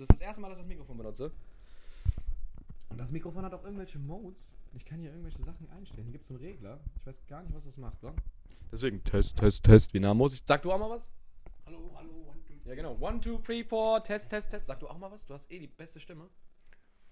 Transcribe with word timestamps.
Das 0.00 0.08
ist 0.08 0.12
das 0.14 0.20
erste 0.22 0.40
Mal, 0.40 0.48
dass 0.48 0.56
ich 0.56 0.62
das 0.62 0.68
Mikrofon 0.68 0.96
benutze. 0.96 1.30
Und 2.88 2.96
das 2.96 3.12
Mikrofon 3.12 3.44
hat 3.44 3.52
auch 3.52 3.62
irgendwelche 3.62 3.98
Modes. 3.98 4.54
Ich 4.72 4.86
kann 4.86 4.98
hier 4.98 5.10
irgendwelche 5.10 5.42
Sachen 5.44 5.68
einstellen. 5.68 6.04
Hier 6.04 6.12
gibt 6.12 6.24
es 6.24 6.30
einen 6.30 6.38
Regler. 6.38 6.80
Ich 6.96 7.06
weiß 7.06 7.26
gar 7.26 7.42
nicht, 7.42 7.54
was 7.54 7.64
das 7.66 7.76
macht, 7.76 8.02
wa? 8.02 8.14
Deswegen 8.72 9.04
Test, 9.04 9.36
Test, 9.36 9.62
Test. 9.62 9.92
Wie 9.92 10.00
nah 10.00 10.14
muss 10.14 10.32
ich? 10.32 10.40
Sag 10.46 10.62
du 10.62 10.72
auch 10.72 10.78
mal 10.78 10.88
was? 10.88 11.06
Hallo, 11.66 11.90
hallo, 11.94 12.12
one, 12.26 12.42
two, 12.46 12.54
Ja, 12.66 12.74
genau. 12.76 12.96
One, 12.98 13.20
two, 13.20 13.40
three, 13.44 13.62
four. 13.62 14.02
Test, 14.02 14.30
Test, 14.30 14.50
Test. 14.50 14.68
Sag 14.68 14.80
du 14.80 14.88
auch 14.88 14.96
mal 14.96 15.10
was? 15.10 15.26
Du 15.26 15.34
hast 15.34 15.52
eh 15.52 15.58
die 15.58 15.66
beste 15.66 16.00
Stimme. 16.00 16.30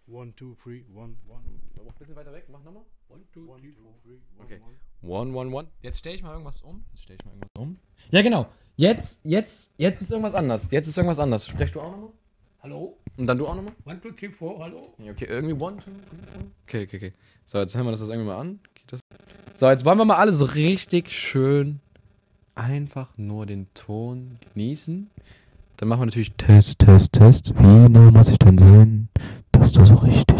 one, 0.06 0.34
two, 0.34 0.54
three, 0.54 0.86
one, 0.94 1.14
one, 1.28 1.44
Aber 1.78 1.90
ein 1.90 1.94
bisschen 1.98 2.16
weiter 2.16 2.32
weg. 2.32 2.46
Mach 2.48 2.62
nochmal. 2.62 2.86
one, 3.10 3.22
two, 3.32 3.54
three, 3.58 3.72
four, 3.72 3.98
three, 4.02 4.18
one, 4.38 4.44
Okay. 4.46 4.60
one. 5.02 5.30
One, 5.34 5.36
one, 5.36 5.54
one. 5.54 5.68
Jetzt 5.82 5.98
stelle 5.98 6.14
ich 6.14 6.22
mal 6.22 6.32
irgendwas 6.32 6.62
um. 6.62 6.86
Jetzt 6.92 7.02
stelle 7.02 7.18
ich 7.20 7.26
mal 7.26 7.32
irgendwas 7.32 7.50
um. 7.58 7.78
Ja, 8.10 8.22
genau. 8.22 8.46
Jetzt, 8.76 9.20
jetzt, 9.24 9.74
jetzt 9.76 10.00
ist 10.00 10.10
irgendwas 10.10 10.32
anders. 10.32 10.70
Jetzt 10.70 10.86
ist 10.86 10.96
irgendwas 10.96 11.18
anders. 11.18 11.46
Sprech 11.46 11.70
du 11.70 11.82
auch 11.82 11.90
nochmal? 11.90 12.12
Hallo, 12.60 12.98
Und 13.16 13.28
dann 13.28 13.38
du 13.38 13.46
auch 13.46 13.54
nochmal? 13.54 13.72
one, 13.84 14.00
two, 14.00 14.10
three, 14.10 14.30
four, 14.30 14.58
hallo. 14.58 14.92
Ja, 14.98 15.12
okay, 15.12 15.26
irgendwie 15.28 15.54
one, 15.54 15.76
two, 15.76 15.92
three, 15.92 16.18
four. 16.32 16.42
Okay, 16.64 16.82
okay, 16.82 16.96
okay. 16.96 17.12
So, 17.44 17.58
jetzt 17.58 17.76
hören 17.76 17.86
wir 17.86 17.92
das 17.92 18.00
das 18.00 18.08
irgendwie 18.08 18.26
mal 18.26 18.40
an. 18.40 18.58
Geht 18.74 18.92
das? 18.92 19.00
So, 19.54 19.70
jetzt 19.70 19.84
wollen 19.84 19.96
wir 19.96 20.04
mal 20.04 20.16
alle 20.16 20.32
so 20.32 20.44
richtig 20.44 21.12
schön 21.12 21.78
einfach 22.56 23.16
nur 23.16 23.46
den 23.46 23.72
Ton 23.74 24.38
genießen. 24.52 25.08
Dann 25.76 25.88
machen 25.88 26.00
wir 26.00 26.06
natürlich 26.06 26.32
Test, 26.32 26.80
Test, 26.80 27.12
Test. 27.12 27.54
Wie 27.56 27.88
nah 27.88 28.10
muss 28.10 28.28
ich 28.28 28.38
denn 28.38 28.58
sein, 28.58 29.08
dass 29.52 29.70
du 29.70 29.86
so 29.86 29.94
richtig, 29.94 30.36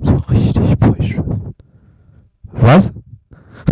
so 0.00 0.14
richtig 0.16 0.76
feucht 0.80 1.16
wirst? 1.18 1.54
Was? 2.50 2.92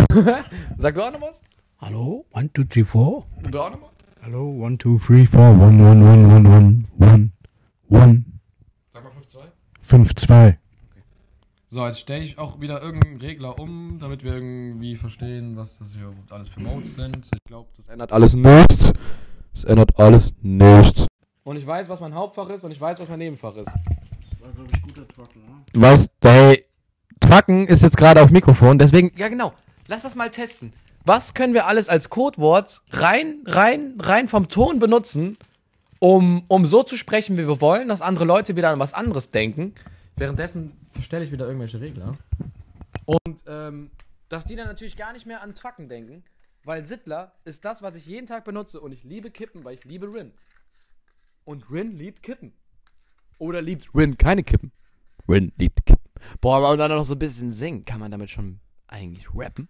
Sag 0.77 0.95
du 0.95 1.03
auch 1.05 1.11
noch 1.11 1.21
was? 1.21 1.41
Hallo, 1.79 2.25
one, 2.31 2.49
two, 2.53 2.63
three, 2.63 2.85
four. 2.85 3.27
Und 3.43 3.53
du 3.53 3.59
auch 3.59 3.71
noch 3.71 3.81
mal? 3.81 3.89
Hallo, 4.21 4.51
one, 4.51 4.77
two, 4.77 4.97
three, 4.99 5.25
four, 5.25 5.49
one, 5.49 5.83
one, 5.83 6.01
one, 6.01 6.25
one, 6.33 6.47
one, 6.49 6.87
one, 6.97 7.32
one, 7.93 8.25
Sag 8.93 9.03
mal 9.03 9.11
5-2. 9.11 9.39
fünf, 9.81 10.15
zwei. 10.15 10.59
So, 11.69 11.85
jetzt 11.87 11.99
stelle 12.01 12.23
ich 12.23 12.37
auch 12.37 12.59
wieder 12.61 12.81
irgendeinen 12.83 13.17
Regler 13.19 13.57
um, 13.59 13.97
damit 13.99 14.23
wir 14.23 14.33
irgendwie 14.33 14.95
verstehen, 14.95 15.57
was 15.57 15.79
das 15.79 15.93
hier 15.93 16.13
alles 16.29 16.49
für 16.49 16.59
Modes 16.59 16.93
sind. 16.95 17.29
Ich 17.33 17.43
glaube, 17.45 17.69
das 17.75 17.87
ändert 17.87 18.11
alles 18.11 18.35
nichts. 18.35 18.93
Das 19.53 19.63
ändert 19.63 19.99
alles 19.99 20.33
nichts. 20.41 21.07
Und 21.43 21.57
ich 21.57 21.65
weiß, 21.65 21.89
was 21.89 21.99
mein 21.99 22.13
Hauptfach 22.13 22.49
ist 22.49 22.63
und 22.63 22.71
ich 22.71 22.79
weiß, 22.79 22.99
was 22.99 23.09
mein 23.09 23.19
Nebenfach 23.19 23.55
ist. 23.55 23.67
Das 23.67 24.41
war, 24.41 24.51
glaube 24.51 24.69
ich, 24.71 24.81
guter 24.83 25.07
Trottel, 25.07 25.41
ne? 25.41 25.63
Du 25.73 25.81
weißt, 25.81 26.09
hey, 26.21 26.65
Tracken 27.19 27.67
ist 27.67 27.81
jetzt 27.81 27.97
gerade 27.97 28.21
auf 28.21 28.29
Mikrofon, 28.29 28.77
deswegen, 28.77 29.11
ja 29.17 29.27
genau, 29.27 29.53
lass 29.87 30.03
das 30.03 30.15
mal 30.15 30.29
testen. 30.29 30.73
Was 31.05 31.33
können 31.33 31.53
wir 31.53 31.65
alles 31.67 31.89
als 31.89 32.09
Codewort 32.09 32.81
rein, 32.91 33.39
rein, 33.45 33.95
rein 33.99 34.27
vom 34.27 34.47
Ton 34.47 34.79
benutzen, 34.79 35.37
um, 36.03 36.43
um 36.49 36.65
so 36.65 36.83
zu 36.83 36.97
sprechen, 36.97 37.37
wie 37.37 37.47
wir 37.47 37.61
wollen, 37.61 37.87
dass 37.87 38.01
andere 38.01 38.25
Leute 38.25 38.57
wieder 38.57 38.69
an 38.69 38.77
was 38.77 38.93
anderes 38.93 39.31
denken. 39.31 39.73
Währenddessen 40.17 40.73
verstelle 40.91 41.23
ich 41.23 41.31
wieder 41.31 41.47
irgendwelche 41.47 41.79
Regler. 41.79 42.17
Und 43.05 43.41
ähm, 43.47 43.89
dass 44.27 44.45
die 44.45 44.57
dann 44.57 44.67
natürlich 44.67 44.97
gar 44.97 45.13
nicht 45.13 45.25
mehr 45.25 45.41
an 45.41 45.55
Tracken 45.55 45.87
denken, 45.87 46.25
weil 46.65 46.85
Sittler 46.85 47.31
ist 47.45 47.63
das, 47.63 47.81
was 47.81 47.95
ich 47.95 48.05
jeden 48.05 48.27
Tag 48.27 48.43
benutze 48.43 48.81
und 48.81 48.91
ich 48.91 49.05
liebe 49.05 49.31
Kippen, 49.31 49.63
weil 49.63 49.75
ich 49.75 49.85
liebe 49.85 50.13
Rin. 50.13 50.33
Und 51.45 51.71
Rin 51.71 51.93
liebt 51.93 52.21
Kippen. 52.21 52.51
Oder 53.37 53.61
liebt 53.61 53.89
Rin 53.95 54.17
keine 54.17 54.43
Kippen? 54.43 54.73
Rin 55.29 55.53
liebt 55.57 55.85
Kippen. 55.85 56.11
Boah, 56.41 56.57
aber 56.57 56.75
dann 56.75 56.91
noch 56.91 57.05
so 57.05 57.15
ein 57.15 57.19
bisschen 57.19 57.53
singen. 57.53 57.85
Kann 57.85 58.01
man 58.01 58.11
damit 58.11 58.29
schon 58.29 58.59
eigentlich 58.87 59.33
rappen? 59.33 59.69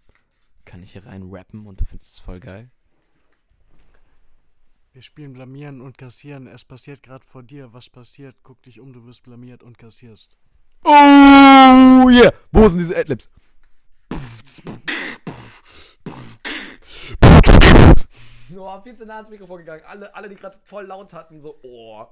Kann 0.65 0.81
ich 0.81 0.93
hier 0.93 1.05
rein 1.05 1.29
rappen 1.29 1.67
und 1.67 1.79
du 1.79 1.85
findest 1.85 2.13
es 2.13 2.17
voll 2.17 2.39
geil? 2.39 2.71
Wir 4.93 5.01
spielen 5.01 5.33
blamieren 5.33 5.81
und 5.81 5.97
kassieren. 5.97 6.45
Es 6.45 6.63
passiert 6.63 7.01
gerade 7.01 7.25
vor 7.25 7.41
dir. 7.41 7.73
Was 7.73 7.89
passiert? 7.89 8.35
Guck 8.43 8.61
dich 8.61 8.79
um, 8.79 8.93
du 8.93 9.03
wirst 9.07 9.23
blamiert 9.23 9.63
und 9.63 9.79
kassierst. 9.79 10.37
Oh 10.83 12.09
yeah! 12.11 12.31
Wo 12.51 12.67
sind 12.67 12.77
diese 12.77 12.95
Adlibs? 12.95 13.27
Oh, 18.55 18.81
viel 18.83 18.95
zu 18.95 19.07
nah 19.07 19.15
ans 19.15 19.31
Mikrofon 19.31 19.57
gegangen. 19.57 19.81
Alle, 19.87 20.13
alle 20.13 20.29
die 20.29 20.35
gerade 20.35 20.59
voll 20.63 20.85
laut 20.85 21.11
hatten, 21.11 21.41
so, 21.41 21.59
oh. 21.63 22.05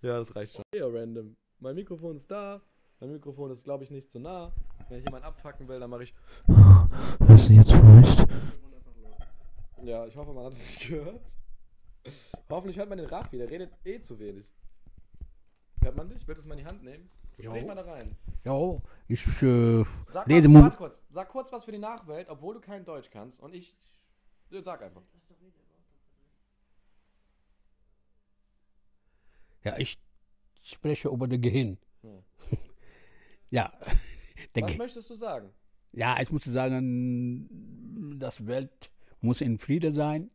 Ja, 0.00 0.16
das 0.16 0.34
reicht 0.34 0.54
schon. 0.54 0.64
Ja, 0.74 0.86
random. 0.86 1.36
Mein 1.58 1.74
Mikrofon 1.74 2.16
ist 2.16 2.30
da. 2.30 2.62
Mein 3.00 3.12
Mikrofon 3.12 3.50
ist, 3.50 3.64
glaube 3.64 3.84
ich, 3.84 3.90
nicht 3.90 4.10
zu 4.10 4.18
nah. 4.18 4.50
Wenn 4.88 5.00
ich 5.00 5.04
jemanden 5.04 5.26
abfacken 5.26 5.68
will, 5.68 5.78
dann 5.78 5.90
mache 5.90 6.04
ich. 6.04 6.14
Hörst 7.26 7.50
du 7.50 7.52
jetzt 7.52 7.72
feucht? 7.72 8.26
Ja, 9.82 10.06
ich 10.06 10.16
hoffe, 10.16 10.32
man 10.32 10.46
hat 10.46 10.52
es 10.54 10.58
nicht 10.58 10.88
gehört. 10.88 11.20
Hoffentlich 12.50 12.76
hört 12.78 12.88
man 12.88 12.98
den 12.98 13.06
Raffi, 13.06 13.38
der 13.38 13.48
redet 13.50 13.72
eh 13.84 14.00
zu 14.00 14.18
wenig. 14.18 14.46
Hört 15.82 15.96
man 15.96 16.08
dich? 16.08 16.26
Willst 16.26 16.40
du 16.40 16.42
es 16.42 16.46
mal 16.48 16.54
in 16.58 16.64
die 16.64 16.66
Hand 16.66 16.82
nehmen? 16.82 17.08
Sprich 17.38 17.64
mal 17.66 17.74
da 17.74 17.82
rein. 17.82 18.14
Ja, 18.44 18.76
ich, 19.08 19.26
äh, 19.42 19.84
Sag 20.10 20.26
Lese 20.26 20.48
Mom- 20.48 20.62
warte 20.62 20.76
kurz. 20.76 21.02
Sag 21.10 21.28
kurz 21.28 21.50
was 21.52 21.64
für 21.64 21.72
die 21.72 21.78
Nachwelt, 21.78 22.28
obwohl 22.28 22.54
du 22.54 22.60
kein 22.60 22.84
Deutsch 22.84 23.10
kannst. 23.10 23.40
Und 23.40 23.54
ich. 23.54 23.74
Sag 24.50 24.82
einfach. 24.82 25.02
ja, 29.64 29.78
ich 29.78 29.98
spreche 30.62 31.08
über 31.08 31.26
das 31.28 31.40
Gehirn. 31.40 31.78
Hm. 32.02 32.22
ja, 33.50 33.72
der 34.54 34.62
Was 34.64 34.70
Ge 34.70 34.78
möchtest 34.78 35.08
du 35.10 35.14
sagen? 35.14 35.50
ja, 35.92 36.20
ich 36.20 36.30
muss 36.30 36.44
sagen, 36.44 38.16
das 38.18 38.46
Welt 38.46 38.90
muss 39.20 39.40
in 39.40 39.58
Frieden 39.58 39.94
sein. 39.94 40.30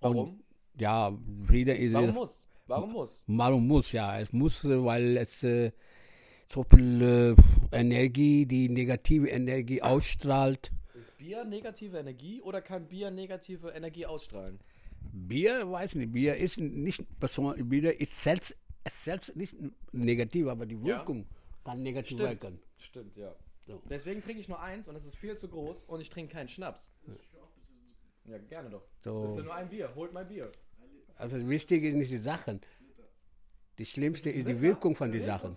Und, 0.00 0.16
Warum? 0.16 0.42
Ja, 0.78 1.16
Frieden 1.46 1.76
ist 1.76 1.92
Warum 1.94 2.14
muss? 2.14 2.46
Warum 2.66 2.92
muss? 2.92 3.22
Warum 3.26 3.66
muss, 3.66 3.92
ja. 3.92 4.20
Es 4.20 4.32
muss, 4.32 4.64
weil 4.64 5.16
es 5.16 5.42
äh, 5.42 5.72
so 6.48 6.64
viel 6.64 7.02
äh, 7.72 7.76
Energie, 7.76 8.46
die 8.46 8.68
negative 8.68 9.28
Energie 9.28 9.82
ausstrahlt. 9.82 10.70
Ist 10.94 11.18
Bier 11.18 11.44
negative 11.44 11.98
Energie 11.98 12.40
oder 12.42 12.60
kann 12.60 12.86
Bier 12.86 13.10
negative 13.10 13.70
Energie 13.70 14.06
ausstrahlen? 14.06 14.60
Bier, 15.12 15.70
weiß 15.70 15.96
nicht, 15.96 16.12
Bier 16.12 16.36
ist 16.36 16.58
nicht 16.58 17.04
Person, 17.18 17.68
Bier 17.68 17.98
ist 18.00 18.22
selbst, 18.22 18.56
selbst 18.88 19.34
nicht 19.34 19.56
negativ, 19.92 20.46
aber 20.46 20.66
die 20.66 20.76
Ja. 20.76 20.98
Wirkung 20.98 21.26
kann 21.64 21.82
negativ 21.82 22.18
Stimmt. 22.18 22.42
wirken. 22.42 22.58
Stimmt, 22.78 23.16
ja. 23.16 23.34
So. 23.66 23.82
Deswegen 23.88 24.22
trinke 24.22 24.40
ich 24.40 24.48
nur 24.48 24.60
eins 24.60 24.88
und 24.88 24.96
es 24.96 25.06
ist 25.06 25.16
viel 25.16 25.36
zu 25.36 25.48
groß 25.48 25.84
und 25.84 26.00
ich 26.00 26.10
trinke 26.10 26.32
keinen 26.34 26.48
Schnaps. 26.48 26.88
Ja, 28.30 28.38
gerne 28.38 28.70
doch. 28.70 28.82
So. 29.00 29.22
Das 29.22 29.30
ist 29.32 29.38
ja 29.38 29.42
nur 29.44 29.54
ein 29.54 29.68
Bier. 29.68 29.90
Holt 29.94 30.12
mein 30.12 30.28
Bier. 30.28 30.50
Also 31.16 31.36
das 31.36 31.48
Wichtige 31.48 31.88
ist 31.88 31.94
nicht 31.94 32.10
die 32.10 32.16
Sachen. 32.16 32.60
Die 33.78 33.84
Schlimmste 33.84 34.30
ist 34.30 34.46
die 34.48 34.60
Wirkung 34.60 34.94
von 34.94 35.10
den 35.10 35.24
Sachen. 35.24 35.56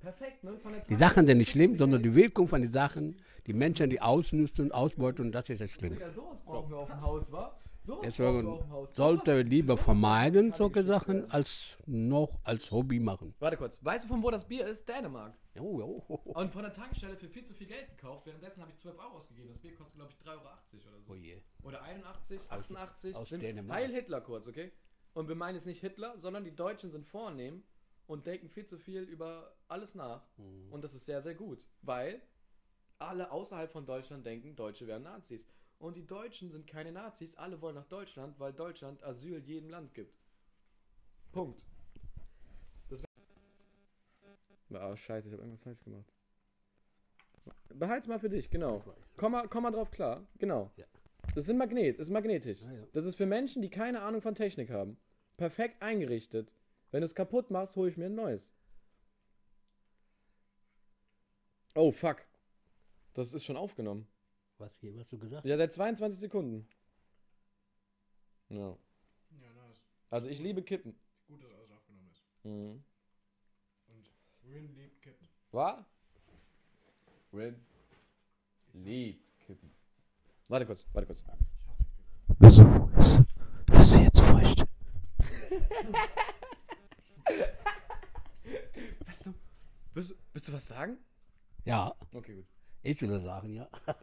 Perfekt, 0.00 0.42
ne? 0.42 0.58
Die 0.88 0.94
Sachen 0.94 1.26
sind 1.26 1.38
nicht 1.38 1.50
schlimm, 1.50 1.76
sondern 1.76 2.02
die 2.02 2.14
Wirkung 2.14 2.48
von 2.48 2.62
den 2.62 2.72
Sachen, 2.72 3.20
die 3.46 3.52
Menschen, 3.52 3.90
die 3.90 4.00
ausnutzen 4.00 4.66
und 4.66 4.72
ausbeuten, 4.72 5.30
das 5.30 5.50
ist 5.50 5.60
das 5.60 5.70
Schlimme. 5.72 6.00
Ja, 6.00 6.10
sowas 6.10 6.40
brauchen 6.42 6.70
wir 6.70 6.78
auf 6.78 6.88
dem 6.88 7.00
Haus, 7.02 7.30
wa? 7.30 7.59
Sowas 7.82 8.00
Deswegen 8.02 8.62
sollte 8.92 9.40
lieber 9.42 9.76
vermeiden 9.76 10.52
solche 10.52 10.84
Sachen, 10.84 11.30
als 11.30 11.78
noch 11.86 12.38
als 12.44 12.70
Hobby 12.70 13.00
machen. 13.00 13.34
Warte 13.38 13.56
kurz. 13.56 13.78
Weißt 13.82 14.04
du, 14.04 14.08
von 14.08 14.22
wo 14.22 14.30
das 14.30 14.46
Bier 14.46 14.66
ist? 14.66 14.88
Dänemark. 14.88 15.36
Oh, 15.58 16.02
oh. 16.08 16.14
Und 16.32 16.52
von 16.52 16.62
der 16.62 16.72
Tankstelle 16.72 17.16
für 17.16 17.28
viel 17.28 17.44
zu 17.44 17.54
viel 17.54 17.66
Geld 17.66 17.88
gekauft. 17.88 18.26
Währenddessen 18.26 18.60
habe 18.60 18.70
ich 18.70 18.76
12 18.76 18.98
Euro 18.98 19.16
ausgegeben. 19.16 19.48
Das 19.48 19.58
Bier 19.58 19.74
kostet, 19.74 19.96
glaube 19.96 20.12
ich, 20.12 20.26
3,80 20.26 20.30
Euro 20.30 20.40
oder 20.40 21.00
so. 21.00 21.12
oh 21.12 21.14
je. 21.14 21.40
Oder 21.62 21.82
81, 21.82 22.40
88. 22.48 23.16
aus 23.16 23.28
sind 23.28 23.42
Dänemark. 23.42 23.78
Heil 23.78 23.90
Hitler 23.90 24.20
kurz, 24.20 24.46
okay? 24.46 24.72
Und 25.12 25.28
wir 25.28 25.34
meinen 25.34 25.56
jetzt 25.56 25.66
nicht 25.66 25.80
Hitler, 25.80 26.18
sondern 26.18 26.44
die 26.44 26.54
Deutschen 26.54 26.90
sind 26.90 27.06
vornehm 27.06 27.62
und 28.06 28.26
denken 28.26 28.48
viel 28.48 28.66
zu 28.66 28.78
viel 28.78 29.02
über 29.02 29.56
alles 29.68 29.94
nach. 29.94 30.22
Mhm. 30.36 30.72
Und 30.72 30.82
das 30.82 30.94
ist 30.94 31.06
sehr, 31.06 31.22
sehr 31.22 31.34
gut. 31.34 31.66
Weil 31.82 32.20
alle 32.98 33.30
außerhalb 33.30 33.72
von 33.72 33.86
Deutschland 33.86 34.26
denken, 34.26 34.54
Deutsche 34.54 34.86
wären 34.86 35.02
Nazis. 35.02 35.48
Und 35.80 35.96
die 35.96 36.06
Deutschen 36.06 36.50
sind 36.50 36.66
keine 36.66 36.92
Nazis, 36.92 37.34
alle 37.36 37.60
wollen 37.62 37.74
nach 37.74 37.86
Deutschland, 37.86 38.38
weil 38.38 38.52
Deutschland 38.52 39.02
Asyl 39.02 39.38
jedem 39.38 39.70
Land 39.70 39.94
gibt. 39.94 40.14
Punkt. 41.32 41.58
Das 42.90 43.02
Ah, 44.74 44.94
scheiße, 44.94 45.28
ich 45.28 45.32
habe 45.32 45.42
irgendwas 45.42 45.62
falsch 45.62 45.82
gemacht. 45.82 46.12
Behalt's 47.70 48.06
mal 48.08 48.20
für 48.20 48.28
dich, 48.28 48.50
genau. 48.50 48.84
Komm 49.16 49.32
mal, 49.32 49.48
komm 49.48 49.62
mal 49.62 49.70
drauf 49.70 49.90
klar, 49.90 50.26
genau. 50.38 50.70
Ja. 50.76 50.84
Das 51.34 51.44
ist 51.44 51.50
ein 51.50 51.56
Magnet, 51.56 51.98
ist 51.98 52.10
magnetisch. 52.10 52.60
Ja. 52.60 52.86
Das 52.92 53.06
ist 53.06 53.14
für 53.14 53.26
Menschen, 53.26 53.62
die 53.62 53.70
keine 53.70 54.02
Ahnung 54.02 54.20
von 54.20 54.34
Technik 54.34 54.70
haben. 54.70 54.98
Perfekt 55.38 55.82
eingerichtet. 55.82 56.52
Wenn 56.90 57.00
du 57.00 57.06
es 57.06 57.14
kaputt 57.14 57.50
machst, 57.50 57.76
hole 57.76 57.88
ich 57.88 57.96
mir 57.96 58.06
ein 58.06 58.14
neues. 58.14 58.52
Oh, 61.74 61.90
fuck. 61.90 62.18
Das 63.14 63.32
ist 63.32 63.44
schon 63.44 63.56
aufgenommen. 63.56 64.06
Was 64.60 64.76
hier, 64.76 64.94
was 64.94 65.08
du 65.08 65.16
gesagt 65.18 65.46
Ja, 65.46 65.56
seit 65.56 65.72
22 65.72 66.20
Sekunden. 66.20 66.68
Ja. 68.50 68.58
Ja, 68.58 69.52
nice. 69.54 69.80
Also 70.10 70.28
ich 70.28 70.38
liebe 70.38 70.62
Kippen. 70.62 70.94
Gut, 71.28 71.42
dass 71.42 71.50
alles 71.50 71.70
aufgenommen 71.70 72.10
ist. 72.12 72.22
Mhm. 72.44 72.84
Und 73.88 74.10
Rin 74.52 74.74
liebt 74.76 75.00
Kippen. 75.00 75.26
Was? 75.52 75.82
Rin 77.32 77.56
liebt 78.74 79.40
Kippen. 79.46 79.70
Warte 80.48 80.66
kurz, 80.66 80.84
warte 80.92 81.06
kurz. 81.06 81.24
Wieso? 82.38 82.90
Wieso? 82.94 83.24
Wirst 83.68 83.94
du 83.94 83.98
jetzt 84.02 84.20
feucht? 84.20 84.66
Willst 89.94 90.48
du 90.48 90.52
was 90.52 90.68
sagen? 90.68 90.98
Ja, 91.64 91.94
Okay, 92.12 92.34
gut. 92.34 92.46
Ich 92.82 93.00
würde 93.00 93.18
sagen, 93.20 93.52
ja. 93.52 93.68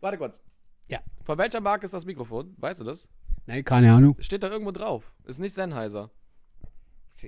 Warte 0.00 0.18
kurz. 0.18 0.40
Ja. 0.88 1.00
Von 1.24 1.38
welcher 1.38 1.60
Marke 1.60 1.84
ist 1.84 1.94
das 1.94 2.04
Mikrofon? 2.04 2.54
Weißt 2.58 2.80
du 2.80 2.84
das? 2.84 3.08
Nein, 3.46 3.64
keine 3.64 3.92
Ahnung. 3.92 4.16
Steht 4.20 4.42
da 4.42 4.50
irgendwo 4.50 4.72
drauf. 4.72 5.12
Ist 5.24 5.38
nicht 5.38 5.54
Sennheiser. 5.54 6.10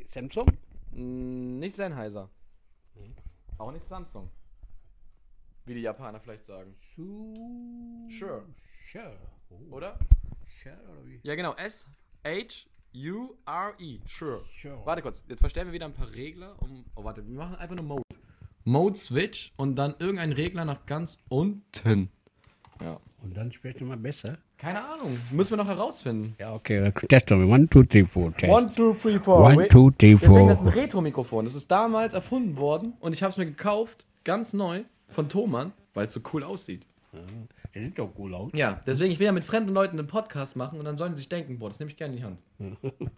Samsung? 0.08 0.46
Mm, 0.93 1.58
Nicht 1.58 1.76
Sennheiser. 1.76 2.31
Auch 3.58 3.70
nicht 3.72 3.84
Samsung. 3.84 4.31
Wie 5.67 5.75
die 5.75 5.81
Japaner 5.81 6.20
vielleicht 6.20 6.44
sagen. 6.46 6.75
Sure. 6.96 8.44
Sure. 8.90 9.17
Oder? 9.70 9.99
Sure 10.46 10.76
oder 10.90 11.06
wie? 11.06 11.20
Ja, 11.22 11.34
genau. 11.34 11.55
S 11.55 11.87
H 12.26 12.67
U 12.94 13.34
R 13.46 13.75
E. 13.78 14.00
Sure. 14.06 14.44
Sure. 14.52 14.84
Warte 14.84 15.02
kurz. 15.02 15.22
Jetzt 15.28 15.40
verstellen 15.40 15.69
wir 15.69 15.72
wieder 15.72 15.87
ein 15.87 15.94
paar 15.94 16.12
Regler. 16.12 16.60
Um, 16.62 16.84
oh, 16.94 17.05
warte. 17.05 17.26
Wir 17.26 17.37
machen 17.38 17.56
einfach 17.56 17.76
nur 17.76 17.87
Mode. 17.87 18.03
Mode 18.64 18.96
Switch 18.96 19.52
und 19.56 19.76
dann 19.76 19.94
irgendein 19.99 20.32
Regler 20.32 20.64
nach 20.64 20.87
ganz 20.87 21.19
unten. 21.28 22.08
Ja. 22.81 22.99
Und 23.22 23.37
dann 23.37 23.52
sprichst 23.52 23.81
du 23.81 23.84
mal 23.84 23.96
besser. 23.96 24.38
Keine 24.58 24.84
Ahnung. 24.84 25.19
Müssen 25.31 25.52
wir 25.52 25.56
noch 25.56 25.66
herausfinden. 25.66 26.37
Ja, 26.38 26.55
okay. 26.55 26.93
Test 27.08 27.31
mal. 27.31 27.44
One, 27.44 27.69
two, 27.69 27.82
three, 27.84 28.05
four. 28.05 28.34
Test. 28.37 28.52
One, 28.52 28.72
two, 28.75 28.94
three, 28.94 29.19
four. 29.19 29.44
One, 29.44 29.69
two, 29.69 29.90
three, 29.90 30.14
Deswegen, 30.14 30.49
das 30.49 30.61
ist 30.61 30.66
ein 30.66 30.72
four. 30.72 30.82
Retro-Mikrofon. 30.82 31.44
Das 31.44 31.55
ist 31.55 31.70
damals 31.70 32.14
erfunden 32.14 32.56
worden 32.56 32.94
und 33.00 33.12
ich 33.12 33.22
habe 33.22 33.31
es 33.31 33.37
mir 33.37 33.46
gekauft, 33.46 34.05
ganz 34.25 34.52
neu, 34.52 34.82
von 35.08 35.28
Thomann, 35.28 35.72
weil 35.93 36.06
es 36.06 36.14
so 36.14 36.20
cool 36.32 36.43
aussieht. 36.44 36.87
Das 37.74 37.82
sieht 37.82 37.98
doch 37.98 38.12
cool 38.18 38.34
aus. 38.34 38.52
Ja, 38.54 38.80
deswegen, 38.86 39.12
ich 39.12 39.18
will 39.18 39.26
ja 39.26 39.32
mit 39.32 39.44
fremden 39.44 39.74
Leuten 39.74 39.98
einen 39.98 40.06
Podcast 40.06 40.54
machen 40.56 40.78
und 40.78 40.84
dann 40.84 40.96
sollen 40.96 41.14
sie 41.14 41.18
sich 41.18 41.28
denken, 41.28 41.58
boah, 41.58 41.68
das 41.68 41.80
nehme 41.80 41.90
ich 41.90 41.96
gerne 41.96 42.14
in 42.14 42.18
die 42.18 42.24
Hand. 42.24 42.38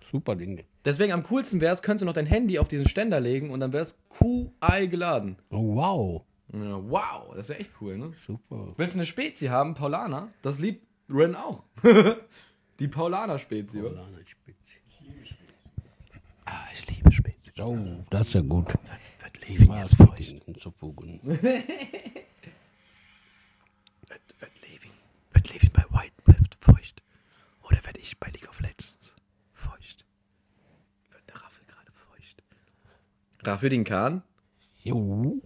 Super 0.10 0.34
Ding. 0.34 0.64
Deswegen 0.84 1.12
am 1.12 1.22
coolsten 1.24 1.60
wäre 1.60 1.74
es, 1.74 1.82
könntest 1.82 2.02
du 2.02 2.06
noch 2.06 2.14
dein 2.14 2.26
Handy 2.26 2.58
auf 2.58 2.68
diesen 2.68 2.88
Ständer 2.88 3.20
legen 3.20 3.50
und 3.50 3.60
dann 3.60 3.72
wäre 3.72 3.82
es 3.82 3.98
QI 4.08 4.88
geladen. 4.88 5.36
Oh, 5.50 5.74
wow. 5.76 6.22
Ja, 6.52 6.80
wow, 6.90 7.34
das 7.34 7.48
wäre 7.50 7.58
echt 7.60 7.70
cool, 7.80 7.98
ne? 7.98 8.12
Super. 8.12 8.72
Willst 8.76 8.94
du 8.94 8.98
eine 9.00 9.06
Spezie 9.06 9.50
haben, 9.50 9.74
Paulaner? 9.74 10.28
Das 10.42 10.58
liebt 10.58 10.86
Ren 11.10 11.34
auch. 11.34 11.64
die 12.80 12.88
Paulaner-Spezie, 12.88 13.82
oder? 13.82 14.06
Spitze. 14.24 14.76
Ah, 16.44 16.64
ich 16.72 16.86
liebe 16.88 17.12
Spezie. 17.12 17.52
Oh, 17.60 17.76
das 18.10 18.28
ist 18.28 18.34
ja 18.34 18.40
gut. 18.40 18.72
Wird 19.48 19.68
Mal 19.68 19.80
jetzt 19.80 19.96
feucht? 19.96 20.42
zu 20.60 20.70
fugen. 20.78 21.20
Wird, 21.22 21.42
wird, 24.40 24.52
Levin, 24.62 24.90
wird 25.32 25.52
Levin 25.52 25.70
bei 25.72 25.84
White 25.90 26.14
Rift 26.26 26.56
feucht? 26.60 27.02
Oder 27.68 27.84
werde 27.84 28.00
ich 28.00 28.18
bei 28.18 28.28
League 28.28 28.48
of 28.48 28.60
Legends 28.60 29.16
feucht? 29.52 30.04
Wird 31.10 31.22
der 31.28 31.36
Raffel 31.36 31.64
gerade 31.66 31.90
feucht? 31.92 32.42
Raffel 33.44 33.70
den 33.70 33.84
Kahn? 33.84 34.22
Jo. 34.82 35.40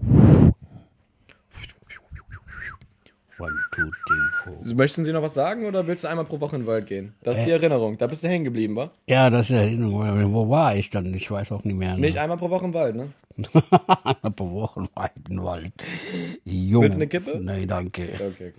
One, 3.38 3.56
two, 3.72 3.90
three, 4.06 4.52
four. 4.62 4.75
Möchten 4.75 5.05
Sie 5.06 5.12
noch 5.12 5.22
was 5.22 5.32
sagen 5.32 5.64
oder 5.64 5.87
willst 5.87 6.05
du 6.05 6.08
einmal 6.08 6.26
pro 6.26 6.40
Woche 6.40 6.56
in 6.56 6.62
den 6.62 6.69
Wald 6.69 6.87
gehen? 6.87 7.14
Das 7.22 7.38
ist 7.38 7.46
die 7.46 7.52
Erinnerung. 7.52 7.96
Da 7.96 8.06
bist 8.06 8.22
du 8.22 8.28
hängen 8.28 8.44
geblieben, 8.44 8.76
wa? 8.76 8.90
Ja, 9.08 9.31
das 9.31 9.49
ist 9.49 9.56
Erinnerung. 9.56 10.34
Wo 10.34 10.50
war 10.50 10.76
ich 10.76 10.90
dann? 10.90 11.14
Ich 11.14 11.31
weiß 11.31 11.50
auch 11.52 11.64
nicht 11.64 11.76
mehr. 11.76 11.94
Ne? 11.94 12.00
Nicht 12.00 12.19
einmal 12.19 12.37
pro 12.37 12.50
Woche 12.50 12.67
im 12.67 12.75
Wald, 12.75 12.96
ne? 12.96 13.12
Ein 13.38 14.34
paar 14.34 14.50
Wochen 14.50 14.88
weiten 14.94 15.43
Wald. 15.43 15.72
Jo. 16.44 16.82
Willst 16.82 16.96
du 16.96 17.00
eine 17.00 17.06
Kippe? 17.08 17.38
Nein, 17.40 17.67
danke. 17.67 18.11
Okay, 18.12 18.26
okay. 18.28 18.52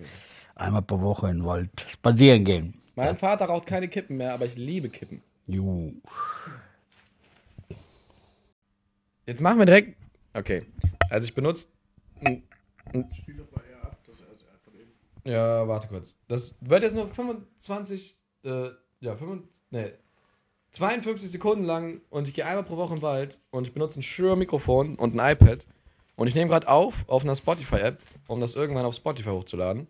Einmal 0.56 0.82
pro 0.82 1.00
Woche 1.00 1.28
in 1.28 1.38
den 1.38 1.44
Wald 1.44 1.70
spazieren 1.88 2.44
gehen. 2.44 2.81
Mein 2.94 3.16
Vater 3.16 3.46
raucht 3.46 3.66
keine 3.66 3.88
Kippen 3.88 4.16
mehr, 4.16 4.32
aber 4.34 4.44
ich 4.46 4.54
liebe 4.56 4.88
Kippen. 4.88 5.22
Jo. 5.46 5.92
Jetzt 9.26 9.40
machen 9.40 9.58
wir 9.58 9.66
direkt. 9.66 9.96
Okay. 10.34 10.66
Also 11.10 11.24
ich 11.26 11.34
benutze. 11.34 11.68
ein- 12.24 12.42
ein- 12.92 13.08
Ja, 15.24 15.66
warte 15.68 15.88
kurz. 15.88 16.16
Das 16.28 16.54
wird 16.60 16.82
jetzt 16.82 16.94
nur 16.94 17.08
25. 17.12 18.16
Äh, 18.44 18.70
ja, 19.00 19.16
25, 19.16 19.48
nee, 19.70 19.92
52 20.72 21.30
Sekunden 21.30 21.64
lang 21.64 22.00
und 22.10 22.26
ich 22.26 22.34
gehe 22.34 22.44
einmal 22.44 22.64
pro 22.64 22.76
Woche 22.76 22.94
im 22.94 23.02
Wald 23.02 23.38
und 23.50 23.66
ich 23.66 23.72
benutze 23.72 24.00
ein 24.00 24.02
Shure-Mikrofon 24.02 24.96
und 24.96 25.14
ein 25.18 25.32
iPad. 25.32 25.66
Und 26.16 26.26
ich 26.26 26.34
nehme 26.34 26.50
gerade 26.50 26.66
auf 26.68 27.04
auf 27.08 27.22
einer 27.24 27.36
Spotify-App, 27.36 27.98
um 28.28 28.40
das 28.40 28.54
irgendwann 28.54 28.84
auf 28.84 28.94
Spotify 28.96 29.30
hochzuladen. 29.30 29.86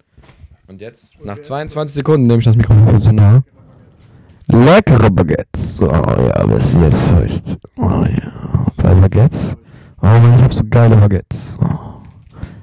Und 0.72 0.80
jetzt, 0.80 1.22
nach 1.22 1.38
22 1.38 1.96
Sekunden, 1.96 2.26
nehme 2.26 2.38
ich 2.38 2.46
das 2.46 2.56
Mikrofon 2.56 2.98
zu 2.98 3.12
nah. 3.12 3.44
Leckere 4.46 5.10
Baguettes. 5.10 5.82
Oh 5.82 5.84
ja, 5.84 6.44
wer 6.46 6.56
ist 6.56 6.72
jetzt 6.72 7.02
feucht? 7.02 7.58
Oh 7.76 8.06
ja, 8.06 8.66
bei 8.78 8.94
Baguettes. 8.94 9.54
Oh 10.00 10.06
Mann, 10.06 10.34
ich 10.34 10.42
hab 10.42 10.54
so 10.54 10.62
geile 10.64 10.96
Baguettes. 10.96 11.58
Oh. 11.60 12.00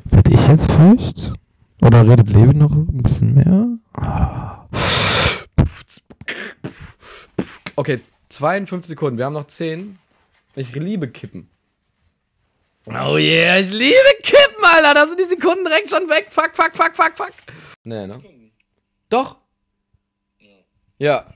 Werd 0.05 0.27
ich 0.27 0.47
jetzt 0.47 0.71
feucht? 0.71 1.33
Oder 1.83 2.09
redet 2.09 2.29
Levin 2.29 2.57
noch 2.57 2.71
ein 2.71 3.03
bisschen 3.03 3.35
mehr? 3.35 3.67
Ah. 3.93 4.65
Okay, 7.75 7.99
52 8.29 8.87
Sekunden. 8.87 9.19
Wir 9.19 9.25
haben 9.25 9.33
noch 9.33 9.45
10. 9.45 9.99
Ich 10.55 10.73
liebe 10.73 11.09
Kippen. 11.09 11.47
Oh 12.87 13.17
yeah, 13.17 13.59
ich 13.59 13.69
liebe 13.69 14.15
Kippen, 14.23 14.63
Alter. 14.63 14.95
Da 14.95 15.05
sind 15.05 15.19
die 15.19 15.25
Sekunden 15.25 15.63
direkt 15.63 15.91
schon 15.91 16.09
weg. 16.09 16.29
Fuck, 16.31 16.55
fuck, 16.55 16.71
fuck, 16.73 16.95
fuck, 16.95 17.15
fuck. 17.15 17.33
Nee, 17.83 18.07
ne? 18.07 18.21
Doch. 19.09 19.37
Ja. 20.97 21.33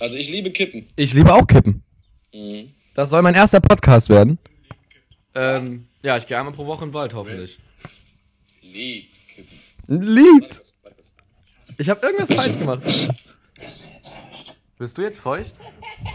Also 0.00 0.16
ich 0.16 0.28
liebe 0.28 0.50
Kippen. 0.50 0.86
Ich 0.96 1.12
liebe 1.14 1.32
auch 1.32 1.46
Kippen. 1.46 1.82
Das 2.94 3.10
soll 3.10 3.22
mein 3.22 3.34
erster 3.34 3.60
Podcast 3.60 4.08
werden. 4.08 4.38
Ähm, 5.34 5.88
ja, 6.02 6.16
ich 6.16 6.26
gehe 6.26 6.38
einmal 6.38 6.52
pro 6.52 6.66
Woche 6.66 6.84
in 6.84 6.90
den 6.90 6.94
Wald, 6.94 7.14
hoffentlich. 7.14 7.58
Liebt 8.62 9.14
Kippen. 9.28 10.02
Liebt! 10.02 10.62
Ich 11.78 11.88
habe 11.88 12.04
irgendwas 12.06 12.36
falsch 12.36 12.58
gemacht. 12.58 12.82
Bist 14.78 14.98
du 14.98 15.02
jetzt 15.02 15.18
feucht? 15.18 15.52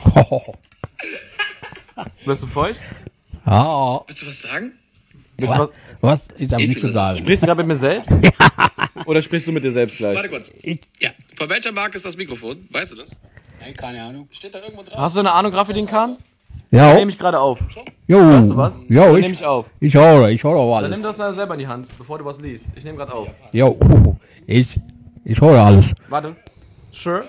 Bist 2.25 2.43
du 2.43 2.47
feucht? 2.47 2.79
Ja. 3.45 4.03
Willst 4.07 4.21
du 4.21 4.27
was 4.27 4.41
sagen? 4.41 4.73
Du 5.37 5.47
was, 5.47 5.69
Was 6.01 6.27
ist 6.37 6.53
aber 6.53 6.61
nicht 6.63 6.79
zu 6.79 6.87
sagen? 6.89 7.17
sprichst 7.19 7.43
du 7.43 7.47
gerade 7.47 7.59
mit 7.63 7.67
mir 7.67 7.75
selbst? 7.75 8.09
Oder 9.05 9.21
sprichst 9.21 9.47
du 9.47 9.51
mit 9.51 9.63
dir 9.63 9.71
selbst 9.71 9.97
gleich? 9.97 10.15
Warte 10.15 10.29
kurz. 10.29 10.51
Ich, 10.61 10.79
Ja. 10.99 11.09
Von 11.35 11.49
welcher 11.49 11.71
Marke 11.71 11.97
ist 11.97 12.05
das 12.05 12.15
Mikrofon? 12.17 12.67
Weißt 12.69 12.91
du 12.91 12.95
das? 12.95 13.19
Nein, 13.59 13.73
keine 13.75 14.03
Ahnung. 14.03 14.27
Steht 14.31 14.53
da 14.53 14.59
irgendwo 14.59 14.83
drauf? 14.83 14.97
Hast 14.97 15.15
du 15.15 15.19
eine 15.21 15.31
Ahnung, 15.31 15.53
Raffedin 15.53 15.85
Kahn? 15.87 16.17
Ja. 16.71 16.93
Nehme 16.95 17.11
ich 17.11 17.17
gerade 17.19 17.39
auf. 17.39 17.59
Jo. 18.07 18.17
Weißt 18.19 18.49
du 18.51 18.57
was? 18.57 18.85
Jo, 18.89 19.01
Dann 19.03 19.15
ich, 19.15 19.21
nehme 19.21 19.33
ich 19.33 19.45
auf. 19.45 19.65
ich 19.79 19.93
höre, 19.93 20.29
ich 20.29 20.43
höre 20.43 20.55
auch 20.55 20.81
Dann 20.81 20.91
nimm 20.91 21.01
alles. 21.03 21.03
das 21.03 21.17
mal 21.17 21.33
selber 21.33 21.53
in 21.55 21.59
die 21.61 21.67
Hand, 21.67 21.87
bevor 21.97 22.19
du 22.19 22.25
was 22.25 22.39
liest. 22.39 22.65
Ich 22.75 22.83
nehme 22.83 22.97
gerade 22.97 23.13
auf. 23.13 23.29
Jo. 23.51 23.77
Ich, 24.47 24.79
ich 25.25 25.39
höre 25.41 25.59
alles. 25.63 25.85
Warte. 26.09 26.35
Sure. 26.91 27.25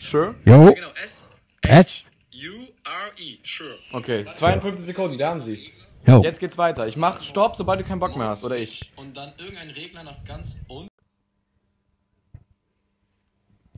Sure. 0.00 0.34
Jo. 0.44 0.72
Genau, 0.72 0.88
S 1.04 1.24
Edge. 1.62 1.92
U 2.34 2.60
R 2.84 3.12
E. 3.18 3.36
Sure. 3.44 3.70
Okay, 3.92 4.26
52 4.36 4.84
Sekunden, 4.86 5.16
da 5.18 5.30
haben 5.30 5.40
sie. 5.40 5.70
Jo. 6.06 6.22
Jetzt 6.22 6.40
geht's 6.40 6.58
weiter. 6.58 6.86
Ich 6.88 6.96
mach 6.96 7.22
Stopp, 7.22 7.54
sobald 7.56 7.80
du 7.80 7.84
keinen 7.84 8.00
Bock 8.00 8.16
mehr 8.16 8.28
hast. 8.28 8.44
Oder 8.44 8.56
ich. 8.56 8.92
Und 8.96 9.16
dann 9.16 9.32
irgendein 9.38 9.70
Regler 9.70 10.02
nach 10.02 10.24
ganz 10.24 10.56
unten. 10.66 10.88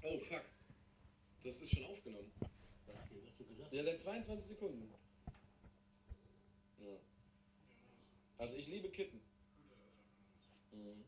Oh 0.02 0.18
fuck. 0.18 0.42
Das 1.42 1.60
ist 1.60 1.74
schon 1.74 1.84
aufgenommen. 1.84 2.30
Was 2.86 2.96
hast 2.96 3.40
du 3.40 3.44
gesagt? 3.44 3.72
Ja, 3.72 3.84
seit 3.84 4.00
22 4.00 4.46
Sekunden. 4.46 4.90
Ja. 6.78 6.86
Also 8.38 8.56
ich 8.56 8.68
liebe 8.68 8.88
Kippen. 8.88 9.20
Mhm. 10.72 11.04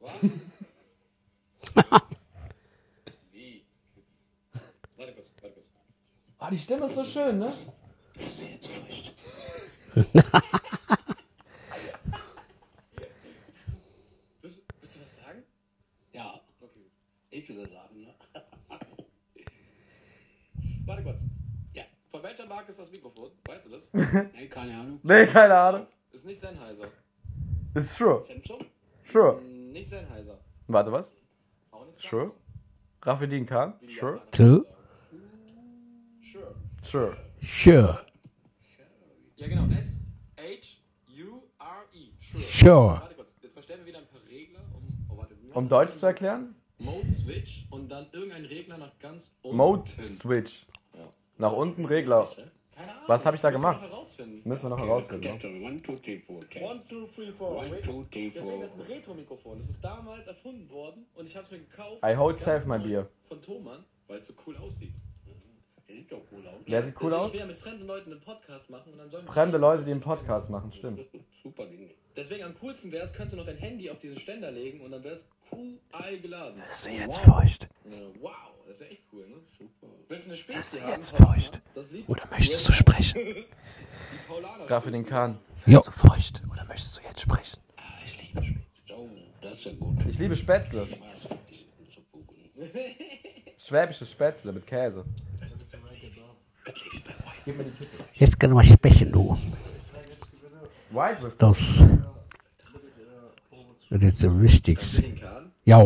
Was? 0.00 0.12
Kippen. 0.20 0.42
Warte 4.96 5.12
kurz, 5.14 5.30
warte 5.40 5.54
kurz. 5.54 5.70
Ah, 6.38 6.50
die 6.50 6.58
Stimme 6.58 6.86
ist 6.86 6.94
so 6.96 7.04
schön, 7.04 7.38
ne? 7.38 7.50
Willst, 14.40 14.62
willst 14.80 14.96
du 14.96 15.00
was 15.00 15.16
sagen? 15.16 15.42
Ja. 16.12 16.40
Ich 17.30 17.48
würde 17.48 17.66
sagen, 17.66 18.00
ja. 18.00 18.14
Warte 20.86 21.02
kurz. 21.02 21.24
Ja. 21.72 21.82
Von 22.08 22.22
welcher 22.22 22.46
Marke 22.46 22.70
ist 22.70 22.78
das 22.78 22.90
Mikrofon? 22.90 23.30
Weißt 23.44 23.66
du 23.66 23.70
das? 23.70 23.92
Nein, 23.92 24.48
keine 24.48 24.76
Ahnung. 24.76 25.00
Nee, 25.02 25.26
keine 25.26 25.56
Ahnung. 25.56 25.86
Ist 26.12 26.26
nicht 26.26 26.38
Sennheiser. 26.38 26.88
Ist 27.74 27.96
sure. 27.96 28.22
Samsung? 28.22 28.58
Sure. 29.04 29.42
Nicht 29.42 29.88
Sennheiser. 29.88 30.38
Warte, 30.68 30.92
was? 30.92 31.16
Auch 31.72 31.84
nicht 31.86 32.00
Sure. 32.00 32.32
Kahn? 33.00 33.74
Sure. 33.98 34.22
True. 34.30 34.64
Sure. 36.22 36.54
Sure. 36.82 37.16
Sure. 37.44 37.98
Ja, 39.36 39.48
genau. 39.48 39.64
S 39.78 40.00
H 40.38 40.80
U 41.08 41.42
R 41.58 41.84
E. 41.92 42.08
Sure. 42.18 42.42
Sure. 42.44 43.00
Warte 43.00 43.14
kurz. 43.14 43.34
Jetzt 43.42 43.52
verstellen 43.52 43.80
wir 43.80 43.86
wieder 43.86 43.98
ein 43.98 44.06
paar 44.06 44.20
Regler, 44.30 44.60
um. 44.74 45.06
Oh, 45.10 45.16
warte. 45.18 45.34
Um 45.52 45.68
Deutsch 45.68 45.92
zu 45.92 46.06
erklären? 46.06 46.54
Mode 46.78 47.08
Switch 47.08 47.66
und 47.70 47.88
dann 47.88 48.06
irgendein 48.12 48.44
Regler 48.46 48.78
nach 48.78 48.98
ganz 48.98 49.30
unten. 49.42 49.56
Mode 49.56 49.90
Switch. 50.20 50.66
Ja. 50.94 51.04
Nach 51.38 51.52
unten 51.52 51.84
Regler. 51.84 52.26
Keine 52.74 52.92
Was 53.06 53.24
habe 53.24 53.36
ich 53.36 53.42
da 53.42 53.50
Müssen 53.50 53.62
wir 53.62 53.68
gemacht? 53.70 53.82
noch 53.82 53.90
herausfinden. 53.90 54.48
Müssen 54.48 54.62
wir 54.64 54.70
noch 54.70 54.78
herausfinden. 54.80 55.60
ne? 55.60 55.66
One, 55.68 55.82
two, 55.82 55.94
three, 55.96 56.18
four, 56.18 56.40
test. 56.48 56.64
One, 56.64 56.80
two, 56.88 57.06
three, 57.14 57.30
four. 57.32 57.58
One, 57.58 57.80
two, 57.80 58.04
three, 58.10 58.30
Deswegen 58.30 58.50
four. 58.50 58.60
das 58.60 58.70
ist 58.74 58.80
ein 58.80 58.86
Retro-Mikrofon. 58.86 59.58
Das 59.58 59.68
ist 59.68 59.84
damals 59.84 60.26
erfunden 60.26 60.68
worden 60.70 61.06
und 61.14 61.26
ich 61.28 61.36
habe 61.36 61.44
es 61.44 61.52
mir 61.52 61.58
gekauft. 61.60 62.02
I 62.04 62.16
hold 62.16 62.36
safe, 62.38 62.66
mein 62.66 62.82
Bier. 62.82 63.08
Von 63.22 63.40
Thomann, 63.40 63.84
weil 64.08 64.18
es 64.18 64.26
so 64.26 64.32
cool 64.46 64.56
aussieht. 64.56 64.94
Der 65.94 66.00
sieht 66.00 66.12
doch 66.12 66.22
cool 66.32 66.46
aus. 66.46 66.54
Wer 66.66 66.82
sieht 66.82 66.94
cool 66.96 67.10
Deswegen, 67.10 67.20
aus? 67.20 67.26
Ich 67.28 67.32
will 67.34 67.40
ja 67.40 67.46
mit 67.46 67.56
fremden 67.56 67.86
Leuten 67.86 68.10
einen 68.12 68.20
Podcast 68.20 68.70
machen 68.70 68.92
und 68.92 68.98
dann 68.98 69.08
sollen 69.08 69.26
Fremde 69.26 69.58
Leute, 69.58 69.84
die 69.84 69.92
einen 69.92 70.00
Podcast 70.00 70.50
machen, 70.50 70.72
stimmt. 70.72 71.00
Super 71.42 71.66
Ding. 71.66 71.90
Deswegen 72.16 72.44
am 72.44 72.54
coolsten 72.58 72.90
wäre 72.90 73.04
es, 73.04 73.12
könntest 73.12 73.34
du 73.34 73.36
noch 73.38 73.46
dein 73.46 73.56
Handy 73.56 73.90
auf 73.90 73.98
diesen 73.98 74.18
Ständer 74.18 74.50
legen 74.50 74.80
und 74.80 74.90
dann 74.90 75.04
wäre 75.04 75.14
es 75.14 75.28
QI 75.50 76.18
geladen. 76.18 76.60
Bist 76.68 76.86
du 76.86 76.90
jetzt 76.90 77.18
feucht? 77.18 77.68
Ja, 77.84 77.98
wow, 78.20 78.32
das 78.66 78.76
ist 78.76 78.80
ja 78.82 78.86
echt 78.88 79.02
cool, 79.12 79.28
ne? 79.28 79.36
Super. 79.42 79.86
Willst 80.08 80.26
du 80.26 80.30
eine 80.30 80.36
Spezie 80.36 80.56
Bist 80.58 80.74
du 80.74 80.80
haben? 80.82 80.90
jetzt 80.92 81.10
feucht? 81.16 81.62
Das? 81.74 81.86
Oder 82.08 82.22
möchtest 82.30 82.68
du 82.68 82.72
sprechen? 82.72 83.20
Die 83.24 84.26
Paulaner 84.28 84.66
Dafür 84.66 84.92
den 84.92 85.06
Kahn. 85.06 85.38
Jo. 85.66 85.80
Bist 85.80 85.96
du 85.96 86.08
feucht? 86.08 86.42
Oder 86.52 86.64
möchtest 86.64 86.96
du 86.96 87.02
jetzt 87.02 87.20
sprechen? 87.20 87.58
Ah, 87.76 87.82
ich 88.04 88.20
liebe 88.28 88.42
Spätzle. 88.42 88.96
Oh, 88.96 89.08
das 89.40 89.52
ist 89.54 89.64
ja 89.64 89.72
gut. 89.72 90.06
Ich 90.08 90.18
liebe 90.18 90.36
Spätzle. 90.36 90.86
Schwäbisches 93.58 94.10
Spätzle 94.10 94.52
mit 94.52 94.66
Käse. 94.66 95.04
Jetzt 98.14 98.40
können 98.40 98.54
wir 98.54 98.64
sprechen, 98.64 99.12
du. 99.12 99.36
White 100.90 101.22
with 101.22 101.32
Das, 101.38 101.58
das 103.90 104.02
ist 104.02 104.18
so 104.20 104.40
wichtig. 104.40 104.78
Für 104.78 105.02
den 105.02 105.14
Kahn? 105.20 105.52
Ja. 105.64 105.82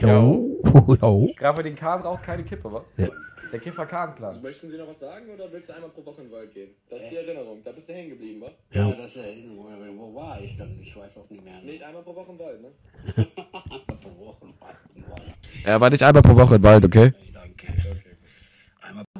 Ja. 0.00 0.22
Ja. 0.22 1.26
Graf 1.36 1.56
für 1.56 1.62
den 1.62 1.76
Kahn 1.76 2.02
raucht 2.02 2.22
keine 2.22 2.44
Kippe, 2.44 2.72
wa? 2.72 2.84
Ja. 2.96 3.08
Der 3.52 3.60
Kiffer 3.60 3.84
Kahn-Clan. 3.84 4.40
Möchten 4.40 4.70
Sie 4.70 4.78
noch 4.78 4.88
was 4.88 5.00
sagen 5.00 5.28
oder 5.28 5.52
willst 5.52 5.68
du 5.68 5.74
einmal 5.74 5.90
pro 5.90 6.02
Woche 6.06 6.22
in 6.22 6.28
den 6.28 6.32
Wald 6.32 6.54
gehen? 6.54 6.70
Das 6.88 7.02
ist 7.02 7.10
die 7.10 7.16
Erinnerung. 7.16 7.60
Da 7.62 7.72
bist 7.72 7.86
du 7.86 7.92
hängen 7.92 8.08
geblieben, 8.08 8.40
wa? 8.40 8.50
Ja, 8.70 8.90
das 8.92 9.08
ist 9.08 9.16
Erinnerung. 9.16 9.98
Wo 9.98 10.14
war 10.14 10.40
ich 10.40 10.56
dann? 10.56 10.74
Ich 10.80 10.96
weiß 10.96 11.18
auch 11.18 11.28
nicht 11.28 11.44
mehr. 11.44 11.60
Nicht 11.60 11.82
einmal 11.82 12.02
pro 12.02 12.16
Woche 12.16 12.32
im 12.32 12.38
Wald, 12.38 12.62
ne? 12.62 12.70
Er 15.64 15.80
war 15.80 15.90
nicht 15.90 16.02
einmal 16.02 16.22
pro 16.22 16.34
Woche 16.34 16.54
im 16.54 16.62
Wald, 16.62 16.84
okay? 16.86 17.12
Danke. 17.34 18.01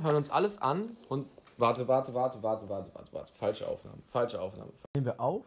Hören 0.00 0.16
uns 0.16 0.30
alles 0.30 0.60
an 0.60 0.96
und. 1.08 1.26
Warte, 1.58 1.86
warte, 1.86 2.12
warte, 2.14 2.42
warte, 2.42 2.68
warte, 2.68 2.90
warte, 2.94 3.12
warte. 3.12 3.32
Falsche 3.34 3.68
Aufnahme. 3.68 3.98
Falsche 4.08 4.40
Aufnahme. 4.40 4.72
Nehmen 4.96 5.06
wir 5.06 5.20
auf, 5.20 5.44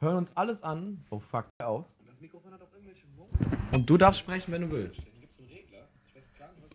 hören 0.00 0.16
uns 0.16 0.32
alles 0.36 0.62
an. 0.62 1.04
Oh 1.10 1.18
fuck, 1.18 1.46
hör 1.60 1.68
auf. 1.68 1.84
Das 2.06 2.20
Mikrofon 2.20 2.52
hat 2.52 2.62
auch 2.62 2.72
irgendwelche 2.72 3.06
Modes. 3.16 3.58
Und 3.72 3.90
du 3.90 3.98
darfst 3.98 4.20
sprechen, 4.20 4.52
wenn 4.52 4.62
du 4.62 4.70
willst. 4.70 4.98
Da 4.98 5.02
gibt's 5.20 5.38
einen 5.40 5.48
Regler. 5.48 5.88
Ich 6.06 6.16
weiß 6.16 6.28
gar 6.38 6.48
nicht, 6.52 6.62
was 6.62 6.70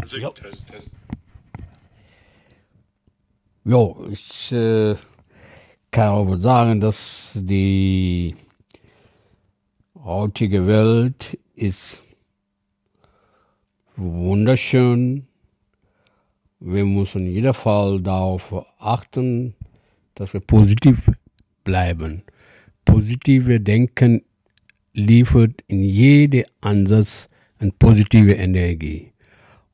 das 0.00 0.12
ist. 0.12 0.42
Test, 0.42 0.70
Test. 0.70 0.90
Ja, 3.64 3.94
ich 4.10 4.52
äh, 4.52 4.94
kann 5.90 6.14
aber 6.14 6.38
sagen, 6.38 6.80
dass 6.80 7.32
die 7.34 8.36
heutige 10.04 10.66
Welt 10.68 11.36
ist 11.54 11.98
wunderschön. 13.96 15.26
Wir 16.60 16.84
müssen 16.84 17.26
in 17.26 17.32
jedem 17.32 17.54
Fall 17.54 18.00
darauf 18.00 18.52
achten, 18.78 19.54
dass 20.14 20.32
wir 20.32 20.40
positiv 20.40 21.10
bleiben. 21.64 22.22
Positive 22.84 23.60
Denken 23.60 24.22
liefert 24.94 25.62
in 25.66 25.80
jedem 25.80 26.44
Ansatz 26.62 27.28
eine 27.58 27.72
positive 27.72 28.32
Energie. 28.32 29.12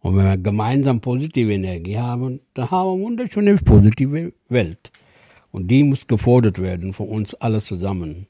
Und 0.00 0.16
wenn 0.16 0.24
wir 0.24 0.36
gemeinsam 0.36 1.00
positive 1.00 1.52
Energie 1.52 1.98
haben, 1.98 2.40
dann 2.54 2.70
haben 2.70 2.88
wir 2.88 2.92
eine 2.94 3.02
wunderschöne 3.04 3.54
positive 3.56 4.32
Welt. 4.48 4.90
Und 5.52 5.68
die 5.68 5.84
muss 5.84 6.06
gefordert 6.06 6.60
werden 6.60 6.92
von 6.92 7.08
uns 7.08 7.34
alle 7.34 7.60
zusammen. 7.60 8.26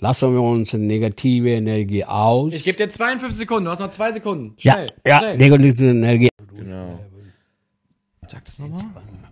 Lassen 0.00 0.34
wir 0.34 0.42
uns 0.42 0.72
negative 0.74 1.50
Energie 1.50 2.04
aus. 2.04 2.52
Ich 2.52 2.64
gebe 2.64 2.76
dir 2.76 2.90
52 2.90 3.38
Sekunden, 3.38 3.66
du 3.66 3.70
hast 3.70 3.78
noch 3.78 3.90
zwei 3.90 4.12
Sekunden. 4.12 4.54
ja, 4.58 4.72
Schnell, 4.74 4.92
ja, 5.06 5.18
schnell. 5.18 5.38
negative 5.38 5.84
Energie. 5.90 6.28
Genau. 6.54 6.98
Sag 8.28 8.44
das 8.44 8.58
nochmal. 8.58 8.84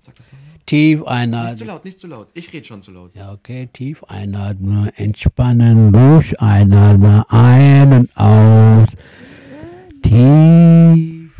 Sag 0.02 0.16
das 0.16 0.26
nochmal. 0.26 0.40
Tief 0.66 0.98
Nicht 0.98 1.04
zu 1.06 1.10
einatmen. 1.10 1.66
laut, 1.66 1.84
nicht 1.84 2.00
zu 2.00 2.06
laut. 2.06 2.28
Ich 2.34 2.52
rede 2.52 2.66
schon 2.66 2.82
zu 2.82 2.90
laut. 2.90 3.14
Ja, 3.14 3.32
okay, 3.32 3.68
tief 3.72 4.02
einatmen, 4.04 4.88
entspannen, 4.96 5.92
durch 5.92 6.38
einatmen, 6.40 7.22
ein 7.28 7.92
und 7.92 8.16
aus. 8.16 8.88
Tief. 10.02 11.30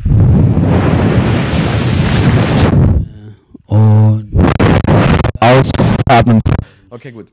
Und 3.65 4.31
ausatmen. 5.39 6.41
Okay, 6.89 7.11
gut. 7.11 7.27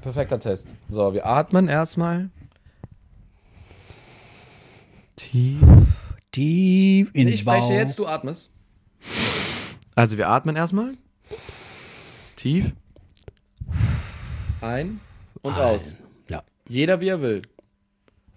Perfekter 0.00 0.38
Test. 0.40 0.68
So, 0.88 1.12
wir 1.12 1.26
atmen 1.26 1.68
erstmal. 1.68 2.30
Tief. 5.16 5.58
Tief 6.32 7.10
in 7.14 7.28
Ich 7.28 7.40
den 7.40 7.44
Bauch. 7.44 7.56
spreche 7.56 7.74
jetzt, 7.74 7.98
du 7.98 8.06
atmest. 8.06 8.50
Also 9.94 10.16
wir 10.16 10.28
atmen 10.28 10.56
erstmal. 10.56 10.92
Tief. 12.36 12.72
Ein 14.60 15.00
und 15.42 15.54
aus. 15.54 15.94
Ja. 16.28 16.42
Jeder 16.68 17.00
wie 17.00 17.08
er 17.08 17.20
will. 17.20 17.42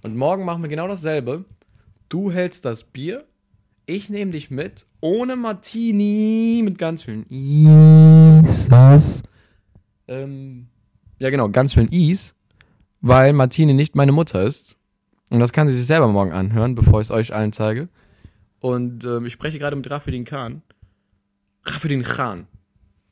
Und 0.04 0.16
morgen 0.16 0.46
machen 0.46 0.64
wir 0.64 0.70
genau 0.70 0.88
dasselbe. 0.88 1.46
Du 2.10 2.32
hältst 2.32 2.66
das 2.66 2.84
Bier. 2.84 3.26
Ich 3.86 4.10
nehme 4.10 4.32
dich 4.32 4.50
mit. 4.50 4.86
Ohne 5.02 5.36
Martini. 5.36 6.62
Mit 6.64 6.78
ganz 6.78 7.04
vielen 7.04 7.26
Isas. 7.30 9.22
Ähm, 10.08 10.68
ja, 11.20 11.30
genau. 11.30 11.50
Ganz 11.50 11.74
vielen 11.74 11.90
Is. 11.90 12.36
Weil 13.02 13.34
Martini 13.34 13.74
nicht 13.74 13.96
meine 13.96 14.12
Mutter 14.12 14.44
ist. 14.44 14.78
Und 15.30 15.40
das 15.40 15.54
kann 15.54 15.68
sie 15.68 15.76
sich 15.76 15.86
selber 15.86 16.08
morgen 16.08 16.32
anhören, 16.32 16.76
bevor 16.76 17.02
ich 17.02 17.08
es 17.08 17.12
euch 17.12 17.34
allen 17.34 17.54
zeige. 17.54 17.90
Und 18.62 19.04
ähm, 19.04 19.26
ich 19.26 19.34
spreche 19.34 19.60
gerade 19.60 19.76
mit 19.76 19.90
Rafidin 19.90 20.24
Khan. 20.24 20.62
Rafidin 21.66 22.04
Khan. 22.04 22.48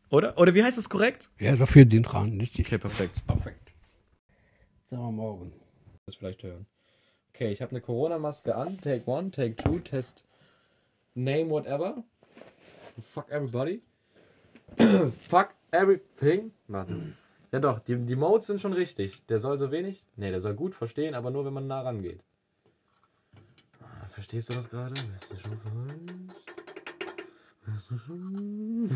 Oder? 0.09 0.37
Oder 0.37 0.55
wie 0.55 0.63
heißt 0.63 0.77
das 0.77 0.89
korrekt? 0.89 1.29
Ja, 1.39 1.55
dafür 1.55 1.85
den 1.85 2.03
Kran, 2.03 2.39
richtig. 2.39 2.65
Okay, 2.65 2.77
perfekt. 2.77 3.25
Perfekt. 3.27 3.73
Sagen 4.89 5.03
wir 5.03 5.11
morgen. 5.11 5.51
Das 6.05 6.15
vielleicht 6.15 6.41
hören. 6.43 6.65
Okay, 7.33 7.51
ich 7.51 7.61
habe 7.61 7.71
eine 7.71 7.81
Corona-Maske 7.81 8.55
an. 8.55 8.79
Take 8.79 9.09
one, 9.09 9.31
take 9.31 9.55
two, 9.55 9.79
test 9.79 10.23
name 11.15 11.49
whatever. 11.49 12.03
Fuck 13.13 13.29
everybody. 13.29 13.81
Fuck 15.19 15.49
everything. 15.71 16.51
Warte. 16.67 17.13
Ja 17.51 17.59
doch, 17.59 17.79
die, 17.79 17.95
die 17.95 18.15
Modes 18.15 18.47
sind 18.47 18.61
schon 18.61 18.73
richtig. 18.73 19.25
Der 19.27 19.39
soll 19.39 19.57
so 19.57 19.71
wenig. 19.71 20.03
Ne, 20.15 20.31
der 20.31 20.41
soll 20.41 20.53
gut 20.53 20.75
verstehen, 20.75 21.15
aber 21.15 21.31
nur 21.31 21.45
wenn 21.45 21.53
man 21.53 21.67
nah 21.67 21.81
rangeht. 21.81 22.21
Verstehst 24.19 24.49
du 24.49 24.53
das 24.55 24.69
gerade? 24.69 24.93
Bist 25.29 25.31
du 25.31 25.37
schon 25.37 25.57
verrückt? 25.61 26.11
Bist 27.65 27.89
du 27.89 27.97
schon... 27.99 28.89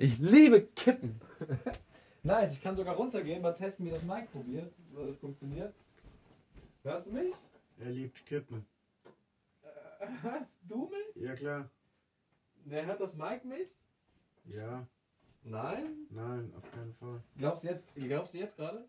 Ich 0.00 0.18
liebe 0.18 0.62
Kippen. 0.74 1.20
nice, 2.24 2.54
ich 2.54 2.60
kann 2.60 2.74
sogar 2.74 2.96
runtergehen, 2.96 3.42
mal 3.42 3.52
testen, 3.54 3.86
wie 3.86 3.90
das 3.90 4.02
Mic 4.02 4.26
probiert, 4.32 4.74
äh, 4.96 5.12
funktioniert. 5.12 5.72
Hörst 6.82 7.06
du 7.06 7.12
mich? 7.12 7.32
Er 7.78 7.90
liebt 7.90 8.26
Kippen. 8.26 8.66
Hörst 10.22 10.58
du 10.66 10.90
mich? 10.90 11.22
Ja 11.24 11.36
klar. 11.36 11.70
Ne, 12.64 12.84
hört 12.86 13.00
das 13.00 13.14
Mic 13.14 13.44
mich? 13.44 13.68
Ja. 14.46 14.84
Nein? 15.44 16.08
Nein, 16.10 16.52
auf 16.56 16.68
keinen 16.72 16.94
Fall. 16.94 17.22
Glaubst 17.38 17.62
du 17.62 17.68
jetzt, 17.68 17.94
glaubst 17.94 18.34
du 18.34 18.38
jetzt 18.38 18.56
gerade? 18.56 18.88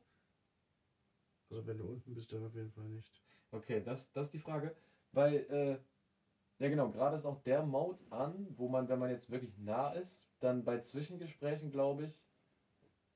Also 1.52 1.68
wenn 1.68 1.78
du 1.78 1.86
unten 1.86 2.16
bist, 2.16 2.34
dann 2.34 2.48
auf 2.48 2.56
jeden 2.56 2.72
Fall 2.72 2.86
nicht. 2.86 3.25
Okay, 3.56 3.82
das, 3.82 4.12
das 4.12 4.28
ist 4.28 4.34
die 4.34 4.40
Frage. 4.40 4.76
Weil, 5.14 5.36
äh, 5.50 5.80
ja 6.60 6.70
genau, 6.70 6.90
gerade 6.90 7.16
ist 7.16 7.26
auch 7.26 7.42
der 7.44 7.64
Mode 7.64 8.00
an, 8.10 8.48
wo 8.58 8.68
man, 8.68 8.90
wenn 8.90 9.00
man 9.00 9.10
jetzt 9.10 9.30
wirklich 9.30 9.58
nah 9.58 9.92
ist, 9.94 10.28
dann 10.40 10.66
bei 10.66 10.80
Zwischengesprächen, 10.80 11.72
glaube 11.72 12.06
ich, 12.06 12.22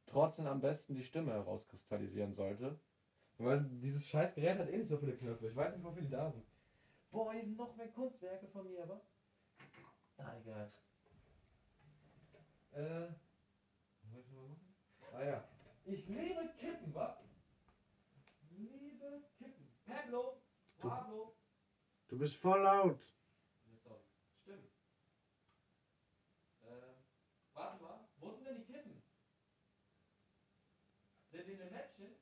trotzdem 0.06 0.48
am 0.48 0.62
besten 0.62 0.96
die 0.96 1.04
Stimme 1.04 1.34
herauskristallisieren 1.34 2.34
sollte. 2.34 2.80
Weil 3.38 3.64
dieses 3.64 4.08
scheiß 4.08 4.34
Gerät 4.34 4.60
hat 4.60 4.70
eh 4.70 4.78
nicht 4.78 4.90
so 4.90 4.98
viele 4.98 5.16
Knöpfe. 5.16 5.48
Ich 5.48 5.56
weiß 5.56 5.74
nicht, 5.74 5.84
wofür 5.84 6.02
die 6.02 6.10
da 6.10 6.32
sind. 6.32 6.46
Boah, 7.12 7.34
hier 7.34 7.44
sind 7.44 7.58
noch 7.58 7.76
mehr 7.76 7.90
Kunstwerke 7.90 8.48
von 8.48 8.68
mir, 8.68 8.84
aber. 8.84 9.02
Ah, 10.18 10.36
egal. 10.42 10.72
Äh. 12.72 13.08
Was 14.02 14.12
soll 14.12 14.22
ich 14.22 14.32
mal 14.32 14.48
machen? 14.48 14.76
Ah 15.14 15.24
ja. 15.24 15.44
Ich 15.86 16.08
liebe 16.08 16.50
Kippen, 16.58 16.94
wa? 16.94 17.18
Pablo, 19.90 20.42
Pablo. 20.78 21.36
Du 22.08 22.18
bist 22.18 22.38
voll 22.38 22.62
laut. 22.62 23.02
Stimmt. 24.42 24.72
Äh, 26.62 26.94
warte 27.54 27.84
mal, 27.84 28.08
wo 28.20 28.32
sind 28.32 28.46
denn 28.46 28.58
die 28.58 28.66
Kippen? 28.72 29.02
Sind 31.32 31.48
die 31.48 31.54
in 31.54 31.60
dem 31.60 31.72
Mäppchen? 31.72 32.16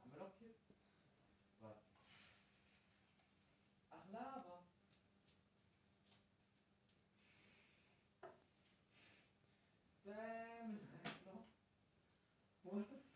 Haben 0.00 0.12
wir 0.12 0.18
noch 0.18 0.36
Kippen? 0.38 0.74
Warte. 1.60 1.80
Ach, 3.90 4.04
Lava. 4.12 4.64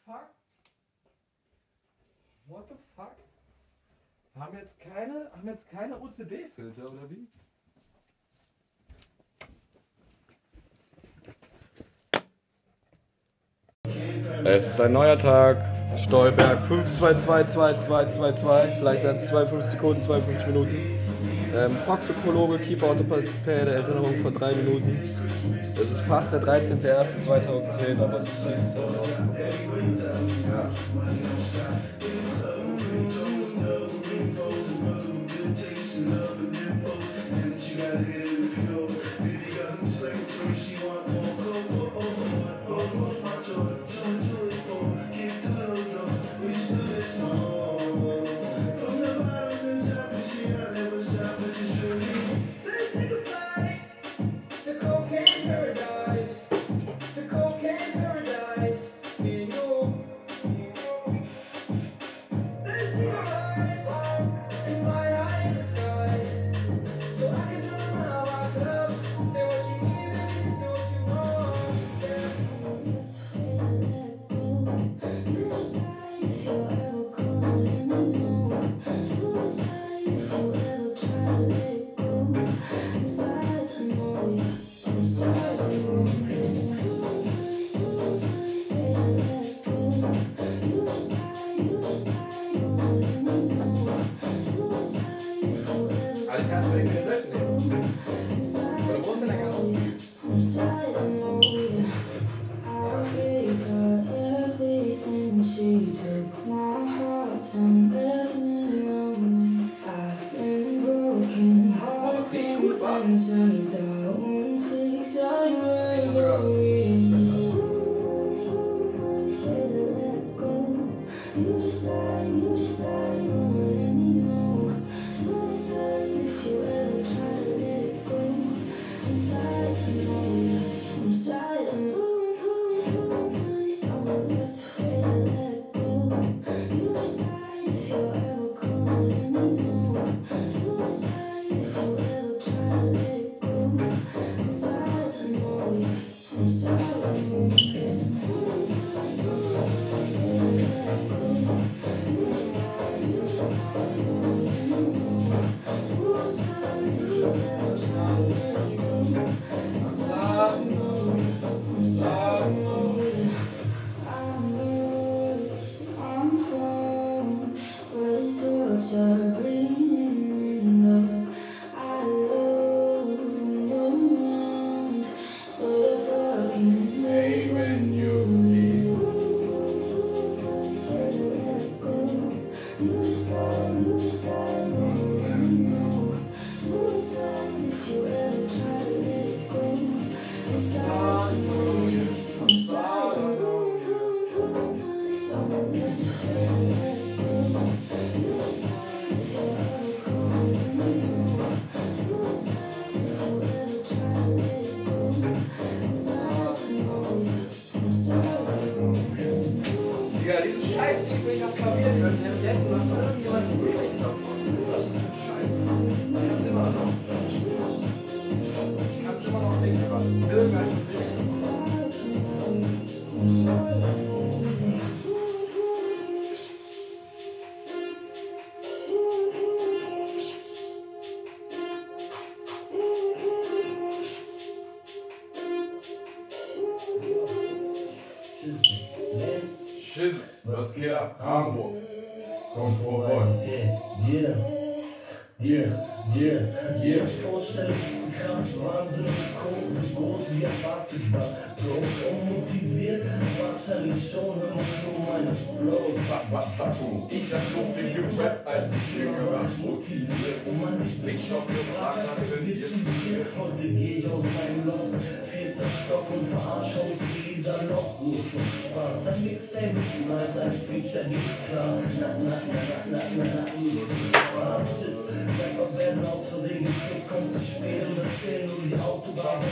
fuck? 0.07 0.35
What 2.47 2.69
the 2.69 2.75
fuck? 2.97 3.16
Haben 4.44 4.58
jetzt 4.58 4.78
keine, 4.78 5.30
haben 5.34 5.48
jetzt 5.48 5.70
keine 5.70 5.98
OCD-Filter 5.98 6.82
oder 6.82 7.08
wie? 7.08 7.26
Es 14.44 14.66
ist 14.66 14.78
ein 14.82 14.92
neuer 14.92 15.18
Tag. 15.18 15.64
Stolberg 15.96 16.58
5222222. 16.68 18.80
Vielleicht 18.80 19.02
werden 19.02 19.16
es 19.16 19.28
52 19.28 19.70
Sekunden, 19.70 20.02
52 20.02 20.46
Minuten. 20.48 20.76
Ähm, 21.56 21.78
Proktokologe, 21.86 22.58
Kieferorthopäde, 22.58 23.30
Erinnerung 23.46 24.16
von 24.22 24.34
3 24.34 24.52
Minuten. 24.56 24.98
Es 25.74 25.90
ist 25.90 26.02
fast 26.02 26.34
der 26.34 26.42
13.01.2010, 26.42 27.98
aber 27.98 28.20
die 28.20 28.30
sieht's 28.30 28.76
aus. 28.76 28.94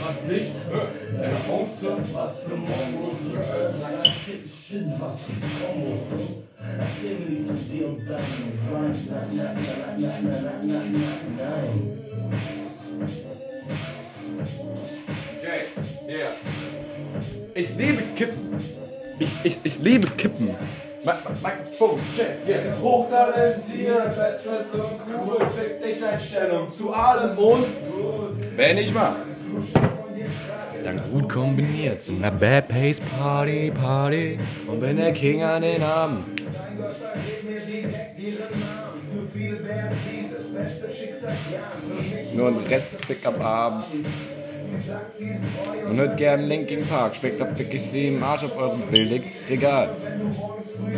was 0.03 0.31
nicht. 0.31 0.51
Deine 1.19 1.33
Bronze, 1.47 1.97
was 2.13 2.39
für 2.39 2.55
Mongos. 2.55 3.19
Shit, 4.45 4.85
was 4.99 5.15
für 5.21 5.35
Mongos. 5.59 6.03
Erzähl 6.79 7.15
mir 7.19 7.29
nicht, 7.29 7.51
ich 7.51 7.65
stehe 7.67 7.87
und 7.87 7.99
deine 7.99 8.23
Rhymes. 8.71 9.01
Nein, 9.09 9.27
nein, 9.33 9.55
nein, 9.55 9.95
nein, 9.97 10.23
nein, 10.23 10.23
nein, 10.23 10.63
nein, 10.63 10.71
nein. 10.71 10.99
nein, 11.37 11.37
nein, 11.37 12.03
Jay, 15.43 15.63
yeah. 16.07 16.29
Ich 17.53 17.75
liebe 17.75 18.01
Kippen. 18.15 18.63
Ich, 19.19 19.29
ich, 19.43 19.59
ich 19.63 19.79
liebe 19.79 20.07
Kippen. 20.07 20.55
Boom, 21.77 21.99
check, 22.15 22.47
yeah. 22.47 22.73
Hochtalentiert, 22.81 24.15
Bestfresse 24.15 24.77
und 24.77 25.01
cool, 25.07 25.37
fick 25.57 25.83
dich 25.83 26.03
Einstellung 26.03 26.71
zu 26.71 26.93
allem 26.93 27.37
und 27.37 27.65
gut. 27.91 28.55
Wenn 28.55 28.77
ich 28.77 28.93
mal. 28.93 29.15
Dann 30.83 31.01
gut 31.11 31.29
kombiniert 31.29 32.01
zu 32.01 32.11
einer 32.13 32.31
Bad 32.31 32.67
Pace 32.67 32.99
Party, 33.17 33.71
Party. 33.71 34.37
Und 34.67 34.81
wenn 34.81 34.97
der 34.97 35.13
King 35.13 35.43
an 35.43 35.61
den 35.61 35.81
Abend 35.81 36.25
Nur 42.33 42.47
ein 42.47 42.57
Restfick 42.67 43.25
am 43.25 43.41
Abend. 43.41 43.85
Und 45.87 45.97
hört 45.97 46.17
gern 46.17 46.41
Linkin 46.41 46.85
Park. 46.87 47.15
Speckt 47.15 47.41
ob 47.41 47.55
fick 47.55 47.73
ich 47.73 47.83
sie 47.83 48.07
im 48.07 48.23
Arsch 48.23 48.43
auf 48.43 48.57
eurem 48.57 48.81
billig 48.89 49.23
Regal. 49.49 49.95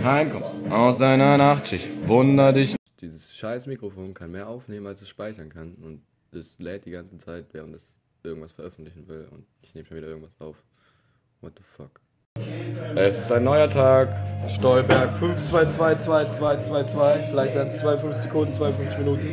Heimkommst 0.04 0.54
aus 0.70 0.98
deiner 0.98 1.38
Nachtschicht. 1.38 1.88
Wunder 2.08 2.54
dich. 2.54 2.76
Dieses 3.02 3.36
scheiß 3.36 3.68
Mikrofon 3.68 4.14
kann 4.14 4.32
mehr 4.32 4.48
aufnehmen, 4.48 4.88
als 4.88 5.02
es 5.02 5.10
speichern 5.10 5.50
kann. 5.50 5.76
Und 5.76 6.02
es 6.32 6.58
lädt 6.60 6.86
die 6.86 6.92
ganze 6.92 7.18
Zeit, 7.18 7.48
während 7.52 7.76
es 7.76 7.96
irgendwas 8.26 8.54
veröffentlichen 8.54 9.08
will. 9.08 9.28
Und 9.32 9.46
ich 9.62 9.74
nehme 9.74 9.88
schon 9.88 9.98
wieder 9.98 10.08
irgendwas 10.08 10.34
auf. 10.40 10.56
What 11.42 11.54
the 11.58 11.64
fuck? 11.64 12.02
Es 12.96 13.18
ist 13.18 13.32
ein 13.32 13.44
neuer 13.44 13.70
Tag. 13.70 14.10
Stolberg 14.50 15.12
5222222. 15.22 17.30
Vielleicht 17.30 17.56
werden 17.56 17.70
es 17.70 17.80
52 17.80 18.24
Sekunden, 18.24 18.54
52 18.54 18.98
Minuten. 19.00 19.28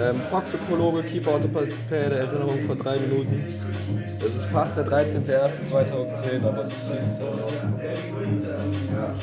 Ähm, 0.00 0.20
Proktokologe, 0.30 1.02
Kieferorthopäde, 1.02 2.18
Erinnerung 2.18 2.60
von 2.66 2.78
drei 2.78 2.98
Minuten. 2.98 3.42
Es 4.20 4.34
ist 4.34 4.44
fast 4.46 4.76
der 4.76 4.86
13.01.2010, 4.86 6.44
aber 6.44 6.68
Zeit 6.68 7.22
auch. 7.22 7.52
Ja. 8.92 9.14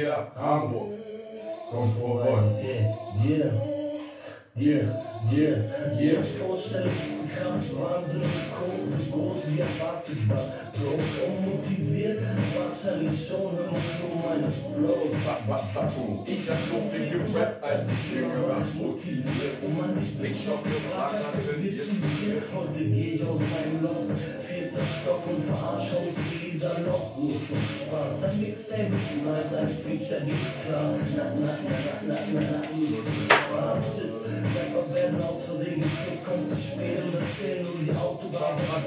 Was 0.00 0.06
geht 0.06 0.08
ab? 0.08 0.32
Hamburg. 0.36 0.92
Komm 1.70 1.92
vorbei. 1.92 2.42
Yeah, 2.62 3.36
yeah, 3.36 3.52
yeah, 4.56 4.99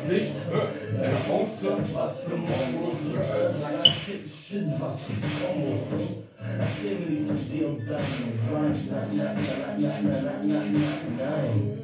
dicht. 0.09 0.35
Deine 0.99 1.17
Chance, 1.25 1.77
was 1.93 2.19
für 2.21 2.37
Mongos. 2.37 2.99
Shit, 4.05 4.23
shit, 4.29 4.67
was 4.79 4.95
für 5.01 5.17
Kombos. 5.39 5.83
Erzähl 6.59 6.99
mir 6.99 7.09
nicht 7.09 7.27
zu 7.27 7.33
dir 7.33 7.67
und 7.67 7.79
deinen 7.79 8.39
Rhymes. 8.49 8.79
Na, 8.89 9.07
na, 9.11 9.23
na, 9.23 9.43
na, 9.77 9.91
na, 9.91 10.19
na, 10.21 10.25
na, 10.43 10.59
na, 10.73 10.91
nein. 11.17 11.79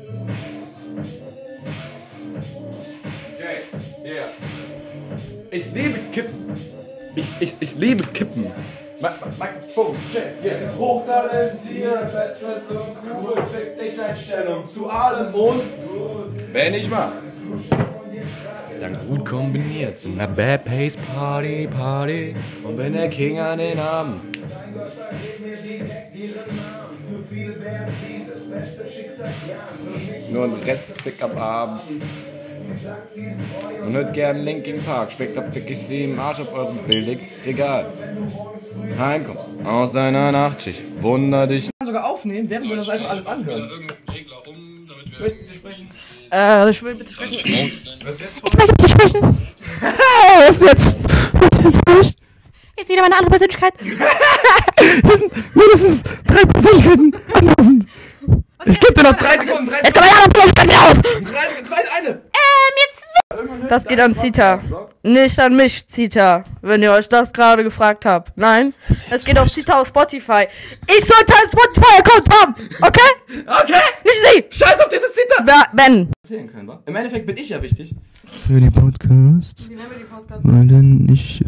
Jay, 3.40 3.58
yeah. 4.04 4.28
Ich 5.52 5.72
liebe 5.74 6.00
Kippen. 6.12 6.58
Ich, 7.16 7.28
ich, 7.40 7.56
ich 7.60 7.76
liebe 7.76 8.04
Kippen. 8.04 8.52
Yeah. 9.02 10.78
Hochtalentiert, 10.78 12.12
bestfest 12.12 12.70
und 12.72 12.98
cool. 13.06 13.36
Fick 13.54 13.80
dich 13.80 14.02
Einstellung 14.02 14.68
zu 14.68 14.90
allem 14.90 15.34
und 15.34 15.62
Wenn 16.52 16.74
ich 16.74 16.90
mal. 16.90 17.12
Dann 18.80 18.98
gut 19.08 19.26
kombiniert 19.26 20.00
zu 20.00 20.10
einer 20.10 20.28
Bad 20.28 20.66
Pace 20.66 20.98
Party, 21.14 21.68
Party. 21.68 22.34
Und 22.64 22.78
wenn 22.78 22.94
der 22.94 23.10
King 23.10 23.40
an 23.40 23.60
den 23.60 23.80
Abend 23.80 24.22
Nur 30.32 30.44
ein 30.44 30.54
Restfick 30.66 31.22
am 31.24 31.38
Abend. 31.38 31.82
Und 33.86 33.94
hört 33.94 34.14
gern 34.14 34.38
Linkin 34.38 34.84
Park. 34.84 35.12
Speckt 35.12 35.38
ab 35.38 35.54
wirklich 35.54 35.80
sie 35.80 36.06
im 36.06 36.20
Arsch 36.20 36.40
auf 36.40 36.54
eurem 36.54 36.78
Billig. 36.80 37.20
Egal. 37.46 37.86
Heimkommst 38.98 39.48
aus 39.66 39.92
deiner 39.94 40.32
Nachtschicht. 40.32 40.82
Wunder 41.02 41.48
dich. 41.48 41.70
sogar 41.84 42.06
aufnehmen, 42.06 42.50
während 42.50 42.70
wir 42.70 42.76
das 42.76 42.90
einfach 42.90 43.10
alles 43.10 43.26
anhören. 43.26 43.70
irgendeinen 43.70 44.10
Regler 44.10 44.48
um, 44.48 44.88
damit 44.88 45.12
wir. 45.12 45.20
Möchten 45.20 45.46
Sie 45.46 45.56
sprechen? 45.56 45.92
Äh, 46.32 46.70
ich 46.70 46.84
will 46.84 46.96
bitte 46.96 47.14
sprechen. 47.14 47.38
Ich 48.46 48.54
möchte 48.54 48.74
bitte 48.76 48.90
sprechen. 48.90 49.38
Was 49.82 50.50
ist 50.50 50.62
jetzt? 50.62 50.96
Was 51.34 51.60
ist 51.60 51.66
jetzt 51.66 51.80
falsch? 51.88 52.14
Jetzt 52.78 52.90
wieder 52.90 53.02
meine 53.02 53.18
andere 53.18 53.32
Persönlichkeit. 53.32 53.74
Hier 54.80 55.18
sind 55.18 55.56
mindestens 55.56 56.04
drei 56.26 56.46
Persönlichkeiten 56.46 57.14
anwesend. 57.34 57.79
Ich 58.66 58.80
gebe 58.80 58.94
dir 58.94 59.04
noch 59.04 59.14
drei 59.18 59.38
Sekunden, 59.40 59.68
drei 59.70 59.78
Jetzt 59.84 59.96
noch 59.96 60.04
Persönlichkeit 60.34 60.66
wieder 60.68 60.82
auf. 60.82 61.02
Drei, 61.02 61.64
zwei, 61.68 61.92
eine. 61.98 62.10
Ähm, 62.10 62.20
jetzt. 62.86 63.70
Das 63.70 63.86
geht 63.86 64.00
an 64.00 64.16
Zita. 64.18 64.60
Nicht 65.04 65.40
an 65.40 65.56
mich, 65.56 65.88
Zita. 65.88 66.44
Wenn 66.62 66.82
ihr 66.84 66.92
euch 66.92 67.08
das 67.08 67.32
gerade 67.32 67.64
gefragt 67.64 68.06
habt. 68.06 68.36
Nein, 68.38 68.74
es 69.12 69.24
geht 69.24 69.38
auf 69.40 69.50
Zita 69.52 69.80
auf 69.80 69.88
Spotify. 69.88 70.48
Ich 70.88 71.06
sollte 71.06 71.34
einen 71.34 71.50
Spotify-Account 71.52 72.30
haben. 72.34 72.56
Okay? 72.82 73.44
Okay. 73.46 73.80
Nicht 74.04 74.50
Sie. 74.52 74.58
Scheiß 74.58 74.80
auf 74.80 74.90
dieses 74.90 75.14
Zitat. 75.14 75.46
Wer- 75.46 75.68
Ben. 75.74 76.12
Erzählen 76.24 76.52
können, 76.52 76.68
wa? 76.68 76.82
Im 76.86 76.96
Endeffekt 76.96 77.28
bin 77.28 77.38
ich 77.38 77.50
ja 77.50 77.62
wichtig. 77.62 77.94
Für 78.48 78.60
die 78.60 78.70
Podcasts. 78.70 79.70
Weil 80.44 80.68
denn 80.68 81.08
ich 81.12 81.42
äh, 81.42 81.46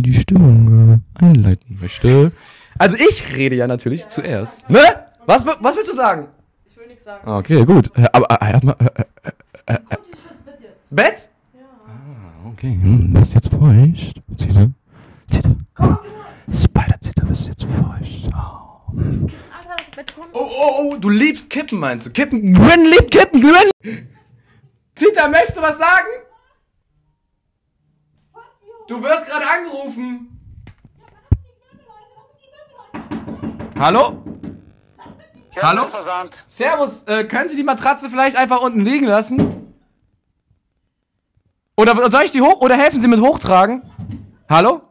die 0.00 0.14
Stimmung 0.14 1.02
äh, 1.18 1.24
einleiten 1.24 1.78
möchte. 1.80 2.32
Also 2.78 2.96
ich 2.96 3.36
rede 3.36 3.56
ja 3.56 3.66
natürlich 3.66 4.08
zuerst. 4.08 4.68
Ne? 4.68 4.80
Was, 5.26 5.44
was 5.44 5.76
willst 5.76 5.90
du 5.90 5.96
sagen? 5.96 6.28
Ich 6.64 6.76
will 6.76 6.86
nichts 6.86 7.04
sagen. 7.04 7.28
Okay, 7.28 7.64
gut. 7.64 7.90
Aber 8.12 8.30
äh, 8.40 8.52
erstmal. 8.52 8.76
Äh, 9.66 9.74
äh, 9.74 9.78
Bett? 10.90 11.28
Okay, 12.52 12.78
hm, 12.80 13.12
das 13.12 13.28
ist 13.28 13.34
jetzt 13.34 13.48
feucht. 13.50 14.22
Zita. 14.36 14.70
Zita. 15.30 15.50
Spider-Zita, 16.52 17.26
das 17.26 17.40
ist 17.40 17.48
jetzt 17.48 17.64
feucht. 17.64 18.30
Oh. 18.32 18.92
hm. 18.92 19.26
Oh, 20.32 20.48
oh, 20.50 20.72
oh, 20.78 20.96
du 20.96 21.08
liebst 21.08 21.50
Kippen, 21.50 21.80
meinst 21.80 22.06
du? 22.06 22.10
Kippen, 22.10 22.54
Gwen 22.54 22.84
liebt 22.84 23.10
Kippen, 23.10 23.40
Gwen. 23.40 23.70
Zita, 24.94 25.28
möchtest 25.28 25.56
du 25.56 25.62
was 25.62 25.78
sagen? 25.78 26.08
Du 28.86 29.02
wirst 29.02 29.26
gerade 29.26 29.44
angerufen. 29.48 30.38
Hallo? 33.78 34.22
Hallo? 35.62 35.86
Servus, 36.48 37.02
äh, 37.04 37.24
können 37.24 37.48
Sie 37.48 37.56
die 37.56 37.62
Matratze 37.62 38.10
vielleicht 38.10 38.36
einfach 38.36 38.60
unten 38.60 38.80
liegen 38.80 39.06
lassen? 39.06 39.74
Oder 41.76 42.10
soll 42.10 42.22
ich 42.24 42.32
die 42.32 42.40
hoch, 42.40 42.60
oder 42.60 42.76
helfen 42.76 43.00
Sie 43.00 43.08
mit 43.08 43.20
hochtragen? 43.20 43.82
Hallo? 44.48 44.82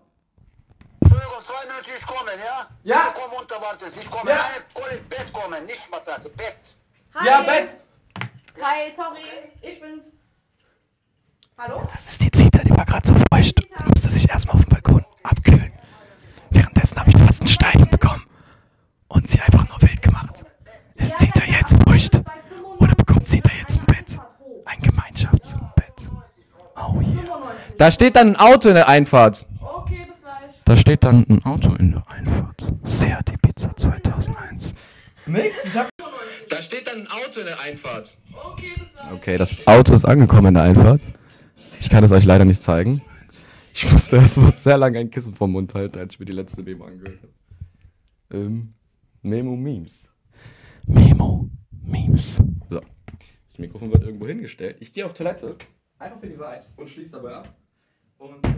Entschuldigung, 1.01 1.34
zwei 1.41 1.65
Minuten, 1.67 1.91
ich 1.95 2.06
komme, 2.06 2.32
ja? 2.32 2.67
Ja. 2.84 3.13
Ich 3.13 3.21
komme 3.21 3.41
unter, 3.41 3.56
warte, 3.62 3.86
ich 3.86 4.10
komme. 4.12 4.30
Ja. 4.30 4.45
Nein, 4.75 4.99
Bett 5.10 5.34
kommen, 5.34 5.65
nicht 5.65 5.91
Matratze, 5.91 6.30
Bett. 6.30 6.60
Ja, 7.23 7.41
Bett. 7.41 7.69
Hi, 8.62 8.93
sorry. 8.95 9.23
Ich 9.62 9.80
bin's. 9.82 10.06
Hallo? 11.58 11.88
Das 11.91 12.12
ist 12.12 12.21
die 12.21 12.32
Zita, 12.32 12.60
die 12.60 12.71
war 12.75 12.86
gerade 12.86 13.08
so 13.08 13.15
feucht 13.32 13.63
und 13.63 13.89
musste 13.89 14.10
sich 14.10 14.30
erstmal 14.30 14.56
auf 14.56 14.62
dem 14.65 14.69
Balkon 14.69 15.06
abkühlen. 15.23 15.71
Währenddessen 16.49 16.99
habe 16.99 17.10
ich 17.12 17.17
fast 17.17 17.41
einen 17.41 17.47
Steifen 17.47 17.89
bekommen 17.89 18.25
und 19.08 19.30
sie 19.30 19.39
einfach 19.39 19.67
nur 19.69 19.82
wild 19.82 20.01
gemacht. 20.01 20.35
Ist 20.95 21.17
Zita 21.19 21.43
jetzt 21.45 21.75
feucht 21.88 22.21
oder 22.77 22.95
bekommt 22.95 23.27
Zita 23.27 23.49
jetzt 23.60 23.79
ein 23.79 23.86
Bett? 23.86 24.19
Ein 24.65 24.81
Gemeinschaftsbett. 24.81 26.10
Oh 26.75 26.99
yeah. 27.01 27.53
Da 27.77 27.91
steht 27.91 28.15
dann 28.15 28.29
ein 28.29 28.36
Auto 28.38 28.69
in 28.69 28.75
der 28.75 28.88
Einfahrt. 28.88 29.45
Okay, 29.62 30.05
bis 30.08 30.21
gleich. 30.21 30.55
Da 30.65 30.77
steht 30.77 31.03
dann 31.03 31.25
ein 31.29 31.45
Auto 31.45 31.73
in 31.75 31.91
der 31.91 32.03
Einfahrt. 32.10 32.63
Seat 32.84 33.31
Ibiza 33.34 33.75
2001. 33.75 34.73
Nix, 35.25 35.58
ich 35.65 35.75
hab. 35.75 35.89
Da 36.49 36.62
steht 36.62 36.88
dann 36.88 37.01
ein 37.01 37.08
Auto 37.08 37.39
in 37.39 37.45
der 37.47 37.60
Einfahrt. 37.60 38.17
Okay, 38.51 38.73
bis 38.77 38.93
gleich. 38.93 39.12
Okay, 39.12 39.38
das 39.38 39.67
Auto 39.67 39.93
ist 39.93 40.05
angekommen 40.05 40.47
in 40.47 40.53
der 40.53 40.63
Einfahrt. 40.63 41.01
Ich 41.79 41.89
kann 41.89 42.03
es 42.03 42.12
euch 42.12 42.25
leider 42.25 42.45
nicht 42.45 42.63
zeigen. 42.63 43.01
Ich 43.73 43.91
musste 43.91 44.17
erst 44.17 44.38
mal 44.38 44.53
sehr 44.53 44.77
lange 44.77 44.99
ein 44.99 45.12
Kissen 45.12 45.36
vom 45.36 45.51
Mund 45.51 45.73
halten, 45.73 45.99
als 45.99 46.13
ich 46.13 46.19
mir 46.19 46.25
die 46.25 46.34
letzte 46.34 46.63
Memo 46.63 46.86
angehört 46.86 47.19
habe. 47.21 47.34
Ähm, 48.31 48.73
Memo 49.21 49.55
Memes. 49.55 50.08
Memo. 50.88 51.50
Memes. 51.71 52.38
So. 52.69 52.82
Das 53.48 53.60
Mikrofon 53.60 53.91
wird 53.91 54.04
irgendwo 54.04 54.28
hingestellt. 54.28 54.78
Ich 54.80 54.91
gehe 54.93 55.06
auf 55.06 55.13
Toilette. 55.13 55.58
Einfach 55.98 56.19
für 56.19 56.28
die 56.28 56.38
Vibes 56.38 56.74
und 56.76 56.89
schließe 56.89 57.12
dabei 57.12 57.36
ab. 57.36 57.56
Und, 58.17 58.45
äh, 58.45 58.50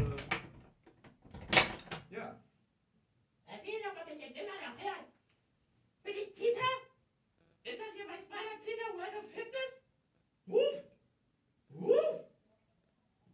ja. 2.09 2.39
Bin 6.03 6.15
ich 6.15 6.33
Tita? 6.33 6.69
Ist 7.63 7.79
das 7.79 7.95
hier 7.95 8.05
bei 8.07 8.15
Spider 8.15 8.57
Tita 8.63 8.97
World 8.97 9.23
of 9.23 9.29
Fitness? 9.29 9.71
Woof! 10.45 10.83
Woof! 11.69 12.25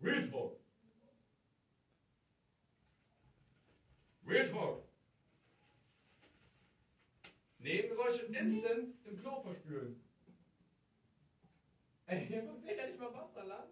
Real 0.01 0.29
Talk! 0.29 0.59
Real 4.25 4.49
Talk! 4.49 4.82
Nebengeräusche 7.63 8.25
instant 8.25 8.93
im 9.05 9.17
Klo 9.17 9.41
verspülen. 9.41 10.03
Ey, 12.05 12.27
hier 12.27 12.43
funktioniert 12.43 12.77
ja 12.77 12.87
nicht 12.87 12.99
mal 12.99 13.13
Wasserland. 13.13 13.71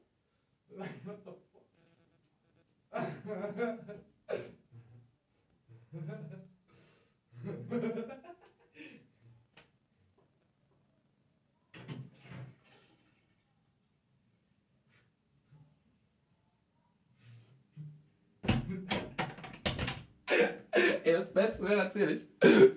Ey, 21.04 21.14
das 21.14 21.34
Beste 21.34 21.64
wäre 21.64 21.76
natürlich, 21.76 22.28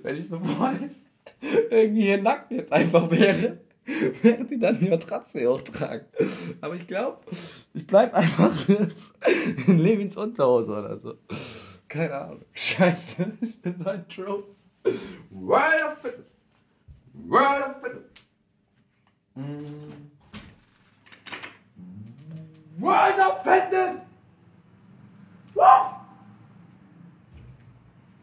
wenn 0.02 0.16
ich 0.16 0.28
so 0.28 0.40
voll 0.40 0.90
irgendwie 1.70 2.02
hier 2.02 2.22
nackt 2.22 2.52
jetzt 2.52 2.72
einfach 2.72 3.10
wäre, 3.10 3.58
während 4.22 4.50
die 4.50 4.58
dann 4.58 4.78
die 4.78 4.88
Matratze 4.88 5.46
hochtragen. 5.46 6.06
Aber 6.60 6.74
ich 6.74 6.86
glaube, 6.86 7.20
ich 7.72 7.86
bleib 7.86 8.14
einfach 8.14 8.68
in 8.68 9.78
Levins 9.78 10.16
Unterhose 10.16 10.72
oder 10.72 10.98
so. 10.98 11.14
Keine 11.88 12.14
Ahnung. 12.14 12.44
Scheiße, 12.52 13.32
ich 13.40 13.60
bin 13.60 13.78
so 13.78 13.90
ein 13.90 14.08
Troll. 14.08 14.44
World 15.30 15.84
of 15.86 15.98
Fitness. 16.02 16.36
World 17.12 17.64
of 17.64 17.76
Fitness. 17.82 18.04
World 22.78 23.18
of 23.18 23.42
Fitness! 23.42 24.00
Wuff! 25.54 25.94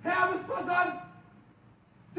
Hermesversand! 0.04 1.01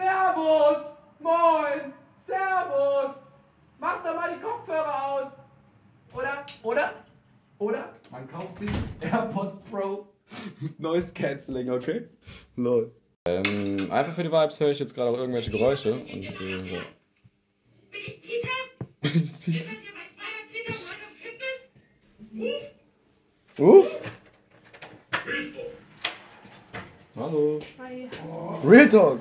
Servus! 0.02 0.78
Moin! 1.20 1.92
Servus! 2.26 3.14
Mach 3.78 4.02
doch 4.02 4.14
mal 4.16 4.34
die 4.34 4.40
Kopfhörer 4.42 5.12
aus! 5.12 5.32
Oder? 6.12 6.44
Oder? 6.64 6.94
Oder? 7.58 7.92
Man 8.10 8.26
kauft 8.28 8.58
sich 8.58 8.70
AirPods 9.00 9.60
Pro. 9.70 10.08
Noise 10.78 11.12
Cancelling, 11.12 11.70
okay? 11.70 12.08
Lol. 12.56 12.90
Ähm, 13.26 13.92
einfach 13.92 14.12
für 14.12 14.24
die 14.24 14.32
Vibes 14.32 14.58
höre 14.58 14.70
ich 14.70 14.80
jetzt 14.80 14.92
gerade 14.92 15.10
auch 15.10 15.18
irgendwelche 15.18 15.52
Geräusche. 15.52 15.94
Und, 15.94 16.08
äh, 16.08 16.34
so. 16.36 16.40
Bin 17.92 18.00
ich 18.04 18.20
Tita? 18.20 18.48
Ist 19.02 19.36
das 19.36 19.44
hier 19.44 19.60
bei 19.62 19.70
Spider 19.70 20.42
Tita 20.50 20.72
Water 20.82 21.10
Fitness? 21.12 21.70
Ruf! 23.56 23.84
Uff! 23.84 24.00
Hallo. 27.14 27.60
Real 28.64 28.88
Talk. 28.88 29.20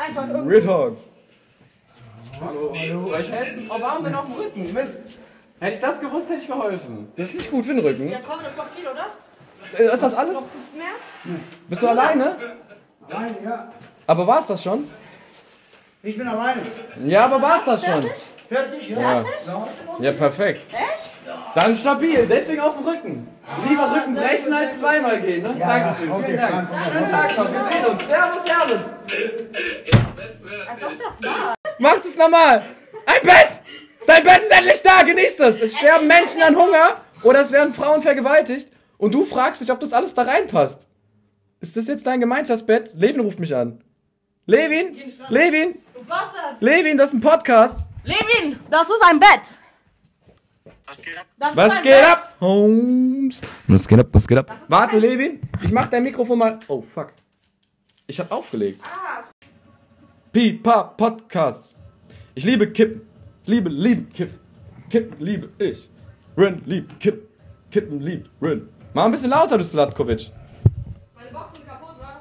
Einfach 0.00 0.28
irgendwie. 0.28 0.54
Real 0.56 0.62
Talk. 0.62 0.96
Hallo, 2.40 2.74
hallo. 2.74 3.14
Ich 3.18 3.30
helfe. 3.30 3.60
Oh, 3.68 3.76
warum 3.78 4.04
denn 4.04 4.14
auf 4.14 4.24
dem 4.24 4.34
Rücken? 4.34 4.72
Mist. 4.72 4.98
Hätte 5.60 5.74
ich 5.74 5.80
das 5.80 6.00
gewusst, 6.00 6.30
hätte 6.30 6.40
ich 6.40 6.46
geholfen. 6.46 7.12
Das 7.16 7.26
ist 7.26 7.34
nicht 7.34 7.50
gut 7.50 7.66
für 7.66 7.74
den 7.74 7.84
Rücken. 7.84 8.10
Ja, 8.10 8.18
komm, 8.26 8.38
das 8.42 8.56
war 8.56 8.66
viel, 8.74 8.88
oder? 8.88 9.06
Äh, 9.78 9.94
Ist 9.94 10.02
das 10.02 10.14
alles? 10.14 10.32
Noch 10.34 10.40
nicht 10.40 10.76
mehr? 10.76 11.36
Bist 11.68 11.82
du 11.82 11.88
alleine? 11.88 12.36
Nein, 13.10 13.36
ja. 13.44 13.70
Aber 14.06 14.26
war's 14.26 14.46
das 14.46 14.62
schon? 14.62 14.88
Ich 16.02 16.16
bin 16.16 16.26
alleine. 16.26 16.62
Ja, 17.04 17.26
aber 17.26 17.42
war's 17.42 17.64
das 17.66 17.84
schon? 17.84 18.08
Fertig, 18.48 18.88
ja? 18.88 19.00
Ja. 19.00 19.24
Ja, 20.00 20.12
perfekt. 20.12 20.62
Echt? 20.72 20.89
Dann 21.54 21.74
stabil, 21.74 22.26
deswegen 22.28 22.60
auf 22.60 22.76
dem 22.76 22.86
Rücken. 22.86 23.28
Lieber 23.68 23.92
Rücken 23.94 24.14
brechen 24.14 24.52
als 24.52 24.78
zweimal 24.78 25.20
gehen, 25.20 25.42
ne? 25.42 25.54
Ja, 25.58 25.66
Dankeschön, 25.66 26.10
okay, 26.10 26.24
vielen 26.26 26.36
Dank. 26.38 26.68
Schönen 26.92 27.10
Tag 27.10 27.36
noch, 27.36 27.52
wir 27.52 27.60
sehen 27.60 27.86
uns. 27.86 28.06
Servus, 28.06 28.44
servus. 28.44 28.84
Als 30.68 30.82
ob 30.84 30.92
das 30.96 31.28
war. 31.28 31.54
Macht 31.78 32.04
es 32.04 32.16
normal. 32.16 32.62
Ein 33.06 33.22
Bett! 33.22 33.48
Dein 34.06 34.24
Bett 34.24 34.42
ist 34.42 34.50
endlich 34.50 34.82
da, 34.82 35.02
genieß 35.02 35.36
das. 35.36 35.60
Es 35.60 35.76
sterben 35.76 36.06
Menschen 36.06 36.42
an 36.42 36.56
Hunger 36.56 36.96
oder 37.22 37.40
es 37.40 37.52
werden 37.52 37.74
Frauen 37.74 38.02
vergewaltigt 38.02 38.70
und 38.98 39.12
du 39.12 39.24
fragst 39.24 39.60
dich, 39.60 39.70
ob 39.70 39.80
das 39.80 39.92
alles 39.92 40.14
da 40.14 40.22
reinpasst. 40.22 40.86
Ist 41.60 41.76
das 41.76 41.86
jetzt 41.88 42.06
dein 42.06 42.20
Gemeinschaftsbett? 42.20 42.92
Levin 42.94 43.20
ruft 43.20 43.38
mich 43.38 43.54
an. 43.54 43.82
Levin? 44.46 44.96
Levin? 45.28 45.78
Levin, 46.60 46.96
das 46.96 47.08
ist 47.08 47.14
ein 47.14 47.20
Podcast. 47.20 47.86
Levin, 48.04 48.58
das 48.70 48.88
ist 48.88 49.02
ein 49.08 49.20
Bett. 49.20 49.42
Das 50.90 51.50
ist 51.50 51.56
Was 51.56 51.70
ein 51.70 51.82
geht 51.84 51.92
Bett. 51.92 52.04
ab? 52.04 52.32
Holmes. 52.40 53.40
Was 53.68 53.86
geht 53.86 54.00
ab? 54.00 54.06
Was 54.10 54.26
geht 54.26 54.38
ab? 54.38 54.56
Warte, 54.66 54.98
Levin, 54.98 55.40
ich 55.62 55.70
mach 55.70 55.86
dein 55.86 56.02
Mikrofon 56.02 56.36
mal. 56.38 56.58
Oh, 56.66 56.82
fuck. 56.82 57.12
Ich 58.08 58.18
hab 58.18 58.32
aufgelegt. 58.32 58.82
Pipa 60.32 60.82
Podcast. 60.82 61.76
Ich 62.34 62.42
liebe 62.44 62.70
Kippen. 62.72 63.02
Liebe, 63.46 63.68
liebe 63.70 64.02
Kippen. 64.12 64.40
Kippen 64.88 65.24
liebe 65.24 65.48
ich. 65.64 65.88
Rin 66.36 66.60
liebt 66.66 66.98
Kippen. 66.98 67.28
Kippen 67.70 68.00
liebt 68.00 68.28
Rin. 68.42 68.68
Mach 68.92 69.04
ein 69.04 69.12
bisschen 69.12 69.30
lauter, 69.30 69.58
du 69.58 69.64
Slatkovic. 69.64 70.32
Meine 71.14 71.30
Boxen 71.30 71.54
sind 71.56 71.68
kaputt, 71.68 72.00
wa? 72.00 72.20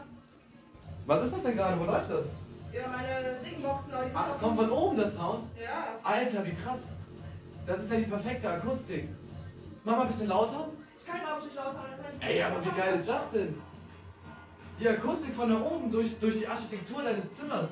Was 1.08 1.26
ist 1.26 1.36
das 1.36 1.44
denn 1.44 1.56
gerade? 1.58 1.80
Wo 1.80 1.86
läuft 1.86 2.12
das? 2.12 2.26
Ja, 2.72 2.82
meine 2.88 3.40
dicken 3.44 3.64
Boxen, 3.64 3.94
aber 3.94 4.04
die 4.04 4.10
sind 4.12 4.20
Ach, 4.20 4.28
es 4.28 4.34
kaputt. 4.34 4.42
kommt 4.42 4.58
von 4.60 4.70
oben 4.72 4.98
das 4.98 5.16
Sound? 5.16 5.44
Ja. 5.60 5.88
Alter, 6.04 6.46
wie 6.46 6.52
krass. 6.52 6.82
Das 7.70 7.84
ist 7.84 7.92
ja 7.92 7.98
die 8.00 8.06
perfekte 8.06 8.50
Akustik. 8.50 9.10
Mach 9.84 9.96
mal 9.96 10.02
ein 10.02 10.08
bisschen 10.08 10.28
lauter. 10.28 10.70
Ich 11.00 11.06
kann 11.06 11.22
glaube 11.22 11.42
ich 11.42 11.46
nicht 11.46 11.56
lauter 11.56 11.82
als 11.82 12.28
Ey, 12.28 12.42
aber 12.42 12.66
wie 12.66 12.72
geil 12.72 12.96
ist 12.96 13.08
das 13.08 13.32
denn? 13.32 13.62
Die 14.80 14.90
Akustik 14.90 15.36
von 15.36 15.50
da 15.52 15.62
oben 15.62 15.92
durch, 15.92 16.18
durch 16.20 16.40
die 16.40 16.48
Architektur 16.48 17.04
deines 17.04 17.32
Zimmers. 17.32 17.70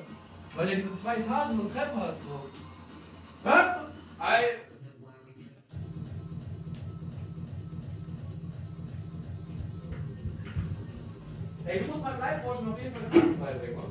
Weil 0.54 0.66
du 0.66 0.72
ja 0.72 0.78
diese 0.78 0.96
zwei 1.02 1.16
Etagen 1.16 1.58
und 1.58 1.72
Treppen 1.72 2.00
hast. 2.00 2.22
So. 2.22 2.48
Hä? 3.42 3.58
Ey. 4.20 4.44
Ey, 11.64 11.80
du 11.80 11.86
musst 11.88 12.02
mal 12.04 12.16
gleich 12.16 12.42
forschen, 12.42 12.72
auf 12.72 12.80
jeden 12.80 12.94
Fall 12.94 13.02
das 13.02 13.20
Tanzteil 13.20 13.62
weg, 13.62 13.76
ne? 13.76 13.82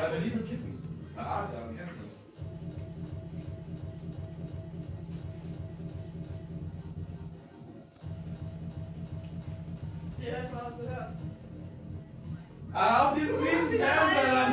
Weil 0.00 0.12
wir 0.12 0.20
lieben 0.20 0.48
Kippen. 0.48 1.10
Ah, 1.16 1.48
ja, 1.52 1.68
kennst 1.76 1.93
Ja, 10.30 10.38
ich 10.42 10.52
war 10.54 10.70
was 10.70 10.78
du 10.78 10.88
hörst. 10.88 11.12
Ah, 12.72 13.08
auf 13.08 13.14
diesen 13.14 13.34
riesen 13.36 13.68
Fernseher 13.78 14.34
dann. 14.34 14.52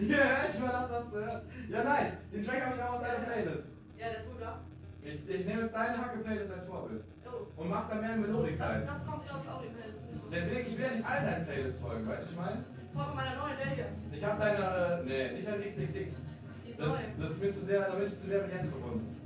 Hier, 0.00 0.16
hör 0.16 0.44
ich 0.48 0.60
mal 0.60 0.72
das, 0.72 0.90
was 0.90 1.10
du 1.10 1.16
hörst. 1.16 1.46
Ja, 1.68 1.84
nice. 1.84 2.12
Den 2.32 2.46
Track 2.46 2.64
habe 2.64 2.76
ich 2.76 2.82
auch 2.82 2.92
aus 2.94 3.02
deiner 3.02 3.24
Playlist. 3.26 3.64
Ja, 3.98 4.06
der 4.08 4.18
ist 4.18 4.26
gut, 4.30 4.40
wa? 4.40 4.58
Ich, 5.02 5.28
ich 5.28 5.46
nehme 5.46 5.62
jetzt 5.62 5.74
deine 5.74 5.98
Hacke-Playlist 5.98 6.52
als 6.52 6.64
Vorbild. 6.66 7.02
Oh. 7.26 7.60
Und 7.60 7.68
mach 7.70 7.88
da 7.88 7.94
mehr 7.96 8.16
Melodik 8.16 8.58
Das, 8.58 8.68
rein. 8.68 8.86
das 8.86 9.04
kommt 9.06 9.26
glaube 9.26 9.40
ich 9.44 9.50
auch 9.50 9.62
in 9.62 9.68
die 9.70 9.76
Welt. 9.76 9.94
Deswegen, 10.32 10.66
ich 10.68 10.78
will 10.78 10.84
ja 10.86 10.90
nicht 10.92 11.04
all 11.06 11.20
deinen 11.26 11.44
Playlists 11.44 11.80
folgen, 11.80 12.08
weißt 12.08 12.22
du, 12.22 12.24
was 12.26 12.30
ich 12.30 12.36
meine? 12.38 12.64
Folge 12.94 13.14
meiner 13.14 13.36
neuen, 13.36 13.56
der 13.58 13.66
hier. 13.74 13.88
Ich 14.12 14.24
habe 14.24 14.38
deine, 14.40 14.64
äh, 14.64 15.04
nee, 15.04 15.32
nicht 15.36 15.46
deine 15.48 15.62
XXX. 15.64 16.22
Die 16.64 16.70
ist 16.70 16.80
Das, 16.80 16.88
neu. 16.88 16.96
das 17.18 17.30
ist 17.32 17.42
mir 17.42 17.52
zu 17.52 17.64
sehr, 17.64 17.80
da 17.82 17.94
bin 17.94 18.06
ich 18.06 18.10
zu 18.20 18.26
sehr 18.28 18.42
mit 18.42 18.52
Jens 18.54 18.68
verbunden. 18.70 19.17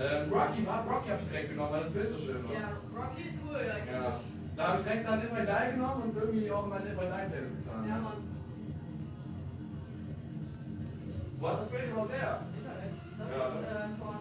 Ähm, 0.00 0.32
Rocky, 0.32 0.60
Rocky 0.64 1.08
habe 1.10 1.20
ich 1.22 1.28
direkt 1.28 1.48
genommen, 1.50 1.72
weil 1.72 1.82
das 1.84 1.92
Bild 1.92 2.10
so 2.10 2.18
schön 2.18 2.44
war. 2.44 2.52
Ja, 2.52 2.68
Rocky 2.96 3.22
ist 3.22 3.38
cool, 3.44 3.60
ja. 3.60 3.92
Ja. 3.92 4.20
Da 4.56 4.68
habe 4.68 4.78
ich 4.78 4.84
direkt 4.84 5.06
dann 5.08 5.18
If 5.20 5.32
I 5.32 5.44
Die 5.46 5.70
genommen 5.76 6.02
und 6.02 6.16
irgendwie 6.16 6.50
auch 6.50 6.64
in 6.64 6.70
meine 6.70 6.86
If 6.86 6.98
I 6.98 7.06
Die 7.06 7.28
Playlist 7.30 7.56
getan. 7.60 7.88
Ja, 7.88 7.96
Mann. 8.00 8.20
Hast 11.42 11.58
du 11.58 11.62
das 11.62 11.70
Bild 11.70 11.90
überhaupt 11.90 12.12
her? 12.12 12.40
Internet. 12.56 12.92
Das 13.18 13.28
Ja, 13.28 13.42
ist 13.42 13.56
äh, 13.62 13.88
von 13.98 14.16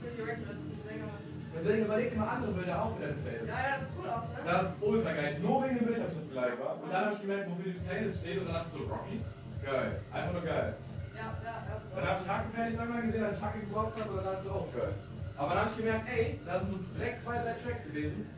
Pretty 0.00 0.22
Reckless, 0.22 0.58
die 0.62 0.88
Sängerin. 0.88 1.24
Deswegen 1.56 1.84
überleg 1.86 2.10
dir 2.12 2.18
mal 2.18 2.28
andere 2.28 2.52
Bilder 2.52 2.82
auch 2.82 2.92
für 2.94 3.02
deine 3.02 3.14
Playlist. 3.14 3.48
Ja, 3.48 3.58
ja, 3.58 3.74
das 3.80 3.88
ist 3.88 3.94
cool 3.96 4.08
aus, 4.12 4.24
ne? 4.28 4.38
Das 4.44 4.64
ist 4.68 4.82
ultra 4.82 5.12
geil. 5.12 5.38
Nur 5.40 5.64
wegen 5.64 5.76
dem 5.76 5.86
Bild 5.86 5.98
habe 6.00 6.10
ich 6.12 6.18
das 6.18 6.28
beleidigt, 6.28 6.58
wa? 6.60 6.70
Und 6.82 6.92
dann 6.92 7.04
habe 7.06 7.14
ich 7.14 7.20
gemerkt, 7.20 7.50
wofür 7.50 7.72
die 7.72 7.82
Playlist 7.86 8.20
steht 8.20 8.38
und 8.38 8.44
dann 8.46 8.54
dachte 8.54 8.68
ich 8.70 8.76
so, 8.76 8.82
Rocky? 8.92 9.16
Geil. 9.64 9.90
Einfach 10.12 10.32
nur 10.32 10.42
geil. 10.42 10.76
Ja, 11.16 11.34
ja, 11.42 11.64
ja. 11.68 11.80
Dann 11.94 12.06
habe 12.08 12.20
ich 12.22 12.28
Hacke-Playlist 12.28 12.78
einmal 12.78 13.02
gesehen, 13.02 13.24
als 13.24 13.38
ich 13.38 13.42
Hacke 13.42 13.60
gebraucht 13.60 14.00
habe 14.00 14.10
und 14.10 14.24
dann 14.24 14.44
so, 14.44 14.50
oh 14.50 14.68
geil. 14.76 14.94
Aber 15.36 15.48
dann 15.54 15.58
habe 15.60 15.70
ich 15.70 15.76
gemerkt, 15.76 16.08
ey, 16.08 16.40
da 16.44 16.60
sind 16.60 16.70
so 16.70 16.78
direkt 16.98 17.22
zwei, 17.22 17.38
drei 17.38 17.52
Tracks 17.54 17.84
gewesen. 17.84 18.28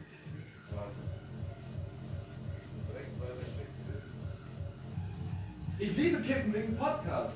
Warte. 0.70 0.92
Direkt 2.88 3.14
zwei, 3.16 3.26
drei 3.26 3.34
Tracks 3.34 3.56
gewesen. 3.56 4.08
Ich 5.78 5.96
liebe 5.96 6.22
Kippen 6.22 6.54
wegen 6.54 6.76
Podcast. 6.76 7.34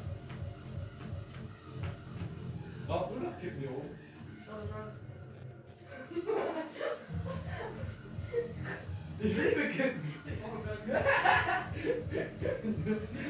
Brauchst 2.87 3.15
du 3.15 3.21
noch 3.21 3.41
Kippen 3.41 3.61
hier 3.61 3.71
oben? 3.71 3.91
Ich 9.21 9.37
liebe 9.37 9.69
Kippen. 9.69 10.12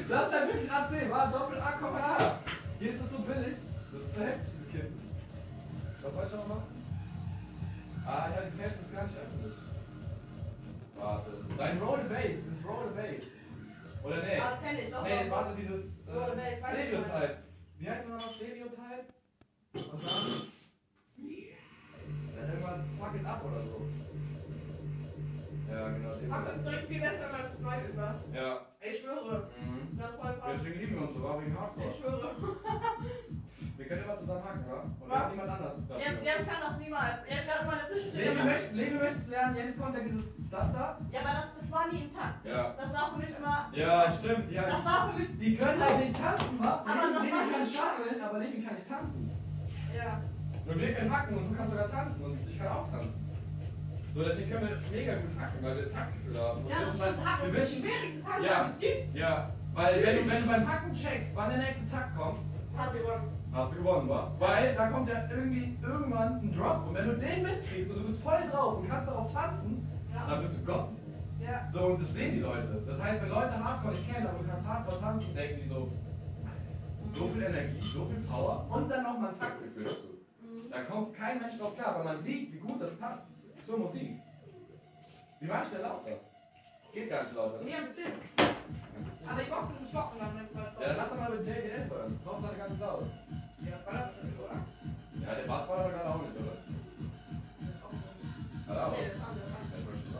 Das 0.09 0.27
ist 0.27 0.33
halt 0.33 0.53
wirklich 0.53 0.71
AC, 0.71 1.09
war 1.09 1.31
Doppel 1.31 1.59
A, 1.59 1.71
H. 1.79 2.39
Hier 2.79 2.89
ist 2.89 3.01
das 3.01 3.11
so 3.11 3.19
billig. 3.19 3.57
Das 3.91 4.01
ist 4.01 4.15
so 4.15 4.21
heftig, 4.21 4.53
diese 4.53 4.65
Kippen. 4.71 5.09
Was 6.01 6.13
wollte 6.13 6.27
ich 6.27 6.35
noch 6.35 6.47
machen? 6.47 6.63
Ah, 8.05 8.27
ja, 8.35 8.41
die 8.41 8.57
Playlist 8.57 8.81
ist 8.81 8.93
gar 8.93 9.03
nicht 9.05 9.15
öffentlich. 9.17 9.57
Warte. 10.95 11.31
Da 11.57 11.67
ist 11.67 11.81
Roll 11.81 11.99
das 12.09 12.19
ist 12.19 12.67
Roll 12.67 12.89
the 12.89 13.01
Bass. 13.01 13.23
Oder 14.03 14.17
nee? 14.23 14.39
Ah, 14.39 14.51
das 14.51 14.61
kenn 14.61 14.77
ich, 14.77 14.91
doch, 14.91 15.03
Nee, 15.03 15.29
warte, 15.29 15.55
dieses 15.55 15.99
äh, 15.99 16.57
Stereotype. 16.57 17.37
Wie 17.79 17.89
heißt 17.89 18.09
nochmal 18.09 18.25
noch 18.25 18.33
Stereotype? 18.33 19.05
Was 19.73 19.83
war 19.85 19.93
das? 19.93 20.47
Ja, 21.17 22.43
irgendwas 22.47 22.81
Fuck 22.99 23.15
it 23.15 23.25
up 23.25 23.43
oder 23.45 23.63
so. 23.63 23.87
Ja, 25.73 25.89
genau. 25.89 26.09
Ach, 26.31 26.45
das 26.45 26.55
ist 26.55 26.65
direkt 26.65 26.87
viel 26.87 27.01
besser, 27.01 27.25
wenn 27.25 27.41
man 27.41 27.51
zu 27.51 27.57
zweit 27.63 27.83
ist, 27.89 27.97
wa? 27.97 28.15
Ja. 28.33 28.61
Ich 28.79 29.01
schwöre. 29.01 29.49
Mhm. 29.57 29.97
Das 29.97 30.11
voll 30.15 30.33
krass. 30.39 30.51
Deswegen 30.53 30.79
lieben 30.79 30.95
wir 30.95 31.01
uns 31.01 31.13
so, 31.13 31.23
war 31.23 31.41
wegen 31.41 31.59
Hardcore. 31.59 31.89
Ich 31.89 31.97
schwöre. 31.97 32.29
Wir 33.75 33.87
können 33.87 34.03
immer 34.03 34.15
zusammen 34.15 34.43
hacken, 34.43 34.65
wa? 34.69 34.81
Und 34.83 35.09
wir 35.09 35.19
haben 35.19 35.31
niemand 35.31 35.49
anders. 35.49 35.75
dafür. 35.89 36.05
Jetzt, 36.05 36.23
jetzt 36.23 36.45
kann 36.47 36.61
das 36.61 36.77
niemals. 36.77 37.17
Jetzt 37.27 37.47
kann 37.49 37.65
man 37.65 37.75
Levi, 37.89 38.13
dazwischen 38.13 38.45
möcht, 38.45 38.73
Levi 38.73 38.95
möchtest 38.95 39.29
lernen, 39.29 39.55
Jens 39.55 39.77
kommt 39.77 39.95
ja 39.95 40.03
dieses, 40.03 40.25
das 40.51 40.73
da. 40.73 40.97
Ja, 41.11 41.19
aber 41.19 41.33
das, 41.33 41.47
das 41.59 41.71
war 41.71 41.83
nie 41.91 42.01
im 42.05 42.13
Takt. 42.13 42.45
Ja. 42.45 42.75
Das 42.77 42.93
war 42.93 43.11
für 43.11 43.17
mich 43.17 43.33
immer. 43.35 43.57
Ja, 43.73 44.11
stimmt, 44.11 44.51
ja. 44.51 44.63
Das 44.63 44.85
war 44.85 45.09
für 45.09 45.19
mich. 45.19 45.39
Die 45.39 45.57
können 45.57 45.83
halt 45.83 45.99
nicht 45.99 46.15
tanzen, 46.15 46.59
wa? 46.59 46.85
Aber 46.85 46.93
Levi, 46.93 47.13
das 47.13 47.31
war 47.33 47.51
kann 47.51 47.61
nicht 47.61 47.75
schaffeln, 47.75 48.21
aber 48.21 48.39
Levi 48.39 48.61
kann 48.63 48.75
nicht 48.75 48.87
tanzen. 48.87 49.31
Ja. 49.93 50.21
Und 50.65 50.79
wir 50.79 50.93
können 50.93 51.11
hacken 51.17 51.37
und 51.37 51.49
du 51.49 51.55
kannst 51.55 51.71
sogar 51.71 51.89
tanzen 51.89 52.23
und 52.25 52.47
ich 52.47 52.57
kann 52.57 52.67
auch 52.67 52.87
tanzen. 52.89 53.22
So, 54.13 54.23
deswegen 54.23 54.51
können 54.51 54.69
wir 54.69 54.77
mega 54.91 55.15
gut 55.15 55.31
hacken, 55.39 55.59
weil 55.63 55.75
wir 55.77 55.89
Taktgefühl 55.91 56.39
haben. 56.39 56.61
Und 56.63 56.69
Ja, 56.69 56.79
das 56.81 56.87
stimmt. 56.95 57.01
dann- 57.17 57.25
Hacken 57.25 57.53
wir 57.53 57.59
ist 57.59 57.63
das 57.63 57.71
wissen, 57.71 57.83
schwierigste 57.89 58.23
Takt, 58.23 58.43
ja, 58.43 58.69
es 58.69 58.79
gibt. 58.79 59.15
Ja, 59.15 59.49
weil 59.73 60.03
wenn 60.03 60.15
du, 60.17 60.31
wenn 60.31 60.41
du 60.43 60.49
beim 60.49 60.67
Hacken 60.71 60.93
checkst, 60.93 61.35
wann 61.35 61.49
der 61.49 61.57
nächste 61.59 61.89
Takt 61.89 62.15
kommt, 62.17 62.39
Hast 62.75 62.91
du 62.91 62.97
gewonnen. 62.97 63.29
Hast 63.53 63.71
du 63.73 63.77
gewonnen, 63.77 64.09
wa? 64.09 64.31
Weil 64.39 64.73
da 64.75 64.87
kommt 64.89 65.07
ja 65.07 65.29
irgendwie 65.29 65.77
irgendwann 65.83 66.41
ein 66.41 66.51
Drop 66.57 66.87
und 66.87 66.95
wenn 66.95 67.05
du 67.07 67.17
den 67.17 67.43
mitkriegst 67.43 67.91
und 67.93 68.01
du 68.01 68.05
bist 68.07 68.23
voll 68.23 68.41
drauf 68.51 68.79
und 68.79 68.89
kannst 68.89 69.07
darauf 69.09 69.31
tanzen, 69.31 69.87
Ja. 70.11 70.25
dann 70.27 70.41
bist 70.41 70.57
du 70.57 70.65
Gott. 70.65 70.89
Ja. 71.39 71.69
So, 71.71 71.79
und 71.85 72.01
das 72.01 72.13
sehen 72.13 72.33
die 72.33 72.39
Leute. 72.39 72.81
Das 72.87 72.99
heißt, 72.99 73.21
wenn 73.21 73.29
Leute 73.29 73.63
Hardcore 73.63 73.93
nicht 73.93 74.11
kennen, 74.11 74.25
aber 74.25 74.39
du 74.39 74.45
kannst 74.49 74.65
Hardcore 74.65 74.99
tanzen, 74.99 75.35
denken 75.35 75.59
die 75.63 75.69
so, 75.69 75.91
so 77.13 77.27
viel 77.27 77.43
Energie, 77.43 77.79
so 77.79 78.05
viel 78.05 78.21
Power 78.21 78.65
und 78.71 78.89
dann 78.89 79.03
noch 79.03 79.19
mal 79.19 79.29
ein 79.29 79.39
Taktgefühl 79.39 79.83
dazu. 79.83 80.07
Da 80.71 80.81
kommt 80.81 81.13
kein 81.15 81.39
Mensch 81.39 81.59
drauf 81.59 81.75
klar, 81.75 81.95
aber 81.95 82.03
man 82.05 82.19
sieht, 82.21 82.53
wie 82.53 82.57
gut 82.57 82.81
das 82.81 82.95
passt 82.97 83.23
zur 83.63 83.79
Musik. 83.79 84.19
Wie 85.39 85.49
war 85.49 85.63
ich 85.63 85.69
denn 85.69 85.81
lauter? 85.81 86.19
Geht 86.93 87.09
gar 87.09 87.23
nicht 87.23 87.35
lauter. 87.35 87.61
Ja, 87.63 87.77
bitte. 87.81 88.11
Aber 89.25 89.41
die 89.41 89.49
Boxen 89.49 89.87
stocken 89.87 90.19
dann 90.19 90.35
mit 90.35 90.53
Ja, 90.53 90.87
dann 90.87 90.97
lass 90.97 91.09
doch 91.09 91.19
mal 91.19 91.29
mit 91.31 91.47
JBL 91.47 91.89
hören. 91.89 92.19
Hauptsache 92.25 92.55
ganz 92.55 92.79
laut. 92.79 93.03
Ja, 93.63 93.71
das 93.71 93.85
ballert 93.85 94.11
bestimmt, 94.13 94.39
oder? 94.39 94.55
Ja, 95.25 95.35
der 95.35 95.47
Bass 95.47 95.69
war 95.69 95.77
aber 95.79 95.89
gerade 95.89 96.09
auch 96.09 96.21
nicht, 96.21 96.35
oder? 96.35 96.55
Hat 98.67 98.77
er 98.77 98.87
auch. 98.87 98.91
Nee, 98.91 99.05
das 99.07 99.15
ist 99.15 99.23
anders. 99.23 99.49
Ja, 99.71 100.19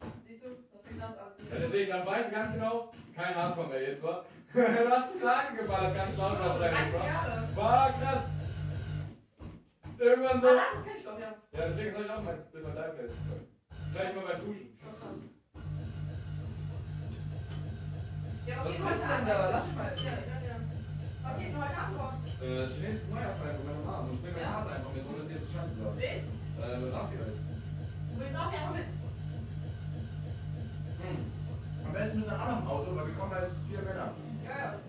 ich. 0.00 0.26
Siehst 0.26 0.42
du, 0.44 0.48
da 0.72 0.78
fängt 0.82 1.00
das 1.02 1.18
an. 1.18 1.32
Ja, 1.50 1.58
deswegen, 1.60 1.90
dann 1.90 2.06
weißt 2.06 2.30
du 2.30 2.34
ganz 2.34 2.54
genau, 2.54 2.92
kein 3.14 3.34
Hardcore 3.34 3.68
mehr 3.68 3.82
jetzt, 3.90 4.02
wa? 4.02 4.24
du 4.54 4.90
hast 4.90 5.20
Klagen 5.20 5.56
geballert, 5.56 5.94
ganz 5.94 6.18
laut 6.18 6.40
wahrscheinlich, 6.40 6.94
wa? 6.94 7.60
War 7.60 7.92
krass. 7.92 8.39
Irgendwann 10.00 10.40
so. 10.40 10.48
Ah, 10.48 10.52
das 10.56 10.80
ist 10.80 10.86
kein 10.88 11.00
Stopp, 11.00 11.20
ja. 11.20 11.30
Ja, 11.52 11.68
deswegen 11.68 11.92
soll 11.92 12.04
ich 12.04 12.10
auch 12.10 12.22
mein 12.22 12.40
Bild 12.50 12.64
von 12.64 12.74
deinem 12.74 12.94
Place 12.96 13.12
hören. 13.28 13.44
Vielleicht 13.92 14.16
mal 14.16 14.24
beim 14.24 14.40
Duschen. 14.40 14.78
Ja, 18.46 18.56
Was 18.56 18.64
was 18.64 18.72
geht 18.72 18.80
heute 18.80 18.96
denn 18.96 19.26
da? 19.28 19.50
Lass 19.50 19.66
mich 19.66 19.76
mal. 19.76 19.92
Ja, 19.92 20.14
ja, 20.24 20.38
ja. 20.48 20.56
Was 21.22 21.38
geht 21.38 21.48
denn 21.52 21.60
heute 21.60 21.76
Abend? 21.76 22.24
Äh, 22.40 22.66
chinesisches 22.72 23.08
Neujahr 23.12 23.36
von 23.36 23.46
meinem 23.68 23.88
Arm. 23.88 24.08
Ich 24.14 24.20
bring 24.24 24.32
meine 24.32 24.48
Karte 24.48 24.70
einfach 24.72 24.92
mit, 24.96 25.04
ohne 25.04 25.18
dass 25.20 25.30
ihr 25.30 25.40
Bescheid 25.44 25.68
zu 25.68 25.76
sagen. 25.84 25.96
Wen? 26.00 26.18
Äh, 26.56 26.96
Raphael. 26.96 27.32
Du 27.36 28.16
willst 28.16 28.36
auch 28.40 28.52
einfach 28.56 28.72
mit? 28.72 28.88
Hm. 31.00 31.20
Am 31.84 31.92
besten 31.92 32.16
müssen 32.16 32.30
wir 32.32 32.40
auch 32.40 32.48
noch 32.48 32.60
im 32.64 32.68
Auto, 32.72 32.96
weil 32.96 33.06
wir 33.06 33.14
kommen 33.20 33.34
als 33.36 33.52
vier 33.68 33.82
Männer. 33.84 34.08
Ja, 34.48 34.56
ja. 34.64 34.80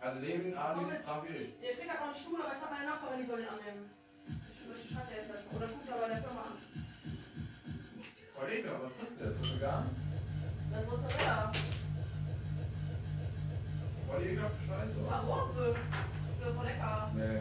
Also 0.00 0.18
Levin, 0.20 0.56
Ali, 0.58 0.84
mit. 0.90 1.06
Rafi, 1.06 1.28
ich. 1.30 1.54
Ja, 1.62 1.70
ich 1.70 1.78
krieg 1.78 1.90
halt 1.90 2.00
noch 2.02 2.10
einen 2.10 2.18
Stuhl, 2.18 2.42
aber 2.42 2.50
jetzt 2.50 2.62
hat 2.66 2.70
meine 2.74 2.86
Nachbarin, 2.90 3.20
die 3.22 3.26
soll 3.30 3.40
ihn 3.40 3.48
annehmen. 3.54 3.97
Schreibe 4.98 5.10
dir 5.10 5.16
jetzt. 5.16 5.54
Oder 5.54 5.66
guck 5.68 5.86
da 5.86 5.94
bei 6.02 6.08
der 6.08 6.18
Firma 6.22 6.40
an. 6.40 6.56
Voll 8.34 8.48
ekelhaft, 8.52 8.82
was 8.84 8.92
trinkt 8.98 9.20
der? 9.20 9.28
Ist 9.30 9.40
das 9.40 9.50
vegan? 9.54 9.84
Das 10.70 10.82
ist 10.82 10.88
Mozzarella. 10.90 11.52
Ekelhaft 14.18 14.56
Scheiße. 14.66 14.98
Warum? 15.08 15.48
Das 16.40 16.56
war 16.56 16.64
lecker. 16.64 17.10
Nee. 17.14 17.40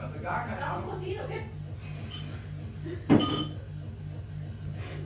Also 0.00 0.20
gar 0.20 0.44
keine 0.46 0.60
Das 0.60 0.66
ist 0.66 0.74
Ahnung. 0.74 0.88
Protein, 0.90 1.20
okay? 1.24 1.42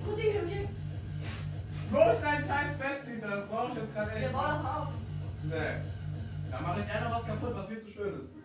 Protein, 0.04 0.36
okay? 0.44 0.68
Wo 1.90 2.10
ist 2.10 2.22
dein 2.22 2.44
scheiß 2.44 2.78
Bett, 2.78 3.04
Zita? 3.04 3.28
Das 3.28 3.48
brauche 3.48 3.68
ich 3.72 3.76
jetzt 3.78 3.94
gerade 3.94 4.10
echt. 4.12 4.20
Wir 4.20 4.28
bauen 4.30 4.48
das 4.48 4.64
auf. 4.64 4.88
Nee. 5.44 5.76
Da 6.50 6.60
mache 6.60 6.80
ich 6.80 6.88
eher 6.88 7.00
noch 7.04 7.16
was 7.16 7.26
kaputt, 7.26 7.54
was 7.54 7.66
viel 7.68 7.80
zu 7.80 7.90
schön 7.90 8.20
ist. 8.20 8.37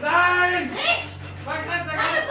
Nein! 0.00 0.70
Nicht! 0.70 1.20
Man 1.44 1.56
kann 1.66 1.86
da 1.86 1.92
gar 1.92 2.04
Keine 2.04 2.20
nicht. 2.20 2.28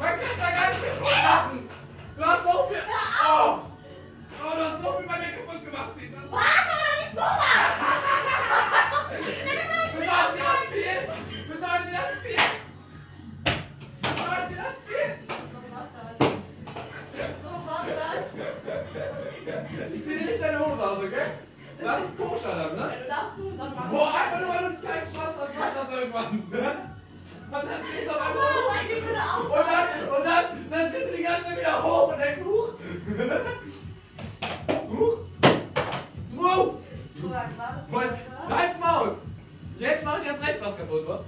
Man 0.00 0.20
kann 0.20 0.38
da 0.38 0.50
gar 0.50 0.68
nicht 0.70 0.82
mit 0.82 0.96
machen! 1.00 1.68
Du 2.16 2.24
hast 2.24 2.42
so 2.42 2.52
viel. 2.68 2.82
Oh! 3.28 3.58
Oh, 4.40 4.52
du 4.56 4.64
hast 4.64 4.82
so 4.82 4.92
viel 4.98 5.06
bei 5.06 5.18
mir 5.18 5.32
kaputt 5.36 5.64
gemacht, 5.64 5.90
Zita! 5.98 6.18
Was? 6.30 6.40
Aber 6.40 6.92
nicht 7.02 7.12
sowas! 7.12 7.76
Bedeutet 9.92 10.34
dir 10.36 10.44
das 10.48 10.64
viel? 10.72 10.98
Bedeutet 11.52 11.86
dir 11.86 11.96
das 12.00 12.14
viel? 12.22 12.42
Bedeutet 14.00 14.48
dir 14.48 14.56
das 14.56 14.78
viel? 14.88 15.08
So 17.42 17.50
was? 17.66 17.84
Ich 19.92 20.00
zieh 20.02 20.16
dir 20.18 20.24
nicht 20.24 20.42
deine 20.42 20.58
Hose 20.60 20.82
aus, 20.82 20.98
okay? 20.98 21.28
Das 21.82 22.00
ist 22.04 22.16
koscher 22.16 22.54
dann, 22.56 22.76
ne? 22.76 22.86
Du 23.02 23.08
darfst 23.08 23.36
du, 23.36 23.44
sag 23.58 23.70
mal. 23.76 23.88
Boah, 23.90 24.14
einfach 24.14 24.40
nur, 24.40 24.48
weil 24.48 24.64
du 24.70 24.86
keinen 24.86 25.06
Schwanz 25.06 25.36
hast, 25.40 25.58
machst 25.58 25.76
das 25.76 25.90
irgendwann. 25.90 26.48
Ne? 26.50 26.91
Und 27.52 27.64
dann 27.68 27.78
stehst 27.86 28.06
du 28.06 28.12
auf 28.12 28.20
einmal 28.22 28.46
eine 28.80 28.94
und 29.44 29.66
dann, 29.66 29.86
und 30.08 30.24
dann, 30.24 30.44
dann 30.70 30.90
ziehst 30.90 31.12
du 31.12 31.16
die 31.18 31.22
ganze 31.22 31.44
Zeit 31.44 31.58
wieder 31.58 31.82
hoch 31.82 32.08
und 32.10 32.18
denkst, 32.18 32.40
huch. 32.42 32.68
Huch. 34.88 35.18
Wow. 36.34 36.74
Oder? 37.22 37.50
Halt's 38.48 38.78
Maul. 38.78 39.16
Jetzt 39.78 40.02
mach 40.02 40.18
ich 40.18 40.26
erst 40.28 40.42
recht 40.42 40.60
was 40.62 40.76
kaputt, 40.78 41.06
wa? 41.06 41.24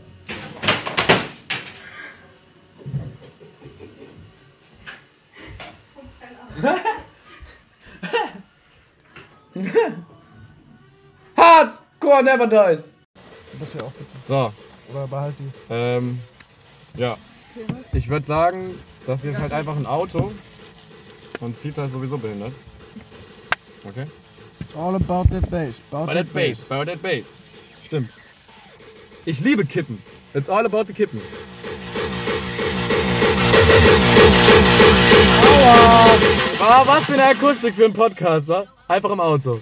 Hardcore 11.37 12.22
never 12.22 12.47
dies. 12.47 12.95
Das 13.61 13.72
hier 13.72 13.85
auch 13.85 13.93
bitte. 13.93 14.11
So, 14.27 14.53
Oder 14.93 15.07
behalt 15.07 15.35
die. 15.39 15.51
ähm, 15.70 16.18
ja. 16.97 17.16
Ich 17.93 18.09
würde 18.09 18.26
sagen, 18.26 18.74
das 19.07 19.22
hier 19.22 19.30
ist 19.30 19.39
halt 19.39 19.53
einfach 19.53 19.76
ein 19.76 19.87
Auto 19.87 20.32
und 21.41 21.61
Zita 21.61 21.85
ist 21.85 21.93
sowieso 21.93 22.18
behindert. 22.18 22.53
Okay? 23.89 24.07
It's 24.61 24.74
all 24.76 24.95
about 24.95 25.28
that 25.30 25.49
bass. 25.51 25.80
About 25.91 26.12
that 26.12 26.32
Bass, 26.32 26.61
bei 26.62 26.85
that 26.85 27.03
Bass. 27.03 27.24
Stimmt. 27.87 28.11
Ich 29.24 29.41
liebe 29.41 29.64
Kippen. 29.64 30.03
It's 30.35 30.49
all 30.49 30.64
about 30.66 30.85
the 30.87 30.93
Kippen. 30.93 31.20
Aua! 35.43 36.07
Oh, 36.61 36.87
was 36.87 37.05
für 37.05 37.14
eine 37.14 37.24
Akustik 37.24 37.74
für 37.74 37.85
einen 37.85 37.95
Podcast, 37.95 38.49
wa? 38.49 38.64
Einfach 38.89 39.11
im 39.11 39.20
Auto. 39.20 39.61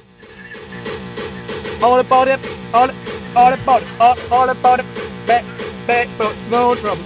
All 1.80 1.98
about 2.00 2.30
it, 2.30 2.38
all, 2.72 2.90
all 3.34 3.52
about 3.52 3.82
it, 3.82 3.88
all, 4.00 4.16
all 4.30 4.48
about 4.50 4.80
it, 4.80 4.86
back, 5.26 5.44
back, 5.86 6.08
but 6.18 6.32
no 6.50 6.74
trouble. 6.74 7.02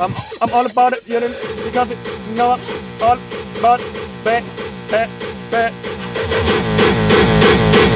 I'm, 0.00 0.12
I'm 0.40 0.52
all 0.52 0.66
about 0.66 0.92
it, 0.92 1.06
you 1.06 1.20
know, 1.20 1.30
because 1.64 1.90
it, 1.90 1.98
you 2.30 2.36
know, 2.36 2.58
all 3.00 3.18
about 3.58 3.80
it, 3.80 3.86
back, 4.24 4.44
back, 4.90 5.08
back. 5.50 5.72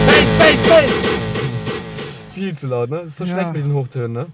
Bass, 0.07 0.29
Bass, 0.39 0.69
Bass! 0.69 0.91
Viel 2.35 2.57
zu 2.57 2.67
laut, 2.69 2.91
ne? 2.91 2.97
Das 2.99 3.07
ist 3.09 3.19
so 3.19 3.25
Ja. 3.25 3.33
schlecht 3.35 3.49
mit 3.49 3.57
diesen 3.59 3.75
Hochtönen, 3.75 4.13
ne? 4.13 4.27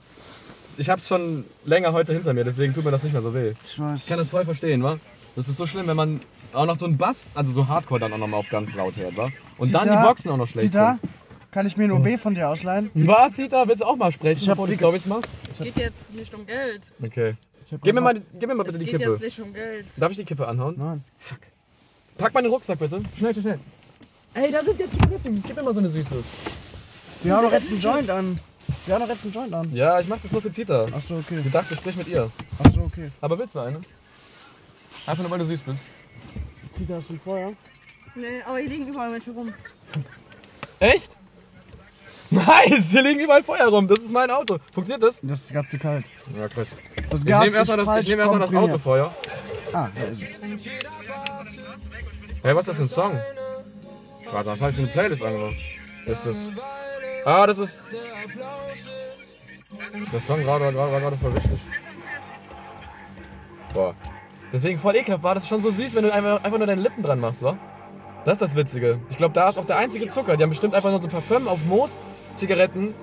Ich 0.79 0.91
hab's 0.91 1.09
schon 1.09 1.45
länger 1.65 1.93
heute 1.93 2.13
hinter 2.13 2.35
mir, 2.35 2.45
deswegen 2.45 2.75
tut 2.75 2.85
mir 2.85 2.91
das 2.91 3.03
nicht 3.03 3.13
mehr 3.13 3.23
so 3.23 3.35
weh. 3.35 3.55
Ich 3.65 3.79
weiß. 3.81 4.01
Ich 4.01 4.07
kann 4.07 4.19
das 4.19 4.29
voll 4.29 4.45
verstehen, 4.45 4.83
wa? 4.83 4.99
Das 5.35 5.49
ist 5.49 5.57
so 5.57 5.67
schlimm, 5.67 5.87
wenn 5.87 5.97
man 5.97 6.21
auch 6.53 6.67
noch 6.67 6.79
so 6.79 6.85
einen 6.87 6.97
Bass, 6.99 7.17
also 7.35 7.53
so 7.53 7.67
Hardcore 7.69 8.01
dann 8.01 8.13
auch 8.13 8.19
noch 8.19 8.27
mal 8.27 8.37
auf 8.37 8.49
ganz 8.51 8.75
laut 8.75 8.97
hört, 8.97 9.17
wa? 9.17 9.29
Und 9.59 9.73
dann 9.75 9.83
Zita, 9.85 9.97
die 10.03 10.07
Boxen 10.07 10.31
auch 10.31 10.37
noch 10.37 10.47
schlecht 10.49 10.69
Zita, 10.73 10.99
kann 11.57 11.67
ich 11.67 11.75
mir 11.79 11.85
ein 11.85 11.93
OB 11.93 12.19
von 12.21 12.35
dir 12.35 12.51
ausleihen? 12.51 12.91
sind. 12.93 13.09
Was, 13.09 13.33
Zita? 13.33 13.67
Willst 13.67 13.81
du 13.81 13.87
auch 13.87 13.97
mal 13.97 14.13
sprechen, 14.13 14.43
Ich 14.43 14.47
bevor 14.47 14.67
du 14.67 14.73
die- 14.73 14.77
Storys 14.79 15.07
machst? 15.07 15.31
Es 15.53 15.59
geht 15.65 15.77
jetzt 15.77 16.13
nicht 16.15 16.35
um 16.35 16.45
Geld. 16.47 16.83
Okay. 17.03 17.35
Ich 17.65 17.71
Gib 17.83 17.95
mir 17.95 18.03
mal, 18.03 18.13
die- 18.13 18.21
gib 18.39 18.47
mir 18.51 18.55
mal 18.55 18.63
bitte 18.65 18.77
Es 18.77 18.85
die 18.85 18.91
geht 18.91 18.99
Kippe. 19.01 19.13
jetzt 19.13 19.23
nicht 19.23 19.41
um 19.41 19.55
Geld. 19.55 19.87
Darf 19.97 20.11
ich 20.11 20.19
die 20.19 20.25
Kippe 20.27 20.47
anhauen? 20.47 20.75
Nein. 20.77 21.03
Fuck. 21.19 21.39
Pack 22.19 22.35
mal 22.35 22.43
den 22.43 22.53
Rucksack 22.53 22.79
bitte. 22.79 23.01
Schnell, 23.17 23.33
schnell, 23.33 23.43
schnell. 23.43 23.61
Ey, 24.35 24.53
da 24.53 24.63
sind 24.63 24.79
jetzt 24.79 24.93
die 24.93 24.99
Kippen. 24.99 25.43
Gib 25.47 25.57
mir 25.57 25.63
mal 25.63 25.73
so 25.73 25.81
eine 25.81 25.89
Süße. 25.89 26.23
Wir 27.23 27.35
haben 27.35 27.45
doch 27.45 27.53
jetzt 27.53 27.71
einen 27.71 27.81
Joint 27.81 28.11
an. 28.11 28.39
Wir 28.85 28.95
haben 28.95 29.01
doch 29.03 29.09
jetzt 29.09 29.25
einen 29.25 29.33
Joint 29.33 29.55
an. 29.55 29.73
Ja, 29.75 29.99
ich 29.99 30.09
mach 30.09 30.19
das 30.21 30.31
nur 30.33 30.43
für 30.43 30.53
Zita. 30.53 30.85
Achso, 30.93 31.15
okay. 31.17 31.41
Ich 31.43 31.51
dachte, 31.51 31.73
ich 31.73 31.81
sprich 31.81 31.97
mit 31.97 32.09
ihr. 32.09 32.31
Achso, 32.63 32.83
okay. 32.83 33.11
Aber 33.23 33.39
willst 33.39 33.55
du 33.55 33.61
eine? 33.61 33.81
Einfach 35.07 35.23
nur, 35.23 35.31
weil 35.31 35.39
du 35.39 35.47
süß 35.47 35.61
bist. 35.61 35.79
Zita, 36.77 36.97
hast 36.97 37.09
du 37.09 37.15
ein 37.15 37.21
Feuer? 37.21 37.51
Nee, 38.15 38.43
aber 38.47 38.59
hier 38.59 38.69
liegen 38.69 38.87
überall 38.89 39.11
Menschen 39.11 39.33
rum. 39.33 39.55
Echt? 40.81 41.17
Nice, 42.31 42.85
hier 42.91 43.03
liegen 43.03 43.21
überall 43.21 43.43
Feuer 43.43 43.69
rum. 43.69 43.87
Das 43.87 44.01
ist 44.01 44.13
mein 44.13 44.31
Auto. 44.31 44.59
Funktioniert 44.73 45.03
das? 45.03 45.21
Das 45.23 45.41
ist 45.41 45.53
gerade 45.53 45.69
zu 45.69 45.79
kalt. 45.79 46.05
Ja, 46.37 46.49
Quatsch. 46.49 46.69
Das 47.11 47.21
Ich 47.21 47.27
Gas 47.27 47.45
nehme 47.45 47.57
erstmal 47.57 47.77
das, 47.85 48.03
ich 48.03 48.09
nehm 48.09 48.19
erst 48.21 48.33
mal 48.33 48.39
das. 48.41 48.55
Autofeuer. 48.55 49.15
Ah, 49.73 49.89
da 49.95 50.03
ist 50.03 50.23
es. 50.23 50.37
Hey, 52.43 52.55
was 52.55 52.63
ist 52.63 52.69
das 52.69 52.77
für 52.77 52.83
ein 52.83 52.89
Song? 52.89 53.21
Warte, 54.33 54.51
was 54.51 54.61
habe 54.61 54.71
ich 54.71 54.77
für 54.77 54.83
eine 54.83 54.91
Playlist 54.91 55.23
angemacht? 55.23 55.55
Ist 56.07 56.21
das. 56.25 56.37
Ah, 57.25 57.47
das 57.47 57.59
ist. 57.59 57.85
Der 60.13 60.21
Song 60.21 60.43
gerade 60.43 60.65
war 60.65 60.73
gerade 60.73 60.93
war 60.93 61.01
gerade 61.01 61.17
voll 61.17 61.35
wichtig. 61.35 61.61
Boah. 63.73 63.95
Deswegen 64.53 64.79
voll 64.79 64.97
ekelhaft 64.97 65.23
war 65.23 65.35
das 65.35 65.47
schon 65.47 65.61
so 65.61 65.71
süß, 65.71 65.95
wenn 65.95 66.05
du 66.05 66.13
einfach, 66.13 66.43
einfach 66.43 66.59
nur 66.59 66.67
deine 66.67 66.81
Lippen 66.81 67.03
dran 67.03 67.21
machst, 67.21 67.43
wa? 67.43 67.57
Das 68.25 68.35
ist 68.35 68.43
das 68.43 68.57
Witzige. 68.57 69.01
Ich 69.11 69.17
glaube, 69.17 69.35
da 69.35 69.49
ist 69.49 69.59
auch 69.59 69.67
der 69.67 69.79
einzige 69.79 70.09
Zucker. 70.11 70.37
Die 70.37 70.43
haben 70.43 70.51
bestimmt 70.51 70.75
einfach 70.75 70.91
nur 70.91 71.01
so 71.01 71.09
Parfüm 71.09 71.47
auf 71.47 71.59
Moos, 71.65 72.03
Zigaretten. 72.37 72.95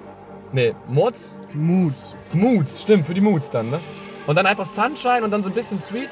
Nee, 0.52 0.76
Mods. 0.88 1.38
Moods. 1.54 2.16
Moods, 2.32 2.82
stimmt, 2.82 3.08
für 3.08 3.14
die 3.14 3.22
Moods 3.22 3.50
dann, 3.50 3.70
ne? 3.70 3.80
Und 4.28 4.36
dann 4.36 4.46
einfach 4.46 4.68
Sunshine 4.68 5.24
und 5.24 5.32
dann 5.32 5.44
so 5.44 5.50
ein 5.50 5.56
bisschen 5.56 5.80
Sweet. 5.82 6.10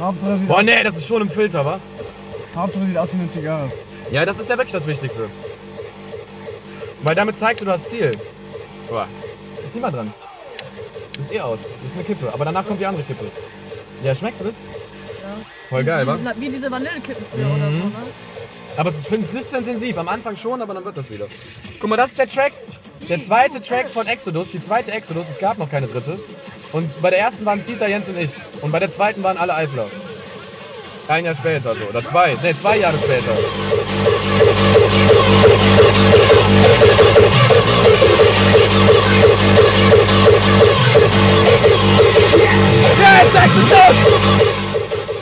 Hauptsache 0.00 0.36
sieht, 0.38 0.48
Boah, 0.48 0.62
nee, 0.62 0.82
das 0.82 0.96
ist 0.96 1.06
schon 1.06 1.22
im 1.22 1.30
Filter, 1.30 1.64
wa? 1.64 1.78
Hauptsache 2.54 2.86
sieht 2.86 2.96
aus 2.96 3.08
wie 3.12 3.20
eine 3.20 3.30
Zigarre. 3.30 3.70
Ja, 4.10 4.24
das 4.24 4.38
ist 4.38 4.48
ja 4.48 4.56
wirklich 4.56 4.72
das 4.72 4.86
Wichtigste. 4.86 5.28
Weil 7.02 7.14
damit 7.14 7.38
zeigst 7.38 7.60
du, 7.60 7.64
du 7.64 7.72
hast 7.72 7.86
Stil. 7.86 8.12
Boah. 8.88 9.06
Ist 9.64 9.74
niemand 9.74 9.94
dran. 9.96 10.12
Das 11.12 11.26
ist 11.26 11.32
eh 11.32 11.40
aus. 11.40 11.58
Das 11.58 11.90
ist 11.90 11.94
eine 11.94 12.04
Kippe. 12.04 12.32
Aber 12.32 12.44
danach 12.44 12.66
kommt 12.66 12.80
die 12.80 12.86
andere 12.86 13.04
Kippe. 13.04 13.26
Ja, 14.02 14.14
schmeckst 14.14 14.40
du 14.40 14.44
das? 14.44 14.54
Ja. 15.22 15.28
Voll 15.68 15.84
geil, 15.84 16.06
wa? 16.06 16.18
Wie 16.36 16.48
diese 16.48 16.70
Vanillekippen 16.70 17.24
früher 17.32 17.46
oder 17.46 17.70
so, 17.70 17.76
ne? 17.76 17.92
Aber 18.76 18.90
ich 18.98 19.06
finde 19.06 19.26
es 19.26 19.32
nicht 19.32 19.50
so 19.50 19.56
intensiv. 19.56 19.98
Am 19.98 20.08
Anfang 20.08 20.36
schon, 20.36 20.62
aber 20.62 20.74
dann 20.74 20.84
wird 20.84 20.96
das 20.96 21.10
wieder. 21.10 21.26
Guck 21.80 21.90
mal, 21.90 21.96
das 21.96 22.10
ist 22.10 22.18
der 22.18 22.28
Track. 22.30 22.52
Der 23.08 23.24
zweite 23.24 23.62
Track 23.62 23.88
von 23.88 24.06
Exodus, 24.06 24.50
die 24.52 24.62
zweite 24.62 24.92
Exodus. 24.92 25.26
Es 25.32 25.38
gab 25.38 25.58
noch 25.58 25.70
keine 25.70 25.86
dritte. 25.86 26.18
Und 26.72 27.02
bei 27.02 27.10
der 27.10 27.18
ersten 27.18 27.44
waren 27.44 27.64
Zita, 27.64 27.86
Jens 27.86 28.08
und 28.08 28.18
ich. 28.18 28.30
Und 28.60 28.70
bei 28.70 28.78
der 28.78 28.94
zweiten 28.94 29.22
waren 29.22 29.36
alle 29.36 29.54
Eifler. 29.54 29.86
Ein 31.08 31.24
Jahr 31.24 31.34
später 31.34 31.74
so. 31.74 31.84
Oder 31.88 32.04
zwei. 32.04 32.34
Ne, 32.34 32.54
zwei 32.60 32.76
Jahre 32.78 32.96
später. 32.98 33.34
Yes, 43.00 43.44
Exodus! 43.44 44.48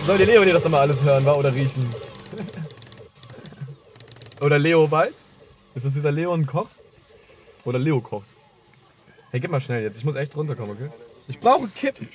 Soll 0.07 0.19
die 0.19 0.25
Leo 0.25 0.45
dir 0.45 0.53
das 0.53 0.65
nochmal 0.65 0.83
alles 0.83 1.01
hören, 1.03 1.25
wa? 1.25 1.33
Oder 1.33 1.55
riechen? 1.55 1.89
Oder 4.41 4.59
Leo 4.59 4.86
bald? 4.86 5.14
Ist 5.74 5.84
das 5.84 5.95
dieser 5.95 6.12
Leon 6.12 6.47
Kochs? 6.47 6.82
Oder 7.64 7.78
Leo 7.78 8.01
Kochs? 8.01 8.36
Hey, 9.30 9.41
gib 9.41 9.51
mal 9.51 9.61
schnell 9.61 9.82
jetzt. 9.82 9.99
Ich 9.99 10.05
muss 10.05 10.14
echt 10.14 10.36
runterkommen, 10.36 10.76
okay? 10.76 10.89
Ich 11.26 11.39
brauche 11.39 11.68
Kippen. 11.68 12.09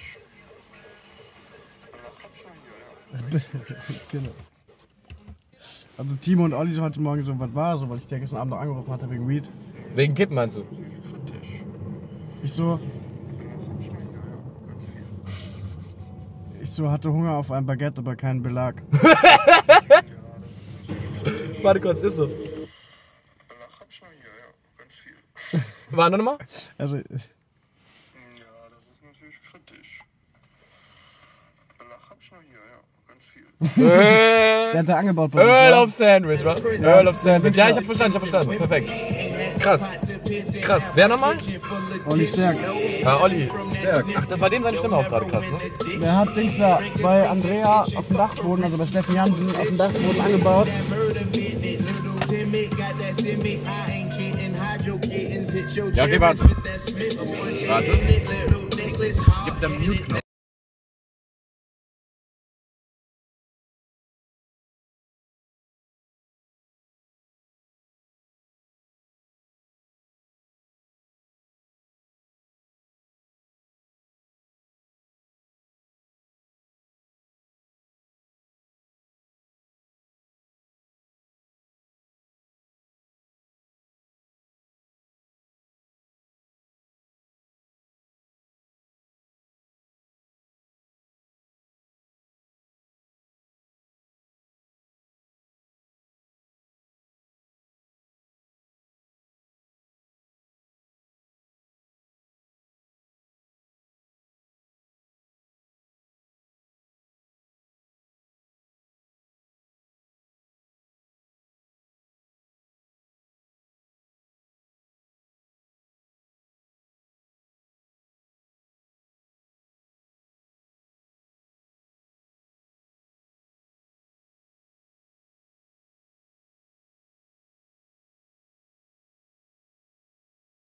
genau. 4.12 4.32
Also 5.98 6.16
Timo 6.16 6.46
und 6.46 6.54
Olli 6.54 6.74
heute 6.76 7.00
Morgen 7.00 7.22
so, 7.22 7.40
was 7.40 7.54
war 7.54 7.78
so, 7.78 7.88
weil 7.90 7.98
ich 7.98 8.08
dir 8.08 8.20
gestern 8.20 8.40
Abend 8.40 8.52
noch 8.52 8.60
angerufen 8.60 8.92
hatte 8.92 9.10
wegen 9.10 9.28
Weed. 9.28 9.50
Wegen 9.94 10.16
Kippen 10.16 10.36
meinst 10.36 10.58
du? 10.58 10.66
Ich 12.42 12.54
so. 12.54 12.80
Ich 16.62 16.72
so 16.72 16.90
hatte 16.90 17.12
Hunger 17.12 17.34
auf 17.34 17.52
ein 17.52 17.66
Baguette, 17.66 18.00
aber 18.00 18.16
keinen 18.16 18.42
Belag. 18.42 18.82
Warte 21.64 21.80
kurz, 21.80 22.02
ist 22.02 22.18
so. 22.18 22.30
Warte 25.92 26.18
nochmal? 26.18 26.38
Also. 26.78 27.00
Der 33.78 34.80
hat 34.80 34.90
da 34.90 34.98
angebaut 34.98 35.32
bei 35.32 35.40
uns, 35.40 35.48
Earl 35.50 35.84
of 35.84 35.92
Sandwich, 35.92 36.44
was? 36.44 36.66
Earl 36.66 37.08
of 37.08 37.16
Sandwich. 37.24 37.56
Ja, 37.56 37.70
ich 37.70 37.78
hab 37.78 37.86
verstanden, 37.86 38.18
ich 38.18 38.22
hab 38.22 38.30
verstanden. 38.30 38.58
Perfekt. 38.58 38.90
Krass. 39.60 39.82
Krass. 40.62 40.84
Wer 40.96 41.08
nochmal? 41.08 41.38
Olli 42.06 42.28
Stärk. 42.28 42.58
Ah, 43.06 43.22
Olli. 43.22 43.50
Stärk. 43.80 44.06
Ach, 44.18 44.26
das 44.26 44.42
war 44.42 44.50
dem 44.50 44.64
seine 44.64 44.78
Stimme 44.78 44.98
auch 44.98 45.08
gerade 45.08 45.26
krass, 45.28 45.44
ne? 45.44 46.00
Der 46.00 46.18
hat 46.18 46.36
Dings 46.36 46.58
da 46.58 46.80
bei 47.02 47.30
Andrea 47.30 47.84
auf 47.84 48.08
dem 48.08 48.18
Dachboden, 48.18 48.66
also 48.66 48.78
bei 48.78 48.86
Steffen 48.86 49.16
Jansen, 49.16 49.50
auf 49.56 49.68
dem 49.68 49.78
Dachboden 49.78 50.22
angebaut. 50.22 50.68
Ja, 55.94 56.04
okay, 56.06 56.20
warte. 56.20 56.44
Warte. 57.68 57.92
Gibt's 59.46 59.60
da 59.62 59.68
einen 59.68 59.86
Mute-Knopf? 59.86 60.23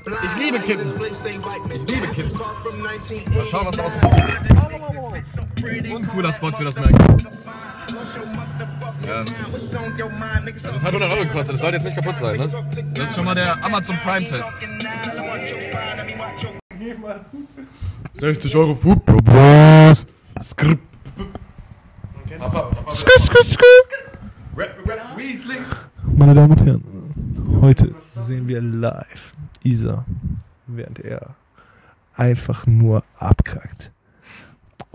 Ich 0.05 0.35
liebe 0.37 0.59
Kippen. 0.59 0.93
Ich 1.73 1.87
liebe 1.87 2.07
Kippen. 2.09 2.37
Mal 2.37 3.45
schauen, 3.49 3.65
was 3.65 3.79
rauskommt. 3.79 4.21
Und 5.93 6.07
cooler 6.09 6.31
Spot 6.33 6.51
für 6.51 6.65
das 6.65 6.75
Mac. 6.75 6.91
Ja. 9.07 9.23
Das 9.23 9.73
hat 10.83 10.93
100 10.93 11.11
Euro 11.11 11.21
gekostet, 11.23 11.53
das 11.53 11.59
sollte 11.59 11.77
jetzt 11.77 11.85
nicht 11.85 11.95
kaputt 11.95 12.15
sein, 12.19 12.37
ne? 12.37 12.49
Das 12.93 13.09
ist 13.09 13.15
schon 13.15 13.25
mal 13.25 13.35
der 13.35 13.63
Amazon 13.63 13.95
Prime 14.03 14.27
Test. 14.27 14.43
60 18.19 18.55
Euro 18.55 18.75
Food, 18.75 19.05
Bro. 19.05 19.19
Was? 19.25 20.05
Skrip. 20.41 20.79
Skr, 22.91 23.21
skr, 23.23 23.45
skr. 23.45 23.63
Rap, 24.57 24.77
rap, 24.87 25.17
Riesling. 25.17 25.65
Meine 26.15 26.33
Damen 26.35 26.51
und 26.51 26.65
Herren, 26.65 27.59
heute 27.61 27.93
sehen 28.15 28.47
wir 28.47 28.61
live 28.61 29.33
Isa, 29.65 30.05
während 30.67 30.99
er 30.99 31.35
einfach 32.15 32.65
nur 32.67 33.03
abkackt 33.17 33.91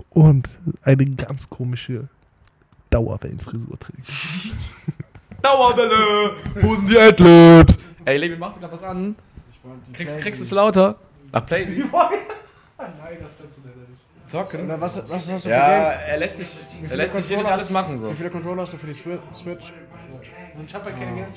und 0.09 0.49
eine 0.83 1.05
ganz 1.05 1.49
komische 1.49 2.07
Dauerwellenfrisur 2.89 3.77
trägt. 3.79 4.07
Dauerwelle. 5.41 6.31
Wo 6.61 6.75
sind 6.75 6.89
die 6.89 6.97
Adlibs? 6.99 7.77
Ey, 8.05 8.17
Levi, 8.17 8.35
machst 8.37 8.57
du 8.57 8.61
gerade 8.61 8.73
was 8.73 8.83
an? 8.83 9.15
Kriegst, 9.93 10.19
kriegst 10.21 10.39
du 10.41 10.45
es 10.45 10.51
lauter? 10.51 10.95
Ach, 11.31 11.45
Playsy. 11.45 11.77
Nein, 11.83 11.89
das 12.77 13.31
kannst 13.39 13.57
du 13.57 13.61
leider 13.63 13.87
nicht. 13.89 14.01
Zocken? 14.27 14.67
Na, 14.67 14.79
was, 14.81 14.97
was 14.97 15.11
hast 15.11 15.29
du 15.29 15.39
für 15.39 15.49
Ja, 15.49 15.89
Game? 15.91 15.99
er 16.07 16.17
lässt 16.17 16.37
sich, 16.37 16.47
Wie 16.81 16.85
er 16.89 16.97
lässt 16.97 17.17
hier 17.19 17.37
nicht 17.37 17.49
alles 17.49 17.69
machen 17.69 17.97
so. 17.97 18.09
Wie 18.11 18.15
viele 18.15 18.29
Controller 18.29 18.63
hast 18.63 18.73
du 18.73 18.77
für 18.77 18.87
die 18.87 18.93
Swi- 18.93 19.19
Switch? 19.35 19.71
Und 20.55 20.65
ich 20.65 20.73
hab 20.75 20.85
ja 20.85 20.91
keine 20.91 21.15
Games. 21.15 21.33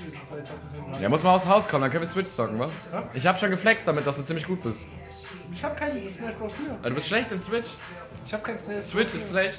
Ja, 1.01 1.09
muss 1.09 1.23
mal 1.23 1.35
aufs 1.35 1.47
Haus 1.47 1.69
kommen, 1.69 1.83
dann 1.83 1.91
können 1.91 2.03
wir 2.03 2.09
Switch 2.09 2.29
zocken, 2.29 2.59
was? 2.59 2.71
Ich 3.15 3.27
hab 3.27 3.39
schon 3.39 3.51
geflext 3.51 3.87
damit, 3.87 4.07
dass 4.07 4.17
du 4.17 4.23
ziemlich 4.23 4.47
gut 4.47 4.63
bist. 4.63 4.81
Ich 5.53 5.63
hab 5.63 5.77
keinen 5.77 6.01
Smash 6.11 6.35
Bros. 6.35 6.55
hier. 6.57 6.71
Also, 6.77 6.89
du 6.89 6.95
bist 6.97 7.07
schlecht 7.07 7.31
in 7.33 7.41
Switch. 7.41 7.67
Ich 8.27 8.35
hab 8.35 8.43
keinen 8.43 8.59
Smash 8.59 8.85
Switch 8.87 9.15
ist 9.15 9.31
schlecht. 9.31 9.59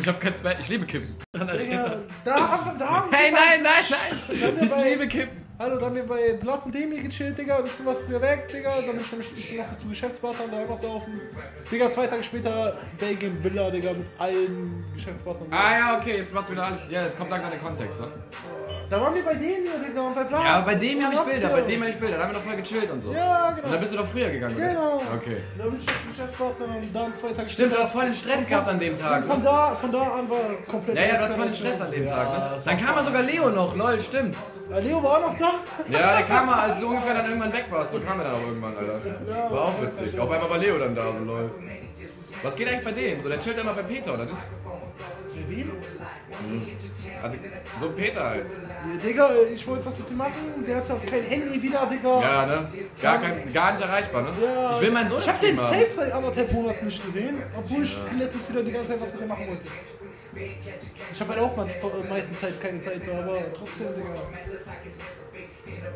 Ich 0.00 0.08
hab 0.08 0.20
kein 0.20 0.34
Smash. 0.34 0.56
Ich 0.60 0.68
liebe 0.68 0.86
Kippen. 0.86 1.16
Digga, 1.34 1.96
da 2.24 2.34
haben 2.48 2.78
da 2.78 2.88
haben 2.88 3.12
Hey, 3.12 3.30
wir 3.30 3.38
nein, 3.38 3.62
nein, 3.62 3.84
nein. 3.90 4.58
Wir 4.58 4.62
Ich 4.62 4.84
liebe 4.84 5.08
Kippen. 5.08 5.41
Hallo, 5.62 5.78
da 5.78 5.86
haben 5.86 5.94
wir 5.94 6.02
bei 6.04 6.32
Blood 6.32 6.64
und 6.66 6.74
Demi 6.74 6.96
gechillt, 6.96 7.38
Digga. 7.38 7.58
Und 7.58 7.66
ich 7.68 7.72
bin 7.74 7.86
was 7.86 8.00
früher 8.00 8.20
weg, 8.20 8.48
Digga. 8.52 8.74
Dann 8.78 8.84
bin 8.86 8.96
ich, 9.00 9.12
nämlich- 9.12 9.38
ich 9.38 9.48
bin 9.50 9.58
noch 9.58 9.78
zu 9.78 9.88
Geschäftspartnern, 9.90 10.50
da 10.50 10.58
einfach 10.58 10.76
saufen. 10.76 11.20
Digga, 11.70 11.88
zwei 11.88 12.08
Tage 12.08 12.24
später 12.24 12.74
Belgien 12.98 13.44
Villa, 13.44 13.70
Digga, 13.70 13.90
mit 13.92 14.06
allen 14.18 14.84
Geschäftspartnern. 14.92 15.46
Ah 15.52 15.78
ja, 15.78 15.98
okay, 16.00 16.16
jetzt 16.16 16.34
macht's 16.34 16.50
wieder 16.50 16.64
alles. 16.64 16.80
Ja, 16.90 17.02
jetzt 17.04 17.16
kommt 17.16 17.30
langsam 17.30 17.50
der 17.50 17.60
Kontext, 17.60 18.00
ne? 18.00 18.08
Da 18.90 19.00
waren 19.00 19.14
wir 19.14 19.22
bei 19.24 19.34
denen 19.34 19.62
hier, 19.62 19.78
Digga, 19.88 20.00
und 20.02 20.14
bei 20.16 20.24
Vlad. 20.24 20.44
Ja, 20.44 20.50
aber 20.56 20.66
bei 20.66 20.74
dem 20.74 21.04
habe 21.04 21.14
ich 21.14 21.20
Bilder, 21.20 21.48
bei 21.48 21.60
dem 21.60 21.80
habe 21.80 21.90
ich 21.92 21.96
Bilder. 22.00 22.16
Da 22.18 22.22
haben 22.24 22.30
wir 22.32 22.38
doch 22.40 22.44
voll 22.44 22.56
gechillt 22.56 22.90
und 22.90 23.00
so. 23.00 23.12
Ja, 23.12 23.50
genau. 23.52 23.64
Und 23.66 23.72
dann 23.72 23.80
bist 23.80 23.92
du 23.92 23.96
doch 23.98 24.08
früher 24.08 24.30
gegangen, 24.30 24.56
oder? 24.56 24.66
Genau. 24.68 24.96
Okay. 24.96 25.36
Da 25.58 25.64
bin 25.64 25.76
ich 25.78 25.86
zu 25.86 25.92
Geschäftspartnern 26.10 26.70
und 26.76 26.92
dann 26.96 27.14
zwei 27.14 27.28
Tage 27.32 27.48
Stimmt, 27.48 27.70
du 27.70 27.74
später- 27.76 27.84
hast 27.84 27.92
voll 27.92 28.04
den 28.06 28.14
Stress 28.14 28.46
gehabt 28.48 28.68
an 28.68 28.78
dem 28.80 28.96
Tag, 28.98 29.24
Von 29.26 29.38
ne? 29.38 29.44
da, 29.44 29.76
von 29.80 29.92
da 29.92 30.02
an 30.02 30.28
war 30.28 30.38
komplett. 30.68 30.96
Ja, 30.96 31.02
ja, 31.04 31.14
du 31.18 31.20
hast 31.28 31.34
voll 31.36 31.44
den 31.46 31.54
Stress 31.54 31.80
an 31.80 31.90
dem 31.92 32.06
Tag, 32.08 32.28
ne? 32.32 32.62
Dann 32.64 32.84
kam 32.84 32.94
mal 32.96 33.04
sogar 33.04 33.22
Leo 33.22 33.48
noch, 33.50 33.76
lol, 33.76 34.00
stimmt. 34.00 34.36
Ja, 34.68 34.78
Leo 34.78 35.02
war 35.02 35.12
auch 35.18 35.20
noch 35.32 35.38
da. 35.38 35.51
Ja, 35.88 36.16
der 36.18 36.26
kam 36.26 36.46
mal, 36.46 36.60
als 36.70 36.80
du 36.80 36.88
ungefähr 36.88 37.14
dann 37.14 37.26
irgendwann 37.26 37.52
weg 37.52 37.64
warst. 37.70 37.92
So 37.92 38.00
kam 38.00 38.18
er 38.20 38.24
dann 38.24 38.34
auch 38.34 38.46
irgendwann, 38.46 38.76
Alter. 38.76 39.50
War 39.54 39.62
auch 39.62 39.82
witzig. 39.82 40.18
Auf 40.18 40.30
einmal 40.30 40.50
war 40.50 40.58
Leo 40.58 40.78
dann 40.78 40.94
da, 40.94 41.04
so 41.12 41.24
lol. 41.24 41.50
Was 42.42 42.56
geht 42.56 42.68
eigentlich 42.68 42.84
bei 42.84 42.92
dem? 42.92 43.20
So, 43.20 43.28
der 43.28 43.40
chillt 43.40 43.58
immer 43.58 43.72
bei 43.72 43.82
Peter, 43.82 44.14
oder 44.14 44.24
nicht? 44.24 44.36
Also, 47.22 47.36
so 47.80 47.88
Peter 47.90 48.24
halt. 48.24 48.46
Ja, 48.46 49.08
Digga, 49.08 49.30
ich 49.54 49.66
wollte 49.66 49.86
was 49.86 49.98
mit 49.98 50.10
ihm 50.10 50.16
machen, 50.16 50.64
der 50.66 50.76
hat 50.76 50.90
auch 50.90 51.06
kein 51.06 51.22
Handy 51.22 51.62
wieder, 51.62 51.86
Digga. 51.86 52.20
Ja, 52.20 52.46
ne? 52.46 52.68
Gar, 53.00 53.20
kein, 53.20 53.52
gar 53.52 53.72
nicht 53.72 53.82
erreichbar, 53.82 54.22
ne? 54.22 54.30
Ja. 54.42 54.74
Ich 54.76 54.80
will 54.82 54.90
meinen 54.90 55.08
Sohn 55.08 55.20
Ich 55.20 55.28
hab 55.28 55.40
den 55.40 55.60
haben. 55.60 55.72
safe 55.72 55.94
seit 55.94 56.12
anderthalb 56.12 56.52
Monaten 56.52 56.84
nicht 56.86 57.04
gesehen, 57.04 57.42
obwohl 57.56 57.84
ich 57.84 57.96
letztens 58.18 58.48
wieder 58.48 58.62
die 58.62 58.72
ganze 58.72 58.88
Zeit 58.88 59.00
was 59.02 59.12
mit 59.12 59.20
dem 59.20 59.28
machen 59.28 59.48
wollte. 59.48 59.68
Ich 61.12 61.20
hab 61.20 61.28
halt 61.28 61.38
auch 61.38 61.58
äh, 61.58 62.08
meistens 62.10 62.42
halt 62.42 62.60
keine 62.60 62.82
Zeit, 62.82 63.02
so, 63.04 63.12
aber 63.12 63.38
trotzdem, 63.56 63.86
Digga. 63.94 64.14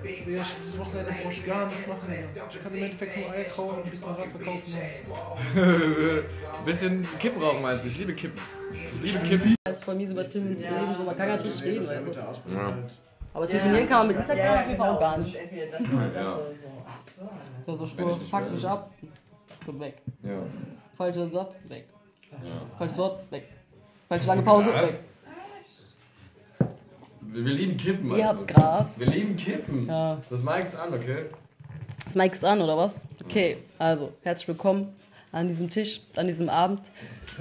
Ich 0.05 0.25
dieses 0.25 0.79
Wochenende 0.79 1.11
ich 1.31 1.47
gar 1.47 1.67
nichts 1.67 1.87
machen. 1.87 2.15
Ich 2.51 2.63
kann 2.63 2.75
im 2.75 2.83
Endeffekt 2.83 3.17
nur 3.17 3.31
Eier 3.31 3.45
kauen 3.45 3.71
und 3.77 3.85
ein 3.85 3.91
bisschen 3.91 4.15
Rad 4.15 4.29
verkaufen. 4.29 4.75
Bisschen 6.65 7.19
Kippen 7.19 7.43
rauchen 7.43 7.63
meinst 7.63 7.85
du? 7.85 7.89
Ich 7.89 7.99
liebe 7.99 8.15
Kippen. 8.15 8.41
Ich 9.03 9.13
liebe 9.13 9.27
Kippen. 9.27 9.55
Das 9.65 9.77
ist 9.77 9.85
voll 9.85 9.95
mies 9.97 10.11
über 10.11 10.25
Tim 10.25 10.57
zu 10.57 10.65
reden, 10.65 10.95
so 10.97 11.03
man 11.05 11.17
kann 11.17 11.29
gar 11.29 11.43
nicht 11.43 11.63
reden, 11.65 11.87
weißt 11.87 12.07
du. 12.07 12.13
Ja. 12.55 12.79
Aber 13.35 13.49
telefonieren 13.49 13.89
kann 13.89 13.99
man 13.99 14.09
mit 14.09 14.17
Instagram 14.17 14.59
auf 14.59 14.67
jeden 14.67 14.79
Fall 14.79 14.91
auch 14.91 15.01
gar 15.01 15.19
nicht. 15.19 15.35
Ja. 16.15 16.39
So, 17.67 17.77
so 17.77 17.87
stur, 17.87 18.21
fuck 18.31 18.51
mich 18.51 18.67
ab, 18.67 18.91
so 19.67 19.81
weg. 19.81 20.03
Ja. 20.23 20.39
Falscher 20.97 21.29
Satz, 21.29 21.55
weg. 21.69 21.89
Falsches 22.79 22.99
Wort, 22.99 23.31
weg. 23.31 23.49
Falsche 24.09 24.27
lange 24.27 24.43
Pause, 24.43 24.73
Was? 24.73 24.87
weg. 24.87 25.01
Wir, 27.45 27.53
lieben 27.53 27.77
Kippen. 27.77 28.11
Ihr 28.17 28.27
also. 28.27 28.41
habt 28.41 28.49
Gras. 28.49 28.99
Wir 28.99 29.09
lieben 29.09 29.37
Kippen. 29.37 29.87
Ja. 29.87 30.17
Das 30.31 30.43
Mike's 30.43 30.75
an, 30.75 30.95
okay? 30.95 31.27
Das 32.05 32.15
Mic 32.15 32.33
ist 32.33 32.43
an, 32.43 32.63
oder 32.63 32.79
was? 32.79 33.03
Okay, 33.23 33.59
also, 33.79 34.15
herzlich 34.23 34.49
willkommen 34.49 34.89
an 35.33 35.47
diesem 35.47 35.69
Tisch, 35.69 36.01
an 36.17 36.29
diesem 36.29 36.49
Abend. 36.49 36.81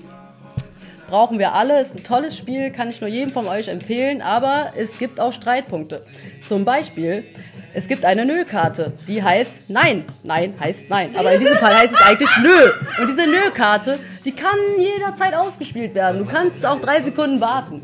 Brauchen 1.09 1.39
wir 1.39 1.53
alle, 1.53 1.81
ist 1.81 1.95
ein 1.95 2.03
tolles 2.05 2.37
Spiel, 2.37 2.71
kann 2.71 2.89
ich 2.89 3.01
nur 3.03 3.11
jedem 3.11 3.31
von 3.31 3.47
euch 3.47 3.69
empfehlen, 3.69 4.23
aber 4.23 4.73
es 4.77 4.99
gibt 4.99 5.21
auch 5.21 5.33
Streitpunkte. 5.35 6.03
Zum 6.49 6.65
Beispiel, 6.65 7.23
es 7.75 7.89
gibt 7.89 8.05
eine 8.05 8.25
Nö-Karte, 8.27 8.93
die 9.09 9.23
heißt 9.23 9.69
Nein. 9.69 10.05
Nein 10.23 10.55
heißt 10.59 10.85
Nein. 10.89 11.11
Aber 11.17 11.33
in 11.33 11.41
diesem 11.41 11.57
Fall 11.59 11.75
heißt 11.75 11.93
es 11.95 12.01
eigentlich 12.01 12.31
Nö. 12.43 12.71
Und 13.01 13.09
diese 13.09 13.27
Nö-Karte, 13.27 13.99
die 14.25 14.33
kann 14.33 14.57
jederzeit 14.79 15.35
ausgespielt 15.35 15.95
werden. 15.95 16.19
Du 16.19 16.25
kannst 16.27 16.65
auch 16.65 16.81
drei 16.81 17.03
Sekunden 17.03 17.41
warten. 17.41 17.83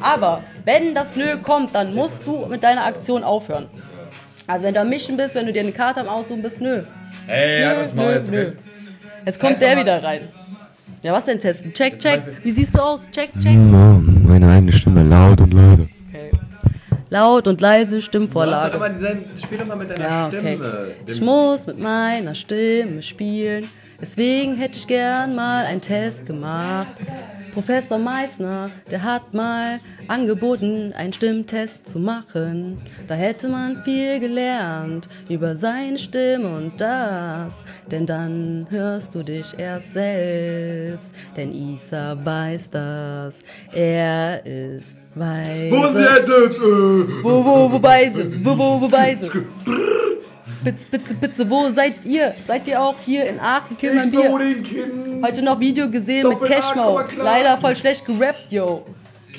Aber 0.00 0.42
wenn 0.64 0.94
das 0.94 1.16
Nö 1.16 1.38
kommt, 1.38 1.74
dann 1.74 1.94
musst 1.94 2.26
du 2.26 2.46
mit 2.46 2.62
deiner 2.62 2.84
Aktion 2.84 3.24
aufhören. 3.24 3.68
Also 4.46 4.66
wenn 4.66 4.74
du 4.74 4.80
am 4.80 4.88
Mischen 4.88 5.16
bist, 5.16 5.34
wenn 5.34 5.46
du 5.46 5.52
dir 5.52 5.62
eine 5.62 5.72
Karte 5.72 6.00
am 6.00 6.08
Aussuchen 6.08 6.42
bist, 6.42 6.60
Nö. 6.60 6.82
Ey, 7.26 7.64
halt 7.64 7.84
das 7.84 7.94
Maul 7.94 8.12
jetzt, 8.12 8.30
nö. 8.30 8.48
okay? 8.48 8.56
Jetzt 9.24 9.40
kommt 9.40 9.60
der 9.60 9.78
wieder 9.78 10.02
rein. 10.02 10.28
Ja, 11.02 11.12
was 11.12 11.24
denn 11.24 11.38
testen? 11.38 11.72
Check, 11.72 11.98
check. 11.98 12.20
Wie 12.42 12.52
siehst 12.52 12.76
du 12.76 12.80
aus? 12.80 13.00
Check, 13.12 13.30
check. 13.40 13.54
Meine 13.54 14.50
eigene 14.50 14.72
Stimme 14.72 15.02
laut 15.04 15.40
und 15.40 15.54
leise. 15.54 15.88
Laut 17.12 17.46
und 17.46 17.60
leise 17.60 17.96
Du 17.96 18.00
Stimmvorlage. 18.00 18.74
immer 18.76 18.88
dieselben. 18.88 19.24
Spiel 19.36 19.58
doch 19.58 19.66
mal 19.66 19.76
mit 19.76 19.90
deiner 19.90 20.02
Ja, 20.02 20.26
okay. 20.28 20.38
Stimme. 20.56 20.86
Ich 21.06 21.20
muss 21.20 21.66
mit 21.66 21.78
meiner 21.78 22.34
Stimme 22.34 23.02
spielen. 23.02 23.68
Deswegen 24.00 24.56
hätte 24.56 24.78
ich 24.78 24.86
gern 24.86 25.34
mal 25.34 25.66
einen 25.66 25.82
Test 25.82 26.26
gemacht. 26.26 26.96
Professor 27.52 27.98
Meissner, 27.98 28.70
der 28.90 29.02
hat 29.02 29.34
mal 29.34 29.78
angeboten, 30.08 30.94
einen 30.96 31.12
Stimmtest 31.12 31.86
zu 31.86 31.98
machen. 31.98 32.80
Da 33.08 33.14
hätte 33.14 33.50
man 33.50 33.82
viel 33.84 34.18
gelernt 34.18 35.06
über 35.28 35.54
seine 35.54 35.98
Stimme 35.98 36.48
und 36.56 36.80
das. 36.80 37.62
Denn 37.90 38.06
dann 38.06 38.68
hörst 38.70 39.14
du 39.14 39.22
dich 39.22 39.58
erst 39.58 39.92
selbst. 39.92 41.14
Denn 41.36 41.52
Isa 41.52 42.16
weiß 42.24 42.70
das. 42.70 43.40
Er 43.74 44.46
ist 44.46 44.96
weise. 45.14 45.70
Wo 45.70 45.92
der 45.92 46.16
jetzt? 46.16 46.58
Äh? 46.58 47.24
Wo, 47.24 47.44
wo, 47.44 47.72
wo 47.72 47.78
Beise? 47.78 48.30
Wo, 48.44 48.58
wo, 48.58 48.80
wo 48.80 48.88
Beise? 48.88 49.30
Bitte, 50.64 50.86
bitte, 50.90 51.14
bitte, 51.14 51.50
wo 51.50 51.68
seid 51.70 52.04
ihr? 52.04 52.34
Seid 52.46 52.68
ihr 52.68 52.80
auch 52.80 52.94
hier 53.04 53.26
in 53.26 53.40
Aachen, 53.40 53.76
Kill 53.76 53.94
mein 53.94 54.10
Bier? 54.10 54.30
Heute 55.22 55.42
noch 55.42 55.58
Video 55.58 55.90
gesehen 55.90 56.28
mit 56.28 56.40
Doppel 56.40 56.52
A, 56.52 56.60
Cashmo. 56.60 57.00
Leider 57.18 57.58
voll 57.58 57.74
schlecht 57.74 58.04
gerappt, 58.04 58.52
yo. 58.52 58.84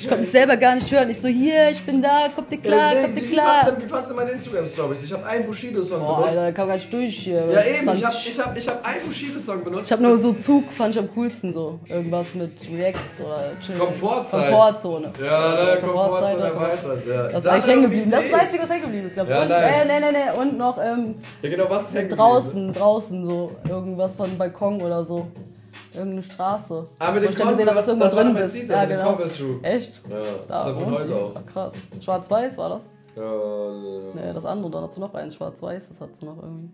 Ich 0.04 0.10
konnte 0.10 0.24
mich 0.24 0.32
selber 0.32 0.58
gar 0.58 0.74
nicht 0.74 0.92
hören. 0.92 1.08
Ich 1.08 1.18
so, 1.18 1.28
hier, 1.28 1.70
ich 1.70 1.82
bin 1.82 2.02
da, 2.02 2.28
kommt 2.34 2.52
ihr 2.52 2.60
klar, 2.60 2.94
kommt 2.94 3.16
ihr 3.16 3.26
klar. 3.30 3.74
Wie 3.78 3.88
fandst 3.88 4.10
du 4.10 4.14
meine 4.14 4.32
Instagram-Stories? 4.32 5.02
Ich 5.02 5.12
habe 5.14 5.24
einen 5.24 5.46
Bushido-Song 5.46 5.98
Boah, 5.98 6.16
benutzt. 6.16 6.36
Alter, 6.36 6.52
kam 6.52 6.68
gar 6.68 6.74
nicht 6.74 6.92
durch 6.92 7.16
hier. 7.16 7.42
Ja 7.50 7.64
eben, 7.64 7.88
ich 7.88 8.00
20 8.02 8.04
habe 8.04 8.14
ich 8.28 8.38
hab, 8.38 8.58
ich 8.58 8.68
hab 8.68 8.84
einen 8.84 9.06
Bushido-Song 9.06 9.64
benutzt. 9.64 9.86
Ich 9.86 9.92
hab 9.92 10.00
nur 10.00 10.18
so 10.18 10.34
Zug, 10.34 10.70
fand 10.70 10.94
ich 10.94 11.00
am 11.00 11.08
coolsten 11.08 11.54
so. 11.54 11.80
Irgendwas 11.88 12.26
mit 12.34 12.52
Reacts 12.70 13.00
oder 13.18 13.52
Chill. 13.64 13.78
Komfortzeit. 13.78 14.50
Komfortzone. 14.50 15.12
Ja, 15.24 15.64
ne, 15.64 15.78
Komfortzone 15.80 16.44
erweitert. 16.44 17.06
Ja. 17.06 17.22
Das 17.28 17.40
ist 17.40 17.46
eigentlich 17.46 17.64
dir 17.64 17.70
hängen 17.70 17.82
geblieben. 17.84 18.10
Das 18.10 18.24
ist 18.24 18.32
das 18.32 18.40
Einzige, 18.40 18.62
was 18.62 18.70
hängen 18.70 18.82
geblieben 18.82 19.06
ist, 19.06 19.16
ich. 19.16 19.26
Ja, 19.26 19.42
und, 19.42 19.50
äh, 19.50 19.84
nee, 19.86 20.00
nee, 20.00 20.12
nee. 20.12 20.38
Und 20.38 20.58
noch, 20.58 20.76
ähm, 20.76 21.14
Ja, 21.40 21.48
genau, 21.48 21.64
was 21.70 21.94
ist 21.94 22.08
draußen, 22.10 22.74
draußen 22.74 23.24
so. 23.24 23.52
Irgendwas 23.66 24.14
von 24.16 24.36
Balkon 24.36 24.82
oder 24.82 25.02
so. 25.02 25.28
Irgendeine 25.94 26.22
Straße. 26.22 26.84
Ah, 26.98 27.12
mit 27.12 27.22
dem 27.22 27.34
Converse, 27.34 27.60
irgendwas 27.62 27.86
das 27.86 28.16
war 28.16 28.24
drin 28.24 28.36
ist. 28.36 28.52
Zita, 28.52 28.74
Ja, 28.74 28.80
mit 28.82 28.90
dem 28.90 28.98
genau. 28.98 29.60
Echt? 29.62 30.00
Ja, 30.08 30.16
das 30.18 30.40
ist 30.40 30.50
Da 30.50 30.68
doch 30.70 30.80
von 30.80 30.92
heute 30.98 31.14
auch. 31.14 31.32
Ah, 31.36 31.42
krass. 31.52 31.72
Schwarz-Weiß 32.00 32.58
war 32.58 32.68
das? 32.70 32.82
Ja, 33.16 33.22
ja. 33.22 34.00
Nee, 34.14 34.32
das 34.34 34.44
andere, 34.44 34.70
dann 34.72 34.84
hast 34.84 34.96
du 34.96 35.00
noch 35.00 35.14
eins, 35.14 35.34
schwarz-weiß, 35.36 35.88
das 35.88 36.00
hast 36.00 36.20
du 36.20 36.26
noch 36.26 36.42
irgendwie. 36.42 36.70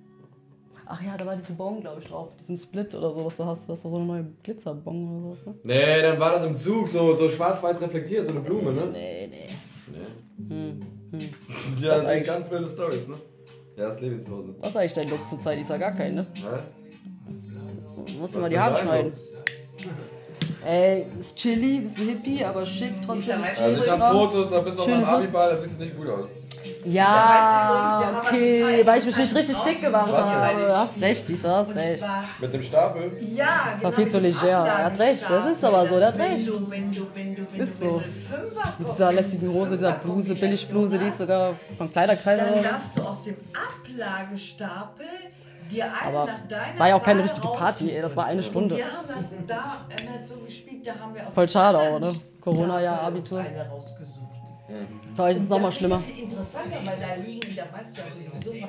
Ach 0.86 1.00
ja, 1.02 1.16
da 1.16 1.24
war 1.26 1.36
diese 1.36 1.52
Bon, 1.52 1.80
glaube 1.80 2.00
ich, 2.00 2.08
drauf, 2.08 2.28
diesen 2.40 2.56
Split 2.56 2.94
oder 2.94 3.14
so, 3.14 3.24
was 3.24 3.36
du 3.36 3.44
hast, 3.44 3.68
das 3.68 3.76
ist 3.76 3.84
doch 3.84 3.90
so 3.90 3.96
eine 3.96 4.06
neue 4.06 4.26
Glitzerbon 4.42 5.08
oder 5.08 5.36
sowas, 5.36 5.46
ne? 5.46 5.54
Nee, 5.62 6.02
dann 6.02 6.18
war 6.18 6.32
das 6.32 6.44
im 6.44 6.56
Zug 6.56 6.88
so, 6.88 7.14
so 7.14 7.28
schwarz-weiß 7.28 7.80
reflektiert, 7.80 8.24
so 8.24 8.32
eine 8.32 8.40
Blume, 8.40 8.72
ne? 8.72 8.86
Nee, 8.92 9.28
nee. 9.30 9.48
Nee. 9.92 10.54
Hm, 10.54 10.80
hm. 11.12 11.20
Ja, 11.78 11.98
das 11.98 12.06
sind 12.06 12.26
ganz 12.26 12.50
wilde 12.50 12.68
Stories, 12.68 13.06
ne? 13.06 13.14
Ja, 13.76 13.84
das 13.86 14.00
lebe 14.00 14.16
ich 14.16 14.22
zu 14.24 14.30
Hause. 14.30 14.54
Was 14.58 14.70
ist 14.70 14.76
eigentlich 14.76 14.94
dein 14.94 15.10
Look 15.10 15.28
zur 15.28 15.40
Zeit? 15.40 15.58
Ich 15.60 15.66
sag 15.66 15.78
gar 15.78 15.92
keinen, 15.92 16.16
ne? 16.16 16.26
Hä? 16.34 16.79
Musst 18.18 18.34
du 18.34 18.38
mal 18.38 18.50
die 18.50 18.58
Haare 18.58 18.78
schneiden. 18.78 19.12
Ey, 20.64 21.06
ist 21.20 21.36
chilly, 21.36 21.80
bisschen 21.80 22.08
hippie, 22.08 22.44
aber 22.44 22.66
schick 22.66 22.92
trotzdem. 23.06 23.42
Also 23.42 23.82
ich 23.82 23.90
hab 23.90 24.12
Fotos, 24.12 24.50
da 24.50 24.60
bist 24.60 24.78
du 24.78 24.82
auf 24.82 24.88
meinem 24.88 25.04
Abiball, 25.04 25.50
das 25.50 25.64
sieht 25.64 25.80
nicht 25.80 25.96
gut 25.96 26.08
aus. 26.08 26.26
Ja, 26.84 28.22
okay, 28.26 28.82
weil 28.84 28.98
ich 28.98 29.06
mich 29.06 29.16
nicht 29.16 29.34
richtig 29.34 29.56
dick 29.66 29.80
gemacht 29.80 30.12
habe. 30.12 30.76
Hast 30.76 31.00
recht, 31.00 31.30
ich 31.30 31.44
hast 31.44 31.74
recht. 31.74 32.04
Mit 32.38 32.52
dem 32.54 32.62
Stapel? 32.62 33.12
Ja, 33.34 33.72
Das 33.74 33.84
war 33.84 33.92
viel 33.92 34.10
zu 34.10 34.18
leger. 34.18 34.48
Er 34.48 34.84
hat 34.84 34.98
recht, 34.98 35.22
das 35.28 35.52
ist 35.52 35.64
aber 35.64 35.88
so, 35.88 35.98
der 35.98 36.08
hat 36.08 36.18
recht. 36.18 36.46
du, 36.46 36.58
du, 36.58 36.66
du, 36.66 37.62
Ist 37.62 37.80
du, 37.80 37.84
so. 37.84 37.98
du 37.98 38.78
Mit 38.78 38.92
dieser 38.92 39.12
lästigen 39.12 39.52
Hose, 39.52 39.76
dieser 39.76 39.92
Bluse, 39.92 40.34
Billigbluse, 40.34 40.98
die 40.98 41.06
ist 41.06 41.18
sogar 41.18 41.54
von 41.76 41.90
Kleiderkreis 41.90 42.38
Dann 42.38 42.62
darfst 42.62 42.98
du 42.98 43.02
aus 43.02 43.24
dem 43.24 43.36
Ablagestapel 43.52 45.06
Aber 46.06 46.28
war 46.78 46.88
ja 46.88 46.96
auch 46.96 47.02
keine 47.02 47.22
richtige 47.22 47.46
Party, 47.46 47.90
ey, 47.90 48.02
das 48.02 48.16
war 48.16 48.26
eine. 48.26 48.42
Stunde. 48.42 48.74
Und 48.74 48.80
wir 48.80 48.86
haben 48.86 49.06
das 49.06 49.30
da 49.46 49.86
einmal 49.88 50.22
so 50.22 50.36
gespielt, 50.36 50.86
da 50.86 50.92
haben 50.98 51.14
wir 51.14 51.26
aus 51.26 51.34
Voll 51.34 51.48
schade 51.48 51.78
auch, 51.78 52.00
ne? 52.00 52.14
Corona-Jahr, 52.40 53.02
Abitur. 53.02 53.40
eine 53.40 53.68
rausgesucht. 53.68 54.30
Für 55.14 55.22
euch 55.24 55.32
ist 55.32 55.38
es 55.38 55.42
Und 55.44 55.50
noch 55.50 55.58
mal 55.60 55.68
das 55.68 55.76
schlimmer. 55.76 56.02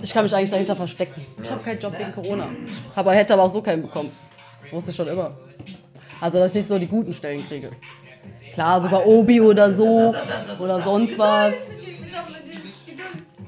Ich 0.01 0.13
kann 0.13 0.23
mich 0.23 0.35
eigentlich 0.35 0.49
dahinter 0.49 0.75
verstecken. 0.75 1.25
Ich 1.43 1.51
habe 1.51 1.63
keinen 1.63 1.79
Job 1.79 1.97
wegen 1.97 2.11
Corona. 2.11 2.47
Aber 2.95 3.13
hätte 3.13 3.33
aber 3.33 3.43
auch 3.43 3.51
so 3.51 3.61
keinen 3.61 3.83
bekommen. 3.83 4.11
Das 4.61 4.71
wusste 4.71 4.91
ich 4.91 4.97
schon 4.97 5.07
immer. 5.07 5.37
Also, 6.19 6.39
dass 6.39 6.51
ich 6.51 6.55
nicht 6.55 6.67
so 6.67 6.77
die 6.79 6.87
guten 6.87 7.13
Stellen 7.13 7.47
kriege. 7.47 7.71
Klar, 8.53 8.81
so 8.81 8.89
bei 8.89 9.03
Obi 9.03 9.41
oder 9.41 9.71
so 9.71 10.13
oder 10.59 10.81
sonst 10.81 11.17
was. 11.17 11.53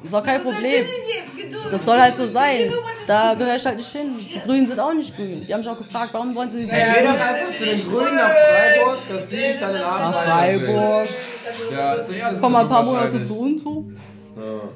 Ist 0.04 0.14
auch 0.14 0.24
kein 0.24 0.41
Problem. 0.41 0.86
Das 1.72 1.86
soll 1.86 1.97
halt 1.97 2.18
so 2.18 2.28
sein. 2.28 2.72
Da 3.08 3.34
gehöre 3.34 3.56
ich 3.56 3.66
halt 3.66 3.78
nicht 3.78 3.91
hin. 3.91 4.16
Die 4.20 4.39
Grünen 4.39 4.68
sind 4.68 4.80
auch 4.80 4.93
nicht 4.93 5.16
grün. 5.16 5.45
Die 5.47 5.54
haben 5.54 5.62
mich 5.62 5.70
auch 5.70 5.78
gefragt, 5.78 6.10
warum 6.14 6.36
wollen 6.36 6.49
sie 6.49 6.64
die 6.64 6.68
geh 6.68 6.76
doch 6.76 7.10
einfach 7.12 7.58
zu 7.58 7.66
den 7.66 7.89
Grünen 7.89 8.16
nach 8.16 8.32
Freiburg, 8.32 8.97
dass 9.10 9.28
die 9.28 9.36
dich 9.36 9.60
dann 9.60 9.76
in 9.76 9.82
Aachen 9.82 10.12
Nach. 10.12 10.24
Freiburg. 10.24 11.08
Ja, 11.72 11.93
ist 11.93 12.10
doch 12.10 12.16
eh 12.16 12.22
alles 12.22 12.41
Komm 12.41 12.51
mal 12.51 12.62
ein 12.64 12.70
paar 12.70 12.84
Monate 12.84 13.24
zu 13.24 13.39
uns 13.39 13.64
zu. 13.64 13.91
Ja. 14.36 14.70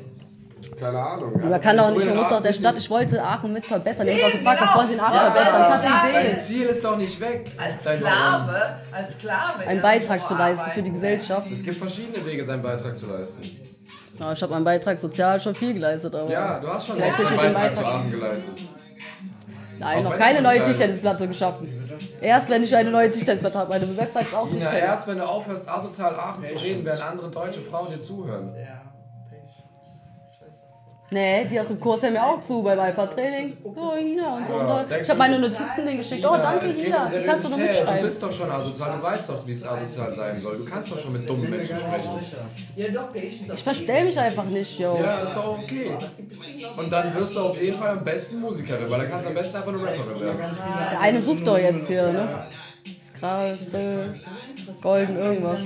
Keine 0.79 0.99
Ahnung. 0.99 1.49
Man 1.49 1.61
kann 1.61 1.77
doch 1.77 1.91
nicht, 1.91 2.05
man 2.05 2.17
muss 2.17 2.29
doch 2.29 2.41
der 2.41 2.53
Grünen 2.53 2.53
Stadt, 2.53 2.75
ich 2.77 2.89
wollte 2.89 3.23
Aachen 3.23 3.51
mit 3.51 3.65
verbessern. 3.65 4.07
Ich 4.07 4.23
habe 4.23 4.37
gefragt, 4.37 4.61
was 4.61 4.67
genau. 4.67 4.77
wollen 4.77 4.87
Sie 4.87 4.93
in 4.93 4.99
Aachen 4.99 5.15
Ja, 5.15 5.31
verbessern? 5.31 5.61
Ich 5.61 5.69
hatte 5.69 5.85
ja, 5.85 6.01
eine 6.01 6.19
Idee. 6.19 6.35
Dein 6.35 6.45
Ziel 6.45 6.65
ist 6.67 6.83
doch 6.83 6.97
nicht 6.97 7.19
weg. 7.19 7.51
als 7.57 7.81
Sklave, 7.81 8.61
als 8.91 9.13
Sklave. 9.13 9.67
Einen 9.67 9.77
in 9.77 9.81
Beitrag 9.81 10.27
zu 10.27 10.35
leisten 10.35 10.71
für 10.73 10.83
die 10.83 10.91
Gesellschaft. 10.91 11.47
Es 11.51 11.63
gibt 11.63 11.77
verschiedene 11.77 12.23
Wege, 12.25 12.45
seinen 12.45 12.61
Beitrag 12.61 12.97
zu 12.97 13.07
leisten. 13.07 13.41
Ja, 14.19 14.31
ich 14.33 14.41
habe 14.41 14.53
meinen 14.53 14.63
Beitrag 14.65 14.99
sozial 14.99 15.39
schon 15.39 15.53
viel 15.55 15.73
geleistet, 15.73 16.13
aber. 16.15 16.29
Ja, 16.29 16.59
du 16.59 16.67
hast 16.67 16.87
schon 16.87 17.01
einen 17.01 17.15
den 17.15 17.37
Beitrag 17.37 17.69
zu 17.69 17.75
Beitrag. 17.75 17.85
Aachen 17.85 18.11
geleistet. 18.11 18.53
Nein, 19.79 19.99
Auch 19.99 20.03
noch 20.09 20.17
keine 20.17 20.41
neue. 20.41 20.63
Tischtennisplatte 20.63 21.27
geschaffen. 21.27 21.67
Erst 22.19 22.49
wenn 22.49 22.63
ich 22.63 22.75
eine 22.75 22.89
neue 22.89 23.11
Tischtennisplatte 23.11 23.59
habe. 23.59 23.69
Meine 23.69 23.95
Website 23.95 24.27
ist 24.27 24.33
auch 24.33 24.47
Ina, 24.47 24.55
Tischtennis. 24.55 24.83
erst 24.83 25.07
wenn 25.07 25.17
du 25.19 25.27
aufhörst, 25.27 25.69
asozial 25.69 26.15
Aachen 26.15 26.43
zu 26.45 26.55
reden, 26.55 26.83
werden 26.83 27.01
andere 27.01 27.29
deutsche 27.29 27.61
Frauen 27.61 27.89
dir 27.91 28.01
zuhören. 28.01 28.53
Nee, 31.09 31.45
die 31.45 31.57
aus 31.57 31.67
dem 31.67 31.79
Kurs 31.79 32.01
hören 32.01 32.13
mir 32.13 32.23
auch 32.25 32.43
zu 32.43 32.61
beim 32.61 32.77
Alpha-Training. 32.77 33.55
Oh, 33.63 33.95
Ina 33.97 34.35
und 34.35 34.47
so. 34.47 34.53
Ja, 34.53 34.81
und 34.81 34.89
denkst 34.89 35.03
Ich 35.03 35.09
habe 35.09 35.19
meine 35.19 35.39
Notizen 35.39 35.85
denen 35.85 35.97
geschickt. 35.97 36.25
Oh, 36.25 36.35
danke, 36.35 36.65
es 36.65 36.75
geht 36.75 36.87
Ina. 36.87 37.05
um 37.05 37.11
Kannst 37.25 37.45
du 37.45 37.49
noch 37.49 37.57
Seriosität. 37.57 37.57
Du 37.57 37.57
mitschreiben? 37.57 38.09
bist 38.09 38.23
doch 38.23 38.31
schon 38.33 38.51
asozial, 38.51 38.97
du 38.97 39.03
weißt 39.03 39.29
doch, 39.29 39.47
wie 39.47 39.51
es 39.53 39.65
asozial 39.65 40.13
sein 40.13 40.41
soll. 40.41 40.57
Du 40.57 40.65
kannst 40.65 40.91
doch 40.91 40.99
schon 40.99 41.13
mit 41.13 41.29
dummen 41.29 41.49
Menschen 41.49 41.77
sprechen. 41.79 42.09
Ja, 42.75 42.87
doch. 42.89 43.09
Ich 43.15 43.63
verstell 43.63 44.05
mich 44.05 44.19
einfach 44.19 44.43
nicht, 44.43 44.79
yo. 44.79 44.99
Ja, 45.01 45.21
ist 45.21 45.33
doch 45.33 45.57
okay. 45.59 45.91
Und 46.75 46.91
dann 46.91 47.15
wirst 47.15 47.35
du 47.35 47.39
auf 47.39 47.61
jeden 47.61 47.77
Fall 47.77 47.89
am 47.91 48.03
besten 48.03 48.41
Musikerin, 48.41 48.89
weil 48.89 48.99
dann 48.99 49.09
kannst 49.09 49.25
du 49.25 49.29
am 49.29 49.35
besten 49.35 49.55
einfach 49.55 49.73
eine 49.73 49.81
Rapperin 49.81 50.21
werden. 50.21 50.57
Der 50.91 50.99
eine 50.99 51.21
sucht 51.21 51.47
doch 51.47 51.57
jetzt 51.57 51.87
hier, 51.87 52.11
ne? 52.11 52.27
Brill, 53.19 54.15
Golden, 54.81 55.15
irgendwas. 55.17 55.59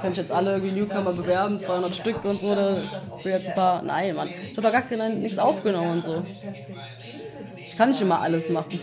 Könnte 0.00 0.10
ich 0.12 0.16
jetzt 0.18 0.32
alle 0.32 0.52
irgendwie 0.52 0.80
Newcomer 0.80 1.12
bewerben, 1.12 1.60
200 1.60 1.94
Stück 1.94 2.24
und 2.24 2.40
so. 2.40 2.54
Da 2.54 2.76
will 3.22 3.32
jetzt 3.32 3.48
ein 3.48 3.54
paar. 3.54 3.82
Nein, 3.82 4.14
Mann. 4.14 4.28
Ich 4.28 4.56
hab 4.56 4.64
doch 4.64 4.72
gar 4.72 4.82
keine, 4.82 5.10
nichts 5.10 5.38
aufgenommen 5.38 5.92
und 5.92 6.04
so. 6.04 6.26
Ich 7.56 7.76
kann 7.76 7.90
nicht 7.90 8.00
immer 8.00 8.20
alles 8.20 8.48
machen. 8.50 8.80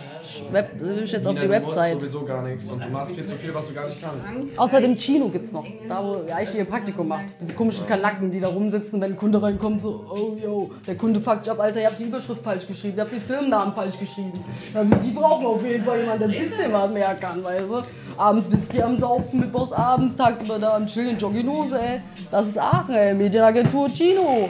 Ich 0.49 0.53
Web, 0.53 0.79
will 0.79 1.03
ich 1.03 1.11
jetzt 1.11 1.27
auf 1.27 1.35
die 1.35 1.41
du 1.41 1.49
Website. 1.49 2.01
sowieso 2.01 2.25
gar 2.25 2.41
nichts 2.41 2.67
und 2.67 2.83
du 2.83 2.89
machst 2.89 3.11
viel 3.11 3.23
zu 3.25 3.35
viel, 3.35 3.53
was 3.53 3.67
du 3.67 3.73
gar 3.73 3.87
nicht 3.87 4.01
kannst. 4.01 4.57
Außerdem 4.57 4.95
Chino 4.95 5.27
gibt's 5.29 5.51
noch. 5.51 5.65
Da, 5.87 6.03
wo 6.03 6.21
Eiche 6.33 6.57
ihr 6.57 6.65
Praktikum 6.65 7.07
macht. 7.07 7.25
Diese 7.39 7.53
komischen 7.53 7.85
Kanacken, 7.87 8.31
die 8.31 8.39
da 8.39 8.47
rumsitzen, 8.47 8.99
wenn 8.99 9.11
ein 9.11 9.17
Kunde 9.17 9.39
reinkommt, 9.41 9.81
so, 9.81 10.05
oh 10.09 10.35
yo, 10.43 10.71
der 10.87 10.95
Kunde 10.95 11.21
fuckt 11.21 11.43
sich 11.43 11.51
ab, 11.51 11.59
Alter, 11.59 11.81
ihr 11.81 11.85
habt 11.87 11.99
die 11.99 12.05
Überschrift 12.05 12.43
falsch 12.43 12.65
geschrieben, 12.67 12.97
ihr 12.97 13.03
habt 13.03 13.13
den 13.13 13.21
Firmennamen 13.21 13.75
falsch 13.75 13.99
geschrieben. 13.99 14.43
Also 14.73 14.95
die 14.95 15.11
brauchen 15.11 15.45
auf 15.45 15.63
jeden 15.63 15.85
Fall 15.85 15.99
jemanden, 15.99 16.27
der 16.27 16.39
ein 16.39 16.49
bisschen 16.49 16.73
was 16.73 16.91
mehr 16.91 17.15
kann, 17.15 17.43
weißt 17.43 17.69
du? 17.69 17.83
Abends 18.17 18.51
Whisky 18.51 18.81
am 18.81 18.97
Saufen, 18.97 19.41
mittwochs 19.41 19.71
abends, 19.71 20.15
tagsüber 20.15 20.57
da 20.57 20.75
am 20.75 20.87
Chillen, 20.87 21.19
Jogginose, 21.19 21.79
ey. 21.79 22.01
Das 22.31 22.47
ist 22.47 22.57
Aachen, 22.57 22.95
ey, 22.95 23.13
Medienagentur 23.13 23.87
Chino. 23.89 24.49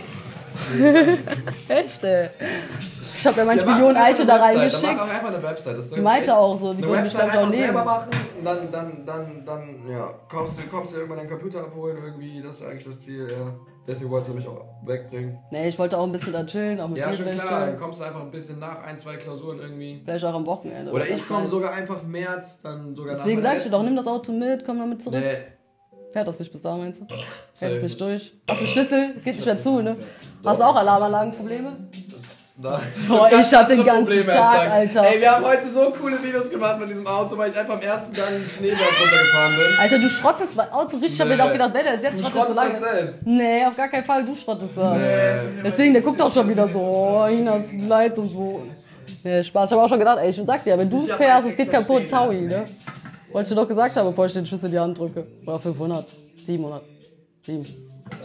Echt, 1.67 2.03
ey. 2.03 2.29
Ich 3.19 3.27
hab 3.27 3.35
ja 3.37 3.45
manche 3.45 3.65
Millionen 3.65 3.97
einfach 3.97 4.19
Eiche 4.19 4.25
da 4.25 4.35
reingeschickt. 4.37 4.83
Dann 4.83 4.95
mach 4.97 5.03
auch 5.05 5.09
einfach 5.13 5.27
eine 5.27 5.43
Website. 5.43 5.77
Das 5.77 5.89
Die 5.89 6.01
meinte 6.01 6.37
auch 6.37 6.59
so, 6.59 6.73
die 6.73 6.87
wollte 6.87 7.03
mich, 7.03 7.13
Website 7.13 7.31
glaub 7.31 7.33
ich, 7.33 7.37
auch 7.37 7.43
einfach 7.43 7.53
selber 7.59 7.73
nehmen. 7.73 7.85
machen 7.85 8.09
und 8.39 8.45
dann, 8.45 8.71
dann, 8.71 9.05
dann, 9.05 9.45
dann, 9.45 9.89
ja, 9.89 10.13
kommst 10.29 10.57
du, 10.59 10.63
kommst 10.69 10.93
du 10.93 10.97
irgendwann 10.97 11.17
deinen 11.19 11.29
Computer 11.29 11.59
abholen 11.59 11.97
irgendwie, 12.03 12.41
das 12.41 12.55
ist 12.61 12.63
eigentlich 12.65 12.85
das 12.85 12.99
Ziel, 12.99 13.27
ja. 13.29 13.53
Deswegen 13.87 14.11
wolltest 14.11 14.31
du 14.31 14.35
mich 14.35 14.47
auch 14.47 14.65
wegbringen. 14.85 15.39
Nee, 15.51 15.67
ich 15.67 15.79
wollte 15.79 15.97
auch 15.97 16.03
ein 16.03 16.11
bisschen 16.11 16.31
da 16.33 16.45
chillen, 16.45 16.79
auch 16.79 16.87
mit 16.89 16.99
Ja, 16.99 17.09
dir 17.09 17.15
schon 17.15 17.25
vielleicht 17.25 17.41
klar, 17.41 17.59
dann 17.61 17.69
chillen. 17.69 17.79
kommst 17.81 17.99
du 17.99 18.03
einfach 18.03 18.21
ein 18.21 18.29
bisschen 18.31 18.59
nach, 18.59 18.83
ein, 18.83 18.97
zwei 18.99 19.15
Klausuren 19.17 19.59
irgendwie. 19.59 20.01
Vielleicht 20.05 20.25
auch 20.25 20.33
am 20.35 20.45
Wochenende. 20.45 20.91
Oder 20.91 21.07
ich 21.09 21.27
komme 21.27 21.47
sogar 21.47 21.73
einfach 21.73 22.03
März, 22.03 22.61
dann 22.61 22.95
sogar 22.95 23.13
nach 23.13 23.19
Deswegen 23.23 23.41
meiner 23.41 23.49
sag 23.49 23.57
ich 23.57 23.63
dir 23.63 23.69
letzten- 23.69 23.71
doch, 23.71 23.83
nimm 23.83 23.95
das 23.95 24.07
Auto 24.07 24.31
mit, 24.31 24.63
komm 24.65 24.77
damit 24.77 25.01
zurück. 25.01 25.19
Nee. 25.19 25.37
Fährt 26.11 26.27
das 26.27 26.39
nicht 26.39 26.51
bis 26.51 26.61
da, 26.61 26.75
meinst 26.75 27.01
du? 27.01 27.05
Safe. 27.53 27.73
es 27.75 27.83
nicht 27.83 28.01
durch. 28.01 28.33
Hast 28.49 28.61
du 28.61 28.65
Schlüssel? 28.65 29.13
Geht 29.23 29.35
nicht 29.35 29.45
mehr 29.45 29.59
zu, 29.59 29.81
ne? 29.81 29.95
Hast 30.43 30.59
du 30.59 30.63
auch 30.65 30.75
Alarmanlagenprobleme? 30.75 31.77
Da. 32.61 32.81
Boah, 33.07 33.29
ich 33.31 33.53
hatte 33.53 33.73
den 33.75 33.85
ganzen 33.85 34.03
Probleme 34.05 34.33
Tag. 34.33 34.69
Alter. 34.69 35.03
Ey, 35.07 35.21
wir 35.21 35.31
haben 35.31 35.45
heute 35.45 35.69
so 35.73 35.91
coole 35.91 36.21
Videos 36.21 36.49
gemacht 36.49 36.77
mit 36.77 36.89
diesem 36.89 37.07
Auto, 37.07 37.37
weil 37.37 37.51
ich 37.51 37.57
einfach 37.57 37.75
am 37.75 37.81
ersten 37.81 38.11
Gang 38.13 38.27
einen 38.27 38.49
Schneeberg 38.49 38.81
runtergefahren 39.01 39.55
bin. 39.55 39.79
Alter, 39.79 39.99
du 39.99 40.09
schrottest 40.09 40.55
mein 40.57 40.69
Auto 40.73 40.97
richtig. 40.97 41.13
Ich 41.13 41.21
hab 41.21 41.27
mir 41.29 41.37
Nee. 41.37 41.41
auch 41.41 41.51
gedacht, 41.53 41.73
wenn 41.73 41.85
der 41.85 41.93
ist 41.93 42.03
jetzt 42.03 42.19
Du 42.19 42.23
schrottet 42.23 42.33
so 42.33 42.53
schrottest 42.53 42.55
lange. 42.57 42.79
das 42.81 42.91
selbst. 42.91 43.27
Nee, 43.27 43.65
auf 43.65 43.77
gar 43.77 43.87
keinen 43.87 44.03
Fall, 44.03 44.25
du 44.25 44.35
schrottest 44.35 44.75
das. 44.75 44.97
Nee. 44.97 45.61
Deswegen, 45.63 45.93
der 45.93 46.01
guckt 46.01 46.21
auch 46.21 46.33
schon 46.33 46.49
wieder 46.49 46.67
so, 46.67 46.79
oh, 46.79 47.27
Ina, 47.29 47.55
es 47.57 47.69
tut 47.69 47.79
mir 47.79 47.87
leid 47.87 48.17
und 48.19 48.27
so. 48.29 48.61
Nee, 49.23 49.41
Spaß. 49.41 49.71
Ich 49.71 49.77
hab 49.77 49.85
auch 49.85 49.89
schon 49.89 49.99
gedacht, 49.99 50.17
ey, 50.21 50.29
ich 50.29 50.41
sag 50.45 50.61
dir, 50.63 50.77
wenn 50.77 50.89
du 50.89 50.99
fährst, 51.07 51.47
es 51.47 51.55
geht 51.55 51.71
kaputt, 51.71 52.09
Taui, 52.09 52.41
ne? 52.41 52.65
Wollte 53.31 53.47
ich 53.47 53.55
dir 53.55 53.61
doch 53.61 53.67
gesagt 53.69 53.95
haben, 53.95 54.09
bevor 54.09 54.25
ich 54.25 54.33
den 54.33 54.45
Schlüssel 54.45 54.65
in 54.65 54.71
die 54.73 54.79
Hand 54.79 54.97
drücke. 54.97 55.25
Oder 55.45 55.59
500, 55.59 56.05
700, 56.45 56.81
7. 57.45 57.65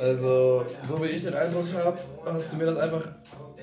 Also, 0.02 0.64
so 0.88 1.02
wie 1.02 1.08
ich 1.08 1.22
den 1.22 1.34
Eindruck 1.34 1.64
habe, 1.84 1.98
hast 2.34 2.52
du 2.52 2.56
mir 2.56 2.64
das 2.66 2.78
einfach 2.78 3.02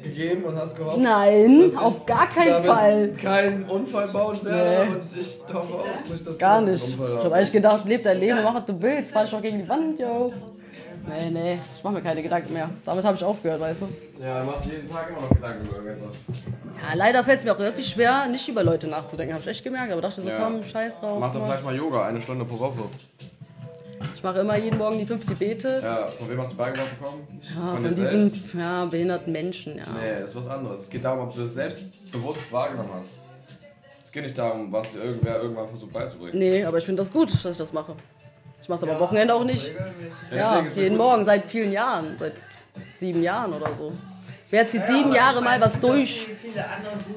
gegeben 0.04 0.44
und 0.44 0.56
hast 0.58 0.76
gehofft. 0.76 0.98
Nein, 0.98 1.62
dass 1.62 1.72
ich 1.72 1.78
auf 1.78 2.06
gar 2.06 2.28
keinen 2.30 2.50
damit 2.52 2.66
Fall. 2.68 3.08
keinen 3.22 3.64
Unfall 3.66 4.08
bauen 4.08 4.40
werde 4.44 4.86
Nee. 4.90 4.96
und 4.96 5.22
ich 5.22 5.54
hoffe 5.54 5.74
auch 5.74 6.10
nicht, 6.10 6.28
dass 6.28 6.38
Gar 6.38 6.62
nicht. 6.62 6.88
Ich 6.88 6.98
hast. 7.00 7.24
hab 7.26 7.32
eigentlich 7.34 7.52
gedacht, 7.52 7.86
leb 7.86 8.04
dein 8.04 8.20
Leben, 8.20 8.44
mach 8.44 8.56
was 8.56 8.66
du 8.66 8.82
willst, 8.82 9.12
fahr 9.12 9.26
doch 9.26 9.42
gegen 9.42 9.60
die 9.60 9.70
Wand, 9.70 10.00
yo. 10.00 10.32
Nee, 11.08 11.32
nee, 11.32 11.58
ich 11.76 11.84
mach 11.84 11.92
mir 11.92 12.02
keine 12.02 12.22
Gedanken 12.22 12.54
mehr. 12.54 12.70
Damit 12.86 13.04
habe 13.04 13.16
ich 13.18 13.24
aufgehört, 13.24 13.60
weißt 13.60 13.82
du. 13.82 13.88
Ja, 14.24 14.42
du 14.42 14.46
machst 14.46 14.66
jeden 14.66 14.88
Tag 14.88 15.10
immer 15.10 15.22
noch 15.22 15.30
Gedanken 15.30 15.66
über 15.68 15.78
irgendetwas. 15.78 16.16
Ja, 16.28 16.94
leider 16.96 17.24
fällt 17.24 17.40
es 17.40 17.46
mir 17.46 17.54
auch 17.54 17.60
wirklich 17.60 17.88
schwer, 17.88 18.28
nicht 18.28 18.48
über 18.48 18.64
Leute 18.64 18.88
nachzudenken, 18.88 19.34
habe 19.34 19.42
ich 19.44 19.50
echt 19.50 19.64
gemerkt. 19.64 19.92
Aber 19.92 20.02
dachte 20.02 20.22
so, 20.22 20.30
Ja. 20.30 20.38
komm, 20.40 20.64
scheiß 20.64 21.00
drauf. 21.00 21.20
Mach 21.20 21.34
doch 21.34 21.44
vielleicht 21.44 21.64
mal 21.66 21.76
Yoga, 21.76 22.06
eine 22.06 22.22
Stunde 22.22 22.46
pro 22.46 22.60
Woche. 22.60 22.84
Ich 24.16 24.24
mache 24.24 24.40
immer 24.40 24.58
jeden 24.58 24.78
Morgen 24.78 24.98
die 25.00 25.06
fünf 25.06 25.26
Gebete. 25.26 25.80
Ja, 25.84 25.96
von 26.18 26.30
wem 26.30 26.42
hast 26.42 26.52
du 26.54 26.58
beigebracht 26.58 27.00
bekommen? 27.00 27.28
Ja, 27.42 27.76
von 27.76 27.84
dir 27.84 27.90
diesen 27.90 28.60
ja, 28.60 28.86
behinderten 28.86 29.32
Menschen, 29.32 29.78
ja. 29.78 29.84
Nee, 30.00 30.22
das 30.22 30.32
ist 30.32 30.36
was 30.36 30.48
anderes. 30.48 30.82
Es 30.82 30.90
geht 30.90 31.04
darum, 31.04 31.28
ob 31.28 31.36
du 31.36 31.42
das 31.42 31.54
selbst 31.54 32.12
bewusst 32.12 32.52
wahrgenommen 32.52 32.90
hast. 32.94 33.10
Es 34.04 34.12
geht 34.12 34.24
nicht 34.24 34.38
darum, 34.38 34.72
was 34.72 34.92
dir 34.92 35.04
irgendwer 35.04 35.42
irgendwann 35.42 35.70
versucht 35.70 35.94
beizubringen. 35.94 36.38
Nee, 36.38 36.66
aber 36.66 36.78
ich 36.78 36.86
finde 36.86 37.02
das 37.02 37.12
gut, 37.12 37.34
dass 37.34 37.54
ich 37.54 37.58
das 37.58 37.72
mache. 37.74 37.96
Ich 38.62 38.70
mache 38.70 38.80
es 38.80 38.84
aber 38.84 38.94
am 38.94 39.00
Wochenende 39.00 39.34
auch 39.34 39.46
nicht. 39.46 39.72
Ja, 40.30 40.62
Ja, 40.62 40.68
jeden. 40.76 40.98
Morgen, 40.98 41.26
seit 41.26 41.46
vielen 41.46 41.72
Jahren, 41.72 42.18
seit 42.20 42.34
sieben 42.96 43.24
Jahren 43.24 43.54
oder 43.54 43.70
so. 43.78 43.94
Wer 44.52 44.70
zieht 44.70 44.86
sieben 44.86 45.14
Jahre 45.14 45.42
mal 45.42 45.60
was 45.62 45.80
durch? 45.80 46.28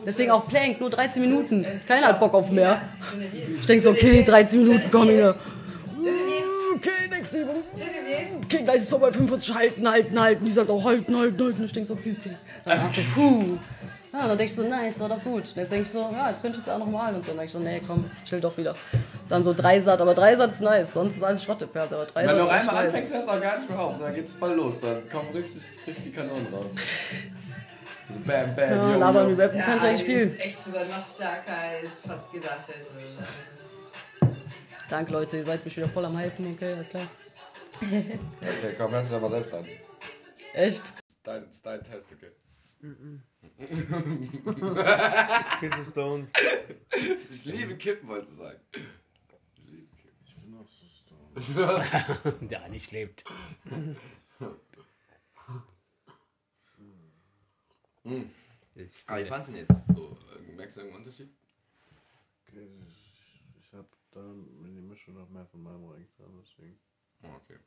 Deswegen 0.06 0.30
auch 0.30 0.48
Plank, 0.48 0.80
nur 0.80 0.88
13 0.88 1.20
Minuten. 1.20 1.66
Keiner 1.86 2.06
hat 2.06 2.20
Bock 2.20 2.32
auf 2.32 2.48
mehr. 2.50 2.80
Ich 3.60 3.66
denke 3.66 3.82
so, 3.82 3.90
okay, 3.90 4.22
13 4.22 4.62
Minuten, 4.62 4.88
komm 4.92 5.08
hier. 5.08 5.34
Okay, 7.28 7.38
nächste 7.38 7.38
Übung. 7.40 8.42
Okay, 8.44 8.62
gleich 8.64 8.76
ist 8.76 8.88
vorbei, 8.90 9.12
45, 9.12 9.54
halten, 9.54 9.88
halten, 9.90 10.20
halten. 10.20 10.44
Die 10.44 10.52
sagt 10.52 10.70
auch 10.70 10.84
halten, 10.84 11.16
halten, 11.16 11.42
halten. 11.42 11.64
Ich 11.64 11.72
denke 11.72 11.86
so, 11.88 11.94
okay, 11.94 12.16
okay. 12.20 12.36
Dann 12.64 12.82
hast 12.82 12.96
du, 12.96 13.02
puh. 13.14 13.58
Ja, 14.12 14.28
dann 14.28 14.38
denke 14.38 14.44
ich 14.44 14.54
so, 14.54 14.62
nice, 14.62 15.00
war 15.00 15.08
doch 15.08 15.22
gut. 15.24 15.42
Und 15.42 15.56
jetzt 15.56 15.72
denke 15.72 15.82
ich 15.86 15.90
so, 15.90 16.08
ja, 16.12 16.30
jetzt 16.30 16.40
könnte 16.40 16.58
ich 16.60 16.64
jetzt 16.66 16.72
auch 16.72 16.78
noch 16.78 16.86
mal. 16.90 17.08
Und 17.14 17.26
dann 17.26 17.36
denke 17.36 17.44
ich 17.46 17.50
so, 17.50 17.58
nee, 17.58 17.80
komm, 17.86 18.08
chill 18.24 18.40
doch 18.40 18.56
wieder. 18.56 18.74
Dann 19.28 19.42
so 19.42 19.52
Dreisat, 19.52 20.00
aber 20.00 20.14
Dreisat 20.14 20.52
ist 20.52 20.60
nice, 20.60 20.92
sonst 20.94 21.16
ist 21.16 21.22
alles 21.24 21.42
Schrottepferd. 21.42 21.92
Aber 21.92 22.04
Dreisat 22.04 22.28
Wenn 22.30 22.36
du 22.38 22.48
einmal 22.48 22.74
nice. 22.74 22.84
anfängst, 22.86 23.12
hörst 23.14 23.26
du 23.26 23.32
auch 23.32 23.40
gar 23.40 23.58
nicht 23.58 23.70
mehr 23.70 23.78
auf. 23.80 23.94
Dann 23.98 24.14
geht's 24.14 24.34
voll 24.34 24.52
los. 24.54 24.74
Dann 24.82 25.08
kommen 25.10 25.30
richtig, 25.34 25.62
richtig 25.86 26.04
die 26.04 26.12
Kanonen 26.12 26.46
raus. 26.52 26.66
So 28.08 28.20
bam, 28.24 28.54
bam, 28.54 28.70
Ja, 28.70 28.92
yo, 28.92 28.98
labern 29.00 29.30
yo. 29.30 29.36
wie 29.36 29.42
Rappen 29.42 29.60
kann 29.62 29.78
ich 29.78 29.82
eigentlich 29.84 30.04
viel. 30.04 30.20
ist 30.20 30.40
echt 30.40 30.64
sogar 30.64 30.84
noch 30.84 31.04
stärker 31.14 31.52
als 31.82 32.00
fast 32.06 32.32
gedacht. 32.32 32.58
Also, 32.68 32.90
Danke, 34.88 35.12
Leute, 35.12 35.38
ihr 35.38 35.44
seid 35.44 35.64
mich 35.64 35.76
wieder 35.76 35.88
voll 35.88 36.04
am 36.04 36.18
Hypen, 36.18 36.52
okay, 36.54 36.72
alles 36.74 36.88
klar. 36.90 37.06
Okay, 37.80 38.74
komm, 38.76 38.92
hörst 38.92 39.10
du 39.10 39.16
aber 39.16 39.30
selbst 39.30 39.54
an. 39.54 39.66
Echt? 40.52 40.82
Dein, 41.22 41.48
ist 41.48 41.64
dein 41.64 41.82
Test, 41.82 42.12
okay? 42.12 42.30
Viel 45.60 45.72
zu 45.72 45.84
stoned. 45.90 46.30
Ich 47.32 47.44
liebe 47.46 47.76
Kippen, 47.76 48.08
wolltest 48.08 48.32
du 48.32 48.36
sagen. 48.36 48.60
Ich 50.26 50.36
bin 50.36 50.54
auch 50.54 50.68
so 50.68 50.86
stoned. 50.86 52.50
Der 52.50 52.68
nicht 52.68 52.92
lebt. 52.92 53.24
Hm. 58.02 58.30
Aber 59.06 59.24
wie 59.24 59.26
fandst 59.26 59.48
du 59.48 59.52
denn 59.52 59.66
jetzt? 59.66 59.96
So, 59.96 60.18
äh, 60.34 60.52
merkst 60.52 60.76
du 60.76 60.80
irgendeinen 60.80 61.04
Unterschied? 61.04 61.30
Okay, 62.46 62.68
ich, 62.86 63.42
ich 63.58 63.72
hab 63.72 63.86
da 64.12 64.20
Mischung 65.04 65.20
noch 65.20 65.28
mehr 65.28 65.44
von 65.44 65.62
meinem 65.62 65.84
reingetan, 65.84 66.32
deswegen. 66.40 66.78
Oh, 67.22 67.28
okay. 67.36 67.58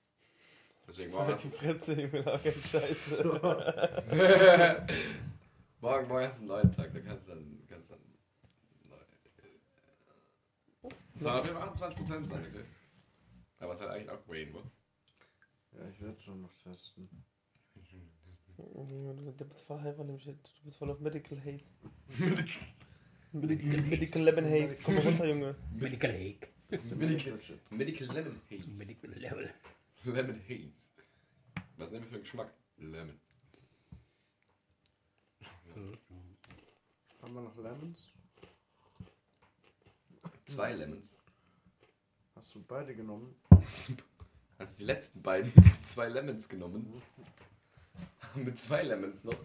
Deswegen 0.87 1.11
morgen 1.11 1.33
hast 1.33 1.43
die 1.43 1.49
du... 1.49 1.55
Fresse, 1.55 1.93
Junge, 1.93 2.33
auch 2.33 2.41
kein 2.41 2.63
Scheiße. 2.63 3.23
morgen, 5.79 6.07
morgen 6.07 6.25
hast 6.25 6.37
du 6.37 6.41
einen 6.41 6.47
neuen 6.47 6.71
Tag, 6.71 6.91
da 6.93 6.99
kannst 6.99 7.27
du 7.27 7.31
dann... 7.33 7.63
Kannst 7.67 7.91
dann 7.91 7.99
neu, 8.85 8.95
es 11.13 11.21
soll 11.21 11.39
auf 11.39 11.45
jeden 11.45 11.57
Fall 11.57 11.69
28% 11.69 12.05
sein, 12.05 12.23
okay? 12.23 12.65
Aber 13.59 13.73
es 13.73 13.79
ist 13.79 13.85
halt 13.85 13.95
eigentlich 13.95 14.09
auch 14.09 14.27
Rainbow. 14.27 14.63
Ja, 15.73 15.87
ich 15.89 16.01
werde 16.01 16.19
schon 16.19 16.41
noch 16.41 16.55
testen. 16.55 17.07
Du 18.55 19.45
bist 19.45 19.61
voll 19.61 19.83
hyper, 19.83 20.03
nämlich. 20.03 20.25
Du 20.25 20.33
bist 20.63 20.77
voll 20.77 20.89
auf 20.89 20.99
Medical 20.99 21.39
Haze. 21.39 21.71
Medical, 23.31 23.81
Medical 23.81 24.21
Lemon 24.23 24.45
Haze. 24.45 24.81
Komm 24.83 24.95
mal 24.95 25.03
runter, 25.03 25.27
Junge. 25.27 25.55
Medical 25.75 26.11
Haze. 26.11 26.56
Medical, 26.69 27.39
Medical 27.69 28.07
Lemon 28.07 28.41
Haze. 28.49 28.67
Medical 28.67 29.11
Level. 29.11 29.53
Lemon 30.03 30.41
Haze. 30.49 30.89
Was 31.77 31.91
nehmen 31.91 32.03
wir 32.03 32.09
für 32.09 32.15
einen 32.15 32.23
Geschmack? 32.23 32.53
Lemon. 32.77 33.19
Haben 37.21 37.33
wir 37.33 37.41
noch 37.41 37.55
Lemons? 37.55 38.09
Zwei 40.45 40.73
Lemons. 40.73 41.15
Hast 42.35 42.55
du 42.55 42.63
beide 42.63 42.95
genommen? 42.95 43.35
Hast 44.59 44.73
du 44.73 44.77
die 44.79 44.83
letzten 44.85 45.21
beiden 45.21 45.53
zwei 45.87 46.09
Lemons 46.09 46.49
genommen? 46.49 47.01
Mit 48.35 48.59
zwei 48.59 48.83
Lemons 48.83 49.23
noch. 49.23 49.39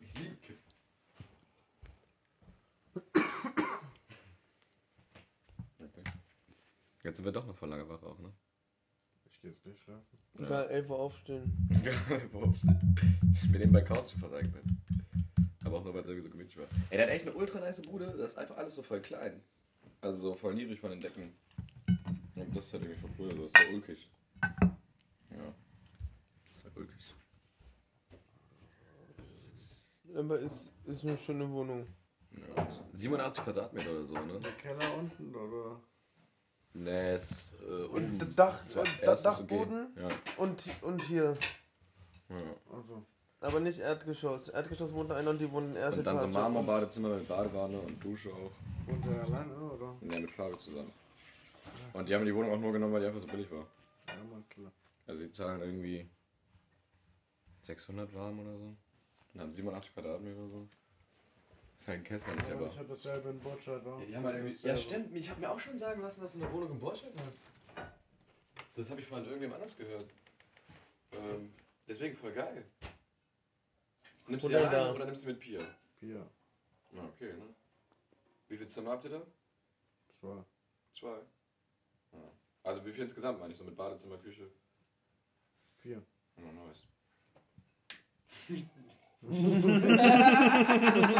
Ich 0.00 0.18
liebe 0.18 0.36
Kippen. 0.36 0.63
Jetzt 7.04 7.16
sind 7.16 7.26
wir 7.26 7.32
doch 7.32 7.46
noch 7.46 7.54
voll 7.54 7.68
lange 7.68 7.86
wach 7.88 8.02
auch, 8.02 8.18
ne? 8.18 8.32
Ich 9.30 9.40
geh 9.40 9.48
jetzt 9.48 9.64
nicht 9.66 9.78
schlafen. 9.80 10.18
Egal, 10.38 10.68
11 10.70 10.88
Uhr 10.90 10.98
aufstehen. 10.98 11.68
ich 13.34 13.52
bin 13.52 13.60
eben 13.60 13.72
bei 13.72 13.82
Couch 13.82 14.10
fast 14.18 14.32
eingepennt. 14.34 14.70
Aber 15.66 15.78
auch 15.78 15.84
nur, 15.84 15.92
weil 15.92 16.00
es 16.00 16.06
irgendwie 16.08 16.22
so 16.28 16.30
gemütlich 16.30 16.56
war. 16.56 16.66
Ey, 16.88 16.96
der 16.96 17.06
hat 17.06 17.12
echt 17.12 17.26
eine 17.26 17.36
ultra 17.36 17.60
nice 17.60 17.82
Bude. 17.82 18.06
Das 18.06 18.28
ist 18.32 18.38
einfach 18.38 18.56
alles 18.56 18.74
so 18.74 18.82
voll 18.82 19.00
klein. 19.02 19.42
Also 20.00 20.18
so 20.30 20.34
voll 20.34 20.54
niedrig 20.54 20.80
von 20.80 20.90
den 20.90 21.00
Decken. 21.00 21.34
Und 22.36 22.56
das 22.56 22.66
ist 22.66 22.72
halt 22.72 22.84
irgendwie 22.84 23.00
voll 23.00 23.10
cool. 23.18 23.36
So 23.36 23.44
ist 23.46 23.58
ja 23.58 23.74
ulkig. 23.74 24.10
Ja. 25.30 25.54
Das 26.46 26.56
ist 26.56 26.64
ja 26.64 26.70
ulkig. 26.74 27.14
Aber 30.16 30.38
ist, 30.38 30.72
ist 30.86 31.04
eine 31.04 31.18
schöne 31.18 31.50
Wohnung. 31.50 31.86
Ja. 32.56 32.66
87 32.94 33.44
Quadratmeter 33.44 33.90
oder 33.90 34.06
so, 34.06 34.14
ne? 34.14 34.40
Der 34.40 34.52
Keller 34.52 34.96
unten, 34.98 35.34
oder? 35.34 35.80
Nee, 36.74 37.10
es 37.12 37.30
ist 37.30 37.52
äh, 37.62 37.84
unten. 37.84 38.20
Und 38.20 38.38
Dach, 38.38 38.66
Zwar- 38.66 38.84
äh, 39.00 39.04
Dachboden 39.06 39.86
okay. 39.96 40.08
Ja. 40.08 40.08
und, 40.38 40.64
und 40.82 41.02
hier. 41.04 41.36
Ja. 42.28 42.36
Also. 42.76 43.02
Aber 43.40 43.60
nicht 43.60 43.78
Erdgeschoss. 43.78 44.48
Erdgeschoss 44.48 44.92
wohnt 44.92 45.12
einer 45.12 45.30
und 45.30 45.38
die 45.38 45.50
wohnen 45.50 45.70
in 45.70 45.76
erster 45.76 45.98
Und 46.00 46.06
dann 46.06 46.20
so 46.20 46.26
Etage. 46.26 46.34
Marmorbadezimmer 46.34 47.08
mit 47.10 47.28
Badewanne 47.28 47.78
und 47.78 48.02
Dusche 48.02 48.30
auch. 48.30 48.50
Und 48.90 49.04
der 49.04 49.22
alleine, 49.22 49.54
oder? 49.54 49.94
Ja, 50.00 50.20
mit 50.20 50.30
Flavio 50.30 50.56
zusammen. 50.56 50.92
Und 51.92 52.08
die 52.08 52.14
haben 52.14 52.24
die 52.24 52.34
Wohnung 52.34 52.52
auch 52.52 52.58
nur 52.58 52.72
genommen, 52.72 52.92
weil 52.92 53.02
die 53.02 53.06
einfach 53.06 53.20
so 53.20 53.26
billig 53.26 53.50
war. 53.50 53.66
Ja, 54.08 54.14
man, 54.30 54.44
klar. 54.48 54.72
Also 55.06 55.20
die 55.22 55.30
zahlen 55.30 55.60
irgendwie 55.60 56.08
600 57.60 58.12
warm 58.14 58.40
oder 58.40 58.56
so. 58.58 58.74
Und 59.34 59.40
haben 59.40 59.52
87 59.52 59.92
Quadratmeter 59.94 60.38
oder 60.40 60.48
so. 60.50 60.68
Ist 61.84 61.88
halt 61.88 61.98
ein 61.98 62.04
Kessel 62.04 62.34
nicht, 62.34 62.50
aber... 62.50 62.68
ich 62.68 62.78
hab 62.78 62.88
dasselbe 62.88 63.28
in 63.28 63.38
Botschad, 63.40 63.84
wa? 63.84 63.98
Ja, 63.98 64.06
die 64.06 64.16
haben 64.16 64.24
halt 64.24 64.36
irgendwie, 64.36 64.66
ja 64.66 64.74
stimmt, 64.74 65.14
ich 65.14 65.28
habe 65.28 65.38
mir 65.38 65.50
auch 65.50 65.60
schon 65.60 65.76
sagen 65.76 66.00
lassen, 66.00 66.22
dass 66.22 66.32
du 66.32 66.38
eine 66.38 66.50
Wohnung 66.50 66.70
in 66.70 66.80
Borstadt 66.80 67.12
hast. 67.26 67.40
Das 68.74 68.88
habe 68.88 69.02
ich 69.02 69.06
von 69.06 69.22
irgendjemand 69.22 69.60
anders 69.60 69.76
gehört. 69.76 70.10
Ähm, 71.12 71.52
deswegen 71.86 72.16
voll 72.16 72.32
geil. 72.32 72.64
Nimmst 74.28 74.46
du 74.46 74.48
die 74.48 74.54
Oder 74.54 74.70
alleine 74.70 74.86
da. 74.86 74.94
oder 74.94 75.04
nimmst 75.04 75.24
du 75.24 75.26
mit 75.26 75.38
Pia? 75.38 75.60
Pia. 76.00 76.26
Na, 76.92 77.04
okay, 77.04 77.34
ne? 77.34 77.54
Wie 78.48 78.56
viele 78.56 78.68
Zimmer 78.70 78.92
habt 78.92 79.04
ihr 79.04 79.10
da? 79.10 79.22
Zwei. 80.08 80.42
Zwei. 80.98 81.18
Ja. 82.12 82.30
Also 82.62 82.82
wie 82.86 82.92
viel 82.92 83.02
insgesamt 83.02 83.40
meine 83.40 83.52
ich, 83.52 83.58
so 83.58 83.64
mit 83.64 83.76
Badezimmer, 83.76 84.16
Küche? 84.16 84.48
Vier. 85.80 86.02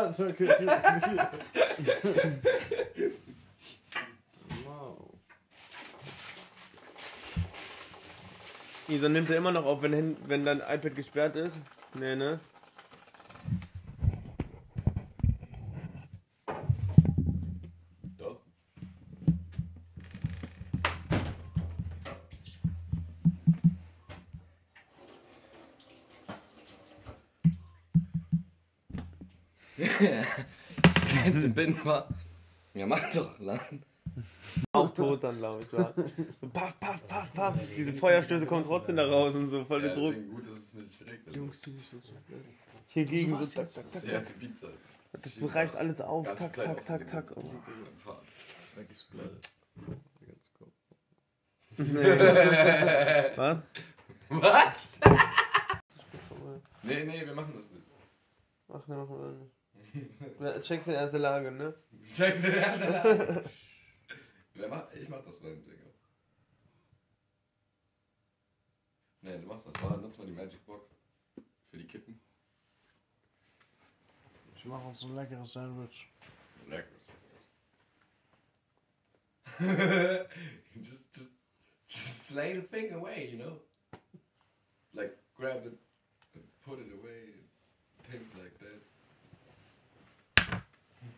Ja, 0.00 0.06
nice. 0.06 1.28
Wow. 4.64 5.10
Isa 8.88 9.08
nimmt 9.08 9.30
er 9.30 9.36
immer 9.36 9.52
noch 9.52 9.64
auf, 9.64 9.82
wenn, 9.82 10.16
wenn 10.26 10.44
dein 10.44 10.60
iPad 10.60 10.94
gesperrt 10.94 11.36
ist? 11.36 11.58
Nee, 11.94 12.16
ne? 12.16 12.40
19 31.50 31.54
bin, 31.54 31.84
war, 31.84 32.08
ja 32.74 32.86
mach 32.86 33.12
doch, 33.12 33.38
Lan. 33.40 33.82
Auch 34.72 34.92
tot 34.92 35.22
dann, 35.22 35.38
glaube 35.38 35.62
ich, 35.62 35.72
war. 35.72 35.92
Paff, 36.52 36.80
paff, 36.80 37.06
paff, 37.06 37.32
paff. 37.32 37.54
Diese 37.76 37.92
Feuerstöße 37.92 38.46
kommen 38.46 38.64
trotzdem 38.64 38.96
da 38.96 39.06
raus 39.06 39.34
und 39.34 39.50
so, 39.50 39.64
voll 39.64 39.84
ja, 39.84 39.94
Druck. 39.94 40.14
Gut, 40.14 40.50
dass 40.50 40.58
es 40.58 40.74
nicht 40.74 41.00
direkt. 41.00 41.36
Jungs, 41.36 41.60
die 41.62 41.70
nicht 41.70 41.88
so 41.88 41.98
zu 41.98 42.14
Hier 42.88 43.04
gegen 43.04 43.36
so, 43.36 43.62
tak, 43.62 43.72
tak, 43.72 43.90
tak, 43.92 44.02
tak. 44.02 44.26
Das 45.22 45.54
reißt 45.54 45.76
alles 45.76 46.00
auf, 46.00 46.26
tak, 46.34 46.52
tak, 46.52 46.86
tak, 46.86 47.08
tak. 47.08 47.36
Oh. 47.36 47.42
Nee. 51.76 52.02
Was? 53.36 53.62
Was? 54.28 55.00
nee, 56.82 57.04
nee, 57.04 57.26
wir 57.26 57.34
machen 57.34 57.54
das 57.56 57.70
nicht. 57.70 57.86
Ach, 58.72 58.86
nee, 58.86 58.94
machen 58.94 59.18
wir 59.18 59.32
nicht. 59.32 59.59
Ja, 60.40 60.60
Checkst 60.60 60.88
die 60.88 60.92
ernste 60.92 61.18
Lage, 61.18 61.50
ne? 61.50 61.74
Checkst 62.14 62.44
du 62.44 62.50
den 62.50 62.62
ernst 62.62 62.86
an? 62.86 63.50
Wer 64.54 64.68
macht? 64.68 64.94
Ich 64.94 65.08
mach 65.08 65.22
das 65.24 65.42
rein, 65.42 65.62
Digga. 65.64 65.90
Nee, 69.22 69.38
du 69.38 69.46
machst 69.46 69.66
das. 69.66 69.82
War, 69.82 69.96
nutz 69.98 70.18
mal 70.18 70.26
die 70.26 70.32
Magic 70.32 70.64
Box. 70.66 70.86
Für 71.70 71.76
die 71.76 71.86
Kippen. 71.86 72.20
Ich 74.56 74.64
mache 74.64 74.88
uns 74.88 75.02
ein 75.02 75.14
leckeres 75.14 75.52
Sandwich. 75.52 76.08
Leckeres. 76.66 77.00
just, 80.76 81.14
just, 81.14 81.30
just 81.86 82.28
slay 82.28 82.54
the 82.54 82.62
thing 82.62 82.92
away, 82.92 83.28
you 83.30 83.38
know? 83.38 83.60
Like, 84.94 85.16
grab 85.34 85.66
it 85.66 85.78
and 86.34 86.44
put 86.64 86.78
it 86.78 86.92
away 86.92 87.34
and 87.34 88.04
things 88.10 88.34
like 88.38 88.58
that. 88.58 88.89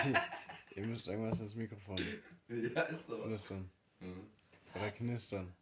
Ihr 0.75 0.87
müsst 0.87 1.07
irgendwas 1.07 1.39
ins 1.39 1.53
Mikrofon. 1.53 1.99
Ja, 2.47 2.81
ist 2.83 3.05
so. 3.05 3.21
Flüstern. 3.23 3.69
Mhm. 3.99 4.27
Oder 4.73 4.89
knistern. 4.91 5.53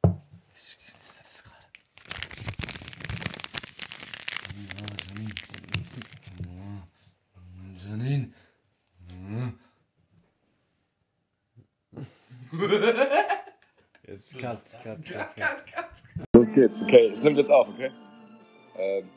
Janine. 7.84 8.34
Jetzt 14.10 14.40
cut, 14.40 14.60
cut, 14.84 15.06
cut, 15.06 15.36
cut. 15.36 15.94
Los 16.34 16.52
geht's. 16.52 16.82
Okay, 16.82 17.12
es 17.14 17.22
nimmt 17.22 17.38
jetzt 17.38 17.52
auf, 17.52 17.70
okay? 17.70 17.92
Ähm. 18.76 19.10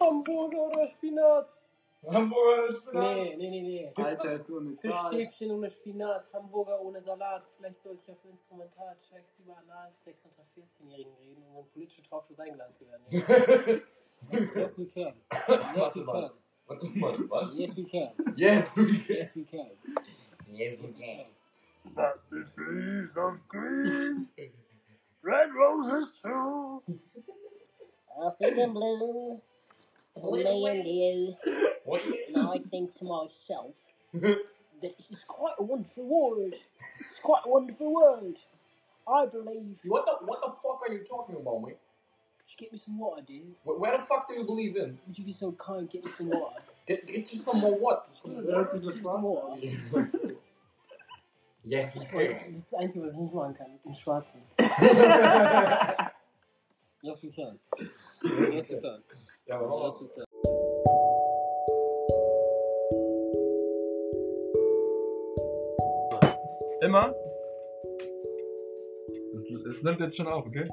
Hamburger 0.00 0.58
oder 0.58 0.88
Spinat? 0.88 1.48
Hamburger 2.12 2.64
oder 2.64 2.76
Spinat? 2.76 3.16
Nee, 3.16 3.36
nee, 3.36 3.50
nee, 3.50 3.62
nee. 3.62 3.92
Alter, 3.94 4.32
ist 4.32 4.46
Zahl. 4.46 4.76
Fischstäbchen 4.76 5.50
ohne 5.50 5.70
Spinat, 5.70 6.32
Hamburger 6.32 6.80
ohne 6.80 7.00
Salat. 7.00 7.44
Vielleicht 7.56 7.80
sollte 7.80 8.00
ich 8.00 8.06
ja 8.08 8.14
für 8.14 8.28
Instrumentaltracks 8.28 9.38
über 9.40 9.56
Anals 9.56 10.04
6 10.04 10.26
unter 10.26 10.42
14-Jährigen 10.56 11.14
reden, 11.16 11.42
um 11.50 11.58
in 11.58 11.66
politische 11.72 12.02
Talkshows 12.02 12.40
eingeladen 12.40 12.74
zu 12.74 12.86
werden. 12.86 13.04
yes, 14.30 14.78
we 14.78 14.86
can. 14.86 15.14
Yes, 15.76 15.94
we 15.94 16.04
can. 16.04 16.30
Warte 16.66 16.86
mal, 16.98 17.30
was? 17.30 17.54
Yes, 17.54 17.76
we 17.76 17.84
can. 17.84 18.10
Yes, 18.36 18.64
we 18.76 18.98
can. 18.98 19.16
Yes, 19.16 19.36
we 19.36 19.44
can. 19.44 19.70
Yes, 20.52 20.82
we 20.82 20.92
can. 20.92 21.26
Das 21.94 22.32
ist 22.32 22.56
piece 22.56 23.16
of 23.16 23.38
green. 23.48 24.28
Red 25.22 25.50
roses 25.54 26.12
too. 26.22 26.82
I 28.18 28.30
see 28.38 28.54
them 28.54 28.72
blue, 28.72 29.40
for 30.20 30.36
me 30.36 30.66
and 30.66 30.86
you. 30.86 31.36
I 32.36 32.58
think 32.70 32.96
to 32.98 33.04
myself 33.04 33.74
that 34.14 34.38
this 34.80 35.10
is 35.10 35.24
quite 35.26 35.54
a 35.58 35.62
wonderful 35.62 36.04
world. 36.04 36.54
It's 37.00 37.20
quite 37.22 37.42
a 37.44 37.48
wonderful 37.48 37.92
world. 37.92 38.36
I 39.08 39.26
believe. 39.26 39.78
What 39.84 40.06
the 40.06 40.26
what 40.26 40.40
the 40.40 40.52
fuck 40.62 40.80
are 40.86 40.92
you 40.92 41.04
talking 41.04 41.36
about, 41.36 41.62
mate? 41.62 41.78
Could 42.38 42.48
you 42.50 42.56
get 42.58 42.72
me 42.72 42.80
some 42.84 42.98
water, 42.98 43.22
dude? 43.26 43.54
Where, 43.64 43.78
where 43.78 43.98
the 43.98 44.04
fuck 44.04 44.28
do 44.28 44.34
you 44.34 44.44
believe 44.44 44.76
in? 44.76 44.98
Would 45.06 45.18
you 45.18 45.24
be 45.24 45.32
so 45.32 45.52
kind, 45.52 45.88
get 45.88 46.04
me 46.04 46.10
some 46.16 46.30
water? 46.30 46.56
Get, 46.86 47.04
get 47.04 47.32
you 47.32 47.40
some 47.40 47.58
more 47.58 47.76
what? 47.76 48.08
Get 48.24 48.36
me 48.36 49.02
some 49.02 49.22
water. 49.22 49.56
Yes, 51.68 51.92
we 51.96 52.04
can. 52.06 52.52
Das 52.52 52.58
ist 52.58 52.72
das 52.72 52.78
Einzige, 52.78 53.04
was 53.04 53.12
ich 53.14 53.18
nicht 53.18 53.34
machen 53.34 53.54
kann. 53.54 53.80
Im 53.84 53.92
Schwarzen. 53.92 54.40
yes, 57.02 57.20
we 57.24 57.32
can. 57.32 57.58
Yes, 58.22 58.68
we 58.70 58.80
can. 58.80 59.02
Ja, 59.48 59.60
we 59.60 60.08
can. 60.08 60.24
Immer? 66.82 67.14
Es, 69.36 69.50
es 69.50 69.82
nimmt 69.84 70.00
jetzt 70.00 70.16
schon 70.16 70.26
auf, 70.26 70.46
okay? 70.46 70.64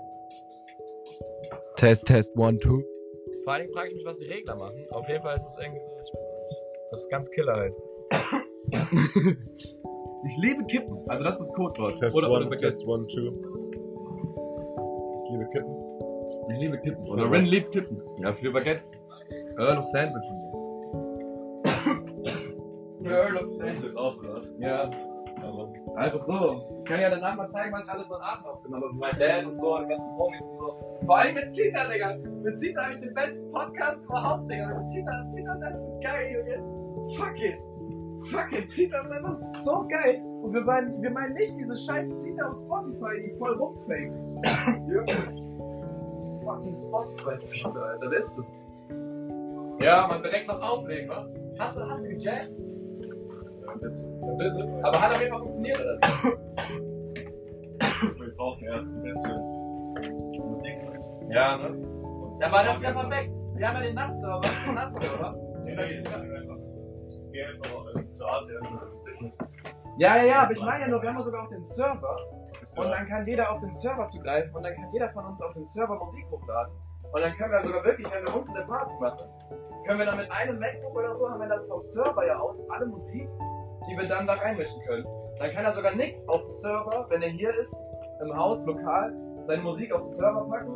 Test, 1.75 2.07
Test, 2.07 2.35
one, 2.35 2.57
two. 2.57 2.81
Vor 3.43 3.53
allem 3.53 3.71
frage 3.71 3.89
ich 3.89 3.95
mich, 3.95 4.05
was 4.05 4.17
die 4.17 4.25
Regler 4.25 4.55
machen. 4.55 4.83
Auf 4.89 5.07
jeden 5.07 5.21
Fall 5.21 5.35
ist 5.35 5.45
es 5.45 5.57
irgendwie 5.59 5.81
so. 5.81 5.95
Das 6.89 7.01
ist 7.01 7.09
ganz 7.09 7.29
killer 7.29 7.53
halt. 7.53 7.75
ich 10.25 10.37
liebe 10.37 10.65
Kippen. 10.65 10.97
Also 11.09 11.23
das 11.23 11.39
ist 11.39 11.47
das 11.47 11.53
Codewort. 11.53 11.99
Test 11.99 12.15
oder, 12.15 12.31
one, 12.31 12.47
oder 12.47 12.57
test 12.57 12.87
one, 12.87 13.05
two. 13.05 13.33
Ich 15.15 15.31
liebe 15.31 15.47
Kippen. 15.51 15.82
Ich 16.53 16.59
liebe 16.59 16.77
Kippen. 16.77 17.03
Oder? 17.09 17.31
Rin 17.31 17.45
liebt 17.45 17.71
Kippen. 17.71 17.99
Ja, 18.17 18.33
für 18.33 18.51
Baguettes. 18.51 19.01
Earl 19.57 19.79
of 19.79 19.85
Sandwich. 19.85 20.23
Earl 23.03 23.37
of 23.37 23.53
Sandwich. 23.53 23.97
Auch, 23.97 24.17
oder 24.17 24.35
was? 24.35 24.53
Ja. 24.59 24.89
Einfach 25.95 26.23
so. 26.25 26.81
Ich 26.83 26.89
kann 26.89 27.01
ja 27.01 27.09
danach 27.09 27.35
mal 27.35 27.47
zeigen, 27.47 27.73
was 27.73 27.85
ich 27.85 27.91
alles 27.91 28.07
so 28.07 28.13
einen 28.13 28.23
Abend 28.23 28.45
aufgenommen 28.45 28.83
habe. 28.83 28.93
Mit 28.93 29.01
meinem 29.01 29.19
Dad 29.19 29.45
und 29.45 29.59
so, 29.59 29.75
und 29.75 29.81
den 29.81 29.89
ganzen 29.89 30.15
Homies 30.15 30.41
und 30.43 30.59
so. 30.59 30.99
Vor 31.05 31.17
allem 31.17 31.35
mit 31.35 31.55
Zita, 31.55 31.89
Digga. 31.89 32.15
Mit 32.43 32.59
Zita 32.59 32.83
habe 32.83 32.93
ich 32.93 32.99
den 32.99 33.13
besten 33.13 33.51
Podcast 33.51 34.03
überhaupt, 34.03 34.51
Digga. 34.51 34.67
Mit 34.67 34.87
Zita, 34.89 35.29
Zita 35.31 35.53
ist 35.53 35.63
einfach 35.63 35.79
so 35.79 35.99
geil, 36.01 36.33
Junge. 36.33 37.15
Fuck 37.17 37.39
it. 37.41 37.57
Fuck 38.31 38.51
it. 38.53 38.71
Zita 38.71 39.01
ist 39.01 39.11
einfach 39.11 39.35
so 39.65 39.87
geil. 39.87 40.21
Und 40.23 40.53
wir 40.53 40.61
meinen, 40.61 41.01
wir 41.01 41.11
meinen 41.11 41.33
nicht 41.33 41.57
diese 41.57 41.75
scheiß 41.75 42.07
Zita 42.23 42.51
auf 42.51 42.57
Spotify, 42.59 43.21
die 43.25 43.37
voll 43.37 43.57
rumfängt. 43.57 44.15
Junge. 44.87 45.42
Fucking 46.43 46.77
Spotify 46.77 47.39
Zita, 47.39 47.69
Alter. 47.69 48.09
Das 48.09 48.25
ist 48.25 48.37
es. 48.37 48.45
Ja, 49.79 50.07
man 50.07 50.21
direkt 50.23 50.47
noch 50.47 50.61
auflegen, 50.61 51.09
wa? 51.09 51.25
Hast 51.59 51.77
du, 51.77 51.89
hast 51.89 52.03
du 52.03 52.09
gejammt? 52.09 52.49
Ein 53.67 53.79
bisschen. 53.79 54.23
Ein 54.23 54.37
bisschen. 54.37 54.85
Aber 54.85 55.01
hat 55.01 55.11
auf 55.13 55.19
jeden 55.21 55.31
Fall 55.31 55.41
funktioniert, 55.41 55.79
oder? 55.79 55.99
Wir 58.19 58.35
brauchen 58.35 58.63
erst 58.63 58.95
ein 58.95 59.03
bisschen 59.03 59.39
Musik. 60.39 60.75
Ja, 61.29 61.57
ne? 61.57 61.69
Ja, 62.39 62.47
aber 62.47 62.63
das 62.63 62.77
ist 62.77 62.83
ja 62.83 62.91
perfekt. 62.91 63.31
Wir 63.55 63.67
haben 63.67 63.75
ja 63.75 63.81
den 63.81 63.95
Nass-Server. 63.95 64.41
Den 64.41 64.73
Nass-Server. 64.75 65.35
Nee, 65.63 65.75
nee, 65.75 65.97
einfach 65.97 66.57
äh, 67.33 68.23
ASEAN 68.23 68.67
und 68.67 68.81
das 68.81 69.03
Signal. 69.03 69.31
Ja, 69.97 70.17
ja, 70.17 70.23
ja, 70.23 70.43
aber 70.43 70.53
ich 70.53 70.61
meine 70.61 70.85
ja 70.85 70.89
nur, 70.89 71.01
wir 71.01 71.09
haben 71.09 71.17
ja 71.17 71.23
sogar 71.23 71.43
auch 71.45 71.49
den 71.49 71.63
Server. 71.63 72.17
Und 72.77 72.89
dann 72.89 73.07
kann 73.07 73.27
jeder 73.27 73.51
auf 73.51 73.59
den 73.59 73.71
Server 73.73 74.07
zugreifen 74.07 74.55
und 74.55 74.63
dann 74.63 74.75
kann 74.75 74.91
jeder 74.91 75.09
von 75.09 75.25
uns 75.25 75.41
auf 75.41 75.53
den 75.53 75.65
Server 75.65 75.95
Musik 75.95 76.25
hochladen. 76.31 76.73
Und 77.13 77.21
dann 77.21 77.33
können 77.33 77.51
wir 77.51 77.63
sogar 77.63 77.83
wirklich, 77.83 78.07
wenn 78.11 78.25
wir 78.25 78.35
unten 78.35 78.51
eine 78.51 78.65
Parts 78.65 78.99
machen, 78.99 79.27
können 79.85 79.99
wir 79.99 80.05
dann 80.05 80.17
mit 80.17 80.31
einem 80.31 80.59
MacBook 80.59 80.95
oder 80.95 81.15
so, 81.15 81.29
haben 81.29 81.41
wir 81.41 81.47
dann 81.47 81.67
vom 81.67 81.81
Server 81.81 82.25
ja 82.25 82.35
aus 82.35 82.69
alle 82.69 82.85
Musik, 82.85 83.27
die 83.89 83.97
wir 83.97 84.07
dann 84.07 84.25
da 84.25 84.33
reinmischen 84.33 84.81
können. 84.83 85.05
Dann 85.39 85.51
kann 85.51 85.65
er 85.65 85.73
sogar 85.73 85.93
Nick 85.95 86.17
auf 86.27 86.41
dem 86.41 86.51
Server, 86.51 87.05
wenn 87.09 87.21
er 87.21 87.29
hier 87.29 87.53
ist, 87.59 87.75
im 88.21 88.35
Haus, 88.35 88.65
lokal, 88.65 89.13
seine 89.43 89.61
Musik 89.61 89.91
auf 89.91 90.01
den 90.01 90.09
Server 90.09 90.45
packen. 90.49 90.71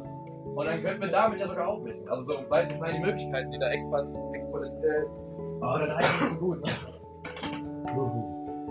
Und 0.55 0.65
dann 0.65 0.82
könnten 0.82 1.01
wir 1.01 1.11
damit 1.11 1.39
ja 1.39 1.47
sogar 1.47 1.67
aufmischen. 1.67 2.07
Also 2.09 2.23
so, 2.23 2.49
weiß 2.49 2.69
ich 2.69 2.80
meine, 2.80 2.97
die 2.97 3.05
Möglichkeiten, 3.05 3.51
die 3.51 3.59
da 3.59 3.69
exponentiell. 3.69 5.07
Oh, 5.61 5.78
dann 5.78 5.95
heißt 5.95 6.21
nicht 6.21 6.34
so 6.34 6.39
gut, 6.39 6.65
ne? 6.65 6.71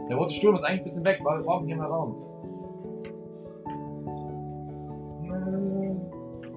Der 0.09 0.17
rote 0.17 0.33
Sturm 0.33 0.55
ist 0.57 0.63
eigentlich 0.63 0.81
ein 0.81 0.85
bisschen 0.85 1.05
weg, 1.05 1.21
weil 1.25 1.39
wir 1.39 1.45
brauchen 1.45 1.67
hier 1.67 1.77
mal 1.77 1.87
Raum. 1.87 2.15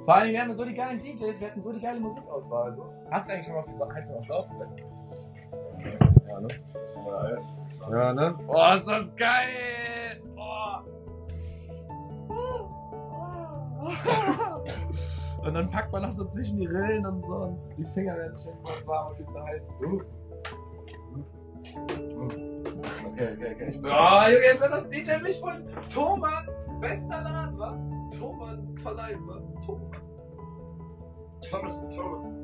Vor 0.05 0.15
allem, 0.15 0.31
wir 0.31 0.41
haben 0.41 0.55
so 0.55 0.65
die 0.65 0.73
geilen 0.73 0.99
DJs, 0.99 1.39
wir 1.39 1.47
hatten 1.47 1.61
so 1.61 1.71
die 1.71 1.79
geile 1.79 1.99
Musikauswahl. 1.99 2.75
So. 2.75 2.91
Hast 3.11 3.29
du 3.29 3.33
eigentlich 3.33 3.45
schon 3.45 3.55
mal 3.55 3.85
auf 3.85 3.93
Heizung 3.93 4.15
auf 4.17 4.25
Schlauch 4.25 4.49
Ja, 6.27 6.39
ne? 6.39 6.47
Ja, 7.91 8.13
ne? 8.13 8.35
Oh, 8.47 8.73
ist 8.75 8.87
das 8.87 9.15
geil! 9.15 10.21
Oh. 10.35 10.79
Und 15.45 15.53
dann 15.53 15.69
packt 15.69 15.91
man 15.91 16.03
das 16.03 16.17
so 16.17 16.25
zwischen 16.25 16.59
die 16.59 16.65
Rillen 16.65 17.05
und 17.05 17.23
so 17.23 17.33
und 17.33 17.57
die 17.77 17.85
Finger 17.85 18.17
werden 18.17 18.37
schön 18.37 18.53
kurz 18.61 18.85
warm 18.85 19.09
und 19.09 19.17
viel 19.17 19.25
zu 19.27 19.41
heiß. 19.41 19.73
Uh. 19.81 20.01
Okay, 23.07 23.29
okay, 23.33 23.55
okay. 23.55 23.67
Ich 23.69 23.81
bin, 23.81 23.91
oh, 23.91 24.21
Junge, 24.27 24.43
jetzt 24.43 24.61
wird 24.61 24.71
das 24.71 24.89
DJ 24.89 25.17
mich 25.23 25.39
von 25.39 25.65
Thomann, 25.93 26.47
bester 26.81 27.21
Laden, 27.21 27.57
wa? 27.57 27.77
Thomann 28.11 28.77
verleihen, 28.77 29.27
wa? 29.27 29.41
Thomann. 29.65 29.91
Thomas 31.49 31.81
Thomann. 31.95 32.38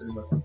Als 0.00 0.32
ich 0.32 0.37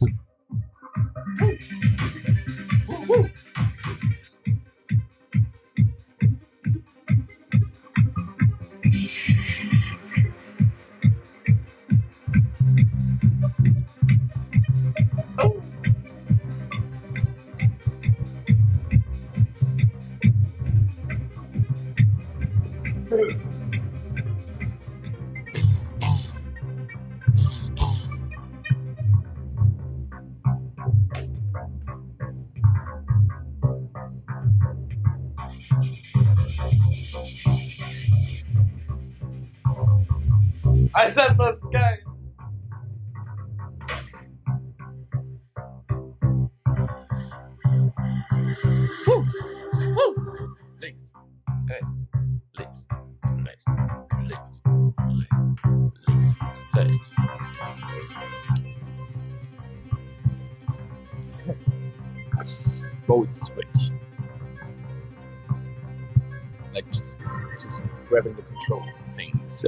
was, 0.00 0.12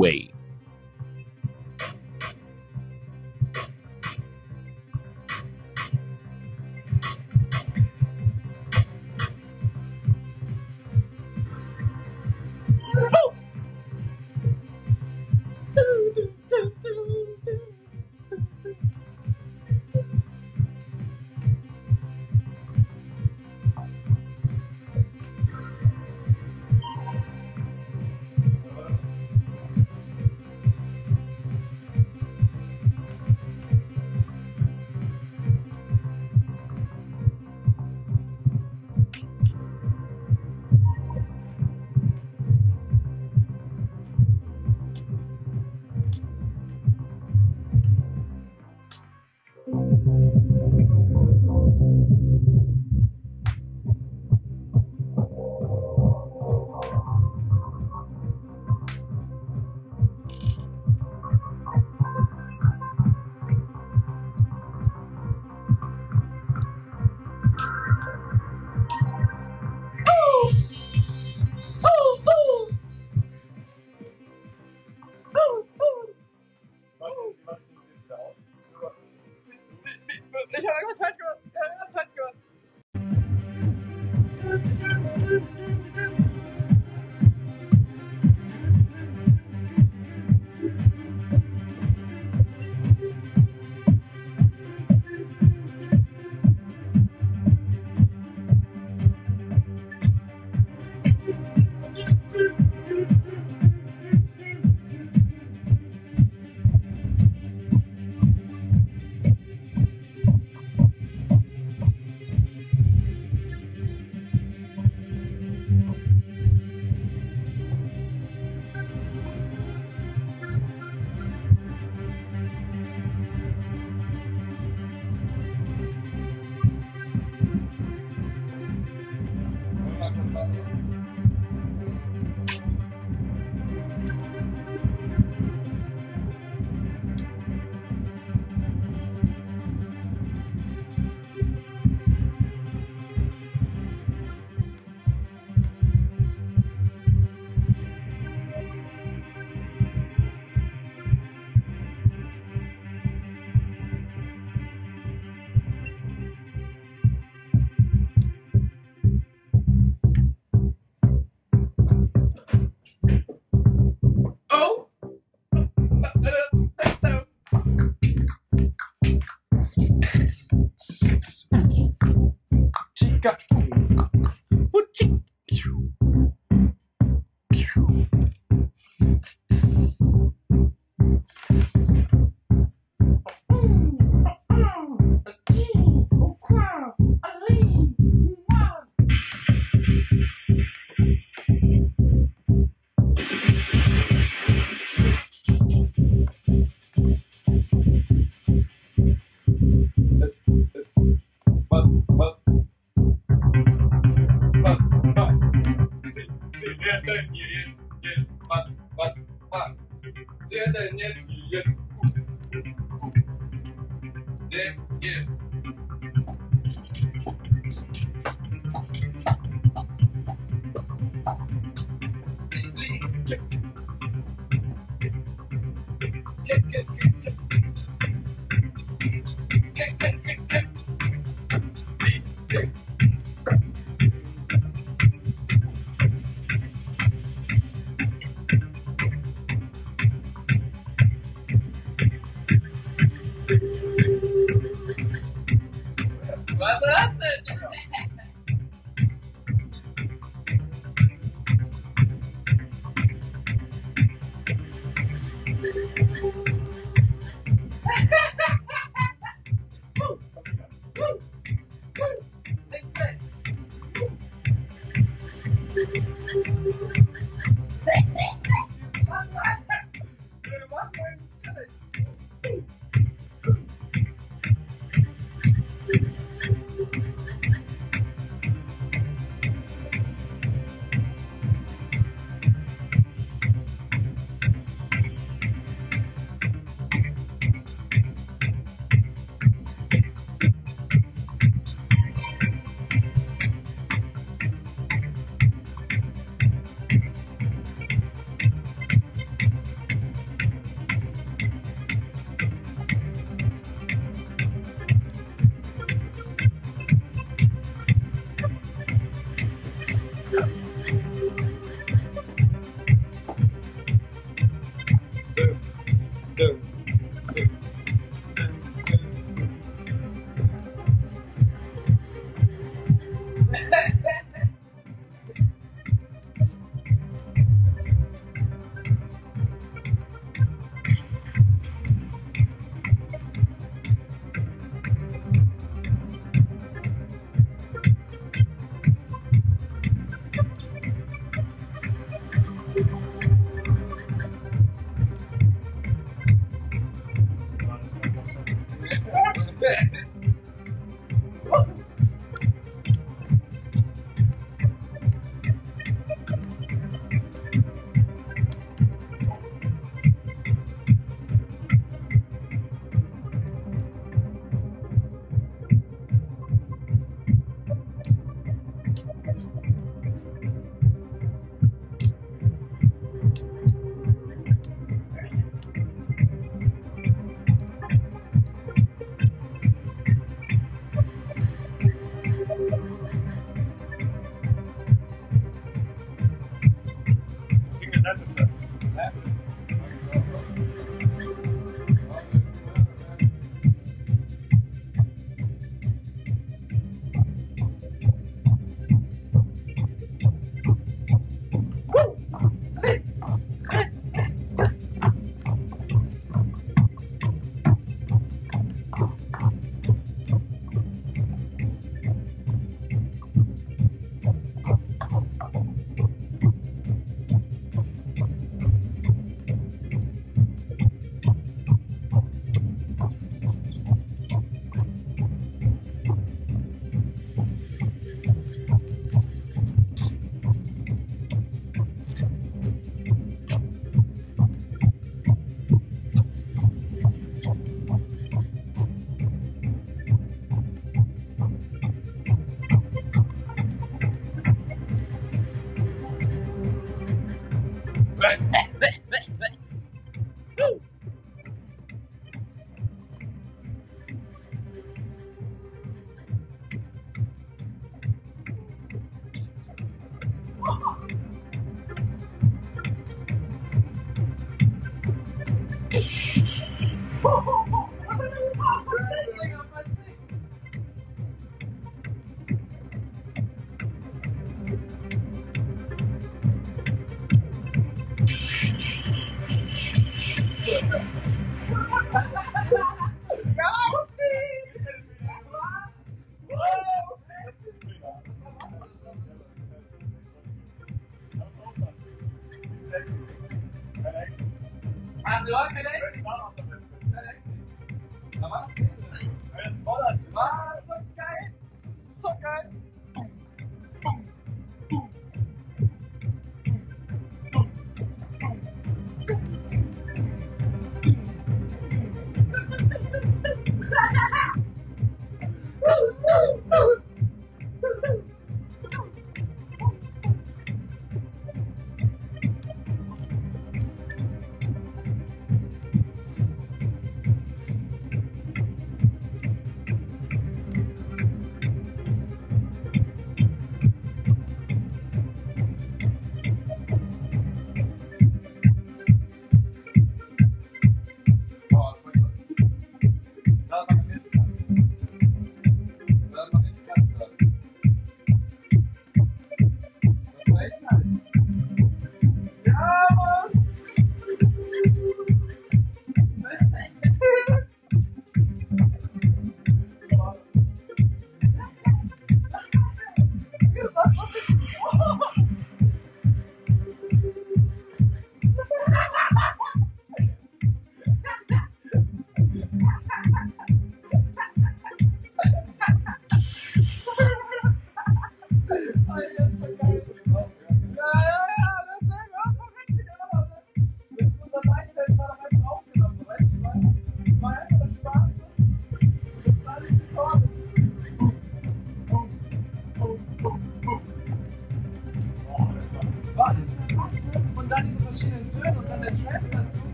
away. 0.00 0.39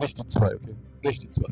Nicht 0.00 0.18
die 0.18 0.26
zwei, 0.28 0.54
okay? 0.54 0.74
Nicht 1.02 1.22
die 1.22 1.30
zwei. 1.30 1.46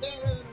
There 0.00 0.32
is 0.32 0.43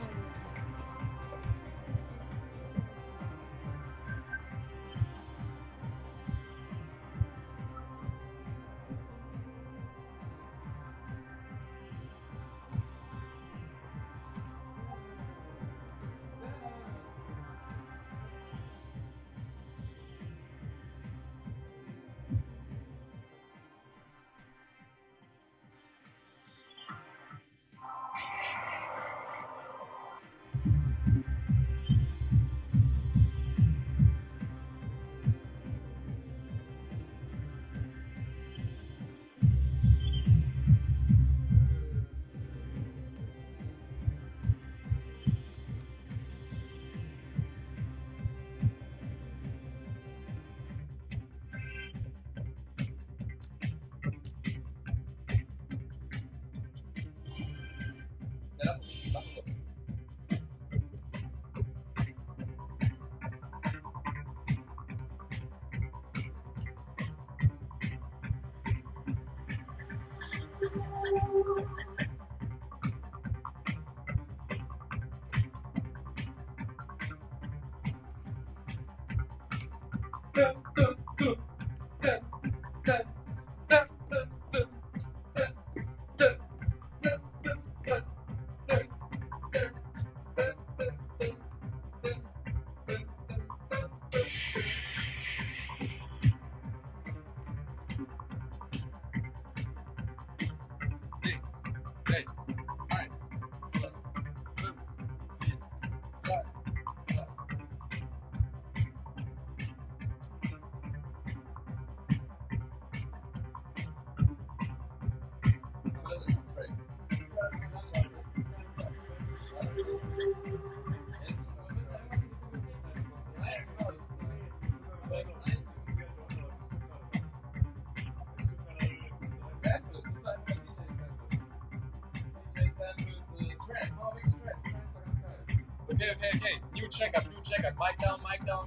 okay. 136.92 137.06
New 137.06 137.12
checkup, 137.12 137.32
new 137.32 137.42
checkup. 137.44 137.74
Mic 137.80 137.98
down, 138.00 138.20
mic 138.30 138.46
down. 138.46 138.64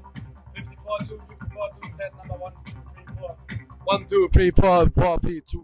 54, 0.55 0.99
2, 1.01 1.19
54, 1.29 1.69
2, 1.83 1.89
set 1.91 2.13
number 2.17 2.35
1, 2.35 2.53
2, 2.65 2.73
3, 3.05 3.15
4. 3.19 3.37
1, 3.85 4.07
2, 4.09 4.29
3, 4.29 4.51
4, 4.51 4.53
4, 4.53 4.91
3, 4.91 5.21
2, 5.21 5.21
4. 5.21 5.41
5, 5.45 5.61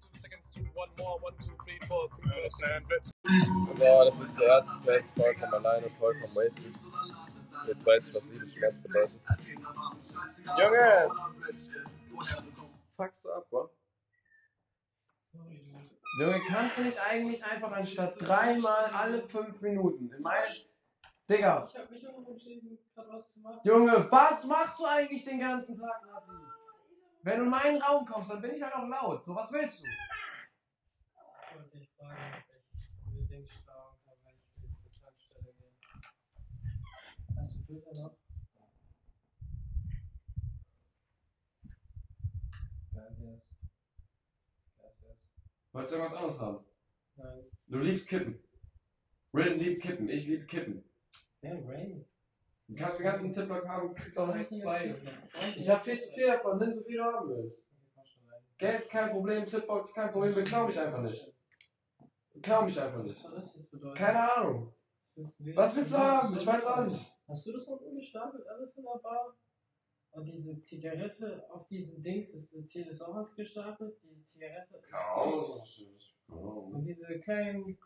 2 0.00 0.20
seconds, 0.20 0.50
2, 0.50 0.60
1 0.74 0.88
more, 0.98 1.18
1, 1.22 1.34
2, 1.44 1.52
3, 1.64 1.86
4, 1.86 2.08
3, 2.08 2.32
4, 2.32 2.50
sandwich. 2.50 3.06
So, 3.78 4.04
das 4.04 4.20
ist 4.20 4.38
der 4.38 4.46
erste 4.46 4.72
Test, 4.84 5.10
vollkommen 5.16 5.54
alleine, 5.54 5.90
vollkommen 5.90 6.34
wasted. 6.34 6.74
Jetzt 7.66 7.86
weiß 7.86 8.02
ich, 8.06 8.14
was 8.14 8.22
Liebesschmerz 8.24 8.78
bedeutet. 8.82 9.20
Junge! 10.58 11.10
Fuckst 12.96 13.24
du 13.24 13.32
ab, 13.32 13.46
wa? 13.50 13.68
Junge, 16.20 16.40
kannst 16.48 16.78
du 16.78 16.82
nicht 16.82 16.98
eigentlich 16.98 17.44
einfach 17.44 17.72
anstatt 17.72 18.20
dreimal 18.20 18.84
alle 18.86 19.22
fünf 19.22 19.60
Minuten 19.62 20.12
in 20.12 20.22
meine. 20.22 20.46
Digga! 21.28 21.64
Ich 21.66 21.76
hab 21.76 21.90
mich 21.90 22.06
auch 22.06 22.28
entschieden, 22.28 22.78
gerade 22.94 23.08
was 23.08 23.32
zu 23.32 23.40
machen. 23.40 23.60
Junge, 23.64 24.10
was 24.10 24.44
machst 24.44 24.78
du 24.78 24.84
eigentlich 24.84 25.24
den 25.24 25.40
ganzen 25.40 25.76
Tag, 25.78 26.04
Nati? 26.06 26.32
Wenn 27.22 27.38
du 27.38 27.44
in 27.44 27.50
meinen 27.50 27.80
Raum 27.80 28.04
kommst, 28.04 28.30
dann 28.30 28.42
bin 28.42 28.54
ich 28.54 28.62
halt 28.62 28.74
auch 28.74 28.86
laut. 28.86 29.24
So, 29.24 29.34
was 29.34 29.50
willst 29.50 29.80
du? 29.80 29.86
Ich 29.86 31.56
wollte 31.56 31.78
dich 31.78 31.90
fragen, 31.96 32.18
ob 32.46 32.54
ich 32.74 32.90
unbedingt 33.06 33.50
schlagen 33.50 33.96
kann, 34.04 34.14
wenn 34.24 34.34
ich 34.36 34.62
will 34.62 34.70
zur 34.76 34.92
Tankstelle 34.92 35.54
gehen. 35.54 35.74
Hast 37.38 37.56
du 37.56 37.62
Filter 37.64 38.02
noch? 38.02 38.18
Gracias. 42.92 43.56
Gracias. 44.76 45.16
Wolltest 45.72 45.92
du 45.94 45.96
irgendwas 45.96 46.18
anderes 46.18 46.38
haben? 46.38 46.64
Nein. 47.16 47.44
Du 47.68 47.78
liebst 47.78 48.08
Kippen. 48.08 48.44
Rin 49.32 49.58
liebt 49.58 49.82
Kippen, 49.82 50.10
ich 50.10 50.26
liebe 50.26 50.44
Kippen. 50.44 50.84
Du 52.66 52.74
kannst 52.74 52.98
den 52.98 53.04
ganzen 53.04 53.32
Tiplock 53.32 53.68
haben, 53.68 53.94
kriegst 53.94 54.18
auch 54.18 54.32
direkt 54.32 54.56
zwei. 54.56 54.94
Ich 55.56 55.68
hab 55.68 55.84
viel 55.84 55.98
zu 55.98 56.12
viel 56.12 56.26
davon, 56.26 56.58
nimm 56.58 56.72
so 56.72 56.82
viel 56.82 56.96
du 56.96 57.04
haben 57.04 57.28
willst. 57.28 57.66
Geld 58.56 58.80
ist 58.80 58.90
kein 58.90 59.10
Problem, 59.10 59.44
Tipbox 59.44 59.88
ist 59.88 59.94
kein 59.94 60.10
Problem, 60.10 60.34
beklau 60.34 60.66
mich 60.66 60.78
einfach 60.78 61.02
nicht. 61.02 61.32
Beklau 62.32 62.64
mich 62.64 62.80
einfach 62.80 63.02
nicht. 63.02 63.24
Keine 63.94 64.36
Ahnung. 64.36 64.72
Was 65.16 65.76
willst 65.76 65.92
du 65.92 65.98
haben? 65.98 66.36
Ich 66.36 66.46
weiß 66.46 66.66
auch 66.66 66.84
nicht. 66.84 67.14
Hast 67.28 67.46
du 67.46 67.52
das 67.52 67.68
unten 67.68 67.96
gestapelt, 67.96 68.46
alles 68.46 68.76
in 68.76 68.84
der 68.84 68.98
Bar? 69.02 69.36
Und 70.12 70.24
diese 70.24 70.60
Zigarette 70.60 71.44
auf 71.50 71.66
diesem 71.66 72.02
Dings, 72.02 72.34
ist 72.34 72.54
das 72.54 72.66
Ziel 72.66 72.86
ist 72.86 73.02
auch 73.02 73.16
als 73.16 73.34
gestapelt? 73.34 73.96
Diese 74.02 74.22
Zigarette? 74.22 74.76
ist 74.78 74.92
Genau. 76.26 76.70
Und 76.72 76.84
diese 76.84 77.18
kleinen. 77.20 77.76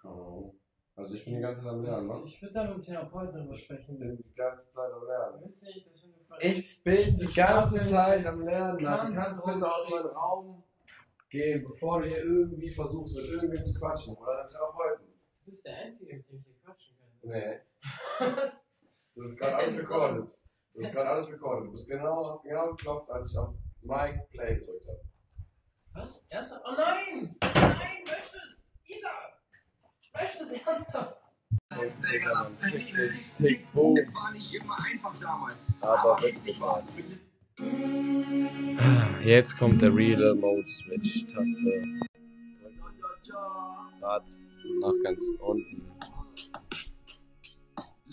Also 0.99 1.15
ich 1.15 1.25
bin 1.25 1.37
die 1.37 1.41
ganze 1.41 1.63
Zeit 1.63 1.71
am 1.71 1.85
Lernen, 1.85 2.09
ne? 2.09 2.23
Ich 2.25 2.43
würde 2.43 2.55
da 2.55 2.65
mit 2.65 2.75
dem 2.75 2.83
Therapeuten 2.83 3.41
drüber 3.41 3.57
sprechen. 3.57 3.93
Ich 3.93 3.99
bin 4.01 4.17
die 4.17 4.35
ganze 4.35 4.69
Zeit 4.69 4.91
am 4.93 5.07
Lernen. 5.07 5.41
Willst 5.45 5.63
du 5.63 5.67
nicht, 5.67 5.89
dass 5.89 6.03
wenn 6.03 6.13
du 6.13 6.59
Ich 6.59 6.83
bin 6.83 7.17
die 7.17 7.35
ganze 7.35 7.83
Zeit 7.85 8.25
ist 8.25 8.29
am 8.29 8.45
Lernen. 8.45 9.15
Kannst 9.15 9.41
du 9.41 9.53
bitte 9.53 9.73
aus 9.73 9.91
meinem 9.91 10.07
Raum 10.09 10.65
gehen, 11.31 11.65
bevor 11.69 12.03
du 12.03 12.09
hier 12.09 12.25
irgendwie 12.25 12.73
versuchst, 12.73 13.15
mit 13.15 13.27
irgendwem 13.27 13.65
zu 13.65 13.79
quatschen 13.79 14.17
oder 14.17 14.41
einem 14.41 14.49
Therapeuten? 14.49 15.07
Du 15.45 15.51
bist 15.51 15.65
der 15.65 15.77
Einzige, 15.77 16.17
mit 16.17 16.29
dem 16.29 16.39
ich 16.41 16.47
hier 16.47 16.57
quatschen 16.65 16.97
kann. 16.99 17.31
Nee. 17.31 17.61
Das 19.15 19.27
ist 19.27 19.37
gerade 19.37 19.57
alles 19.57 19.77
recorded. 19.77 20.31
Du 20.75 20.85
hast 20.85 20.93
gerade 20.93 21.11
alles 21.11 21.33
recorded. 21.33 21.67
Du 21.67 21.73
bist 21.73 21.89
genau, 21.89 22.29
hast 22.29 22.45
genau 22.45 22.69
geklopft, 22.71 23.11
als 23.11 23.31
ich 23.33 23.37
auf 23.37 23.53
Mike 23.83 24.29
Play 24.31 24.59
gedrückt 24.61 24.87
habe. 24.87 25.01
Was? 25.93 26.25
Ernsthaft? 26.29 26.65
Oh 26.65 26.75
nein! 26.77 27.37
Nein, 27.43 28.05
möchte 28.07 28.37
es! 28.49 28.59
Isa! 30.19 30.23
Möchte 30.23 30.45
es 30.45 30.67
ernsthaft! 30.67 31.29
Tick, 33.37 33.73
boom. 33.73 33.97
Es 33.97 34.15
war 34.15 34.33
nicht 34.33 34.55
immer 34.55 34.77
einfach 34.85 35.19
damals. 35.21 35.59
Aber. 35.81 36.19
Jetzt 39.25 39.59
kommt 39.59 39.83
der 39.83 39.95
Real 39.95 40.35
Mode 40.35 40.67
Switch 40.67 41.27
Taste. 41.27 41.83
Grad 44.01 44.29
nach 44.81 45.03
ganz 45.03 45.23
unten. 45.41 45.91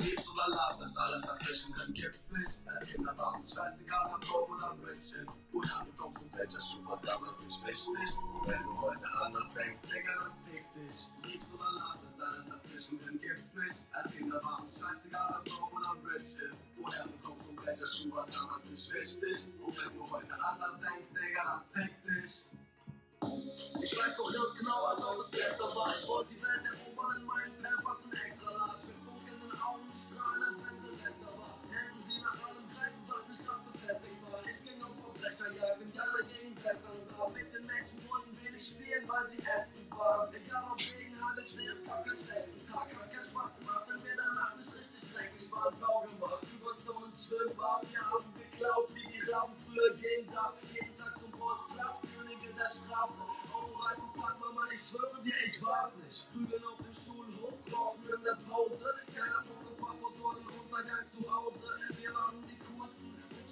Lebst 0.06 0.30
oder 0.30 0.49
lass 0.49 0.82
es, 0.82 0.95
alles 0.98 1.22
dazwischen 1.23 1.73
drin 1.73 1.94
gibt's 1.94 2.23
nicht. 2.30 2.60
Es 2.80 2.88
gibt 2.88 3.07
aber 3.10 3.34
uns 3.34 3.56
scheißegal, 3.56 4.14
ob 4.14 4.22
broke 4.22 4.52
oder 4.53 4.91
ist. 4.91 5.18
Woher 5.52 5.84
du 5.84 5.91
kommst 5.98 6.22
und 6.22 6.38
welcher 6.38 6.61
Schuh 6.61 6.88
hat 6.90 7.03
damals 7.03 7.45
nicht 7.45 7.65
wichtig. 7.65 8.18
Und 8.22 8.48
wenn 8.48 8.64
du 8.64 8.82
heute 8.82 9.06
anders 9.23 9.53
denkst, 9.56 9.82
Digga, 9.82 10.14
dann 10.19 10.34
fick 10.45 10.65
dich. 10.76 10.99
Lebst 11.23 11.53
oder 11.53 11.72
lass 11.73 12.06
es, 12.06 12.22
alles 12.22 12.45
dazwischen 12.48 12.99
drin 12.99 13.19
gibt's 13.19 13.49
nicht. 13.56 13.80
Es 14.06 14.11
gibt 14.11 14.34
aber 14.36 14.61
uns 14.61 14.80
scheißegal, 14.80 15.36
ob 15.40 15.45
broke 15.45 15.76
oder 15.76 16.15
ist. 16.15 16.38
Woher 16.77 17.03
du 17.03 17.18
kommst 17.23 17.49
und 17.49 17.65
welcher 17.65 17.88
Schuh 17.88 18.15
hat 18.15 18.30
damals 18.36 18.69
nicht 18.69 18.94
wichtig. 18.94 19.48
Und 19.65 19.86
wenn 19.86 19.98
du 19.98 20.11
heute 20.11 20.34
anders 20.38 20.80
denkst, 20.82 21.10
Digga, 21.18 21.44
dann 21.73 21.84
fick 21.84 21.94
dich. 22.06 22.45
Ich 23.82 23.98
weiß 23.98 24.18
noch 24.19 24.32
ganz 24.32 24.56
genau, 24.60 24.86
als 24.86 25.03
ob 25.03 25.18
es 25.18 25.32
gestern 25.32 25.76
war. 25.76 25.95
Ich 25.95 26.07
wollte 26.07 26.30
die 26.30 26.41
Welt 26.44 26.61
erobern 26.65 27.18
in 27.18 27.26
meinen 27.26 27.64
Pampers 27.64 28.06
und 28.06 28.14
extra 28.14 28.45
Pause. 58.56 58.94
Keiner 59.14 59.44
von 59.44 59.68
uns 59.68 59.82
war 59.82 59.95
vor 59.99 60.12
so 60.14 60.30
einem 60.30 60.48
Untergang 60.48 61.06
zu 61.10 61.34
Hause. 61.34 61.68
Wir 61.90 62.14
waren 62.14 62.48
die 62.48 62.65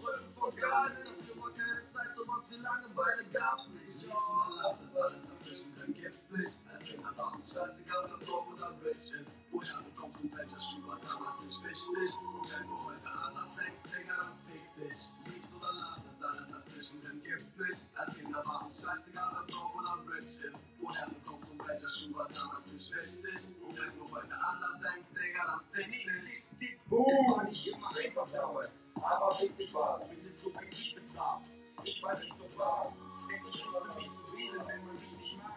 Träumen 0.04 0.34
von 0.36 0.56
gar 0.58 0.90
nichts. 0.90 1.04
Dafür 1.06 1.42
war 1.42 1.52
keine 1.52 1.86
Zeit, 1.86 2.16
sowas 2.16 2.44
wie 2.50 2.58
Langeweile 2.58 3.24
gab's 3.32 3.70
nicht. 3.70 4.04
Ja, 4.04 4.18
lass 4.62 4.84
es 4.84 4.98
alles 4.98 5.32
dazwischen, 5.32 5.76
dann 5.80 5.94
gibt's 5.94 6.32
nicht. 6.32 6.60
Als 6.68 6.84
Kinder 6.84 7.12
war 7.16 7.34
uns 7.36 7.54
scheißegal, 7.54 8.12
ob 8.14 8.26
Dorf 8.26 8.48
oder 8.54 8.72
rich 8.84 8.98
ist. 8.98 9.32
Woher 9.52 9.80
du 9.80 9.92
kommst 9.96 10.20
und 10.22 10.36
welcher 10.36 10.60
Schuh 10.60 10.88
war 10.88 11.00
damals 11.00 11.46
nicht 11.46 11.64
wichtig. 11.64 12.12
Und 12.20 12.52
wenn 12.52 12.68
du 12.68 12.76
heute 12.84 13.10
anders 13.10 13.56
denkst, 13.56 13.84
Digga, 13.96 14.16
dann 14.18 14.38
fick 14.52 14.66
dich. 14.76 15.02
Liebst 15.26 15.54
oder 15.56 15.72
lass 15.80 16.04
es 16.12 16.24
alles 16.24 16.48
dazwischen, 16.52 17.02
dann 17.04 17.24
gibt's 17.24 17.52
nicht. 17.56 17.80
Als 17.96 18.16
Kinder 18.18 18.44
war 18.46 18.68
uns 18.68 18.82
scheißegal, 18.82 19.32
ob 19.40 19.48
Dorf 19.48 19.76
oder 19.76 19.96
rich 20.12 20.28
ist. 20.28 20.60
Woher 20.80 21.08
du 21.08 21.16
kommst 21.24 21.43
und 21.74 21.82
welcher 21.82 21.90
Schuh 21.90 22.16
war 22.16 22.28
damals 22.28 22.74
nicht 22.74 22.96
wichtig. 22.96 23.48
Und 23.62 23.78
wenn 23.78 23.98
du 23.98 24.04
heute 24.04 24.34
anders 24.34 24.80
denkst, 24.82 25.10
Digga, 25.14 25.46
dann 25.46 25.62
fick 25.72 26.60
dich. 26.60 26.78
Boom. 26.88 27.06
Es 27.10 27.32
war 27.32 27.44
nicht 27.44 27.68
immer 27.68 27.90
einfach 27.90 28.32
damals, 28.32 28.86
aber 28.96 29.40
witzig 29.42 29.74
war 29.74 30.00
es, 30.02 30.10
wenn 30.10 30.26
es 30.26 30.42
so 30.42 30.50
subjektiv 30.50 30.96
betrachtet. 30.96 31.58
Ich 31.84 32.04
weiß 32.04 32.20
nicht 32.20 32.38
so 32.38 32.46
klar, 32.46 32.94
denn 33.30 33.38
ich 33.50 33.66
wusste 33.66 34.02
nicht 34.02 34.16
zu 34.16 34.38
wählen, 34.38 34.68
wenn 34.68 34.86
man 34.86 34.96
mich 34.96 35.18
nicht 35.18 35.44
mag. 35.44 35.54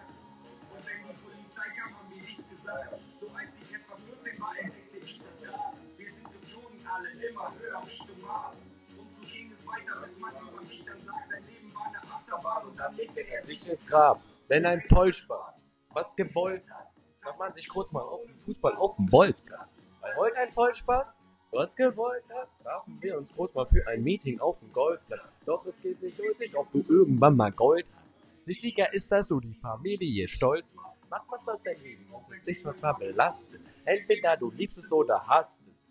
wenn 0.72 0.98
die 1.06 1.22
Polizei 1.22 1.68
kam, 1.76 1.98
haben 1.98 2.10
wir 2.10 2.16
nichts 2.16 2.48
gesagt. 2.48 2.97
So 2.97 3.26
als 3.26 3.51
ich 3.62 3.74
etwa 3.74 3.97
14 3.97 4.40
war, 4.40 4.59
entdeckte 4.59 4.98
ich 4.98 5.18
das 5.18 5.43
Gas. 5.43 5.60
Wir 5.97 6.10
sind 6.10 6.32
geflogen, 6.32 6.86
alle 6.86 7.10
immer 7.10 7.55
höher 7.55 7.82
Richtung 7.82 8.20
Mars. 8.22 8.56
Und 8.98 9.16
so 9.16 9.22
ging 9.22 9.52
es 9.52 9.66
weiter, 9.66 10.06
bis 10.06 10.18
man 10.18 10.32
über 10.36 10.62
mich 10.62 10.84
dann 10.84 11.05
sagt, 11.05 11.28
sein 11.28 11.44
Leben 11.47 11.74
war 11.74 11.86
eine 11.86 12.02
Achterbahn 12.02 12.66
und 12.66 12.78
dann 12.78 12.97
legte 12.97 13.20
er 13.20 13.44
sich 13.44 13.68
ins 13.68 13.86
Grab. 13.86 14.22
Wenn 14.48 14.64
ein 14.64 14.80
Vollspaß 14.80 15.65
was 15.97 16.14
gewollt 16.14 16.70
hat, 16.70 16.93
macht 17.24 17.39
man 17.39 17.55
sich 17.55 17.68
kurz 17.68 17.90
mal 17.90 18.02
auf 18.02 18.24
den 18.27 18.39
Fußball 18.39 18.74
auf 18.77 18.97
dem 18.97 19.06
Bolzplatz. 19.06 19.74
Weil 20.01 20.14
heute 20.16 20.36
ein 20.36 20.52
Vollspaß 20.52 21.14
was 21.52 21.74
gewollt 21.74 22.24
hat, 22.35 22.48
trafen 22.62 23.01
wir 23.01 23.16
uns 23.16 23.35
kurz 23.35 23.55
mal 23.55 23.66
für 23.66 23.86
ein 23.89 24.02
Meeting 24.02 24.39
auf 24.40 24.59
dem 24.60 24.70
Golfplatz. 24.73 25.39
Doch 25.47 25.64
es 25.64 25.81
geht 25.81 26.02
nicht 26.02 26.18
deutlich, 26.18 26.55
ob 26.55 26.70
du 26.70 26.81
irgendwann 26.81 27.35
mal 27.35 27.51
Gold 27.51 27.86
hast. 27.86 28.47
Wichtiger 28.47 28.93
ist, 28.93 29.10
dass 29.10 29.28
du 29.28 29.40
die 29.40 29.55
Familie 29.55 30.28
stolz 30.28 30.74
machst. 30.74 31.01
Mach 31.09 31.24
was 31.31 31.48
aus 31.48 31.62
deinem 31.62 31.82
Leben 31.82 32.12
und 32.12 32.47
dich 32.47 32.62
manchmal 32.62 32.94
belastet. 32.94 33.62
Entweder 33.85 34.36
du 34.36 34.51
liebst 34.51 34.78
es 34.78 34.93
oder 34.93 35.23
hasst 35.27 35.62
es. 35.73 35.89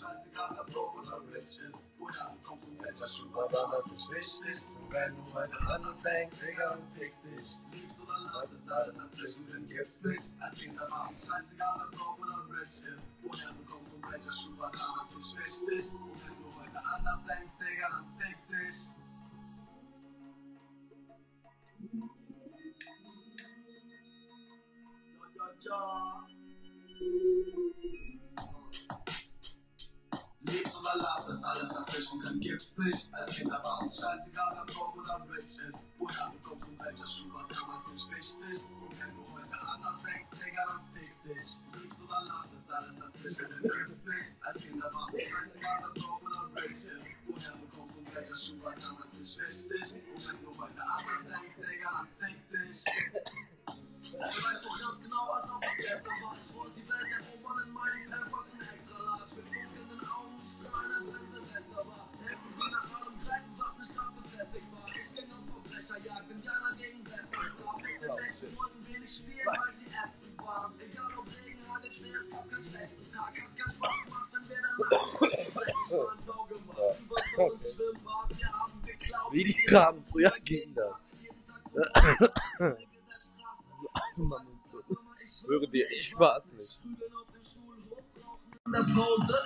Scheißegal, 0.00 0.60
ob 0.60 0.72
Broke 0.72 1.00
oder 1.00 1.22
Rich 1.32 1.44
ist. 1.44 1.85
Du 2.06 2.48
kommst 2.48 2.64
von 2.64 2.78
welcher 2.80 3.08
Schublade, 3.08 3.68
das 3.70 3.92
ist 3.92 4.10
wichtig. 4.10 4.68
Und 4.80 4.92
wenn 4.92 5.16
du 5.16 5.34
heute 5.34 5.60
anders 5.66 6.02
denkst, 6.02 6.36
Digga, 6.40 6.68
dann 6.70 6.92
fick 6.92 7.14
dich. 7.22 7.58
Liebst 7.72 8.00
oder 8.00 8.18
lass 8.32 8.52
es 8.52 8.68
alles 8.68 8.96
dazwischen, 8.96 9.46
denn 9.46 9.68
gibt's 9.68 10.02
nicht. 10.02 10.22
Als 10.38 10.54
Kind 10.54 10.78
aber 10.78 11.10
scheißegal, 11.14 11.86
ob 11.86 11.90
Broke 11.96 12.22
oder 12.22 12.60
Rich 12.60 12.68
ist. 12.68 12.84
Oder 13.24 13.52
du 13.54 13.64
kommst 13.66 13.92
von 13.92 14.02
welcher 14.12 14.32
Schublade, 14.32 14.78
das 14.78 15.16
ist 15.16 15.36
wichtig. 15.66 15.92
Und 15.94 16.26
wenn 16.26 16.36
du 16.42 16.46
heute 16.60 16.84
anders 16.84 17.24
denkst, 17.24 17.54
Digga, 17.58 17.88
dann 17.90 18.06
fick 18.16 18.38
dich. 18.48 18.90
Ja, 25.64 25.70
ja, 25.70 26.26
ja. 26.26 26.26
Oder 30.86 31.02
lass 31.02 31.28
es, 31.28 31.42
alles 31.42 31.68
dazwischen 31.68 32.20
drin 32.20 32.40
gibt's 32.40 32.78
nicht. 32.78 33.12
Als 33.12 33.34
Kinder 33.34 33.60
war 33.64 33.80
uns 33.82 34.00
scheißegal, 34.00 34.58
ob 34.60 34.66
Broke 34.72 35.00
oder 35.00 35.26
Rich 35.34 35.44
ist. 35.44 35.84
Oder 35.98 36.32
du 36.32 36.48
kommst 36.48 36.64
von 36.64 36.78
welcher 36.78 37.08
Schublade, 37.08 37.54
damals 37.54 37.92
nicht 37.92 38.10
wichtig. 38.10 38.64
Und 38.80 39.00
wenn 39.00 39.14
du 39.16 39.32
heute 39.34 39.60
anders 39.66 40.02
denkst, 40.04 40.30
Digga, 40.30 40.64
dann 40.66 40.86
fick 40.94 41.22
dich. 41.24 41.48
Lebst 41.72 41.90
oder 42.04 42.22
lass 42.28 42.50
es, 42.54 42.70
alles 42.70 42.94
dazwischen 43.00 43.50
drin 43.50 43.62
gibt's 43.62 44.04
nicht. 44.04 44.30
Als 44.40 44.58
Kinder 44.62 44.94
war 44.94 45.06
uns 45.12 45.22
scheißegal, 45.22 45.84
ob 45.88 45.94
Broke 45.94 46.24
oder 46.24 46.62
Rich 46.62 46.70
ist. 46.70 46.86
Oder 46.86 47.58
du 47.58 47.66
kommst 47.66 47.94
von 47.94 48.06
welcher 48.14 48.38
Schublade, 48.38 48.80
damals 48.80 49.18
nicht 49.18 49.38
wichtig. 49.42 49.94
Und 50.14 50.28
wenn 50.28 50.38
du 50.44 50.50
heute 50.54 50.82
anders 50.86 51.24
denkst, 51.26 51.56
Digga, 51.66 51.90
dann 51.98 52.08
fick 52.14 52.38
dich. 52.46 52.84
Ich 54.06 54.14
weiß 54.14 54.62
doch 54.62 54.78
ganz 54.78 55.02
genau, 55.02 55.30
als 55.34 55.50
ob 55.50 55.64
es 55.64 55.76
gestern 55.82 56.14
war. 56.22 56.36
Ich 56.46 56.54
wollte 56.54 56.78
die 56.78 56.88
Welt 56.88 57.10
erobern 57.10 57.58
in 57.66 57.72
meinen 57.74 58.10
Pampers 58.10 58.54
ein 58.54 58.60
extra 58.60 58.98
Large. 59.02 59.34
Mit 59.34 59.46
funkelnden 59.50 60.08
Augen, 60.08 60.35
Wie 79.30 79.44
die 79.44 79.74
Raben, 79.74 80.02
früher 80.10 80.32
ging 80.44 80.74
das. 80.74 81.08
Schwöre 85.26 85.68
dir, 85.68 85.90
ich 85.90 86.18
war's 86.18 86.52
nicht. 86.52 86.80
In 88.64 88.72
der 88.72 88.82
Pause. 88.82 89.38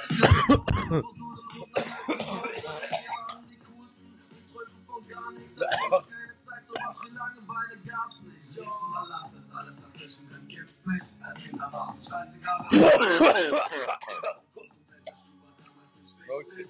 Okay. 16.29 16.67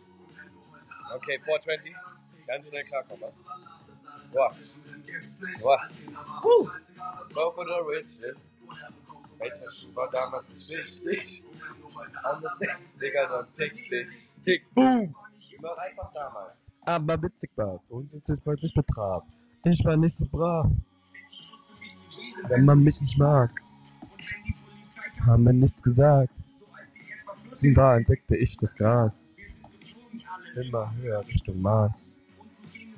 Okay, 1.14 1.38
420. 1.44 1.94
Ganz 2.46 2.68
schnell 2.68 2.84
klarkommen. 2.84 3.22
was? 3.22 3.34
Boah. 4.32 4.54
Boah. 5.60 5.80
Woo. 6.42 6.70
Broke 7.32 7.60
oder 7.60 7.86
Rich 7.86 8.06
ist. 8.20 8.40
Welcher 9.38 9.94
war 9.94 10.10
damals 10.10 10.54
wichtig? 10.68 11.42
Anders 12.22 12.58
denkst, 12.58 12.94
Digga, 13.00 13.26
dann 13.26 13.46
tick 13.56 13.90
dich. 13.90 14.08
Tick, 14.44 14.74
boom. 14.74 15.14
Immer 15.56 15.78
einfach 15.78 16.12
damals. 16.12 16.60
Aber 16.82 17.22
witzig 17.22 17.50
war's 17.56 17.90
und 17.90 18.12
uns 18.12 18.28
ist 18.28 18.44
bald 18.44 18.62
nicht 18.62 18.74
betraf. 18.74 19.24
Ich 19.64 19.84
war 19.84 19.96
nicht 19.96 20.16
so 20.16 20.24
brav. 20.26 20.66
Wenn 22.48 22.64
man 22.64 22.82
mich 22.82 23.00
nicht 23.00 23.18
mag, 23.18 23.50
haben 25.26 25.44
wir 25.44 25.52
nichts 25.52 25.82
gesagt. 25.82 26.32
Zum 27.54 27.74
da 27.74 27.96
entdeckte 27.96 28.36
ich 28.36 28.56
das 28.56 28.74
Gras. 28.74 29.36
Immer 30.54 30.92
höher 30.96 31.26
Richtung 31.26 31.60
Mars. 31.60 32.14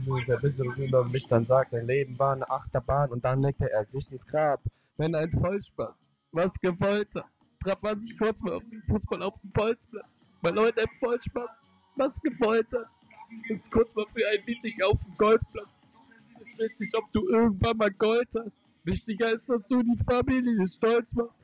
Nur 0.05 0.23
der 0.25 0.39
bisschen 0.39 0.73
über 0.77 1.05
mich 1.05 1.27
dann 1.29 1.47
sagt, 1.47 1.73
sein 1.73 1.87
Leben 1.87 2.19
war 2.19 2.35
eine 2.35 2.49
Achterbahn 2.49 3.11
und 3.11 3.25
dann 3.25 3.43
legte 3.43 3.71
er 3.71 3.85
sich 3.85 4.11
ins 4.11 4.27
Grab. 4.27 4.61
Wenn 4.97 5.15
ein 5.15 5.31
Vollspaß 5.31 6.15
was 6.33 6.53
gewollt 6.61 7.15
hat, 7.15 7.27
traf 7.63 7.83
man 7.83 8.01
sich 8.01 8.17
kurz 8.17 8.41
mal 8.43 8.55
auf 8.55 8.67
den 8.69 8.83
Fußball 8.83 9.23
auf 9.23 9.39
dem 9.41 9.51
Bolzplatz. 9.51 10.23
Weil 10.41 10.55
Leute 10.55 10.83
ein 10.83 10.89
Vollspaß 10.99 11.51
was 11.97 12.21
gewollt 12.21 12.67
hat. 12.73 12.87
Und 13.51 13.71
kurz 13.71 13.95
mal 13.95 14.07
für 14.15 14.27
ein 14.29 14.45
Meeting 14.47 14.83
auf 14.83 14.99
dem 15.03 15.17
Golfplatz. 15.17 15.81
Nicht 16.39 16.59
wichtig, 16.59 16.93
ob 16.97 17.11
du 17.13 17.29
irgendwann 17.29 17.77
mal 17.77 17.91
Gold 17.91 18.29
hast. 18.35 18.62
Wichtiger 18.85 19.33
ist, 19.33 19.49
dass 19.49 19.67
du 19.67 19.83
die 19.83 19.99
Familie 20.05 20.67
stolz 20.67 21.13
machst. 21.15 21.35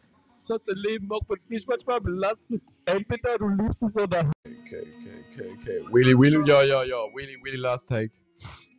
Dass 0.48 0.64
dein 0.64 0.76
Leben 0.76 1.10
auch 1.12 1.20
wenn 1.28 1.36
es 1.36 1.48
nicht 1.48 1.68
manchmal 1.68 2.00
belastet. 2.00 2.62
Entweder 2.86 3.36
du 3.38 3.48
liebst 3.48 3.82
es 3.82 3.96
oder. 3.96 4.30
Okay, 4.46 4.86
okay, 4.98 5.24
okay, 5.30 5.52
okay. 5.54 5.84
Willy, 5.92 6.18
Willy, 6.18 6.48
ja, 6.48 6.62
ja, 6.62 6.82
ja. 6.84 6.96
Willy, 7.14 7.38
Willy, 7.42 7.58
last 7.58 7.88
take. 7.88 8.12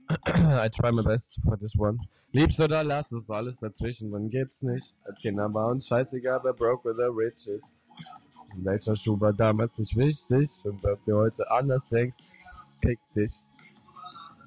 I 0.25 0.69
try 0.69 0.91
my 0.91 1.03
best 1.03 1.39
for 1.43 1.57
this 1.57 1.75
one. 1.77 1.99
Liebst 2.31 2.59
oder 2.59 2.83
lass 2.83 3.11
es, 3.11 3.29
alles 3.29 3.59
dazwischen, 3.59 4.11
dann 4.11 4.29
gibt's 4.29 4.61
nicht. 4.61 4.93
Als 5.03 5.19
Kinder 5.19 5.51
war 5.53 5.67
uns 5.69 5.87
scheißegal, 5.87 6.39
wer 6.43 6.53
broke 6.53 6.89
oder 6.89 7.09
rich 7.09 7.47
ist. 7.47 7.71
Welcher 8.57 8.95
Schuh 8.95 9.19
war 9.19 9.33
damals 9.33 9.77
nicht 9.77 9.95
wichtig 9.95 10.49
und 10.63 10.83
ob 10.85 11.03
du 11.05 11.15
heute 11.15 11.49
anders 11.51 11.87
denkst, 11.89 12.17
kick 12.81 12.99
dich. 13.15 13.33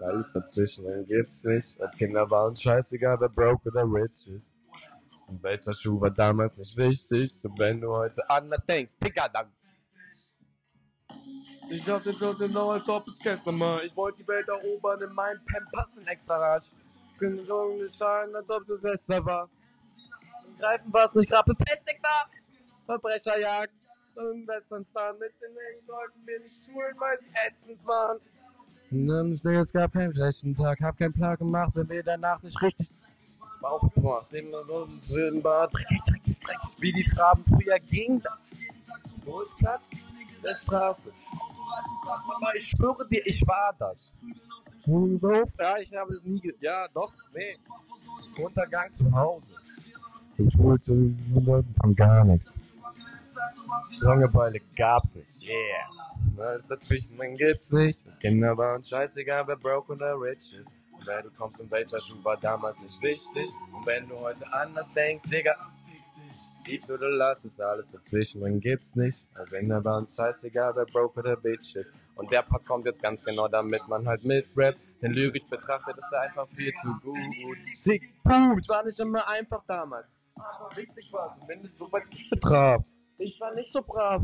Alles 0.03 0.33
dazwischen, 0.33 1.07
gibt's 1.07 1.45
nicht. 1.45 1.81
Als 1.81 1.97
Kinder 1.97 2.29
war 2.31 2.47
uns 2.47 2.61
scheißegal, 2.63 3.21
wer 3.21 3.29
broke 3.29 3.69
oder 3.69 3.85
rich 3.85 4.29
ist. 4.29 4.57
Und 5.27 5.43
welcher 5.43 5.75
Schuh 5.75 6.01
war 6.01 6.11
damals 6.11 6.59
nicht 6.59 6.77
wichtig 6.77 7.41
und 7.43 7.59
wenn 7.59 7.81
du 7.81 7.91
heute 7.91 8.29
anders 8.29 8.67
denkst, 8.67 8.95
Digga, 9.03 9.29
dann 9.29 9.51
ich 11.71 11.85
glaub, 11.85 12.03
den 12.03 12.15
Job 12.17 12.39
genau 12.39 12.73
als 12.73 12.87
ob 12.89 13.09
es 13.09 13.19
gestern 13.19 13.59
war. 13.59 13.83
Ich 13.83 13.97
wollte 13.97 14.19
die 14.19 14.29
Welt 14.29 14.47
erobern 14.47 15.01
in 15.01 15.13
meinem 15.13 15.41
Pampers 15.47 15.97
in 15.97 16.07
extra 16.07 16.37
Rad. 16.37 16.65
Ich 17.13 17.19
bin 17.19 17.47
so 17.47 17.77
geschlagen, 17.79 18.35
als 18.37 18.51
ob 18.51 18.63
es 18.63 18.81
Silvester 18.81 19.25
war. 19.25 19.49
Greifen 20.59 20.93
was 20.93 21.15
nicht 21.15 21.31
gerade 21.31 21.55
befestigt 21.55 22.03
war. 22.03 22.29
Verbrecherjagd. 22.85 23.73
Und 24.15 24.47
Westernstar 24.47 25.15
mit 25.15 25.33
den 25.41 25.55
Leuten, 25.87 26.27
die 26.27 26.43
nicht 26.43 26.67
schulen, 26.67 26.95
sie 27.21 27.33
ätzend 27.49 27.87
waren. 27.87 28.21
Dann 28.93 29.37
schnell, 29.39 29.61
es 29.61 29.73
gab 29.73 29.93
keinen 29.93 30.13
schlechten 30.13 30.55
Tag. 30.55 30.81
Hab 30.83 30.99
keinen 30.99 31.15
Plan 31.15 31.37
gemacht, 31.37 31.73
wenn 31.75 31.89
wir 31.89 32.03
danach 32.03 32.43
nicht 32.43 32.61
richtig 32.61 32.91
aufgemacht. 33.63 34.27
Ein 34.35 35.01
Filmbad. 35.01 35.73
Dreckig, 35.73 36.03
dreckig, 36.07 36.41
dreckig. 36.41 36.71
Wie 36.79 36.93
die 36.93 37.09
Farben 37.11 37.43
früher 37.45 37.79
ging 37.79 38.21
das. 38.21 38.39
Golfplatz 39.25 39.85
der 40.43 40.57
Straße. 40.57 41.11
Mama, 42.05 42.53
ich 42.55 42.67
schwöre 42.67 43.09
dir, 43.09 43.27
ich 43.27 43.47
war 43.47 43.75
das. 43.79 44.13
Ja, 44.85 45.79
ich 45.79 45.95
habe 45.95 46.15
es 46.15 46.25
nie 46.25 46.41
ge 46.41 46.55
Ja, 46.61 46.87
doch, 46.93 47.13
nee. 47.35 47.57
Untergang 48.43 48.93
zu 48.93 49.11
Hause. 49.13 49.53
Ich 50.37 50.55
holte 50.59 51.15
von 51.81 51.95
gar 51.95 52.25
nichts. 52.25 52.55
Langeweile 54.01 54.61
gab's 54.77 55.15
nicht. 55.15 55.41
Yeah. 55.41 56.12
Was 56.37 56.69
dazwischen 56.69 57.17
dann 57.17 57.37
gibt's 57.37 57.73
nicht. 57.73 58.01
Kinder 58.21 58.57
war 58.57 58.77
uns 58.77 58.89
scheißegal, 58.89 59.47
wer 59.47 59.57
broke 59.57 59.93
oder 59.93 60.15
rich 60.21 60.55
ist. 60.55 60.73
Und 60.93 61.07
wer 61.07 61.23
du 61.23 61.31
kommst 61.31 61.61
und 61.61 61.71
welcher 61.71 62.01
Schuh 62.01 62.23
war 62.23 62.37
damals 62.37 62.79
nicht 62.83 63.01
wichtig. 63.03 63.49
Und 63.73 63.87
wenn 63.87 64.09
du 64.09 64.19
heute 64.19 64.51
anders 64.53 64.91
denkst, 64.93 65.29
Digga, 65.31 65.57
Liebst 66.65 66.91
oder 66.91 67.11
lass 67.11 67.45
es, 67.45 67.59
alles 67.59 67.91
dazwischen 67.91 68.41
drin 68.41 68.61
gibt's 68.61 68.95
nicht. 68.95 69.19
Also 69.35 69.53
wenn 69.53 69.69
bei 69.69 69.97
uns 69.97 70.15
scheißegal, 70.15 70.77
wer 70.77 70.87
broke 70.87 71.19
oder 71.21 71.37
bitch 71.37 71.75
ist. 71.75 71.93
Und 72.15 72.31
der 72.31 72.43
Part 72.43 72.65
kommt 72.67 72.87
jetzt 72.87 73.03
ganz 73.03 73.25
genau, 73.25 73.49
damit 73.49 73.87
man 73.89 74.07
halt 74.07 74.25
mit 74.25 74.47
Rap, 74.57 74.77
denn 75.01 75.13
lyrisch 75.13 75.45
betrachtet 75.51 75.97
ist 75.99 76.13
er 76.13 76.21
einfach 76.21 76.47
viel 76.55 76.73
zu 76.81 76.89
gut. 77.03 77.59
Tick, 77.83 78.15
boom, 78.23 78.59
ich 78.61 78.69
war 78.69 78.85
nicht 78.85 78.99
immer 79.01 79.29
einfach 79.29 79.65
damals. 79.67 80.09
Aber 80.37 80.71
witzig 80.77 81.13
war 81.13 81.37
zumindest 81.39 81.79
so 81.79 81.89
was 81.91 82.03
ich 82.11 82.31
betraf. 82.31 82.85
Ich 83.19 83.41
war 83.41 83.55
nicht 83.55 83.73
so 83.73 83.83
brav. 83.83 84.23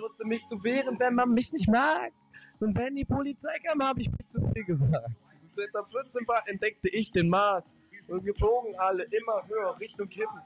Wusste 0.00 0.24
mich 0.24 0.46
zu 0.46 0.62
wehren, 0.62 0.98
wenn 0.98 1.14
man 1.14 1.30
mich 1.30 1.52
nicht 1.52 1.68
mag. 1.68 2.12
Und 2.60 2.76
wenn 2.76 2.94
die 2.94 3.04
Polizei 3.04 3.58
kam, 3.64 3.82
habe 3.82 4.00
ich 4.00 4.08
viel 4.08 4.26
zu 4.26 4.40
viel 4.52 4.64
gesagt. 4.64 5.10
Der 5.56 5.84
14 5.84 6.26
war, 6.28 6.46
entdeckte 6.46 6.88
ich 6.88 7.10
den 7.10 7.28
Mars. 7.28 7.74
Und 8.06 8.24
wir 8.24 8.34
flogen 8.34 8.74
alle 8.78 9.04
immer 9.04 9.46
höher 9.48 9.78
Richtung 9.80 10.08
Kippen. 10.08 10.40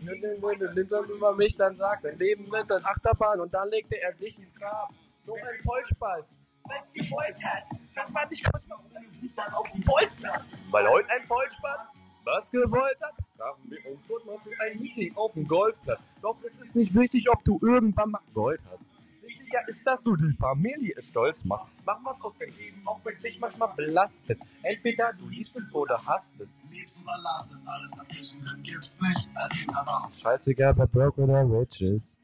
Nimmt 0.00 0.24
dann 0.24 1.04
über 1.04 1.34
mich, 1.34 1.56
dann 1.56 1.76
sagt, 1.76 2.04
dein 2.04 2.18
Leben 2.18 2.50
wird 2.50 2.72
ein 2.72 2.84
Achterbahn 2.84 3.40
und 3.40 3.52
dann 3.52 3.68
legte 3.68 4.00
er 4.00 4.14
sich 4.14 4.38
ins 4.38 4.54
Grab. 4.54 4.90
So 5.22 5.34
ein 5.34 5.62
Vollspaß. 5.62 6.26
Was 6.64 6.92
gewollt 6.92 7.44
hat, 7.44 7.64
das 7.94 8.14
war 8.14 8.28
nicht 8.28 8.44
kostbar 8.44 8.78
und 8.78 8.94
dann 9.36 9.52
auf 9.52 9.70
dem 9.72 9.82
Bolzplatz. 9.82 10.44
Weil 10.70 10.88
heute 10.88 11.10
ein 11.10 11.26
Vollspaß 11.26 11.80
was 12.24 12.50
gewollt 12.50 13.00
hat, 13.00 13.14
trafen 13.36 13.70
wir 13.70 13.90
uns 13.90 14.06
kurz 14.06 14.24
mal 14.24 14.38
für 14.38 14.52
ein 14.60 14.78
Meeting 14.78 15.16
auf 15.16 15.32
dem 15.32 15.46
Golfplatz. 15.46 16.00
Doch 16.22 16.36
ist 16.70 16.76
nicht 16.76 16.94
wichtig, 16.94 17.28
ob 17.30 17.44
du 17.44 17.58
irgendwann 17.62 18.12
mal 18.12 18.20
Gold 18.32 18.60
hast. 18.70 18.84
Wichtiger 19.22 19.68
ist, 19.68 19.84
dass 19.84 20.02
du 20.04 20.16
die 20.16 20.32
Familie 20.36 20.94
stolz 21.02 21.44
machst. 21.44 21.66
Mach 21.84 21.98
was 22.04 22.20
aus 22.22 22.36
deinem 22.38 22.56
Leben, 22.56 22.80
auch 22.84 23.00
wenn 23.02 23.14
es 23.14 23.20
dich 23.20 23.40
manchmal 23.40 23.72
belastet. 23.76 24.38
Entweder 24.62 25.12
du 25.14 25.28
liebst 25.28 25.56
es 25.56 25.74
oder 25.74 26.00
hasst 26.06 26.40
es. 26.40 26.56
Liebst 26.70 26.96
oder 27.02 27.18
lass 27.22 27.50
es, 27.50 27.66
alles 27.66 27.90
dazwischen 27.90 28.62
gibt's 28.62 28.92
nicht. 29.00 29.28
Gibt 29.52 29.76
aber 29.76 30.10
Scheißegal, 30.16 30.76
wer 30.76 30.86
broke 30.86 31.20
oder 31.22 31.42
rich 31.42 31.82
ist. 31.82 32.16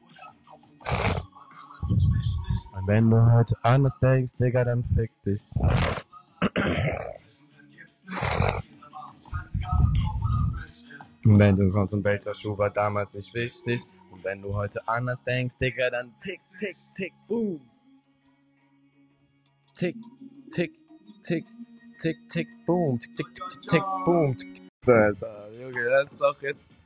Und 2.73 2.87
wenn 2.87 3.09
du 3.09 3.33
heute 3.33 3.55
anders 3.63 3.99
denkst, 3.99 4.33
Digga, 4.39 4.63
dann 4.63 4.83
fick 4.83 5.11
dich. 5.23 5.41
Und 11.27 11.39
wenn 11.39 11.57
du 11.57 11.69
kommst 11.69 11.93
und 11.93 12.05
welcher 12.05 12.33
Schuh 12.33 12.57
war 12.57 12.69
damals 12.69 13.13
nicht 13.13 13.33
wichtig. 13.33 13.81
Und 14.11 14.23
wenn 14.23 14.41
du 14.41 14.55
heute 14.55 14.87
anders 14.87 15.21
denkst, 15.25 15.55
Digga, 15.61 15.89
dann 15.89 16.13
tick, 16.21 16.39
tick, 16.57 16.77
tick, 16.95 17.13
boom. 17.27 17.59
Tick, 19.75 19.97
tick, 20.51 20.71
tick, 21.21 21.45
tick, 21.99 22.29
tick, 22.29 22.47
boom. 22.65 22.97
Tick, 22.97 23.13
tick, 23.13 23.27
tick, 23.33 23.49
tick, 23.49 23.61
tick, 23.69 23.83
boom. 24.05 24.37
Tick, 24.37 24.55
tick. 24.55 24.63
Alter, 24.87 25.49
Junge, 25.59 25.83
das 25.83 26.13
ist 26.13 26.21
doch 26.21 26.41
jetzt 26.41 26.77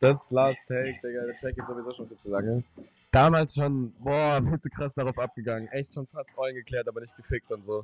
das 0.00 0.30
Last 0.30 0.60
Take, 0.66 0.98
Digga. 1.04 1.26
Der 1.26 1.38
Track 1.38 1.54
geht 1.56 1.66
sowieso 1.66 1.92
schon 1.92 2.08
viel 2.08 2.18
zu 2.18 2.30
lange. 2.30 2.64
Damals 3.10 3.54
schon, 3.54 3.92
boah, 3.98 4.40
viel 4.42 4.60
zu 4.60 4.70
krass 4.70 4.94
darauf 4.94 5.18
abgegangen. 5.18 5.68
Echt 5.68 5.92
schon 5.92 6.06
fast 6.06 6.30
Eulen 6.38 6.54
geklärt, 6.54 6.88
aber 6.88 7.02
nicht 7.02 7.14
gefickt 7.16 7.50
und 7.52 7.66
so. 7.66 7.82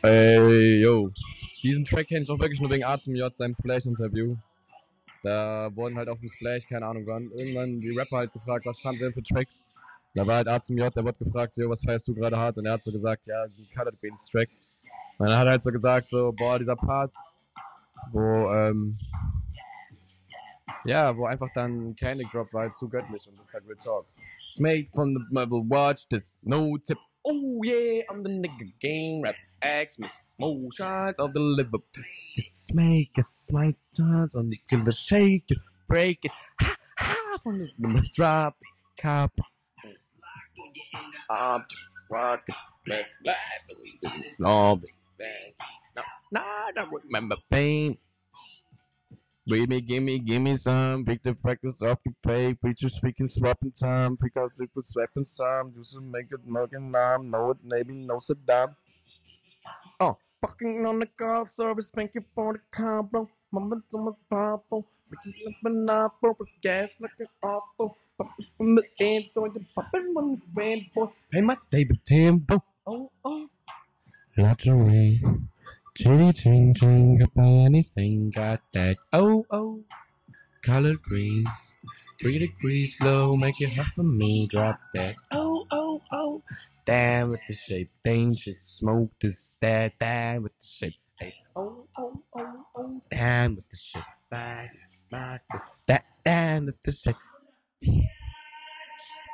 Ey, 0.00 0.80
yo. 0.80 1.10
Diesen 1.62 1.84
Track 1.84 2.08
kenne 2.08 2.22
ich 2.22 2.30
auch 2.30 2.38
wirklich 2.38 2.60
nur 2.60 2.70
wegen 2.70 2.84
A 2.84 2.96
J, 2.96 3.36
seinem 3.36 3.52
Splash-Interview. 3.52 4.36
Da 5.24 5.74
wurden 5.74 5.96
halt 5.96 6.10
auf 6.10 6.20
dem 6.20 6.28
Splash, 6.28 6.66
keine 6.68 6.86
Ahnung 6.86 7.06
wann, 7.06 7.30
irgendwann 7.30 7.80
die 7.80 7.96
Rapper 7.98 8.18
halt 8.18 8.32
gefragt, 8.34 8.66
was 8.66 8.84
haben 8.84 8.98
sie 8.98 9.04
denn 9.04 9.14
für 9.14 9.22
Tracks? 9.22 9.64
Da 10.12 10.26
war 10.26 10.36
halt 10.36 10.48
A 10.48 10.60
zum 10.60 10.76
J, 10.76 10.94
der 10.94 11.02
wurde 11.02 11.24
gefragt, 11.24 11.54
so, 11.54 11.68
was 11.70 11.80
feierst 11.80 12.06
du 12.06 12.14
gerade 12.14 12.36
hart? 12.36 12.58
Und 12.58 12.66
er 12.66 12.74
hat 12.74 12.82
so 12.82 12.92
gesagt, 12.92 13.26
ja, 13.26 13.46
diesen 13.46 13.66
Colored 13.74 13.98
Beans 14.02 14.28
Track. 14.30 14.50
Und 15.16 15.28
er 15.28 15.38
hat 15.38 15.48
halt 15.48 15.64
so 15.64 15.72
gesagt, 15.72 16.10
so, 16.10 16.30
boah, 16.30 16.58
dieser 16.58 16.76
Part, 16.76 17.10
wo, 18.12 18.52
ähm, 18.52 18.98
ja, 20.84 21.16
wo 21.16 21.24
einfach 21.24 21.48
dann 21.54 21.96
keine 21.96 22.24
Drop 22.24 22.52
war 22.52 22.62
halt 22.62 22.74
zu 22.74 22.86
göttlich 22.86 23.26
und 23.26 23.38
das 23.38 23.46
ist 23.46 23.54
halt 23.54 23.64
Real 23.66 23.78
Talk. 23.78 24.04
It's 24.50 24.60
made 24.60 24.88
from 24.92 25.14
the 25.14 25.24
Marble 25.30 25.62
Watch, 25.66 26.06
this 26.10 26.36
no 26.42 26.76
tip. 26.76 26.98
Oh 27.22 27.62
yeah, 27.64 28.04
I'm 28.10 28.22
the 28.22 28.28
nigga 28.28 28.70
game 28.78 29.22
rap. 29.24 29.36
X 29.64 29.98
me 29.98 30.08
small 30.36 30.68
shots 30.74 31.18
of 31.18 31.32
the 31.32 31.40
liver. 31.40 31.78
It's 32.36 32.72
make 32.74 33.12
a 33.16 33.22
smite 33.22 33.78
shots 33.96 34.34
on 34.34 34.50
the 34.50 34.60
killer 34.68 34.92
shake 34.92 35.44
it, 35.48 35.58
break 35.88 36.18
it. 36.22 36.32
Ha 36.60 36.76
ha 36.98 37.38
from 37.42 37.60
the, 37.60 38.02
drop 38.14 38.58
cup. 38.98 39.32
Up 41.30 41.66
to 41.66 41.76
rock 42.10 42.42
it, 42.46 42.54
let's 42.86 43.08
laugh, 43.24 43.36
we 43.80 43.98
didn't 44.02 44.28
slow 44.28 44.82
it. 45.18 45.54
No, 45.96 46.02
no, 46.30 46.40
I 46.40 46.70
don't 46.74 46.92
remember 46.92 47.36
pain. 47.50 47.96
Baby, 49.46 49.80
gimme, 49.80 50.18
gimme 50.18 50.56
some. 50.58 51.04
Pick 51.04 51.22
the 51.22 51.34
freckles 51.34 51.80
off 51.80 51.98
your 52.04 52.14
face. 52.24 52.56
Preachers 52.60 52.96
speaking, 52.96 53.28
swapping 53.28 53.72
time. 53.72 54.16
Pick 54.16 54.36
out 54.36 54.52
people 54.58 54.82
swapping 54.82 55.24
some. 55.24 55.70
Do 55.70 55.84
some 55.84 56.10
make 56.10 56.32
it 56.32 56.46
mugging 56.46 56.90
mom. 56.90 57.30
Know 57.30 57.50
it, 57.50 57.58
maybe 57.62 57.92
no 57.92 58.16
Saddam. 58.16 58.74
Oh, 60.00 60.18
fucking 60.40 60.84
on 60.86 60.98
the 60.98 61.06
car 61.06 61.46
service. 61.46 61.90
Thank 61.94 62.14
you 62.14 62.24
for 62.34 62.54
the 62.54 62.60
combo. 62.70 63.28
Mama's 63.52 63.84
on 63.94 64.04
my 64.06 64.12
powerful. 64.28 64.86
Making 65.10 65.88
apple. 65.88 66.36
With 66.38 66.48
gas 66.62 66.90
like 67.00 67.12
an 67.20 67.28
awful. 67.42 67.96
Popping 68.16 68.46
from 68.56 68.74
the 68.76 68.84
end, 69.00 69.24
so 69.32 69.48
the 69.52 69.64
popping 69.74 70.14
on 70.16 70.40
the 70.54 70.86
boy. 70.94 71.10
Hey, 71.32 71.40
my 71.40 71.56
David 71.70 71.98
Timbo. 72.04 72.62
Oh, 72.86 73.10
oh. 73.24 73.48
Lottery. 74.36 75.22
Chitty 75.96 76.32
ching 76.32 76.74
ching, 76.74 77.18
could 77.18 77.32
buy 77.34 77.46
anything, 77.46 78.30
got 78.30 78.60
that. 78.72 78.96
Oh, 79.12 79.46
oh. 79.50 79.84
Colored 80.62 81.02
greens. 81.02 81.48
Three 82.20 82.38
degrees 82.38 82.96
low, 83.00 83.36
make 83.36 83.60
it 83.60 83.74
hot 83.74 83.86
for 83.94 84.02
me, 84.02 84.48
drop 84.48 84.80
that. 84.94 85.14
Oh, 85.30 85.66
oh, 85.70 86.02
oh. 86.12 86.42
Damn 86.86 87.30
with 87.30 87.40
the 87.48 87.54
shape, 87.54 87.90
dangerous, 88.04 88.60
smoke 88.60 89.12
this, 89.18 89.54
that, 89.62 89.94
damn 89.98 90.42
with 90.42 90.52
the 90.60 90.66
shape. 90.66 91.00
Hey, 91.18 91.34
oh, 91.56 91.86
oh, 91.96 92.22
oh, 92.36 92.66
oh. 92.76 93.02
Damn 93.10 93.56
with 93.56 93.70
the 93.70 93.76
shape, 93.76 94.02
back, 94.30 94.70
back, 95.10 95.44
that, 95.86 96.04
damn 96.22 96.66
with 96.66 96.82
the 96.84 96.92
shape. 96.92 97.16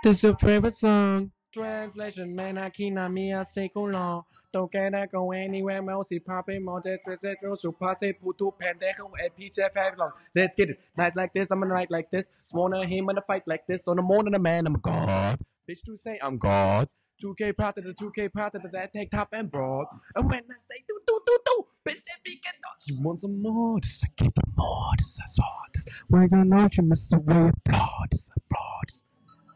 This 0.05 0.19
is 0.19 0.23
your 0.23 0.37
favorite 0.37 0.77
song. 0.77 1.33
Translation, 1.53 2.37
man, 2.37 2.57
I 2.57 2.71
cannot 2.71 3.11
me 3.11 3.33
a 3.33 3.45
secular. 3.45 4.21
Don't 4.53 4.71
get 4.71 4.93
that 4.93 5.11
go 5.11 5.33
anywhere, 5.33 5.83
mousy 5.83 6.21
poppy, 6.21 6.61
more 6.61 6.81
dead, 6.81 7.01
dead, 7.05 7.19
dead, 7.21 7.59
so 7.59 7.73
pass 7.73 8.01
it, 8.05 8.23
put 8.23 8.39
two 8.39 8.55
pen, 8.61 8.77
they 8.79 8.93
go 8.97 9.11
and 9.21 9.31
PJ 9.37 9.99
long. 9.99 10.13
Let's 10.37 10.55
get 10.55 10.71
it. 10.71 10.81
Nights 10.97 11.17
like 11.17 11.33
this, 11.33 11.51
I'm 11.51 11.59
gonna 11.59 11.75
write 11.75 11.91
like 11.91 12.13
this. 12.13 12.27
Sworn 12.47 12.75
him 12.89 13.11
in 13.11 13.19
a 13.19 13.23
fight 13.23 13.43
like 13.47 13.67
this. 13.67 13.89
On 13.89 13.97
the 13.97 14.03
morning, 14.03 14.35
a 14.35 14.39
man, 14.39 14.69
I'm 14.69 14.75
God. 14.75 15.41
Bitch, 15.69 15.83
to 15.87 15.97
say 15.97 16.21
I'm 16.23 16.39
God. 16.39 16.89
2K 17.23 17.57
proud 17.57 17.75
to 17.77 17.81
the 17.81 17.95
2K 17.95 18.33
proud 18.33 18.53
to 18.53 18.59
the 18.59 18.69
that 18.69 18.93
take 18.93 19.11
top 19.11 19.29
and 19.33 19.51
broad. 19.51 19.87
And 20.15 20.29
when 20.29 20.41
I 20.41 20.59
say 20.59 20.85
do 20.89 20.99
do 21.07 21.21
do 21.27 21.39
do, 21.45 21.67
bitch, 21.87 22.03
that 22.05 22.23
be 22.25 22.41
get 22.43 22.55
done. 22.63 22.73
You 22.85 23.01
want 23.01 23.21
some 23.21 23.43
more? 23.43 23.81
This 23.81 24.03
I 24.05 24.09
give 24.17 24.33
you 24.37 24.53
more. 24.57 24.91
This 24.99 25.09
is 25.09 25.39
hard. 25.39 25.71
This 25.75 25.87
we're 26.09 26.29
gonna 26.29 26.45
know 26.45 26.69
you, 26.73 26.83
Mr. 26.83 27.23
Way 27.23 27.51
Flaw. 27.69 28.05
This 28.11 28.21
is 28.21 28.31
fraud. 28.49 28.85
This 28.89 29.05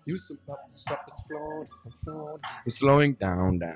you 0.07 0.19
some 0.19 0.39
pop, 0.47 0.59
stop 0.69 1.05
is 1.09 1.21
flawed, 1.27 1.63
this 1.63 1.87
is 1.87 1.93
flawed. 2.05 2.41
We're 2.67 2.75
slowing 2.75 3.15
down, 3.15 3.59
down. 3.59 3.75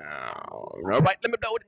All 0.51 0.79
right, 0.83 1.01
let 1.01 1.23
me 1.23 1.37
know 1.43 1.55
it. 1.55 1.63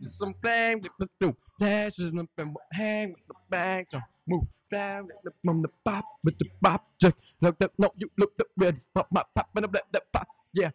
There's 0.00 0.16
some 0.16 0.34
thing 0.34 0.80
that 0.82 0.90
we 0.98 1.06
do. 1.20 1.36
Dashes 1.58 2.12
up 2.16 2.26
and 2.38 2.56
hang 2.72 3.12
with 3.12 3.26
the 3.26 3.34
bags. 3.50 3.90
So 3.90 4.00
move 4.28 4.44
down 4.70 5.08
the 5.24 5.32
from 5.44 5.62
the 5.62 5.68
pop 5.84 6.04
with 6.22 6.38
the 6.38 6.46
pop. 6.62 6.86
Just 7.00 7.16
look 7.40 7.56
up, 7.62 7.72
no, 7.78 7.92
you 7.96 8.10
look 8.16 8.32
up 8.38 8.46
this 8.56 8.86
pop, 8.94 9.08
pop, 9.12 9.28
pop, 9.34 9.48
and 9.56 9.64
the 9.64 9.82
that 9.92 10.12
pop. 10.12 10.28
Yeah. 10.52 10.70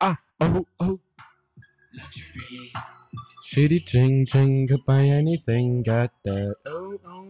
Ah, 0.00 0.18
oh, 0.40 0.66
oh. 0.80 1.00
Luxury. 1.94 2.72
Shitty 3.44 3.86
ching 3.86 4.26
ching, 4.26 4.66
could 4.68 4.84
buy 4.84 5.04
anything, 5.04 5.82
got 5.82 6.10
that. 6.24 6.56
Oh, 6.66 6.98
oh. 7.06 7.26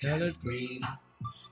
Colored 0.00 0.38
green. 0.40 0.80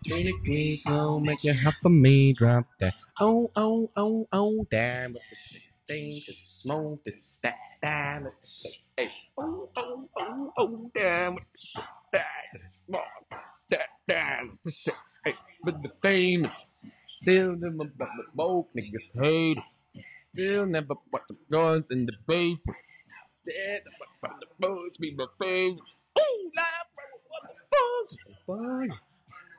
Three 0.06 0.22
degrees 0.22 0.86
low, 0.86 1.18
make 1.18 1.42
you 1.42 1.52
hot 1.52 1.74
for 1.82 1.88
me, 1.88 2.32
drop 2.32 2.66
that. 2.78 2.94
Oh, 3.20 3.50
oh, 3.56 3.90
oh, 3.96 4.28
oh, 4.32 4.66
damn 4.70 5.14
with 5.14 5.22
the 5.30 5.36
shit. 5.36 5.62
Dangerous, 5.88 6.38
smoke 6.62 7.02
this, 7.04 7.22
that, 7.42 7.56
damn 7.82 8.24
with 8.24 8.32
the 8.40 8.48
shit. 8.48 8.72
Hey, 8.96 9.10
oh, 9.36 9.68
oh, 9.76 10.08
oh, 10.16 10.52
oh, 10.58 10.90
damn 10.94 11.34
with 11.34 11.44
the 11.52 11.58
shit. 11.58 11.84
That, 12.12 12.24
smoke 12.86 13.02
this, 13.30 13.40
that, 13.70 13.88
damn 14.08 14.50
with 14.50 14.62
the 14.64 14.70
shit. 14.70 14.94
Hey, 15.24 15.34
but 15.64 15.82
the 15.82 15.90
famous, 16.02 16.52
still 17.20 17.56
never 17.56 17.90
but 17.96 18.08
the 18.16 18.24
smoke, 18.32 18.68
niggas 18.76 19.22
hate. 19.22 19.58
Still 20.32 20.66
never 20.66 20.94
put 21.10 21.22
the 21.28 21.36
guns 21.50 21.90
in 21.90 22.06
the 22.06 22.12
basement. 22.26 22.78
Dead, 23.46 23.82
but, 23.98 24.08
but 24.20 24.40
the 24.40 24.46
boys 24.58 24.96
be 24.98 25.14
my 25.14 25.26
favorites. 25.38 26.00
Ooh, 26.18 26.50
live, 26.56 26.88
what 27.28 27.42
the 27.48 28.34
fuck? 28.46 28.58
Fire. 28.58 28.98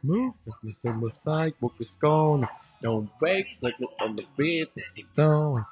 Move 0.04 0.34
if 0.46 0.54
you 0.64 0.72
summer 0.72 1.10
side, 1.10 1.54
book 1.60 1.74
is 1.80 1.96
gone. 1.96 2.48
Don't 2.82 3.10
break, 3.20 3.48
like 3.62 3.74
it 3.80 3.90
on 4.00 4.16
the 4.16 4.26
beat, 4.38 4.70
and 4.76 4.86
keep 4.96 5.16
going. 5.16 5.66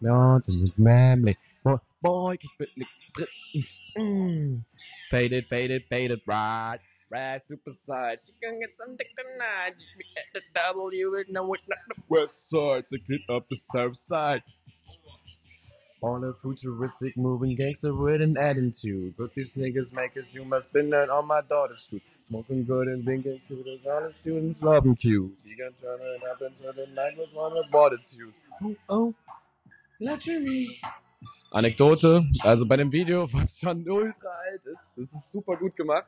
No, 0.00 0.40
to 0.44 0.52
the 0.52 0.70
family. 0.82 1.36
Boy, 1.64 1.76
boy, 2.00 2.36
keep 2.36 2.68
it. 2.76 3.28
Mm. 3.98 4.64
Faded, 5.10 5.46
faded, 5.48 5.84
faded, 5.88 6.20
right, 6.26 6.78
Super 7.14 7.70
side. 7.70 8.18
She 8.24 8.32
gonna 8.42 8.58
get 8.58 8.74
some 8.74 8.96
dick 8.96 9.08
tonight. 9.16 9.74
You 9.78 9.98
be 9.98 10.04
at 10.16 10.32
the 10.34 10.40
W, 10.74 11.12
but 11.14 11.32
no, 11.32 11.54
it's 11.54 11.68
not 11.68 11.78
the 11.88 12.02
west 12.08 12.50
side. 12.50 12.84
So 12.88 12.96
get 13.08 13.20
up 13.28 13.48
the 13.48 13.56
south 13.56 13.96
side. 13.96 14.42
On 16.02 16.24
a 16.24 16.32
futuristic 16.34 17.16
moving 17.16 17.54
gangster 17.54 17.94
with 17.94 18.20
an 18.20 18.36
attitude. 18.36 19.14
But 19.16 19.32
these 19.34 19.52
niggas 19.54 19.94
make 19.94 20.16
us 20.16 20.34
you 20.34 20.44
must 20.44 20.70
spend 20.70 20.92
that 20.92 21.08
on 21.08 21.26
my 21.28 21.40
daughter's 21.40 21.86
shoot. 21.88 22.02
Smoking 22.26 22.64
good 22.64 22.88
and 22.88 23.04
thinking 23.04 23.40
cute 23.46 23.66
as 23.68 23.86
all 23.86 24.00
the 24.00 24.12
students 24.18 24.60
loving 24.60 24.96
cute. 24.96 25.36
You 25.44 25.56
can 25.56 25.72
turn 25.80 26.00
it 26.00 26.22
up 26.28 26.40
until 26.40 26.72
the 26.72 26.86
night 26.92 27.16
was 27.16 27.34
on 27.36 27.54
the 27.54 27.64
border 27.70 27.98
choose. 27.98 28.40
Oh, 28.62 28.74
oh, 28.88 29.14
luxury. 30.00 30.80
Anekdote, 31.52 32.24
also 32.42 32.66
bei 32.66 32.76
dem 32.76 32.90
Video, 32.90 33.32
was 33.32 33.60
schon 33.60 33.88
ultra 33.88 34.28
alt 34.50 34.66
ist, 34.66 34.80
das 34.96 35.12
ist 35.12 35.30
super 35.30 35.56
gut 35.56 35.76
gemacht. 35.76 36.06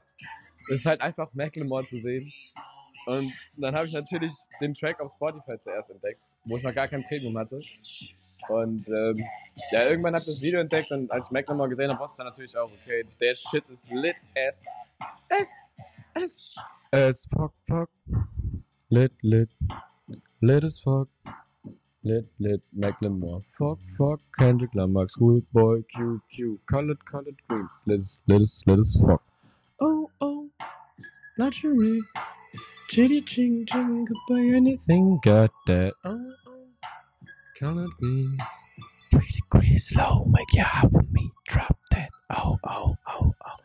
Das 0.68 0.78
ist 0.78 0.86
halt 0.86 1.00
einfach 1.00 1.32
Macklemore 1.34 1.86
zu 1.86 1.98
sehen. 1.98 2.32
Und 3.06 3.32
dann 3.56 3.74
habe 3.74 3.86
ich 3.86 3.92
natürlich 3.92 4.32
den 4.60 4.74
Track 4.74 5.00
auf 5.00 5.12
Spotify 5.12 5.56
zuerst 5.58 5.90
entdeckt, 5.90 6.20
wo 6.44 6.56
ich 6.56 6.62
noch 6.64 6.74
gar 6.74 6.88
kein 6.88 7.04
Premium 7.04 7.38
hatte. 7.38 7.60
Und 8.48 8.88
ähm, 8.88 9.24
ja, 9.72 9.88
irgendwann 9.88 10.14
habe 10.14 10.22
ich 10.22 10.26
das 10.26 10.40
Video 10.40 10.60
entdeckt 10.60 10.90
und 10.90 11.10
als 11.10 11.26
ich 11.26 11.32
Macklemore 11.32 11.68
gesehen 11.68 11.90
habe, 11.90 12.00
wusste 12.00 12.14
ich 12.14 12.18
dann 12.18 12.26
natürlich 12.26 12.56
auch, 12.56 12.70
okay, 12.82 13.04
der 13.20 13.34
Shit 13.34 13.64
ist 13.68 13.90
lit 13.90 14.16
as, 14.36 14.64
as, 15.28 15.48
as, 16.14 16.54
as 16.92 17.26
fuck, 17.32 17.52
fuck, 17.66 17.90
lit, 18.88 19.12
lit, 19.22 19.50
lit 20.40 20.64
as 20.64 20.78
fuck, 20.80 21.08
lit, 22.02 22.26
lit, 22.38 22.62
Macklemore, 22.72 23.40
fuck, 23.56 23.80
fuck, 23.96 24.20
Kendrick 24.36 24.74
Lamar, 24.74 25.08
Schoolboy, 25.08 25.82
Q, 25.94 26.20
Q, 26.32 26.58
colored, 26.66 27.04
colored 27.04 27.40
greens, 27.48 27.82
lit 27.86 28.02
lit 28.26 28.42
lit 28.66 28.80
as 28.80 28.96
fuck. 29.00 29.22
Luxury, 31.38 32.00
chitty 32.88 33.20
ching 33.20 33.66
ching, 33.66 34.06
could 34.06 34.16
buy 34.26 34.40
anything, 34.40 35.18
got 35.22 35.50
that. 35.66 35.92
Oh, 36.02 36.32
oh, 36.46 36.66
colored 37.60 37.90
greens. 38.00 38.40
Three 39.10 39.28
degrees 39.32 39.92
low, 39.94 40.24
make 40.26 40.54
you 40.54 40.62
half 40.62 40.84
of 40.84 41.12
me. 41.12 41.30
Drop 41.46 41.78
that. 41.90 42.08
Oh, 42.30 42.56
oh, 42.64 42.96
oh, 43.06 43.34
oh. 43.44 43.56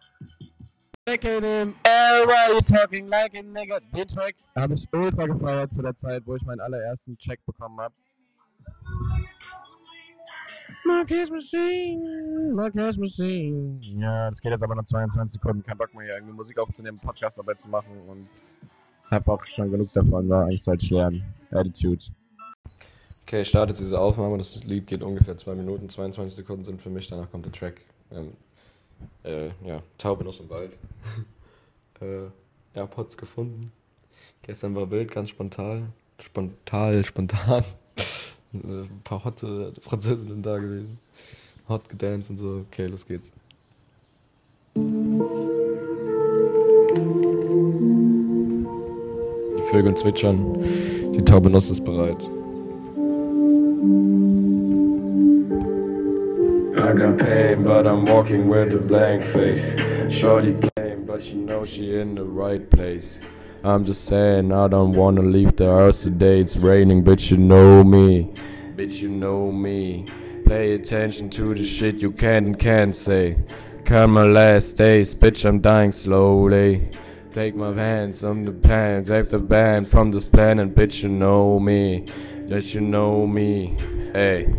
Look 1.07 1.23
at 1.23 1.43
him, 1.43 1.75
everybody 1.85 2.61
talking 2.61 3.07
like 3.09 3.35
a 3.35 3.41
nigga. 3.41 3.79
Den 3.93 4.05
Track 4.05 4.35
habe 4.53 4.73
ich 4.73 4.83
eh 4.93 4.97
ultra 4.97 5.27
gefeiert 5.27 5.73
zu 5.73 5.81
der 5.81 5.95
Zeit, 5.95 6.23
wo 6.25 6.35
ich 6.35 6.43
meinen 6.43 6.59
allerersten 6.59 7.17
Check 7.17 7.39
bekommen 7.45 7.79
habe. 7.79 7.95
My 10.83 11.05
cash 11.05 11.29
machine, 11.29 12.53
my 12.55 12.71
cash 12.71 12.97
machine. 12.97 13.79
Ja, 13.81 14.29
das 14.29 14.41
geht 14.41 14.51
jetzt 14.51 14.63
aber 14.63 14.75
noch 14.75 14.85
22 14.85 15.39
Sekunden. 15.39 15.63
Kein 15.63 15.77
Bock 15.77 15.93
mehr 15.93 16.05
hier 16.05 16.15
irgendwie 16.15 16.33
Musik 16.33 16.57
aufzunehmen, 16.57 16.97
Podcast 16.97 17.37
dabei 17.37 17.53
zu 17.53 17.69
machen 17.69 17.91
und 18.07 18.27
hab 19.11 19.27
auch 19.27 19.45
schon 19.45 19.69
genug 19.69 19.91
davon, 19.93 20.29
war 20.29 20.45
eigentlich 20.45 20.63
sollte 20.63 20.85
ich 20.85 20.91
lernen. 20.91 21.23
Attitude. 21.51 22.05
Okay, 23.23 23.41
ich 23.41 23.49
starte 23.49 23.73
diese 23.73 23.99
Aufnahme. 23.99 24.37
Das 24.37 24.63
Lied 24.63 24.87
geht 24.87 25.03
ungefähr 25.03 25.37
2 25.37 25.55
Minuten, 25.55 25.89
22 25.89 26.35
Sekunden 26.35 26.63
sind 26.63 26.81
für 26.81 26.89
mich. 26.89 27.07
Danach 27.07 27.29
kommt 27.29 27.45
der 27.45 27.51
Track. 27.51 27.81
Ähm, 28.11 28.33
äh, 29.23 29.47
ja, 29.65 29.83
Taube 29.97 30.23
noch 30.23 30.39
im 30.39 30.49
Wald. 30.49 30.77
äh, 32.01 32.29
AirPods 32.73 33.17
gefunden. 33.17 33.71
Gestern 34.41 34.75
war 34.75 34.89
wild, 34.89 35.11
ganz 35.11 35.29
spontan. 35.29 35.93
Spontan, 36.19 37.03
spontan. 37.03 37.63
Ein 38.53 39.01
paar 39.03 39.23
hotte 39.23 39.73
Französinnen 39.81 40.41
da 40.41 40.57
gewesen. 40.57 40.97
Hot 41.69 41.87
gedanced 41.87 42.29
und 42.31 42.37
so. 42.37 42.65
Okay, 42.69 42.85
los 42.87 43.05
geht's. 43.05 43.31
Die 49.57 49.63
Vögel 49.69 49.95
zwitschern. 49.95 50.57
Die 51.13 51.23
Taube 51.23 51.49
Nuss 51.49 51.69
ist 51.69 51.83
bereit. 51.85 52.21
I 56.73 56.93
got 56.93 57.17
pain, 57.17 57.63
but 57.63 57.85
I'm 57.87 58.05
walking 58.05 58.49
with 58.49 58.73
a 58.73 58.79
blank 58.79 59.23
face. 59.23 59.77
Shorty 60.09 60.55
came, 60.75 61.05
but 61.05 61.21
she 61.21 61.35
knows 61.35 61.69
she 61.69 61.93
in 61.93 62.15
the 62.15 62.23
right 62.23 62.69
place. 62.69 63.19
I'm 63.63 63.85
just 63.85 64.05
saying, 64.05 64.51
I 64.51 64.67
don't 64.67 64.93
wanna 64.93 65.21
leave 65.21 65.55
the 65.55 65.67
house 65.67 66.01
today. 66.01 66.39
It's 66.39 66.57
raining, 66.57 67.03
but 67.03 67.29
you 67.29 67.37
know 67.37 67.83
me. 67.83 68.33
Bitch, 68.75 69.01
you 69.01 69.09
know 69.09 69.51
me. 69.51 70.07
Pay 70.47 70.73
attention 70.73 71.29
to 71.31 71.53
the 71.53 71.63
shit 71.63 72.01
you 72.01 72.11
can 72.11 72.45
and 72.45 72.59
can't 72.59 72.95
say. 72.95 73.37
Come 73.85 74.13
my 74.13 74.23
last 74.23 74.77
days, 74.77 75.13
bitch, 75.13 75.45
I'm 75.45 75.59
dying 75.59 75.91
slowly. 75.91 76.89
Take 77.29 77.55
my 77.55 77.71
hands 77.71 78.23
on 78.23 78.41
the 78.41 78.51
plan, 78.51 79.05
save 79.05 79.29
the 79.29 79.37
band 79.37 79.87
from 79.87 80.09
this 80.09 80.25
planet, 80.25 80.73
bitch, 80.73 81.03
you 81.03 81.09
know 81.09 81.59
me. 81.59 82.07
That 82.47 82.73
you 82.73 82.81
know 82.81 83.27
me. 83.27 83.77
Hey. 84.11 84.51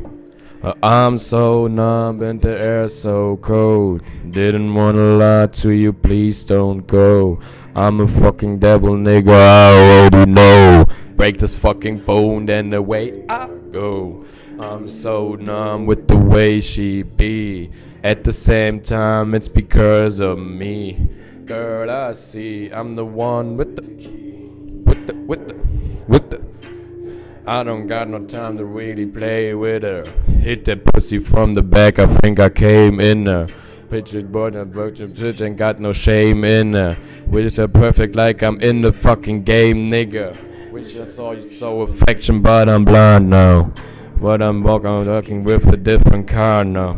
Uh, 0.62 0.74
I'm 0.80 1.18
so 1.18 1.66
numb 1.66 2.22
and 2.22 2.40
the 2.40 2.56
air 2.56 2.88
so 2.88 3.36
cold. 3.38 4.00
Didn't 4.30 4.72
wanna 4.72 5.16
lie 5.16 5.48
to 5.48 5.70
you, 5.70 5.92
please 5.92 6.44
don't 6.44 6.86
go. 6.86 7.40
I'm 7.74 8.00
a 8.00 8.06
fucking 8.06 8.58
devil, 8.58 8.90
nigga, 8.90 9.32
I 9.32 10.10
already 10.10 10.30
know. 10.30 10.84
Break 11.16 11.38
this 11.38 11.58
fucking 11.60 11.98
phone, 11.98 12.44
then 12.44 12.70
away 12.74 13.24
I 13.30 13.48
go. 13.70 14.26
I'm 14.60 14.90
so 14.90 15.36
numb 15.36 15.86
with 15.86 16.06
the 16.06 16.18
way 16.18 16.60
she 16.60 17.02
be. 17.02 17.70
At 18.04 18.24
the 18.24 18.32
same 18.32 18.80
time, 18.80 19.34
it's 19.34 19.48
because 19.48 20.20
of 20.20 20.38
me. 20.38 20.98
Girl, 21.46 21.90
I 21.90 22.12
see 22.12 22.68
I'm 22.70 22.94
the 22.94 23.06
one 23.06 23.56
with 23.56 23.76
the, 23.76 23.82
with 24.84 25.06
the, 25.06 25.14
with 25.22 25.48
the, 25.48 26.04
with 26.08 26.30
the. 26.30 26.52
I 27.46 27.62
don't 27.62 27.86
got 27.86 28.06
no 28.06 28.26
time 28.26 28.58
to 28.58 28.66
really 28.66 29.06
play 29.06 29.54
with 29.54 29.82
her. 29.82 30.04
Hit 30.40 30.66
that 30.66 30.84
pussy 30.84 31.18
from 31.18 31.54
the 31.54 31.62
back, 31.62 31.98
I 31.98 32.06
think 32.06 32.38
I 32.38 32.50
came 32.50 33.00
in 33.00 33.24
her. 33.24 33.46
Picture 33.92 34.22
boy, 34.22 34.48
that 34.48 34.68
virgin 34.68 35.10
bitch 35.10 35.44
ain't 35.44 35.58
got 35.58 35.78
no 35.78 35.92
shame 35.92 36.44
in 36.46 36.72
her. 36.72 36.96
Wish 37.26 37.56
her 37.56 37.68
perfect 37.68 38.16
like 38.16 38.42
I'm 38.42 38.58
in 38.62 38.80
the 38.80 38.90
fucking 38.90 39.42
game, 39.42 39.90
nigga. 39.90 40.72
Wish 40.72 40.96
I 40.96 41.04
saw 41.04 41.32
you 41.32 41.42
so 41.42 41.82
affection, 41.82 42.40
but 42.40 42.70
I'm 42.70 42.86
blind 42.86 43.28
now. 43.28 43.70
But 44.18 44.40
I'm 44.40 44.62
walking, 44.62 45.06
walking 45.06 45.44
with 45.44 45.66
a 45.66 45.76
different 45.76 46.26
car 46.26 46.64
now. 46.64 46.96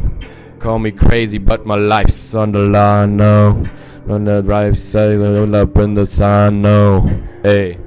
Call 0.60 0.78
me 0.78 0.92
crazy, 0.92 1.38
but 1.38 1.66
my 1.66 1.74
life's 1.74 2.32
on 2.32 2.52
the 2.52 2.60
line 2.60 3.16
now. 3.16 3.64
On 4.08 4.24
the 4.24 4.44
right 4.44 4.76
side, 4.76 5.18
up 5.18 5.76
in 5.76 5.94
the 5.94 6.06
sun 6.06 6.62
now. 6.62 7.00
Hey. 7.42 7.83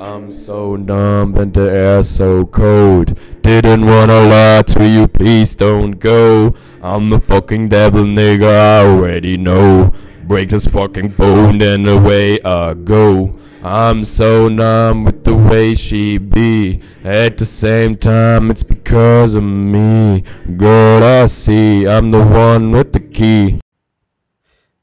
I'm 0.00 0.32
so 0.32 0.76
numb 0.76 1.34
and 1.34 1.52
the 1.52 1.70
air 1.70 2.02
so 2.02 2.46
cold. 2.46 3.18
Didn't 3.42 3.84
wanna 3.84 4.20
lie 4.22 4.62
to 4.62 4.88
you, 4.88 5.06
please 5.06 5.54
don't 5.54 5.98
go. 5.98 6.54
I'm 6.82 7.10
the 7.10 7.20
fucking 7.20 7.68
devil, 7.68 8.04
nigga, 8.04 8.48
I 8.48 8.86
already 8.86 9.36
know. 9.36 9.90
Break 10.24 10.48
this 10.48 10.66
fucking 10.66 11.10
phone, 11.10 11.58
then 11.58 11.86
away 11.86 12.40
I 12.40 12.72
go. 12.72 13.38
I'm 13.62 14.04
so 14.04 14.48
numb 14.48 15.04
with 15.04 15.24
the 15.24 15.34
way 15.36 15.74
she 15.74 16.16
be. 16.16 16.80
At 17.04 17.36
the 17.36 17.44
same 17.44 17.94
time, 17.94 18.50
it's 18.50 18.62
because 18.62 19.34
of 19.34 19.42
me. 19.42 20.24
Girl, 20.56 21.04
I 21.04 21.26
see, 21.26 21.86
I'm 21.86 22.10
the 22.10 22.24
one 22.24 22.70
with 22.70 22.94
the 22.94 23.00
key. 23.00 23.60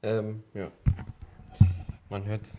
Ähm, 0.03 0.43
ja. 0.53 0.67
Man 2.07 2.23
hört. 2.27 2.56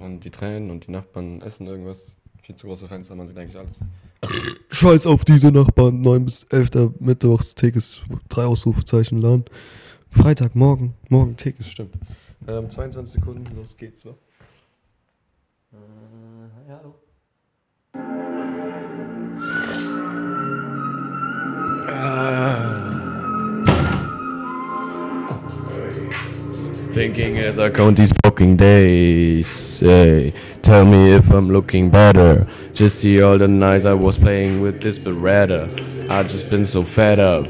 Und 0.00 0.24
die 0.24 0.30
Tränen 0.30 0.70
und 0.70 0.86
die 0.86 0.92
Nachbarn 0.92 1.42
essen 1.42 1.66
irgendwas. 1.66 2.16
Viel 2.42 2.56
zu 2.56 2.66
große 2.66 2.88
Fenster, 2.88 3.14
man 3.14 3.28
sieht 3.28 3.36
eigentlich 3.36 3.58
alles. 3.58 3.80
Scheiß 4.70 5.06
auf 5.06 5.26
diese 5.26 5.52
Nachbarn. 5.52 6.00
9 6.00 6.24
bis 6.24 6.44
11. 6.44 6.92
Mittwochs, 7.00 7.54
Tekes, 7.54 8.02
drei 8.30 8.44
Ausrufezeichen 8.44 9.20
LAN. 9.20 9.44
Freitag, 10.10 10.56
morgen, 10.56 10.94
morgen 11.10 11.36
Tekes. 11.36 11.68
Stimmt. 11.68 11.94
Ähm, 12.48 12.70
22 12.70 13.20
Sekunden, 13.20 13.54
los 13.54 13.76
geht's, 13.76 14.06
wa? 14.06 14.16
Äh, 15.72 16.70
ja, 16.70 16.78
hallo. 16.78 16.94
Thinking 26.92 27.38
as 27.38 27.58
I 27.58 27.70
count 27.70 27.96
these 27.96 28.12
fucking 28.24 28.56
days. 28.56 29.78
Hey, 29.78 30.32
tell 30.62 30.84
me 30.84 31.12
if 31.12 31.30
I'm 31.30 31.48
looking 31.48 31.88
better. 31.88 32.48
Just 32.74 32.98
see 32.98 33.22
all 33.22 33.38
the 33.38 33.46
nights 33.46 33.84
I 33.84 33.94
was 33.94 34.18
playing 34.18 34.60
with 34.60 34.82
this 34.82 34.98
beretta. 34.98 36.10
I 36.10 36.24
just 36.24 36.50
been 36.50 36.66
so 36.66 36.82
fed 36.82 37.20
up. 37.20 37.46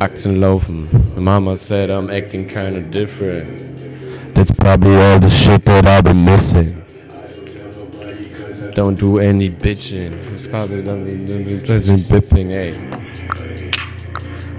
Acting 0.00 0.40
laufen. 0.40 0.88
Mama 1.16 1.56
said 1.56 1.90
I'm 1.90 2.10
acting 2.10 2.48
kinda 2.48 2.80
different. 2.80 4.34
That's 4.34 4.52
probably 4.52 4.94
all 4.94 5.18
the 5.18 5.28
shit 5.28 5.64
that 5.64 5.84
I've 5.86 6.04
been 6.04 6.24
missing. 6.24 6.82
Don't 8.74 8.98
do 8.98 9.18
any 9.18 9.50
bitching. 9.50 10.12
It's 10.32 10.46
probably 10.46 10.82
done 10.84 11.04
bipping, 11.04 12.50
hey. 12.50 13.09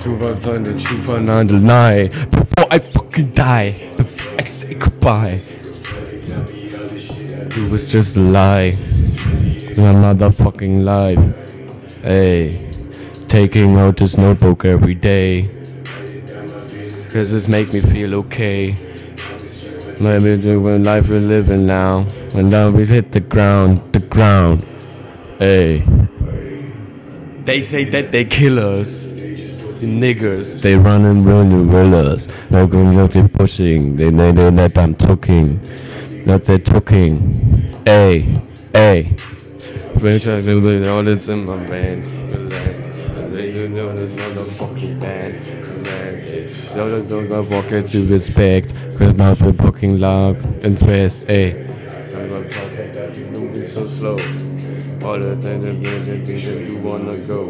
Two 0.04 0.18
five 0.20 0.44
hundred, 0.44 0.80
two 0.80 1.04
five 1.04 1.22
nine. 1.22 2.08
Before 2.08 2.68
I 2.72 2.80
fuck 2.80 3.02
fucking 3.12 3.32
die 3.34 3.72
before 3.98 4.40
I 4.40 4.44
say 4.46 4.74
goodbye. 4.74 5.42
It 7.54 7.70
was 7.70 7.92
just 7.92 8.16
a 8.16 8.22
lie. 8.22 8.78
My 9.76 9.92
motherfucking 9.92 10.86
life. 10.86 11.20
Hey, 12.04 12.72
taking 13.28 13.78
out 13.78 13.98
this 13.98 14.18
notebook 14.18 14.64
every 14.64 14.96
day. 14.96 15.50
Cause 17.12 17.32
this 17.32 17.50
make 17.50 17.74
me 17.74 17.82
feel 17.82 18.16
okay. 18.16 18.78
Maybe 20.00 20.56
when 20.56 20.86
life 20.86 21.10
we're 21.10 21.20
living 21.20 21.66
now. 21.66 22.06
And 22.34 22.50
now 22.50 22.70
we've 22.70 22.88
hit 22.88 23.12
the 23.12 23.20
ground, 23.20 23.82
the 23.92 24.00
ground. 24.00 24.64
Hey. 25.38 25.84
They 27.44 27.62
say 27.62 27.84
that 27.90 28.14
they 28.14 28.24
kill 28.24 28.58
us. 28.58 29.11
Niggers, 29.82 30.62
they 30.62 30.76
run 30.76 31.06
and 31.06 31.26
run 31.26 31.50
the 31.50 31.72
villas. 31.72 32.28
No 32.52 32.68
good 32.68 33.34
pushing. 33.34 33.96
They 33.96 34.12
they 34.12 34.32
they 34.32 34.50
that 34.52 34.78
I'm 34.78 34.94
talking. 34.94 35.60
That 36.26 36.46
they're 36.46 36.60
talking. 36.60 37.32
Hey, 37.84 38.40
hey. 38.74 39.16
Do 40.00 40.08
it 40.08 40.88
all 40.88 41.04
this 41.04 41.28
in 41.28 41.46
my 41.46 41.58
band. 41.66 42.06
You 43.36 43.70
know 43.70 43.96
this 43.96 44.12
motherfucking 44.12 45.00
band. 45.00 45.46
Don't 46.76 47.10
don't 47.10 47.28
go 47.28 47.44
forget 47.44 47.88
to 47.90 48.06
respect. 48.08 48.74
Cause 49.00 49.16
my 49.16 49.34
fucking 49.34 50.00
loud 50.00 50.38
and 50.64 50.78
fast. 50.78 51.24
Hey. 51.24 51.54
Moving 53.32 53.68
so 53.68 53.88
slow. 53.88 54.20
All 55.04 55.18
the 55.18 55.36
things 55.38 55.64
that 56.06 56.70
you 56.70 56.78
wanna 56.84 57.18
go. 57.26 57.50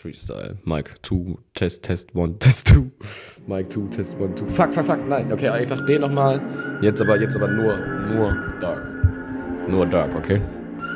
Freestyle. 0.00 0.56
Mic 0.64 1.02
2, 1.02 1.36
Test, 1.54 1.82
Test 1.82 2.14
1, 2.14 2.38
Test 2.38 2.68
2. 2.68 2.90
Mic 3.46 3.68
2, 3.68 3.88
Test 3.90 4.16
1, 4.16 4.34
2. 4.34 4.46
Fuck, 4.46 4.72
fuck, 4.72 4.86
fuck, 4.86 5.06
nein. 5.06 5.30
Okay, 5.30 5.48
einfach 5.48 5.84
den 5.84 6.00
nochmal. 6.00 6.40
Jetzt 6.80 7.02
aber, 7.02 7.20
jetzt 7.20 7.36
aber 7.36 7.48
nur, 7.48 7.76
nur 7.76 8.34
Dark. 8.62 8.82
Nur 9.68 9.84
Dark, 9.84 10.14
okay? 10.16 10.40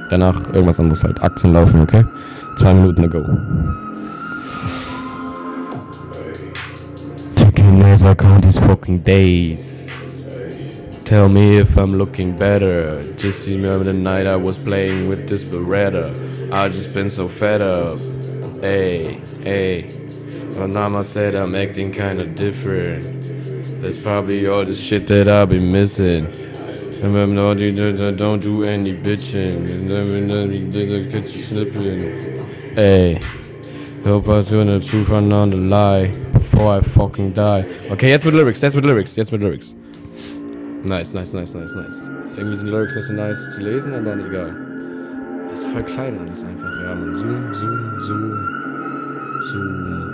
Danach 0.08 0.48
irgendwas 0.54 0.80
anderes 0.80 1.04
halt. 1.04 1.22
Aktien 1.22 1.52
laufen, 1.52 1.82
okay? 1.82 2.02
Zwei 2.56 2.72
Minuten 2.72 3.04
ago. 3.04 3.22
Taking 7.36 7.82
as 7.82 8.00
I 8.00 8.14
count 8.14 8.42
these 8.42 8.58
fucking 8.58 9.04
days. 9.04 9.58
Tell 11.04 11.28
me 11.28 11.58
if 11.58 11.76
I'm 11.76 11.98
looking 11.98 12.38
better. 12.38 13.02
Just 13.18 13.46
remember 13.46 13.84
the 13.84 13.92
night 13.92 14.26
I 14.26 14.36
was 14.36 14.56
playing 14.56 15.10
with 15.10 15.28
this 15.28 15.44
Beretta. 15.44 16.10
I 16.50 16.70
just 16.70 16.94
been 16.94 17.10
so 17.10 17.28
fed 17.28 17.60
up. 17.60 17.98
Hey, 18.64 19.20
hey. 19.42 19.90
My 20.58 20.64
mama 20.66 21.04
said 21.04 21.34
I'm 21.34 21.54
acting 21.54 21.92
kinda 21.92 22.24
different. 22.24 23.04
That's 23.82 23.98
probably 23.98 24.46
all 24.46 24.64
the 24.64 24.74
shit 24.74 25.06
that 25.08 25.28
I'll 25.28 25.44
be 25.46 25.60
missing. 25.60 26.26
Remember, 27.02 27.34
no, 27.34 27.52
you 27.52 27.72
don't- 28.16 28.40
do 28.40 28.64
any 28.64 28.94
bitching. 28.94 29.68
You 29.68 30.72
did 30.72 31.12
get 31.12 31.36
you 31.36 31.42
slipping. 31.42 32.14
Hey, 32.74 33.20
hope 34.02 34.30
I 34.30 34.42
turn 34.42 34.68
the 34.68 34.80
truth 34.80 35.10
and 35.10 35.30
on 35.30 35.50
the 35.50 35.58
lie 35.58 36.10
before 36.32 36.78
I 36.78 36.80
fucking 36.80 37.34
die. 37.34 37.66
Okay, 37.90 38.08
jetzt 38.08 38.24
mit 38.24 38.32
Lyrics, 38.32 38.62
jetzt 38.62 38.76
mit 38.76 38.86
Lyrics, 38.86 39.14
jetzt 39.14 39.30
mit 39.30 39.42
Lyrics. 39.42 39.74
Nice, 40.84 41.12
nice, 41.12 41.34
nice, 41.34 41.52
nice, 41.52 41.74
nice. 41.74 42.08
Irgendwie 42.38 42.56
sind 42.56 42.70
Lyrics 42.70 42.94
nicht 42.94 43.08
so 43.08 43.12
nice 43.12 43.52
zu 43.54 43.60
lesen, 43.60 43.92
aber 43.92 44.16
egal. 44.16 44.73
Ist 45.54 45.66
voll 45.68 45.84
klein 45.84 46.18
alles 46.18 46.42
einfach, 46.42 46.68
ja, 46.82 46.94
man. 46.96 47.14
Zoom, 47.14 47.54
zoom, 47.54 48.00
zoom, 48.00 48.32
zoom. 49.52 50.10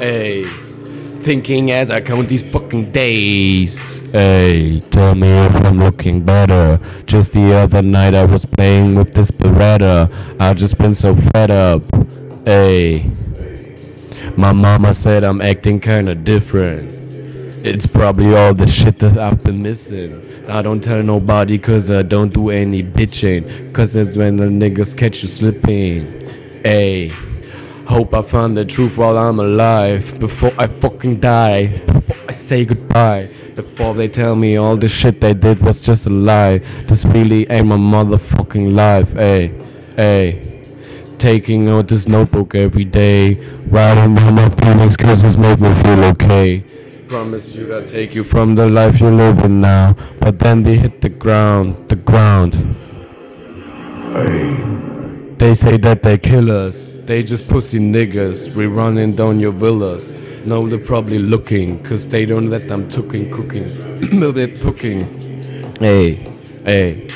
Ey. 0.00 0.46
Thinking 1.22 1.72
as 1.72 1.90
I 1.90 2.00
count 2.00 2.28
these 2.30 2.42
fucking 2.42 2.90
days. 2.90 4.00
Hey, 4.12 4.80
tell 4.90 5.14
me 5.14 5.28
if 5.44 5.54
I'm 5.56 5.78
looking 5.78 6.22
better. 6.24 6.80
Just 7.04 7.34
the 7.34 7.52
other 7.52 7.82
night 7.82 8.14
I 8.14 8.24
was 8.24 8.46
playing 8.46 8.94
with 8.94 9.12
this 9.12 9.30
Beretta. 9.30 10.08
I've 10.40 10.56
just 10.56 10.78
been 10.78 10.94
so 10.94 11.14
fed 11.14 11.50
up. 11.50 11.82
Hey. 12.46 13.10
My 14.38 14.52
mama 14.52 14.94
said 14.94 15.22
I'm 15.22 15.42
acting 15.42 15.80
kinda 15.80 16.14
different. 16.14 16.93
It's 17.66 17.86
probably 17.86 18.36
all 18.36 18.52
the 18.52 18.66
shit 18.66 18.98
that 18.98 19.16
I've 19.16 19.42
been 19.42 19.62
missing. 19.62 20.20
I 20.50 20.60
don't 20.60 20.84
tell 20.84 21.02
nobody 21.02 21.56
cause 21.56 21.90
I 21.90 22.02
don't 22.02 22.30
do 22.30 22.50
any 22.50 22.82
bitching. 22.82 23.72
Cause 23.72 23.96
it's 23.96 24.18
when 24.18 24.36
the 24.36 24.44
niggas 24.44 24.94
catch 24.94 25.22
you 25.22 25.30
slipping. 25.30 26.04
Hey, 26.62 27.08
hope 27.88 28.12
I 28.12 28.20
find 28.20 28.54
the 28.54 28.66
truth 28.66 28.98
while 28.98 29.16
I'm 29.16 29.40
alive. 29.40 30.20
Before 30.20 30.52
I 30.58 30.66
fucking 30.66 31.20
die. 31.20 31.68
Before 31.86 32.16
I 32.28 32.32
say 32.32 32.66
goodbye. 32.66 33.30
Before 33.54 33.94
they 33.94 34.08
tell 34.08 34.36
me 34.36 34.56
all 34.56 34.76
the 34.76 34.90
shit 34.90 35.22
they 35.22 35.32
did 35.32 35.60
was 35.60 35.82
just 35.82 36.04
a 36.04 36.10
lie. 36.10 36.58
This 36.88 37.06
really 37.06 37.50
ain't 37.50 37.68
my 37.68 37.78
motherfucking 37.78 38.74
life. 38.74 39.10
Hey, 39.14 39.58
hey. 39.96 40.62
Taking 41.16 41.70
out 41.70 41.88
this 41.88 42.06
notebook 42.06 42.54
every 42.54 42.84
day. 42.84 43.36
Writing 43.68 44.16
down 44.16 44.34
my 44.34 44.50
feelings 44.50 44.98
cause 44.98 45.24
it's 45.24 45.38
made 45.38 45.58
me 45.62 45.72
feel 45.82 46.04
okay. 46.04 46.62
Promise 47.14 47.54
you 47.54 47.72
I'll 47.72 47.86
take 47.86 48.12
you 48.12 48.24
from 48.24 48.56
the 48.56 48.68
life 48.68 48.98
you're 48.98 49.12
living 49.12 49.60
now. 49.60 49.94
But 50.18 50.40
then 50.40 50.64
they 50.64 50.76
hit 50.76 51.00
the 51.00 51.08
ground, 51.08 51.88
the 51.88 51.94
ground. 51.94 52.54
They 55.38 55.54
say 55.54 55.76
that 55.76 56.02
they 56.02 56.18
kill 56.18 56.50
us. 56.50 57.04
They 57.04 57.22
just 57.22 57.46
pussy 57.46 57.78
niggas. 57.78 58.56
We 58.56 58.66
running 58.66 59.14
down 59.14 59.38
your 59.38 59.52
villas. 59.52 60.12
No, 60.44 60.66
they're 60.66 60.84
probably 60.84 61.20
looking, 61.20 61.80
cause 61.84 62.08
they 62.08 62.26
don't 62.26 62.50
let 62.50 62.66
them 62.66 62.90
cooking, 62.90 63.30
cooking. 63.30 63.68
they're 64.32 64.58
cooking. 64.58 65.04
Hey, 65.78 66.14
hey. 66.64 67.12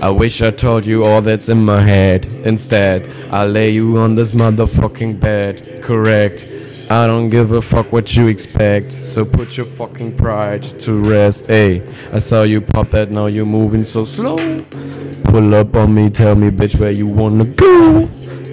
I 0.00 0.10
wish 0.10 0.40
I 0.40 0.52
told 0.52 0.86
you 0.86 1.04
all 1.04 1.20
that's 1.20 1.48
in 1.48 1.64
my 1.64 1.80
head. 1.80 2.26
Instead, 2.44 3.10
I 3.32 3.44
lay 3.46 3.70
you 3.70 3.98
on 3.98 4.14
this 4.14 4.30
motherfucking 4.30 5.18
bed. 5.18 5.82
Correct. 5.82 6.51
I 6.92 7.06
don't 7.06 7.30
give 7.30 7.52
a 7.52 7.62
fuck 7.62 7.90
what 7.90 8.14
you 8.14 8.26
expect. 8.26 8.92
So 8.92 9.24
put 9.24 9.56
your 9.56 9.64
fucking 9.64 10.14
pride 10.18 10.62
to 10.80 10.92
rest. 11.00 11.46
Hey, 11.46 11.80
I 12.12 12.18
saw 12.18 12.42
you 12.42 12.60
pop 12.60 12.90
that, 12.90 13.10
now 13.10 13.28
you're 13.28 13.46
moving 13.46 13.82
so 13.82 14.04
slow. 14.04 14.36
Pull 15.24 15.54
up 15.54 15.74
on 15.74 15.94
me, 15.94 16.10
tell 16.10 16.34
me, 16.34 16.50
bitch, 16.50 16.78
where 16.78 16.90
you 16.90 17.06
wanna 17.06 17.46
go. 17.46 18.06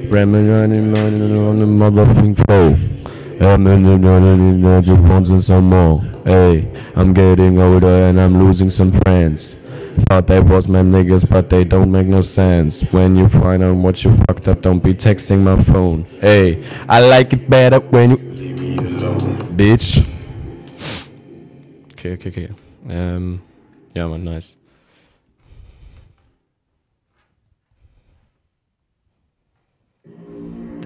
Ramming 0.08 0.50
running 0.50 0.96
on 0.96 1.58
the 1.58 1.66
motherfucking 1.66 2.38
floor. 2.46 2.80
I'm 3.46 4.84
just 4.84 5.02
wanting 5.02 5.42
some 5.42 5.66
more. 5.66 6.00
Hey, 6.24 6.72
I'm 6.96 7.14
getting 7.14 7.60
older 7.60 8.08
and 8.08 8.22
I'm 8.22 8.42
losing 8.42 8.70
some 8.70 8.94
friends. 9.02 9.58
Thought 10.08 10.28
they 10.28 10.40
was 10.40 10.70
my 10.70 10.80
niggas, 10.80 11.30
but 11.30 11.50
they 11.50 11.66
don't 11.66 11.92
make 11.92 12.08
no 12.08 12.22
sense. 12.22 12.90
When 12.94 13.18
you 13.18 13.28
find 13.28 13.62
out 13.62 13.76
what 13.76 14.02
you 14.06 14.16
fucked 14.28 14.48
up, 14.48 14.62
don't 14.62 14.82
be 14.82 14.94
texting 14.94 15.42
my 15.42 15.62
phone. 15.62 16.06
Hey, 16.22 16.66
I 16.88 17.02
like 17.02 17.34
it 17.34 17.50
better 17.50 17.82
when 17.82 18.12
you. 18.12 18.29
Bitch. 19.60 20.02
Okay, 21.92 22.14
okay, 22.14 22.30
okay. 22.30 22.50
Ähm, 22.88 23.42
ja, 23.94 24.08
man, 24.08 24.24
nice. 24.24 24.56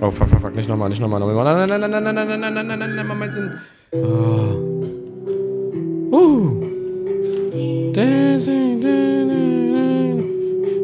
Oh, 0.01 0.09
fuck, 0.09 0.27
fuck, 0.27 0.41
fuck, 0.41 0.55
nicht 0.55 0.67
nochmal, 0.67 0.89
nicht 0.89 0.99
nochmal, 0.99 1.19
nochmal. 1.19 1.67
Nein, 1.67 1.69
nein, 1.69 1.81
nein, 1.81 2.03
nein, 2.03 2.15
nein, 2.15 2.15
nein, 2.15 2.27
nein, 2.27 2.39
nein, 2.39 2.53
nein, 2.55 2.67
nein, 2.67 2.79
nein, 2.79 2.95
nein, 2.95 3.07
Moment, 3.07 3.33
sind. 3.35 3.51
Oh. 3.91 4.57
Uh. 6.11 6.49
Dancing, 7.93 8.79
na, 8.81 8.97
na, 9.29 9.37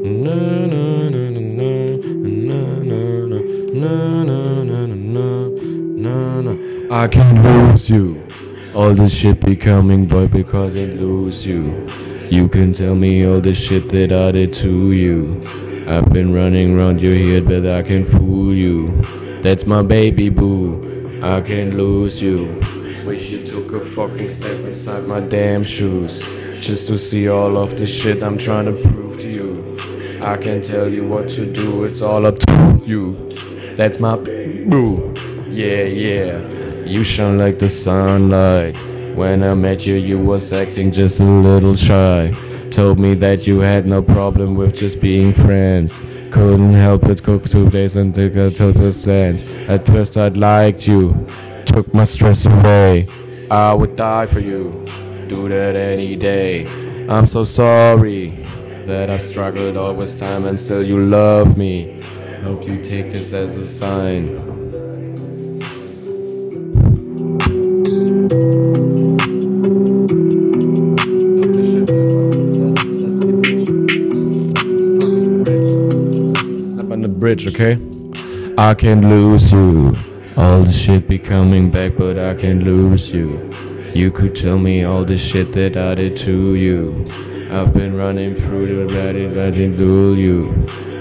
na, 0.06 0.30
na, 0.30 0.36
na, 0.70 1.10
na, 1.10 1.26
na, 1.26 1.50
na, 1.66 2.60
na, 2.86 3.02
na, 3.26 3.40
na, 3.74 4.24
na. 4.26 4.29
I 6.92 7.08
can't 7.08 7.44
lose 7.44 7.88
you. 7.88 8.26
All 8.74 8.96
this 8.96 9.14
shit 9.14 9.46
be 9.46 9.56
coming, 9.56 10.08
boy, 10.08 10.28
because 10.28 10.76
I 10.76 10.86
lose 10.86 11.46
you. 11.46 11.88
You 12.32 12.48
can 12.48 12.74
tell 12.74 12.96
me 12.96 13.28
all 13.28 13.40
the 13.40 13.54
shit 13.54 13.90
that 13.90 14.12
I 14.12 14.32
did 14.32 14.56
to 14.56 14.92
you. 14.92 15.40
I've 15.88 16.12
been 16.12 16.34
running 16.34 16.76
around 16.76 17.00
your 17.00 17.16
head, 17.16 17.46
but 17.46 17.68
I 17.68 17.84
can 17.84 18.06
fool 18.06 18.56
you. 18.56 18.90
That's 19.44 19.68
my 19.68 19.84
baby 19.84 20.30
boo. 20.30 21.22
I 21.22 21.42
can't 21.42 21.76
lose 21.76 22.20
you. 22.20 22.60
Wish 23.06 23.30
you 23.30 23.46
took 23.46 23.72
a 23.74 23.86
fucking 23.86 24.30
step 24.32 24.60
inside 24.66 25.06
my 25.06 25.20
damn 25.20 25.64
shoes 25.64 26.24
just 26.60 26.88
to 26.88 26.98
see 26.98 27.30
all 27.30 27.56
of 27.58 27.78
the 27.78 27.86
shit 27.86 28.24
I'm 28.24 28.40
trying 28.40 28.66
to 28.66 28.90
prove 28.90 29.20
to 29.20 29.30
you. 29.30 29.78
I 30.24 30.38
can 30.38 30.64
tell 30.64 30.90
you 30.90 31.08
what 31.08 31.30
to 31.30 31.46
do, 31.46 31.84
it's 31.84 32.02
all 32.02 32.26
up 32.26 32.40
to 32.40 32.82
you. 32.84 33.14
That's 33.76 34.00
my 34.00 34.16
boo. 34.16 35.14
Yeah, 35.50 35.84
yeah. 35.84 36.60
You 36.90 37.04
shine 37.04 37.38
like 37.38 37.60
the 37.60 37.70
sunlight. 37.70 38.76
When 39.16 39.44
I 39.44 39.54
met 39.54 39.86
you, 39.86 39.94
you 39.94 40.18
was 40.18 40.52
acting 40.52 40.92
just 40.92 41.20
a 41.20 41.24
little 41.24 41.76
shy. 41.76 42.34
Told 42.72 42.98
me 42.98 43.14
that 43.14 43.46
you 43.46 43.60
had 43.60 43.86
no 43.86 44.02
problem 44.02 44.56
with 44.56 44.74
just 44.74 45.00
being 45.00 45.32
friends. 45.32 45.94
Couldn't 46.32 46.74
help 46.74 47.04
it, 47.04 47.22
cook 47.22 47.48
two 47.48 47.70
days 47.70 47.96
and 47.96 48.16
took 48.16 48.36
a 48.36 48.50
two 48.50 48.74
percent. 48.74 49.40
At 49.70 49.86
first 49.86 50.18
I'd 50.18 50.36
liked 50.36 50.88
you, 50.88 51.28
took 51.68 51.94
my 51.94 52.06
stress 52.06 52.48
away. 52.48 53.08
I 53.52 53.72
would 53.76 53.96
die 53.96 54.26
for 54.26 54.40
you, 54.40 54.90
do 55.28 55.48
that 55.48 55.76
any 55.76 56.16
day. 56.16 56.66
I'm 57.08 57.28
so 57.28 57.44
sorry 57.44 58.30
that 58.88 59.12
I've 59.12 59.22
struggled 59.22 59.78
all 59.78 59.94
this 59.94 60.20
time 60.20 60.46
and 60.46 60.60
still 60.60 60.82
you 60.82 61.06
love 61.06 61.56
me. 61.56 62.02
Hope 62.42 62.66
you 62.66 62.82
take 62.84 63.12
this 63.12 63.32
as 63.32 63.56
a 63.56 63.68
sign. 63.68 64.69
Bridge, 77.30 77.48
okay? 77.48 77.78
I 78.58 78.74
can't 78.74 79.04
lose 79.04 79.52
you. 79.52 79.96
All 80.36 80.64
the 80.64 80.74
shit 80.74 81.08
be 81.08 81.20
coming 81.20 81.70
back, 81.70 81.94
but 81.98 82.18
I 82.18 82.34
can't 82.34 82.64
lose 82.64 83.12
you. 83.12 83.54
You 83.94 84.10
could 84.10 84.36
tell 84.36 84.58
me 84.58 84.84
all 84.84 85.04
the 85.06 85.18
shit 85.18 85.54
that 85.54 85.78
I 85.78 85.96
did 85.96 86.18
to 86.26 86.56
you. 86.56 87.06
I've 87.52 87.74
been 87.74 87.96
running 87.96 88.36
through 88.36 88.88
the 88.88 89.00
I 89.00 89.52
didn't 89.52 89.78
fool 89.78 90.18
you. 90.18 90.52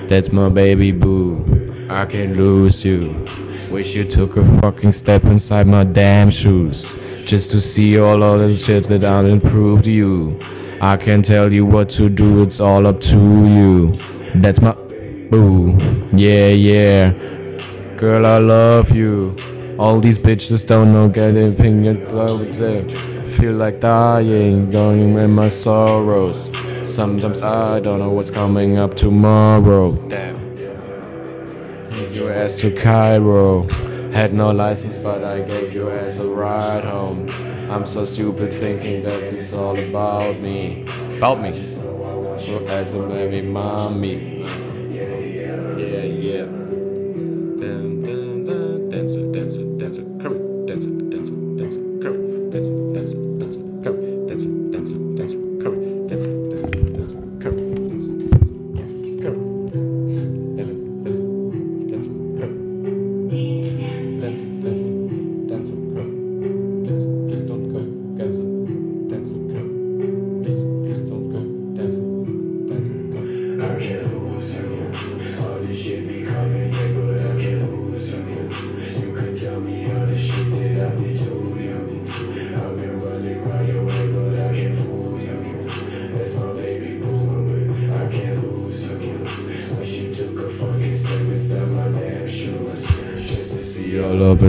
That's 0.09 0.33
my 0.33 0.49
baby 0.49 0.93
boo. 0.93 1.87
I 1.89 2.05
can't 2.05 2.37
lose 2.37 2.85
you. 2.85 3.27
Wish 3.71 3.95
you 3.95 4.05
took 4.05 4.37
a 4.37 4.45
fucking 4.61 4.93
step 4.93 5.25
inside 5.25 5.67
my 5.67 5.85
damn 5.85 6.31
shoes. 6.31 6.85
Just 7.29 7.51
to 7.51 7.61
see 7.61 7.99
all 7.99 8.23
of 8.23 8.41
the 8.41 8.57
shit 8.57 8.85
that 8.85 9.05
I 9.05 9.21
didn't 9.21 9.43
prove 9.43 9.83
to 9.83 9.91
you. 9.91 10.41
I 10.81 10.97
can't 10.97 11.23
tell 11.23 11.53
you 11.53 11.67
what 11.67 11.91
to 11.91 12.09
do, 12.09 12.43
it's 12.43 12.59
all 12.59 12.87
up 12.87 13.03
to 13.03 13.19
you. 13.19 13.99
That's 14.37 14.63
my 14.63 14.73
boo. 15.29 15.77
Yeah, 16.15 16.49
yeah. 16.49 17.11
Girl, 17.99 18.25
I 18.25 18.39
love 18.39 18.97
you. 18.97 19.37
All 19.79 20.01
these 20.01 20.19
bitches 20.19 20.67
don't 20.67 20.91
know 20.95 21.11
get 21.11 21.37
anything 21.37 21.85
with. 21.85 23.37
Feel 23.37 23.53
like 23.53 23.81
dying, 23.81 24.71
going 24.71 25.19
in 25.19 25.31
my 25.31 25.51
sorrows. 25.51 26.51
Sometimes 26.95 27.43
I 27.43 27.81
don't 27.81 27.99
know 27.99 28.09
what's 28.09 28.31
coming 28.31 28.79
up 28.79 28.95
tomorrow. 28.97 29.93
Damn. 30.09 30.57
Take 31.91 32.15
your 32.15 32.33
ass 32.33 32.57
to 32.61 32.75
Cairo. 32.75 33.67
Had 34.13 34.33
no 34.33 34.51
license, 34.51 34.97
but 34.99 35.23
I 35.23 35.43
gave 35.43 35.73
your 35.73 35.93
ass 35.93 36.19
a 36.19 36.27
ride 36.27 36.85
home. 36.85 37.29
I'm 37.71 37.87
so 37.87 38.05
stupid 38.05 38.53
thinking 38.53 39.03
that 39.05 39.23
it's 39.23 39.53
all 39.53 39.79
about 39.79 40.39
me. 40.41 40.87
About 41.17 41.41
me. 41.41 41.51
As 42.69 42.95
a 42.95 43.03
baby 43.07 43.43
mommy. 43.43 44.68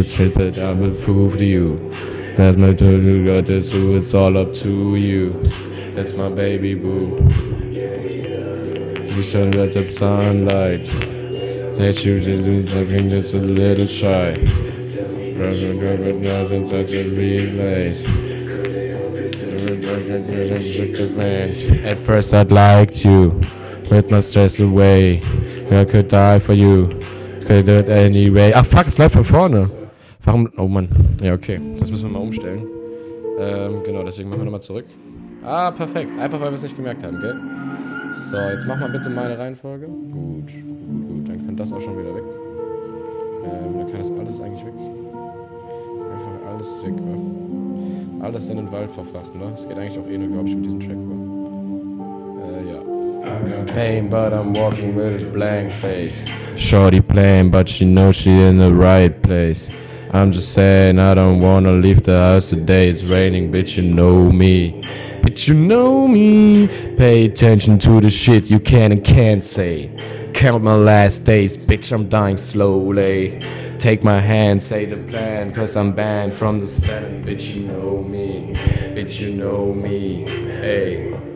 Shit 0.04 0.36
that 0.36 0.58
I 0.58 0.74
would 0.74 1.02
prove 1.02 1.38
to 1.38 1.46
you. 1.46 1.92
That's 2.38 2.56
my 2.58 2.70
you 2.70 3.26
got 3.26 3.46
this, 3.46 3.72
so 3.72 3.96
it's 3.96 4.14
all 4.14 4.38
up 4.38 4.54
to 4.64 4.96
you. 4.96 5.30
That's 5.94 6.14
my 6.14 6.30
baby 6.30 6.74
boo. 6.74 7.18
You 7.74 9.24
shine 9.24 9.52
like 9.52 9.74
the 9.74 9.84
sunlight. 9.98 10.86
That 11.78 12.04
you 12.04 12.20
just 12.20 12.44
do 12.44 12.68
something 12.68 13.10
that's 13.10 13.34
a 13.34 13.38
little 13.38 13.88
shy. 13.88 14.38
Brother, 15.36 15.74
brother, 15.76 16.14
nothing 16.14 16.68
such 16.70 16.92
a 16.92 17.04
relays. 17.10 18.06
At 21.86 21.98
first 22.06 22.34
I'd 22.34 22.52
liked 22.52 23.04
you, 23.04 23.42
with 23.90 24.12
my 24.12 24.22
stress 24.22 24.60
away. 24.60 25.22
I 25.72 25.86
could 25.86 26.08
die 26.08 26.40
for 26.40 26.54
you, 26.54 26.88
could 27.46 27.66
do 27.66 27.78
it 27.78 27.90
anyway. 27.90 28.52
Ach 28.54 28.66
fuck, 28.66 28.88
es 28.88 28.98
läuft 28.98 29.16
von 29.16 29.24
vorne. 29.24 29.79
Warum? 30.24 30.50
Oh 30.58 30.68
Mann. 30.68 30.90
Ja, 31.22 31.34
okay. 31.34 31.60
Das 31.80 31.90
müssen 31.90 32.04
wir 32.06 32.12
mal 32.12 32.20
umstellen. 32.20 32.68
Ähm, 33.40 33.82
genau, 33.86 34.04
deswegen 34.04 34.30
machen 34.30 34.42
wir 34.42 34.46
nochmal 34.46 34.62
zurück. 34.62 34.86
Ah, 35.44 35.72
perfekt. 35.72 36.20
Einfach 36.20 36.42
weil 36.42 36.50
wir 36.52 36.56
es 36.56 36.64
nicht 36.64 36.76
gemerkt 36.76 37.04
haben, 37.04 37.20
gell? 37.20 37.36
So, 38.12 38.38
jetzt 38.38 38.68
mach 38.68 38.78
mal 38.80 38.90
bitte 38.90 39.10
meine 39.10 39.38
Reihenfolge. 39.38 39.88
Gut, 39.88 40.48
gut, 40.48 41.08
gut. 41.08 41.30
Dann 41.30 41.46
kann 41.46 41.56
das 41.56 41.72
auch 41.72 41.80
schon 41.80 41.98
wieder 41.98 42.14
weg. 42.16 42.24
Ähm, 43.46 43.78
dann 43.78 43.88
kann 43.88 44.00
das 44.00 44.12
alles 44.12 44.42
eigentlich 44.42 44.66
weg. 44.66 44.74
Einfach 46.12 46.54
alles 46.54 46.84
weg, 46.84 46.94
wa? 46.98 48.26
Alles 48.26 48.50
in 48.50 48.58
den 48.58 48.72
Wald 48.72 48.92
verfrachten, 48.92 49.40
ne? 49.40 49.48
Das 49.52 49.68
geht 49.68 49.78
eigentlich 49.78 49.98
auch 49.98 50.10
eh 50.10 50.18
nur, 50.18 50.28
glaube 50.28 50.50
ich, 50.50 50.56
mit 50.56 50.66
diesem 50.66 50.80
Track, 50.82 50.98
wa? 50.98 51.16
Äh, 52.46 52.74
ja. 52.74 52.80
I 52.82 53.50
got 53.50 53.74
pain, 53.74 54.10
but 54.10 54.34
I'm 54.34 54.54
walking 54.54 54.96
with 54.96 55.22
a 55.22 55.32
blank 55.32 55.72
face. 55.72 56.26
Shorty 56.58 57.00
playing, 57.00 57.52
but 57.52 57.70
she 57.70 57.86
knows 57.86 58.18
she 58.18 58.32
in 58.32 58.60
the 58.60 58.72
right 58.72 59.22
place. 59.22 59.70
I'm 60.12 60.32
just 60.32 60.54
saying 60.54 60.98
I 60.98 61.14
don't 61.14 61.40
wanna 61.40 61.72
leave 61.74 62.02
the 62.04 62.18
house 62.18 62.50
today. 62.50 62.90
It's 62.90 63.04
raining, 63.04 63.52
bitch, 63.52 63.78
you 63.78 63.84
know 63.84 64.32
me. 64.32 64.82
Bitch, 65.22 65.48
you 65.48 65.54
know 65.54 66.08
me. 66.08 66.68
Pay 66.98 67.26
attention 67.26 67.78
to 67.80 68.02
the 68.02 68.10
shit 68.10 68.50
you 68.50 68.60
can 68.60 68.92
and 68.92 69.04
can't 69.04 69.44
say. 69.44 69.92
Count 70.34 70.64
my 70.64 70.74
last 70.74 71.26
days, 71.26 71.56
bitch, 71.56 71.92
I'm 71.92 72.10
dying 72.10 72.38
slowly. 72.38 73.46
Take 73.78 74.04
my 74.04 74.20
hand, 74.20 74.64
say 74.64 74.86
the 74.86 74.98
plan, 75.12 75.54
cause 75.54 75.76
I'm 75.76 75.92
banned 75.92 76.34
from 76.34 76.60
this 76.60 76.80
planet. 76.80 77.24
Bitch, 77.24 77.54
you 77.54 77.68
know 77.68 78.04
me. 78.04 78.56
Bitch, 78.96 79.20
you 79.20 79.36
know 79.36 79.76
me. 79.76 80.24
Hey. 80.24 81.29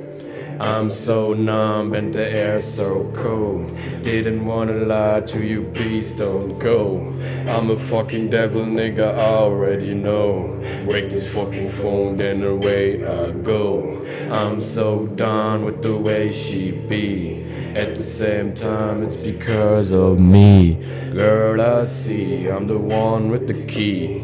I'm 0.60 0.92
so 0.92 1.34
numb 1.34 1.94
and 1.94 2.14
the 2.14 2.30
air's 2.30 2.66
so 2.66 3.12
cold. 3.16 3.66
Didn't 4.04 4.46
wanna 4.46 4.86
lie 4.86 5.22
to 5.22 5.46
you, 5.46 5.64
please 5.74 6.12
don't 6.12 6.58
go. 6.60 7.02
I'm 7.48 7.70
a 7.70 7.78
fucking 7.78 8.30
devil, 8.30 8.64
nigga, 8.64 9.14
I 9.16 9.36
already 9.46 9.94
know. 9.94 10.48
Break 10.86 11.10
this 11.10 11.28
fucking 11.34 11.70
phone, 11.70 12.18
then 12.18 12.44
away 12.44 13.06
I 13.06 13.32
go. 13.32 14.06
I'm 14.32 14.62
so 14.62 15.08
done 15.08 15.66
with 15.66 15.82
the 15.82 15.98
way 15.98 16.32
she 16.32 16.72
be. 16.72 17.44
At 17.76 17.96
the 17.96 18.04
same 18.04 18.54
time, 18.54 19.04
it's 19.04 19.16
because 19.16 19.92
of 19.92 20.20
me. 20.20 20.76
Girl, 21.14 21.62
I 21.62 21.86
see, 21.86 22.48
I'm 22.48 22.68
the 22.68 22.78
one 22.78 23.30
with 23.30 23.48
the 23.48 23.66
key. 23.66 24.20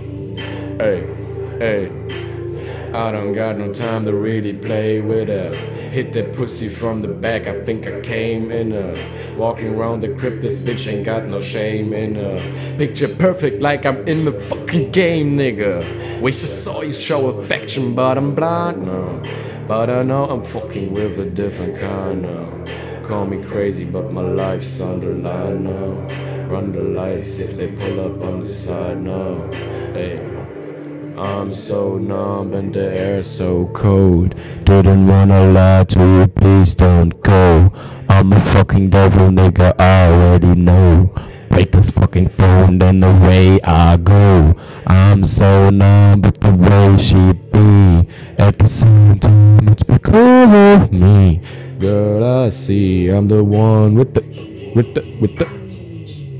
Hey, 0.78 1.02
hey. 1.58 2.10
I 2.94 3.12
don't 3.12 3.34
got 3.34 3.58
no 3.58 3.72
time 3.72 4.06
to 4.06 4.14
really 4.16 4.54
play 4.54 5.00
with 5.00 5.28
her. 5.28 5.79
Hit 5.90 6.14
that 6.14 6.36
pussy 6.36 6.70
from 6.70 7.02
the 7.02 7.08
back, 7.08 7.48
I 7.48 7.66
think 7.66 7.88
I 7.88 8.00
came 8.02 8.52
in 8.52 8.72
her. 8.72 9.36
Walking 9.36 9.74
around 9.74 10.02
the 10.02 10.14
crib, 10.16 10.40
this 10.40 10.56
bitch 10.60 10.86
ain't 10.86 11.04
got 11.04 11.26
no 11.26 11.42
shame 11.42 11.94
in 11.94 12.16
a 12.16 12.78
Picture 12.78 13.08
perfect 13.08 13.62
like 13.62 13.86
I'm 13.86 14.08
in 14.08 14.24
the 14.24 14.32
fucking 14.32 14.92
game, 14.92 15.36
nigga. 15.36 16.22
Wish 16.22 16.44
I 16.44 16.48
saw 16.48 16.82
you 16.82 16.94
show 16.94 17.28
affection, 17.28 17.96
but 17.96 18.18
I'm 18.18 18.36
blind 18.36 18.86
now. 18.86 19.22
But 19.68 19.90
I 19.90 20.04
know 20.04 20.26
I'm 20.26 20.44
fucking 20.44 20.94
with 20.94 21.20
a 21.20 21.30
different 21.30 21.80
kind 21.80 22.22
now. 22.22 23.06
Call 23.08 23.26
me 23.26 23.44
crazy, 23.44 23.86
but 23.86 24.14
my 24.14 24.22
life's 24.22 24.80
underlined 24.80 25.66
now. 25.66 26.46
Run 26.48 26.72
the 26.72 26.84
lights 26.84 27.40
if 27.40 27.58
they 27.58 27.72
pull 27.72 28.00
up 28.00 28.22
on 28.24 28.42
the 28.42 28.54
side 28.54 29.02
now. 29.02 29.52
Hey. 29.94 30.39
I'm 31.20 31.54
so 31.54 31.98
numb 31.98 32.54
and 32.54 32.74
the 32.74 32.90
air's 32.96 33.28
so 33.28 33.68
cold. 33.74 34.36
Didn't 34.64 35.06
wanna 35.06 35.52
lie 35.52 35.84
to 35.84 36.00
you, 36.00 36.28
please 36.28 36.74
don't 36.74 37.22
go. 37.24 37.74
I'm 38.08 38.32
a 38.32 38.40
fucking 38.54 38.90
devil, 38.90 39.28
nigga, 39.28 39.78
I 39.78 40.08
already 40.08 40.56
know. 40.56 41.14
Break 41.50 41.74
this 41.74 41.92
fucking 41.92 42.30
phone, 42.30 42.80
then 42.80 43.04
away 43.04 43.60
I 43.64 43.98
go. 43.98 44.56
I'm 44.88 45.28
so 45.28 45.70
numb 45.70 46.22
with 46.22 46.40
the 46.40 46.56
way 46.56 46.96
she 46.98 47.34
be. 47.52 48.08
At 48.38 48.58
the 48.58 48.68
same 48.70 49.20
time, 49.20 49.68
it's 49.68 49.84
because 49.84 50.84
of 50.84 50.94
me. 50.94 51.42
Girl, 51.80 52.24
I 52.24 52.50
see 52.50 53.10
I'm 53.10 53.28
the 53.28 53.44
one 53.44 53.96
with 53.96 54.14
the, 54.14 54.22
with 54.74 54.94
the, 54.94 55.02
with 55.20 55.38
the, 55.38 55.48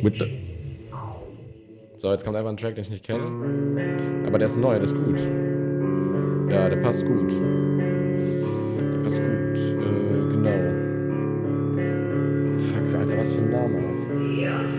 with 0.02 0.20
the. 0.20 0.39
So, 2.00 2.10
jetzt 2.14 2.24
kommt 2.24 2.38
einfach 2.38 2.50
ein 2.50 2.56
Track, 2.56 2.76
den 2.76 2.86
ich 2.86 2.90
nicht 2.90 3.04
kenne. 3.04 3.26
Aber 4.26 4.38
der 4.38 4.48
ist 4.48 4.56
neu, 4.56 4.76
der 4.76 4.84
ist 4.84 4.96
gut. 4.96 5.20
Ja, 6.50 6.70
der 6.70 6.78
passt 6.78 7.06
gut. 7.06 7.30
Der 7.30 9.00
passt 9.04 9.18
gut. 9.18 9.58
Äh, 9.58 10.32
genau. 10.32 10.60
Fuck, 12.72 13.00
Alter, 13.02 13.18
was 13.18 13.34
für 13.34 13.42
ein 13.42 13.52
Name 13.52 13.80
auch. 13.80 14.79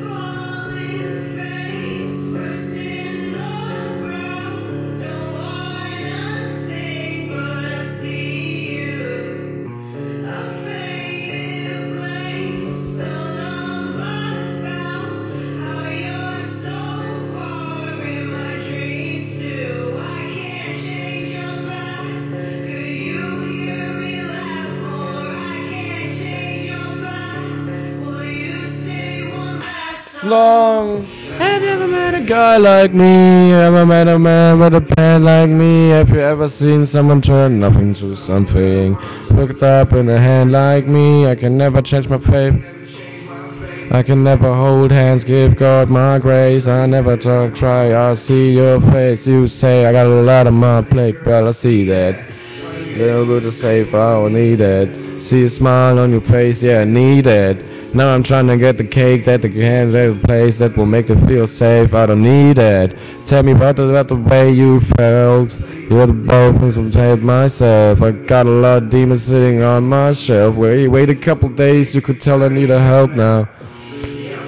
Long. 30.31 31.05
Have 31.39 31.62
you 31.62 31.69
ever 31.69 31.89
met 31.89 32.15
a 32.15 32.20
guy 32.20 32.57
like 32.57 32.94
me? 32.94 33.52
Ever 33.52 33.85
met 33.85 34.07
a 34.07 34.19
man 34.19 34.61
with 34.61 34.74
a 34.74 34.81
pen 34.81 35.24
like 35.24 35.51
me? 35.51 35.90
Have 35.90 36.11
you 36.11 36.20
ever 36.20 36.48
seen 36.48 36.86
someone 36.86 37.20
turn 37.20 37.59
nothing 37.59 37.89
into 37.89 38.15
something? 38.16 38.97
Looked 39.31 39.62
up 39.62 39.93
in 39.93 40.09
a 40.09 40.19
hand 40.19 40.52
like 40.52 40.86
me? 40.86 41.27
I 41.27 41.35
can 41.35 41.59
never 41.59 41.82
change 41.82 42.09
my 42.09 42.19
faith. 42.19 42.65
I 43.93 44.05
can 44.05 44.23
never 44.23 44.55
hold 44.55 44.93
hands, 44.93 45.24
give 45.24 45.57
God 45.57 45.90
my 45.90 46.20
grace. 46.20 46.69
I 46.69 46.86
never 46.86 47.16
talk, 47.16 47.57
try. 47.57 47.93
I 47.93 48.15
see 48.15 48.52
your 48.52 48.81
face. 48.81 49.27
You 49.27 49.48
say 49.48 49.85
I 49.85 49.90
got 49.90 50.07
a 50.07 50.23
lot 50.23 50.47
on 50.47 50.55
my 50.55 50.81
plate, 50.82 51.16
but 51.24 51.43
I 51.43 51.51
see 51.51 51.85
that. 51.86 52.24
Little 52.97 53.27
bit 53.27 53.47
of 53.47 53.55
safe, 53.55 53.93
I 53.93 54.12
don't 54.12 54.35
need 54.35 54.61
it. 54.61 55.20
See 55.20 55.44
a 55.44 55.51
smile 55.51 55.98
on 55.98 56.12
your 56.12 56.20
face, 56.20 56.62
yeah, 56.62 56.82
I 56.82 56.85
need 56.85 57.27
it. 57.27 57.80
Now 57.92 58.14
I'm 58.14 58.22
trying 58.22 58.46
to 58.46 58.56
get 58.56 58.76
the 58.76 58.84
cake 58.84 59.24
that 59.24 59.42
the 59.42 59.48
can 59.48 59.90
that 59.90 60.14
the 60.14 60.20
place 60.24 60.58
that 60.58 60.76
will 60.76 60.86
make 60.86 61.10
it 61.10 61.18
feel 61.26 61.48
safe. 61.48 61.92
I 61.92 62.06
don't 62.06 62.22
need 62.22 62.56
it. 62.56 62.96
Tell 63.26 63.42
me 63.42 63.50
about 63.50 63.76
the, 63.76 63.88
about 63.88 64.06
the 64.06 64.14
way 64.16 64.52
you 64.52 64.80
felt. 64.80 65.58
You're 65.90 66.06
the 66.06 66.12
both 66.12 66.62
and 66.62 66.72
some 66.72 66.92
tape 66.92 67.18
myself. 67.18 68.00
I 68.00 68.12
got 68.12 68.46
a 68.46 68.50
lot 68.50 68.84
of 68.84 68.90
demons 68.90 69.24
sitting 69.24 69.64
on 69.64 69.88
my 69.88 70.12
shelf. 70.12 70.54
Wait, 70.54 70.86
wait 70.86 71.10
a 71.10 71.16
couple 71.16 71.48
days, 71.48 71.92
you 71.92 72.00
could 72.00 72.20
tell 72.20 72.44
I 72.44 72.48
need 72.48 72.70
a 72.70 72.80
help 72.80 73.10
now. 73.10 73.48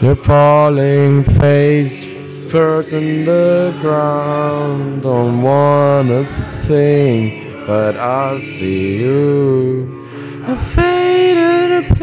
You're 0.00 0.14
falling 0.14 1.24
face 1.24 2.04
first 2.48 2.92
in 2.92 3.24
the 3.24 3.76
ground. 3.80 5.02
Don't 5.02 5.42
wanna 5.42 6.26
think, 6.66 7.66
but 7.66 7.96
I 7.96 8.38
see 8.38 8.98
you. 8.98 10.08
I 10.46 10.54
faded 10.74 11.90
a 11.90 11.94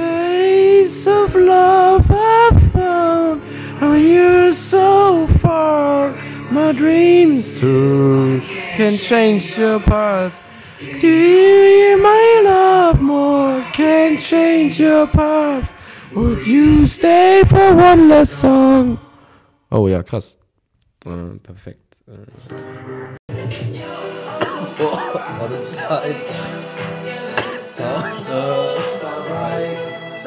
place 0.49 1.07
of 1.07 1.35
love 1.35 2.05
I 2.09 2.49
found. 2.73 3.41
Oh, 3.81 3.93
you're 3.93 4.53
so 4.53 5.27
far. 5.43 6.13
My 6.51 6.71
dreams 6.71 7.59
too 7.59 8.41
can 8.77 8.97
change 8.97 9.57
your 9.57 9.79
past. 9.79 10.37
Do 10.79 11.07
you 11.07 11.55
hear 11.75 11.97
my 11.97 12.41
love 12.43 13.01
more? 13.01 13.61
Can 13.73 14.17
change 14.17 14.79
your 14.79 15.05
path. 15.07 15.65
Would 16.15 16.47
you 16.47 16.87
stay 16.87 17.43
for 17.47 17.75
one 17.75 18.09
last 18.09 18.33
song? 18.39 18.97
Oh 19.71 19.87
ja, 19.87 20.01
krass. 20.01 20.37
Äh, 21.05 21.37
perfekt. 21.43 22.01
Äh. 22.07 22.25
Oh, 24.81 24.95
what 25.39 25.51
a 25.51 25.59
sight. 25.73 26.29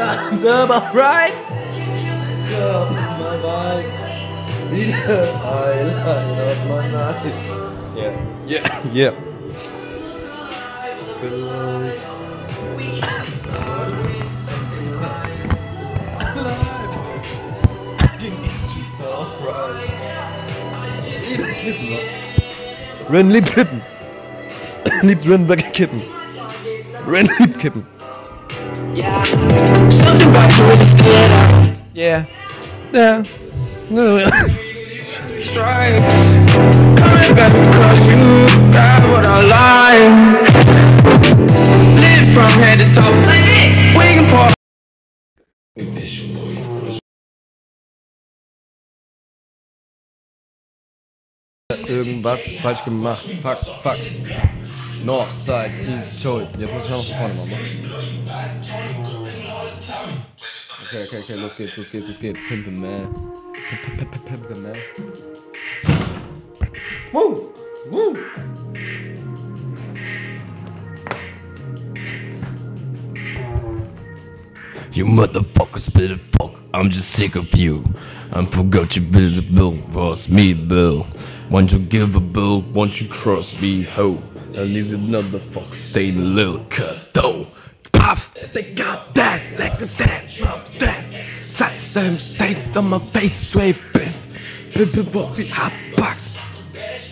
Sounds 0.03 0.43
about 0.43 0.93
right. 0.95 1.33
Girl, 2.49 2.91
my 2.91 3.37
vibe. 3.39 4.73
Need 4.73 4.89
a 4.91 5.39
highlight 5.39 6.39
of 6.39 6.59
my 6.69 6.91
night. 6.91 7.27
Yeah. 7.97 8.15
Yeah. 8.45 8.91
Yeah. 8.93 9.15
Ren 23.09 23.31
liebt 23.31 23.53
Kippen. 23.53 23.83
liebt 25.03 25.29
Ren 25.29 25.47
Kippen. 25.73 26.03
Ren 27.07 27.31
liebt 27.39 27.59
Kippen. 27.59 27.92
Yeah. 28.95 29.25
Something 29.89 30.29
about 30.29 30.53
you 30.59 30.65
is 30.65 30.93
clear 31.01 31.29
Yeah. 31.95 32.27
Yeah. 32.93 33.25
No. 33.89 34.19
Strikes. 35.41 36.15
Coming 37.01 37.35
back 37.35 37.53
because 37.53 38.09
you 38.09 38.47
got 38.71 39.09
what 39.09 39.25
I 39.25 39.41
like. 39.49 40.53
Live 42.01 42.27
from 42.35 42.53
head 42.61 42.79
to 42.81 42.87
toe. 42.95 43.17
We 43.99 44.05
can 44.13 44.25
part. 44.27 44.55
Irgendwas 51.87 52.41
falsch 52.61 52.85
gemacht. 52.85 53.25
Fuck, 53.43 53.59
fuck. 53.83 53.99
Northside, 55.05 55.71
East 55.89 56.23
Joy. 56.23 56.47
Jetzt 56.59 56.73
muss 56.73 56.85
ich 56.85 56.91
noch 56.91 57.05
von 57.05 57.17
vorne 57.17 57.35
machen. 57.35 57.53
Okay, 60.89 61.05
okay, 61.07 61.19
okay, 61.21 61.35
los 61.37 61.57
geht's, 61.57 61.77
los 61.77 61.91
geht's, 61.91 62.09
los 62.09 62.19
geht's. 62.21 62.41
Pimpin' 62.49 62.79
man. 62.81 63.09
Pimp- 63.69 63.99
pimp- 63.99 64.11
pimp- 64.13 64.27
Pimpin' 64.29 64.63
man. 64.63 64.77
Woo! 67.13 67.53
Woo! 67.91 68.17
You 74.93 75.07
motherfuckers 75.07 75.93
better 75.93 76.19
fuck. 76.39 76.53
I'm 76.75 76.91
just 76.91 77.11
sick 77.11 77.35
of 77.35 77.55
you. 77.57 77.83
I 78.33 78.45
forgot 78.45 78.95
you 78.95 79.03
build 79.03 79.39
a 79.39 79.43
bill, 79.43 79.77
cross 79.93 80.29
me 80.29 80.53
bill. 80.55 81.07
Won't 81.51 81.73
you 81.73 81.79
give 81.79 82.15
a 82.15 82.21
bill? 82.21 82.61
Won't 82.73 83.01
you 83.01 83.09
cross 83.09 83.59
me 83.61 83.83
ho? 83.83 84.19
I 84.55 84.65
leave 84.65 84.93
another 84.93 85.39
fuck 85.39 85.75
stay 85.75 86.11
in 86.11 86.19
a 86.19 86.21
little 86.21 86.65
cut 86.69 87.15
though. 87.15 87.47
Puff, 87.93 88.35
they 88.53 88.75
got 88.75 89.15
that, 89.15 89.41
like 89.59 89.79
that, 89.79 90.25
pop 90.41 90.67
that. 90.79 91.05
Size 91.51 91.81
some 91.81 92.19
states 92.19 92.77
on 92.77 92.91
my 92.91 92.99
face, 92.99 93.49
sway 93.49 93.73
biff. 93.73 94.73
Bip 94.75 95.13
bop, 95.13 95.39
hot 95.39 95.73
box. 95.97 96.37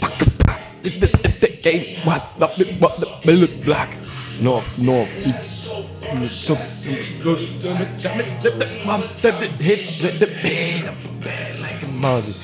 Fuck 0.01 0.21
a 0.21 0.31
pop. 0.45 0.61
If 0.83 1.41
they 1.41 1.57
game, 1.63 1.97
what, 2.05 2.21
what, 2.39 2.59
what, 2.79 3.01
the 3.01 3.09
billet 3.25 3.65
black. 3.65 3.97
North, 4.41 4.79
north, 4.79 5.11
east. 5.17 5.57
So, 6.31 6.55
hit 6.55 7.23
the 10.19 10.27
bed 10.43 10.85
up 10.85 11.05
a 11.05 11.09
bed 11.23 11.61
like 11.61 11.83
a 11.83 11.87
mozzie. 11.87 12.37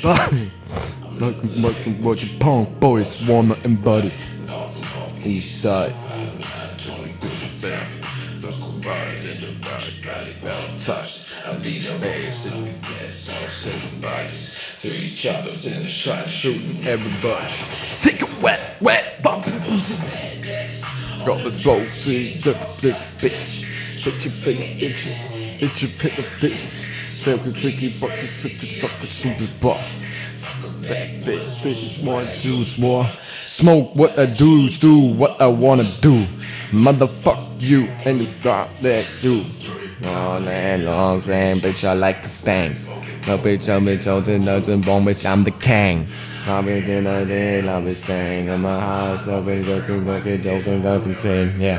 Body, 0.02 0.50
like 1.20 1.36
like 1.56 1.76
what 2.00 2.22
you 2.22 2.38
punk 2.38 2.80
boys 2.80 3.22
wanna 3.26 3.56
embody. 3.64 4.12
East 5.22 5.60
side. 5.60 5.92
Three 14.80 15.10
choppers 15.14 15.66
in 15.66 15.82
the 15.82 15.88
shot, 15.88 16.26
shooting 16.26 16.86
everybody. 16.86 17.52
Sick 17.96 18.22
of 18.22 18.42
wet, 18.42 18.80
wet, 18.80 19.22
bumping 19.22 19.60
pussy. 19.60 19.94
Got 21.26 21.44
the 21.44 21.52
slow, 21.52 21.84
see, 22.02 22.38
the 22.38 22.52
big 22.80 22.94
bitch. 23.20 23.66
Bitch, 24.00 24.24
you 24.24 24.30
face, 24.30 24.82
itchy, 24.82 25.64
itchy, 25.66 25.86
pit 25.98 26.18
of 26.18 26.40
this. 26.40 26.82
Say, 27.22 27.34
we 27.34 27.52
quickly, 27.52 27.92
but 28.00 28.22
you 28.22 28.28
sick, 28.28 28.56
suck, 28.80 28.90
super 29.02 29.46
buff. 29.60 29.86
Big, 30.90 31.22
bitch, 31.22 31.62
big, 31.62 32.04
more 32.04 32.24
juice, 32.40 32.76
more 32.76 33.06
smoke. 33.46 33.94
What 33.94 34.18
I 34.18 34.26
do, 34.26 34.68
do 34.68 34.98
what 34.98 35.40
I 35.40 35.46
wanna 35.46 35.94
do. 36.00 36.26
Motherfuck 36.70 37.60
you 37.60 37.84
and 38.04 38.20
the 38.20 38.28
God 38.42 38.68
that 38.82 39.06
you. 39.22 39.44
All 40.04 40.40
day 40.40 40.78
long, 40.78 41.22
saying, 41.22 41.60
bitch, 41.60 41.86
I 41.86 41.92
like 41.92 42.22
to 42.22 42.28
stank. 42.28 42.76
No 43.26 43.38
bitch, 43.38 43.68
I'm 43.68 43.86
bitch, 43.86 44.06
I'm 44.06 44.24
the 44.24 44.38
nothing 44.38 44.82
wrong, 44.82 45.04
bitch, 45.04 45.24
I'm 45.24 45.44
the 45.44 45.50
king. 45.52 46.06
I'll 46.46 46.62
be 46.62 46.78
in 46.78 47.04
the 47.04 47.24
day, 47.24 47.68
I'll 47.68 47.82
be 47.82 47.94
saying, 47.94 48.48
in 48.48 48.60
my 48.62 48.80
house, 48.80 49.24
no 49.26 49.42
bitch, 49.42 49.64
joking, 49.66 50.04
joking, 50.04 50.42
joking, 50.42 50.82
joking, 50.82 51.60
yeah. 51.60 51.78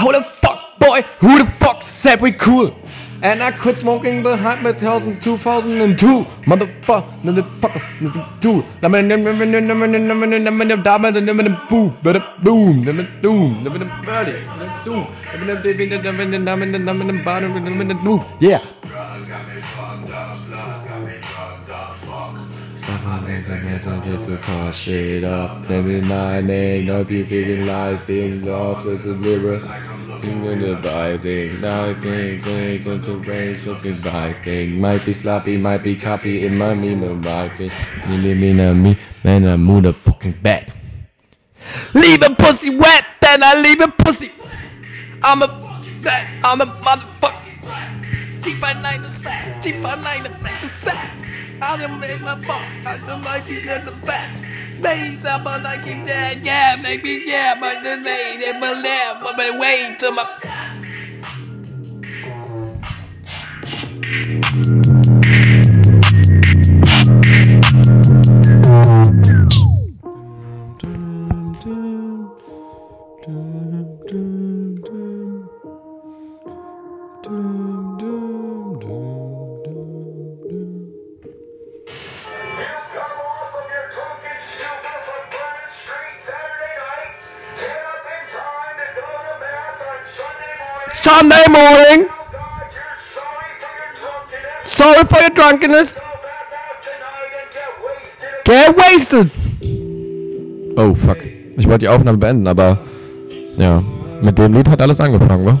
Who 0.00 0.12
the 0.12 0.22
fuck, 0.22 0.78
boy? 0.78 1.02
Who 1.18 1.38
the 1.38 1.50
fuck 1.52 1.82
said 1.82 2.20
we 2.20 2.32
cool? 2.32 2.74
And 3.22 3.42
I 3.42 3.52
quit 3.52 3.78
smoking 3.78 4.22
behind 4.22 4.62
my 4.62 4.72
2000, 4.72 5.20
2002. 5.20 6.24
Motherfucker, 6.46 7.04
motherfucker, 7.22 7.82
two. 8.40 8.62
Boom, 11.70 11.88
boom, 12.42 12.82
boom, 18.04 18.20
yeah. 18.40 18.60
Just 23.50 24.28
to 24.28 24.36
call 24.38 24.70
shit 24.70 25.24
up. 25.24 25.68
Maybe 25.68 26.00
my 26.00 26.40
name, 26.40 26.86
not 26.86 27.08
be 27.08 27.24
feeling 27.24 27.66
like 27.66 27.98
things 28.00 28.46
off, 28.46 28.84
just 28.84 29.04
a 29.04 29.08
liver. 29.08 29.58
Thinking 30.20 30.72
about 30.72 31.20
thing, 31.22 31.60
now 31.60 31.92
thing, 31.94 32.40
going 32.40 32.82
to 32.84 32.96
the 32.98 33.16
race, 33.16 33.66
looking 33.66 34.00
by 34.02 34.32
thing. 34.34 34.80
Might 34.80 35.04
be 35.04 35.12
sloppy, 35.12 35.56
might 35.56 35.82
be 35.82 35.96
copy 35.96 36.46
in 36.46 36.56
my 36.56 36.74
meme, 36.74 37.20
my 37.22 37.48
thing. 37.48 37.72
You 38.08 38.18
leave 38.18 38.38
me, 38.38 38.52
not 38.52 38.74
me, 38.74 38.96
man, 39.24 39.48
I 39.48 39.56
move 39.56 39.82
the 39.82 39.94
fucking 39.94 40.38
back. 40.42 40.68
Leave 41.92 42.22
a 42.22 42.30
pussy 42.30 42.70
wet, 42.70 43.04
then 43.20 43.42
I 43.42 43.60
leave 43.60 43.80
a 43.80 43.88
pussy. 43.88 44.30
I'm 45.22 45.42
a, 45.42 45.46
I'm 46.44 46.60
a 46.60 46.66
motherfucker. 46.66 48.44
Keep 48.44 48.60
my 48.60 48.74
night 48.74 49.02
the 49.02 49.10
sack, 49.18 49.60
keep 49.60 49.76
my 49.78 49.96
the 50.22 50.28
the 50.28 50.68
sack. 50.84 51.19
I 51.62 51.76
done 51.76 52.00
made 52.00 52.20
my 52.22 52.36
fuck, 52.44 52.62
I 52.86 52.98
done 53.06 53.22
like 53.22 53.48
you 53.48 53.60
at 53.68 53.84
the 53.84 53.92
back. 54.06 54.30
Base 54.80 55.24
up 55.26 55.44
on 55.44 55.62
like 55.62 55.84
you 55.84 56.02
dead, 56.04 56.44
yeah, 56.44 56.76
maybe 56.82 57.22
yeah, 57.26 57.58
but 57.60 57.82
this 57.82 58.06
ain't 58.06 58.42
it, 58.42 58.58
but 58.60 58.82
yeah, 58.82 59.20
but 59.22 59.36
wait 59.58 59.98
till 59.98 60.12
my. 60.12 60.26
Sunday 91.20 91.46
morning. 91.52 92.08
Sorry 94.64 95.04
for 95.04 95.20
your 95.20 95.28
drunkenness. 95.30 96.00
Get 98.46 98.74
wasted. 98.74 99.30
Oh 100.78 100.94
fuck. 100.94 101.18
Ich 101.58 101.66
wollte 101.68 101.80
die 101.80 101.88
Aufnahme 101.90 102.16
beenden, 102.16 102.46
aber 102.46 102.78
ja, 103.58 103.82
mit 104.22 104.38
dem 104.38 104.54
Lied 104.54 104.66
hat 104.70 104.80
alles 104.80 104.98
angefangen, 104.98 105.44
wa? 105.44 105.60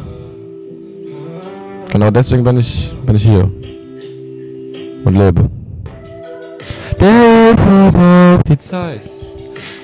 Genau 1.92 2.10
deswegen 2.10 2.42
bin 2.42 2.56
ich 2.58 2.94
bin 3.04 3.16
ich 3.16 3.22
hier 3.22 3.44
und 5.04 5.14
lebe. 5.14 5.50
Der 6.98 7.54
verbraucht 7.58 8.48
die 8.48 8.58
Zeit, 8.58 9.02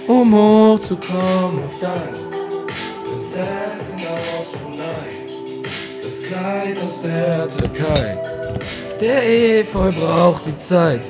um 0.07 0.32
hochzukommen 0.32 1.65
auf 1.66 1.74
dein 1.82 2.15
Prinzessin 3.05 4.01
aus 4.39 4.53
Brunei, 4.53 5.09
das 5.23 5.26
Kleid 6.28 6.77
aus 6.78 7.01
der 7.03 7.48
Türkei. 7.48 8.19
Der 9.01 9.24
Efeu 9.24 9.90
braucht 9.93 10.47
die 10.47 10.59
Zeit, 10.59 11.01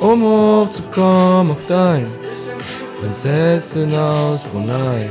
um 0.00 0.22
hochzukommen 0.22 1.52
auf 1.52 1.66
dein 1.68 2.06
Prinzessin 2.98 3.94
aus 3.94 4.44
Brunei, 4.44 5.10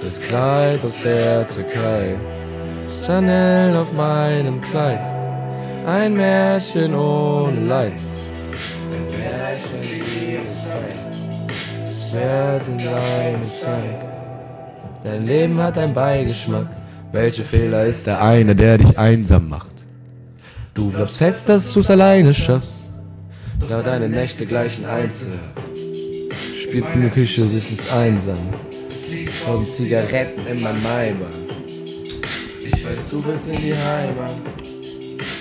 das 0.00 0.18
Kleid 0.22 0.82
aus 0.82 0.94
der 1.04 1.46
Türkei. 1.48 2.16
Chanel 3.04 3.76
auf 3.76 3.92
meinem 3.92 4.62
Kleid, 4.62 5.04
ein 5.86 6.14
Märchen 6.14 6.94
ohne 6.94 7.60
Leid. 7.60 7.92
Ein 8.90 9.06
Märchen 9.20 9.82
liebes 9.82 10.64
Schwert 12.08 12.62
in 12.68 12.78
deinem 12.78 13.50
Schein. 13.60 14.00
Dein 15.04 15.26
Leben 15.26 15.62
hat 15.62 15.76
einen 15.76 15.92
Beigeschmack. 15.92 16.79
Welcher 17.12 17.42
Fehler 17.42 17.86
ist 17.86 18.06
der 18.06 18.22
eine, 18.22 18.54
der 18.54 18.78
dich 18.78 18.96
einsam 18.96 19.48
macht? 19.48 19.74
Du 20.74 20.92
glaubst 20.92 21.16
fest, 21.16 21.48
dass 21.48 21.72
du's 21.72 21.90
alleine 21.90 22.32
schaffst. 22.32 22.88
Da 23.68 23.82
deine 23.82 24.08
Nächte 24.08 24.46
gleichen 24.46 24.86
Einzel. 24.86 25.32
Spielst 26.54 26.94
in 26.94 27.02
der 27.02 27.10
Küche, 27.10 27.46
das 27.52 27.68
ist 27.68 27.90
einsam. 27.90 28.38
Und 29.52 29.72
Zigaretten 29.72 30.46
in 30.46 30.62
meinem 30.62 30.82
Maibach. 30.84 31.26
Ich 32.60 32.72
weiß, 32.72 32.98
du 33.10 33.24
willst 33.24 33.48
in 33.48 33.60
die 33.60 33.74
Heimat. 33.74 34.30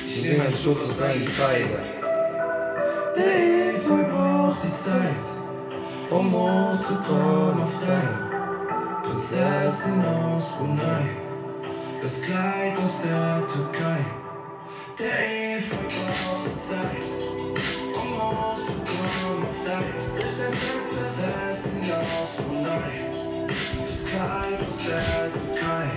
Ich 0.07 0.23
nehme 0.23 0.45
einen 0.45 0.57
Schuss 0.57 0.77
aus 0.89 0.97
deinem 0.97 1.27
Zeiger. 1.37 1.83
Der 3.15 3.75
Efeu 3.75 4.03
braucht 4.05 4.63
die 4.63 4.83
Zeit, 4.83 5.25
um 6.09 6.33
hochzukommen 6.33 7.61
auf 7.61 7.73
dein 7.85 9.03
Prinzessin 9.03 10.03
aus 10.03 10.43
Brunei. 10.57 11.28
Das 12.01 12.13
Kleid 12.21 12.77
aus 12.77 12.95
der 13.03 13.43
Türkei. 13.51 13.99
Der 14.97 15.57
Efeu 15.57 15.75
braucht 15.75 16.45
die 16.45 16.57
Zeit, 16.69 17.03
um 17.93 18.13
hochzukommen 18.13 19.43
auf 19.43 19.59
dein 19.65 19.83
Prinzessin 20.15 21.91
aus 21.91 22.31
Brunei. 22.37 22.93
Das 23.85 23.99
Kleid 24.09 24.59
aus 24.65 24.79
der 24.87 25.29
Türkei. 25.33 25.89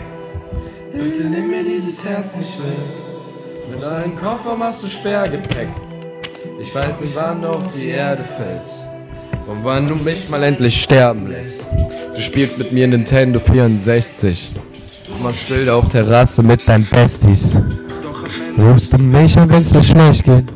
Bitte 0.92 1.28
nimm 1.28 1.48
mir 1.50 1.62
dieses 1.62 2.04
Herz 2.04 2.34
nicht 2.34 2.58
weg. 2.58 3.70
Mit 3.70 3.80
deinem 3.80 4.16
Koffer 4.16 4.56
machst 4.56 4.82
du 4.82 4.88
Sperrgepäck. 4.88 5.68
Ich 6.60 6.74
weiß 6.74 7.00
nicht, 7.00 7.14
wann 7.14 7.42
du 7.42 7.48
auf 7.48 7.72
die 7.76 7.90
Erde 7.90 8.24
fällst. 8.24 8.86
Und 9.46 9.62
wann 9.62 9.86
du 9.86 9.94
mich 9.94 10.28
mal 10.28 10.42
endlich 10.42 10.82
sterben 10.82 11.28
lässt. 11.28 11.64
Du 12.14 12.20
spielst 12.20 12.58
mit 12.58 12.72
mir 12.72 12.88
Nintendo 12.88 13.38
64. 13.38 14.50
Machst 15.22 15.46
Bilder 15.46 15.76
auf 15.76 15.88
Terrasse 15.88 16.42
mit 16.42 16.66
deinen 16.66 16.88
Besties. 16.90 17.52
Rufst 18.58 18.92
du 18.92 18.98
mich 18.98 19.38
an, 19.38 19.48
wenn's 19.50 19.70
dir 19.70 19.82
schlecht 19.82 20.24
geht? 20.24 20.46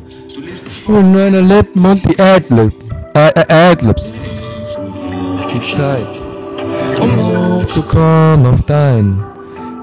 Und 0.89 1.15
deine 1.15 1.41
Lippen 1.41 1.85
und 1.85 2.05
die 2.05 2.19
Adlips. 2.19 2.75
Äh, 3.15 3.29
äh, 3.29 3.53
Adlips. 3.53 4.13
Die 5.55 5.73
Zeit, 5.73 6.09
um 7.01 7.17
hochzukommen 7.17 8.47
auf 8.47 8.61
dein 8.67 9.23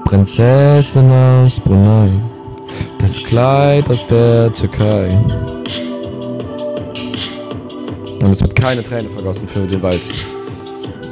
Prinzessin 0.04 1.10
aus 1.10 1.58
Brunei. 1.60 2.10
Das 2.98 3.14
Kleid 3.24 3.88
aus 3.88 4.06
der 4.06 4.52
Türkei. 4.52 5.18
Und 8.20 8.32
es 8.32 8.40
wird 8.42 8.54
keine 8.54 8.82
Träne 8.82 9.08
vergossen 9.08 9.48
für 9.48 9.66
den 9.66 9.82
Wald. 9.82 10.02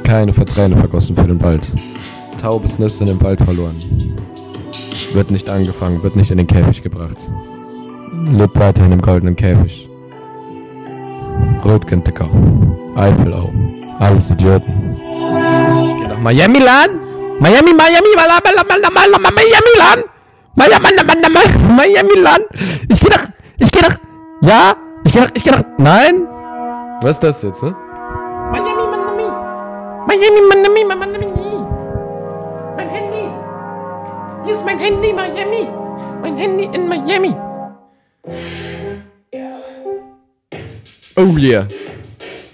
Keine 0.03 0.31
Träne 0.33 0.77
vergossen 0.77 1.15
für 1.15 1.27
den 1.27 1.41
Wald. 1.41 1.67
Taubes 2.43 2.77
Nüsse 2.77 3.05
in 3.05 3.07
den 3.07 3.21
Wald 3.23 3.39
verloren. 3.39 3.81
Wird 5.13 5.31
nicht 5.31 5.49
angefangen, 5.49 6.03
wird 6.03 6.17
nicht 6.17 6.29
in 6.29 6.39
den 6.39 6.45
Käfig 6.45 6.83
gebracht. 6.83 7.15
Lebt 8.33 8.59
weiterhin 8.59 8.91
im 8.91 9.01
goldenen 9.01 9.37
Käfig. 9.37 9.89
Röntgen-Ticker. 11.63 12.29
Eifelau. 12.97 13.49
Alles 13.97 14.29
Idioten. 14.29 14.97
Ich 15.87 16.01
geh 16.01 16.05
nach 16.05 16.19
Miami 16.19 16.59
Land. 16.59 16.99
Miami, 17.39 17.73
Miami, 17.73 18.11
Miami 18.13 18.53
Land. 19.77 20.03
Miami, 20.57 20.89
Miami 21.77 22.19
Land. 22.21 22.43
Ich 22.89 22.99
geh 22.99 23.07
nach, 23.07 23.25
ich 23.57 23.71
geh 23.71 23.79
nach, 23.79 23.97
ja, 24.41 24.75
ich 25.05 25.13
geh 25.13 25.21
nach, 25.21 25.31
ich 25.33 25.43
geh 25.45 25.51
nach, 25.51 25.63
nein. 25.77 26.27
Was 27.01 27.11
ist 27.11 27.23
das 27.23 27.41
jetzt, 27.41 27.63
ne? 27.63 27.73
Miami, 28.51 28.69
Miami. 28.75 29.31
Miami, 30.07 30.41
Miami, 30.49 30.83
Miami. 30.83 31.32
Hier 34.45 34.55
ist 34.55 34.65
mein 34.65 34.77
Handy, 34.77 35.13
Miami. 35.13 35.67
Mein 36.21 36.35
Handy 36.35 36.65
in 36.73 36.87
Miami. 36.87 37.33
Oh 41.15 41.37
yeah. 41.37 41.65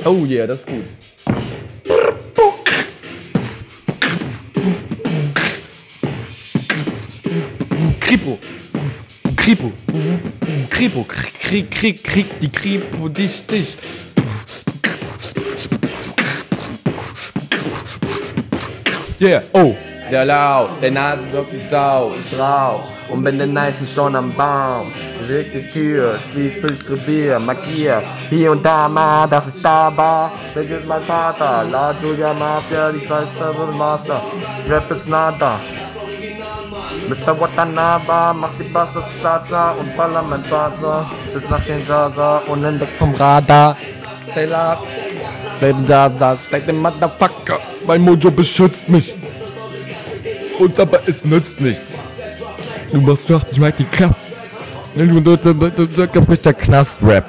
Oh 0.05 0.23
yeah, 0.25 0.45
das 0.45 0.59
ist 0.59 0.67
gut. 0.67 0.85
Kripo. 7.99 8.37
Kripo. 9.35 9.71
Kripo. 10.69 11.03
Krieg, 11.03 11.71
Krieg, 11.71 12.03
Krieg, 12.03 12.39
die 12.39 12.49
Kripo, 12.49 13.09
dich, 13.09 13.47
dich. 13.47 13.75
Yeah, 19.19 19.41
oh. 19.53 19.75
Der 20.11 20.25
laut, 20.25 20.81
der 20.81 20.91
Nase 20.91 21.21
wirkt 21.31 21.53
wie 21.53 21.61
Sau, 21.69 22.13
ich 22.19 22.39
rauch 22.39 22.87
und 23.09 23.23
bin 23.23 23.37
den 23.37 23.53
Neichen 23.53 23.87
schon 23.93 24.15
am 24.15 24.33
Baum. 24.33 24.91
Reg 25.27 25.51
die 25.53 25.69
Tür, 25.71 26.17
schließ 26.31 26.61
durchs 26.61 26.89
Revier, 26.89 27.37
markier, 27.37 28.01
hier 28.29 28.51
und 28.51 28.65
da 28.65 28.89
mal, 28.89 29.27
dass 29.27 29.43
ich 29.53 29.61
da 29.61 29.95
war. 29.95 30.31
Vergiss 30.53 30.83
mein 30.87 31.03
Vater, 31.03 31.63
La 31.71 31.93
Julia 32.01 32.33
Mafia, 32.33 32.91
die 32.91 33.05
Scheiße 33.05 33.57
wird 33.57 33.77
Master. 33.77 34.21
Rap 34.67 34.89
ist 34.89 35.07
nada. 35.07 35.59
Mr. 37.07 37.39
Watanabe 37.39 38.33
macht 38.39 38.59
die 38.59 38.63
Basse 38.63 39.03
Starter 39.19 39.75
und 39.79 39.95
Parlamentator 39.95 41.11
bis 41.33 41.47
nach 41.49 41.63
den 41.65 41.85
Jaza 41.87 42.41
unentdeckt 42.47 42.97
vom 42.97 43.13
Radar. 43.13 43.77
Leben 45.61 45.85
da, 45.85 46.09
da 46.09 46.37
steckt 46.37 46.67
im 46.69 46.81
Motherfucker. 46.81 47.59
Mein 47.85 48.01
Mojo 48.01 48.31
beschützt 48.31 48.87
mich. 48.89 49.18
Uns 50.59 50.77
aber 50.77 50.99
es 51.07 51.23
nützt 51.23 51.61
nichts. 51.61 51.93
Du 52.91 52.99
machst 52.99 53.29
doch 53.29 53.47
nicht 53.47 53.59
mal 53.59 53.71
die 53.71 53.85
Kraft. 53.85 54.19
Du, 54.93 55.05
du, 55.05 56.21
bist 56.25 56.45
der 56.45 56.53
Knast-Rap. 56.53 57.25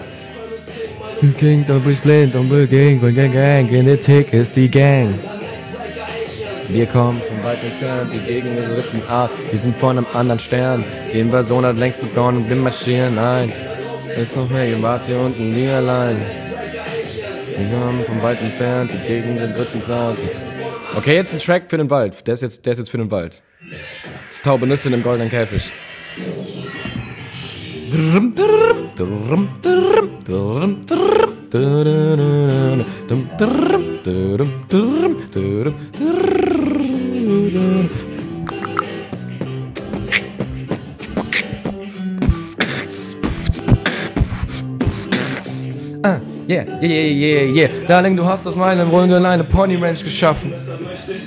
Gang, 1.39 1.65
du 1.66 1.78
bist 1.81 2.02
blind 2.02 2.35
und 2.35 2.51
will 2.51 2.66
Gang, 2.66 3.01
Gang, 3.01 3.15
Gang, 3.15 3.32
Gang, 3.32 3.69
Genetik 3.69 4.32
ist 4.32 4.57
die 4.57 4.69
Gang. 4.69 5.15
Wir 6.69 6.86
kommen 6.86 7.20
von 7.28 7.44
weit 7.44 7.62
entfernt, 7.62 8.11
die 8.12 8.19
Gegend 8.19 8.59
ist 8.59 8.70
Rippen 8.77 9.02
A. 9.09 9.28
Wir 9.51 9.59
sind 9.61 9.77
von 9.78 9.98
einem 9.98 10.07
anderen 10.12 10.40
Stern. 10.40 10.85
Die 11.12 11.20
Invasion 11.20 11.65
hat 11.65 11.77
längst 11.77 12.01
begonnen, 12.01 12.44
wir 12.48 12.57
marschieren 12.57 13.19
ein. 13.19 13.52
Ist 14.20 14.36
noch 14.36 14.48
mehr, 14.48 14.69
ihr 14.69 14.82
wart 14.82 15.05
hier 15.07 15.20
unten 15.20 15.52
nie 15.52 15.69
allein. 15.69 16.16
Wir 17.57 17.78
kommen 17.78 18.05
von 18.07 18.23
weit 18.23 18.40
entfernt, 18.40 18.90
die 18.93 19.07
Gegend 19.07 19.40
ist 19.40 19.86
Grad. 19.86 20.16
Okay, 20.96 21.14
jetzt 21.14 21.32
ein 21.32 21.38
Track 21.38 21.70
für 21.70 21.78
den 21.78 21.88
Wald. 21.88 22.26
Der 22.26 22.34
ist 22.34 22.42
jetzt, 22.42 22.66
der 22.66 22.72
ist 22.72 22.78
jetzt 22.80 22.90
für 22.90 22.98
den 22.98 23.10
Wald. 23.10 23.42
Das 24.30 24.42
taube 24.42 24.66
Nüsse 24.66 24.88
in 24.88 24.92
dem 24.92 25.02
goldenen 25.02 25.30
Käfig. 25.30 25.62
Yeah, 46.82 46.89
yeah, 46.89 47.43
yeah, 47.43 47.43
yeah. 47.43 47.69
Darling, 47.86 48.16
du 48.16 48.24
hast 48.24 48.47
aus 48.47 48.57
meinen 48.57 48.89
Runden 48.89 49.24
eine 49.24 49.44
Pony 49.44 49.77
Ranch 49.77 50.02
geschaffen. 50.02 50.52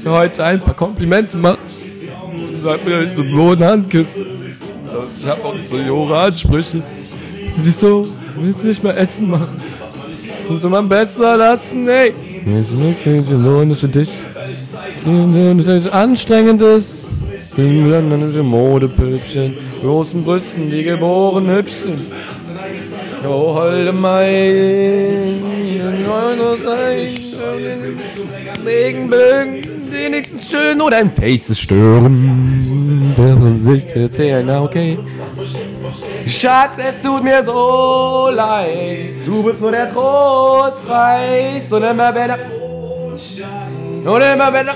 Heute 0.06 0.44
ein 0.44 0.60
paar 0.60 0.74
Komplimente 0.74 1.38
machen. 1.38 1.60
Sag 2.62 2.86
mir, 2.86 3.02
ich 3.04 3.12
so 3.12 3.24
Boden 3.24 3.64
Handküssen. 3.64 4.26
Ich 5.20 5.28
hab 5.28 5.44
auch 5.44 5.56
so 5.66 5.78
Jora 5.78 6.26
Ansprüche. 6.26 6.82
Und 7.58 7.68
ich 7.68 7.76
so, 7.76 8.08
willst 8.38 8.64
du 8.64 8.68
nicht 8.68 8.84
mal 8.84 8.98
Essen 8.98 9.30
machen? 9.30 9.62
Und 10.50 10.62
so 10.62 10.70
man 10.70 10.90
besser 10.90 11.38
lassen, 11.38 11.88
ey. 11.88 12.14
Ist 12.46 12.78
wirklich 12.78 13.30
Lohn 13.30 13.72
ist 13.72 13.82
für 13.82 13.88
dich. 13.88 14.12
Anstrengendes. 15.92 17.08
Für 17.56 18.44
Modepüppchen. 18.44 19.56
Großen 19.82 20.24
Brüsten, 20.24 20.72
die 20.72 20.84
geboren 20.84 21.48
Hübschen. 21.48 22.08
Oh, 23.26 23.54
holde 23.56 23.94
mein, 23.94 25.42
Regenbögen, 28.66 29.62
wenigstens 29.90 30.50
schön 30.50 30.82
oder 30.82 30.98
ein 30.98 31.12
Faces 31.16 31.60
stören. 31.60 33.14
Der 33.18 33.38
von 33.38 33.60
sich 33.60 33.88
zu 33.88 34.00
erzählen, 34.00 34.46
na 34.46 34.62
okay. 34.62 34.98
Schatz, 36.26 36.74
es 36.78 37.02
tut 37.02 37.24
mir 37.24 37.44
so 37.44 38.30
leid. 38.34 39.26
Du 39.26 39.44
bist 39.44 39.62
nur 39.62 39.72
der 39.72 39.90
Trostpreis 39.90 41.72
und 41.72 41.84
immer 41.84 42.14
wenn 42.16 42.30
er. 42.30 42.40
Und 44.06 44.22
immer 44.22 44.54
wenn 44.54 44.68
er. 44.68 44.76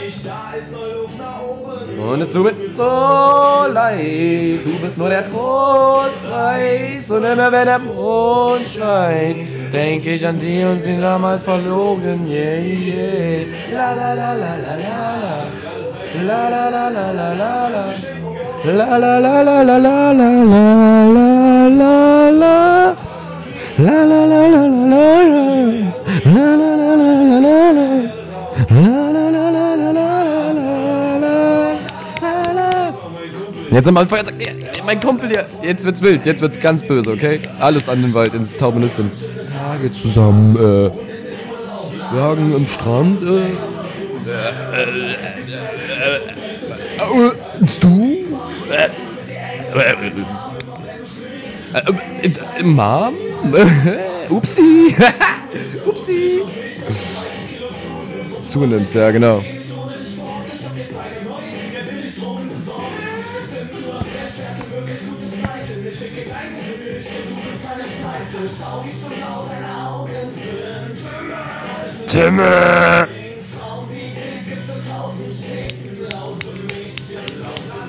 Und 1.98 2.22
es 2.22 2.32
tut 2.32 2.44
mir 2.44 2.54
so 2.78 3.74
leid, 3.74 4.60
du 4.64 4.80
bist 4.82 4.98
nur 4.98 5.10
der 5.10 5.30
Trostpreis 5.30 7.10
und 7.10 7.24
immer 7.24 7.52
wenn 7.52 7.66
der 7.66 7.80
Mond 7.80 8.62
scheint, 8.68 9.74
denk 9.74 10.06
ich 10.06 10.26
an 10.26 10.40
die 10.40 10.64
und 10.64 10.80
sie 10.82 11.00
damals 11.02 11.44
verlogen, 11.44 12.28
yeah, 12.28 12.60
yeah. 12.60 13.46
La 13.74 13.94
la, 13.94 14.14
la 14.14 14.34
la 14.34 14.56
la 14.58 14.78
la 16.24 16.50
la 16.50 17.34
la 17.34 17.68
la. 17.68 18.18
La 18.64 18.98
la 18.98 19.18
la 19.18 19.42
la 19.42 19.62
la 19.62 19.62
la 19.62 19.78
la 19.78 20.12
la 20.12 20.32
la 20.38 21.68
la 21.70 22.30
la 22.32 22.96
La 23.78 24.04
la 24.04 24.26
la 24.26 24.48
la 24.48 24.56
la 24.56 24.66
la 24.66 24.66
la 24.66 24.66
La 24.66 24.66
la 24.66 24.66
la 24.66 24.66
la 24.66 24.66
la 24.66 24.84
la 24.92 25.14
la 25.18 25.56
La 26.26 26.56
la 26.58 26.76
la 26.76 26.96
la 28.72 29.07
Jetzt 33.78 33.86
wir 33.92 34.00
einen 34.00 34.10
Feiertag. 34.10 34.34
Ja, 34.40 34.84
Mein 34.84 35.00
Kumpel 35.00 35.30
hier. 35.30 35.46
Jetzt 35.62 35.84
wird's 35.84 36.02
wild. 36.02 36.26
Jetzt 36.26 36.42
wird's 36.42 36.60
ganz 36.60 36.82
böse, 36.82 37.12
okay? 37.12 37.40
Alles 37.60 37.88
an 37.88 38.02
den 38.02 38.12
Wald, 38.12 38.34
ins 38.34 38.58
Taubenissin. 38.58 39.12
Tage 39.56 39.94
zusammen, 39.94 40.56
äh. 40.56 40.90
Wir 42.12 42.22
hagen 42.24 42.56
am 42.56 42.66
Strand, 42.66 43.22
äh. 43.22 43.26
Äh, 43.26 43.42
äh, 44.74 44.96
äh, 45.94 46.18
äh, 47.28 47.32
du? 47.80 48.18
Äh, 48.72 48.90
äh, 49.78 49.92
äh, 52.24 52.32
äh, 52.60 52.64
Mom? 52.64 53.14
Upsi. 54.30 54.96
Upsi. 55.86 56.42
Zunimmst, 58.48 58.96
ja, 58.96 59.12
genau. 59.12 59.44
Timme! 72.08 73.08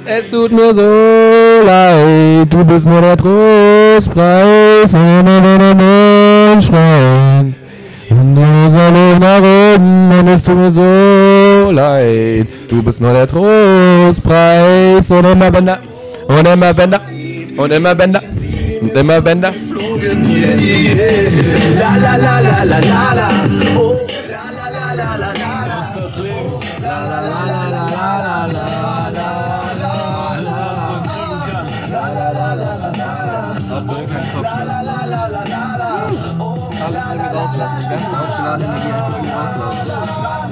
Es 0.04 0.28
tut 0.30 0.50
mir 0.50 0.74
so 0.74 1.66
leid, 1.66 2.52
du 2.52 2.64
bist 2.64 2.86
nur 2.86 3.00
der 3.00 3.16
Trostpreis, 3.16 4.92
immer 4.92 5.42
wenn 5.42 5.58
der 5.58 5.74
Mond 5.74 6.64
scheint. 6.64 7.54
Und 8.10 8.34
du 8.34 8.70
soll 8.70 8.94
ich 9.12 9.18
nach 9.20 9.38
oben, 9.38 10.10
und 10.18 10.28
es 10.28 10.42
tut 10.42 10.56
mir 10.56 10.70
so 10.70 11.70
leid, 11.70 12.46
du 12.68 12.82
bist 12.82 13.00
nur 13.00 13.12
der 13.12 13.26
Trostpreis, 13.26 15.10
und 15.10 15.26
immer 15.26 15.52
wenn 15.52 15.66
der, 15.66 15.80
und 16.26 16.48
immer 16.48 16.76
wenn 16.76 16.90
der, 16.90 17.00
und 17.56 17.70
immer 17.70 17.98
wenn 17.98 18.12
der, 18.12 18.22
und 18.22 18.32
immer 18.32 18.42
wenn 18.42 18.47
und 18.80 18.96
immer 18.96 19.24
wenn 19.24 19.42
da. 19.42 19.52
alles 36.88 37.02
irgendwie 37.10 37.28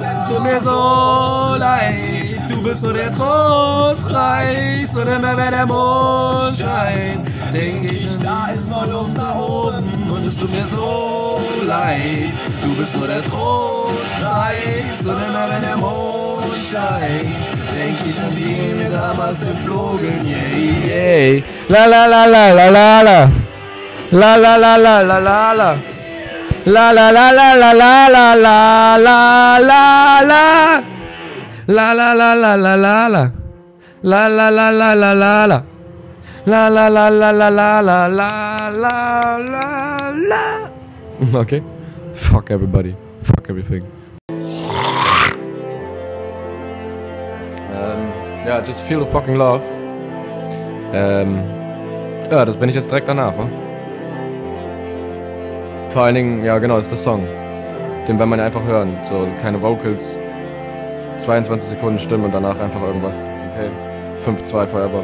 Es 0.03 0.27
tut 0.27 0.43
mir 0.43 0.59
so 0.61 1.55
leid, 1.57 2.49
du 2.49 2.63
bist 2.63 2.81
so 2.81 2.91
der 2.93 3.11
Trostreich, 3.11 4.87
so 4.93 5.03
nimmer, 5.03 5.37
wenn 5.37 5.51
der 5.51 5.65
Mond 5.65 6.57
scheint 6.57 7.36
denke 7.51 7.87
ich, 7.93 8.07
da 8.23 8.47
ist 8.55 8.69
noch 8.69 8.87
Luft 8.87 9.15
nach 9.15 9.35
oben 9.35 10.09
und 10.11 10.27
es 10.27 10.37
tut 10.37 10.51
mir 10.51 10.67
so 10.67 11.39
leid, 11.65 12.31
du 12.63 12.75
bist 12.75 12.95
nur 12.95 13.07
der 13.07 13.23
Trostpreis 13.23 14.99
und 15.01 15.19
immer 15.27 15.45
wenn 15.49 15.61
der 15.61 15.77
Mond 15.77 16.53
scheint, 16.71 17.35
denk 17.75 17.97
ich 18.09 18.19
an 18.19 18.33
die 18.35 18.75
mir 18.77 18.89
damals 18.89 19.39
geflogen, 19.39 20.25
yeah, 20.25 20.57
yeah. 20.87 21.43
La 21.69 21.85
la 21.85 22.05
la 22.05 22.25
la 22.25 22.51
la 22.53 22.69
la 22.69 23.01
la. 23.01 23.29
La 24.09 24.35
la 24.37 24.55
la 24.55 24.77
la 24.77 25.01
la 25.01 25.19
la 25.19 25.53
la. 25.53 25.75
La 26.65 26.91
la 26.91 27.11
la 27.11 27.31
la 27.31 27.53
la 27.55 27.73
la 27.73 28.07
la 28.07 28.35
la 28.37 28.97
la 28.97 29.57
la 29.59 30.21
la 30.21 30.81
La 31.67 31.93
la 31.93 32.13
la 32.13 32.33
la 32.33 32.55
la 32.55 32.75
la 32.75 33.07
la 33.07 33.31
La 34.03 34.27
la 34.27 34.49
la 34.49 34.69
la 34.71 34.93
la 34.93 35.13
la 35.13 35.45
la 35.45 35.76
La 36.47 36.69
la 36.69 36.87
la 36.87 37.09
la 37.09 37.31
la 37.31 37.49
la 37.49 37.81
la 37.81 38.07
la 38.07 38.69
la 38.69 39.37
la 39.37 40.11
la 40.29 40.71
Okay. 41.41 41.61
Fuck 42.13 42.51
everybody. 42.51 42.95
Fuck 43.21 43.49
everything. 43.49 43.83
Ähm, 47.75 48.01
ja, 48.45 48.61
just 48.61 48.79
feel 48.87 48.99
the 49.01 49.05
fucking 49.11 49.35
love. 49.35 49.61
Ähm, 50.93 51.43
ja, 52.31 52.45
das 52.45 52.55
bin 52.55 52.69
ich 52.69 52.75
jetzt 52.75 52.89
direkt 52.89 53.09
danach, 53.09 53.37
wa? 53.37 53.49
Vor 55.89 56.03
allen 56.03 56.15
Dingen, 56.15 56.45
ja 56.45 56.59
genau, 56.59 56.77
ist 56.77 56.89
der 56.89 56.97
Song. 56.97 57.27
Den 58.07 58.17
will 58.17 58.25
man 58.25 58.39
einfach 58.39 58.63
hören. 58.63 58.97
So, 59.09 59.27
keine 59.41 59.61
Vocals. 59.61 60.17
22 61.17 61.71
Sekunden 61.71 61.99
Stimme 61.99 62.23
und 62.23 62.33
danach 62.33 62.57
einfach 62.57 62.81
irgendwas. 62.83 63.17
Okay. 63.51 63.69
5-2 64.25 64.67
forever. 64.67 65.03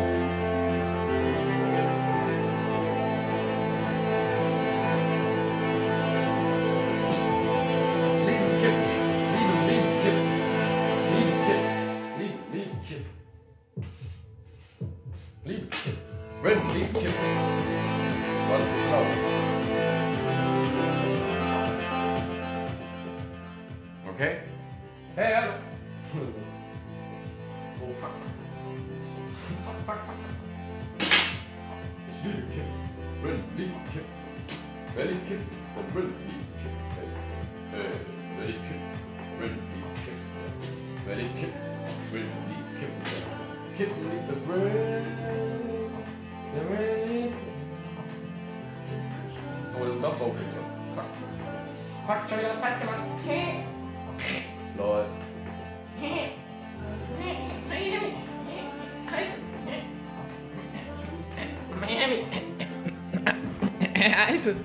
Alfe. 64.12 64.56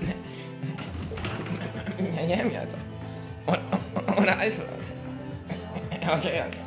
Ja, 2.16 2.22
ja, 2.22 2.46
ja, 2.46 2.60
also. 2.60 2.76
Alter. 3.46 3.58
Ohne 4.16 4.22
oder 4.22 4.38
Alfe. 4.38 4.62
Okay, 5.90 6.40
also. 6.40 6.58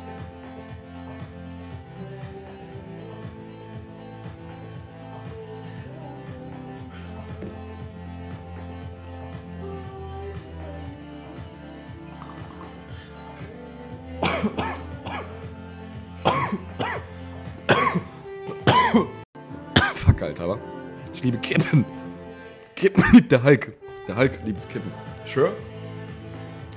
Fuck, 19.94 20.22
Alter, 20.22 20.44
aber 20.44 20.58
ich 21.12 21.22
liebe 21.22 21.38
Kippen. 21.38 21.84
Kippen 22.82 23.04
liebt 23.12 23.30
der 23.30 23.44
Hulk. 23.44 23.74
Der 24.08 24.16
Hulk 24.16 24.40
liebt 24.44 24.68
Kippen. 24.68 24.90
Sure? 25.24 25.52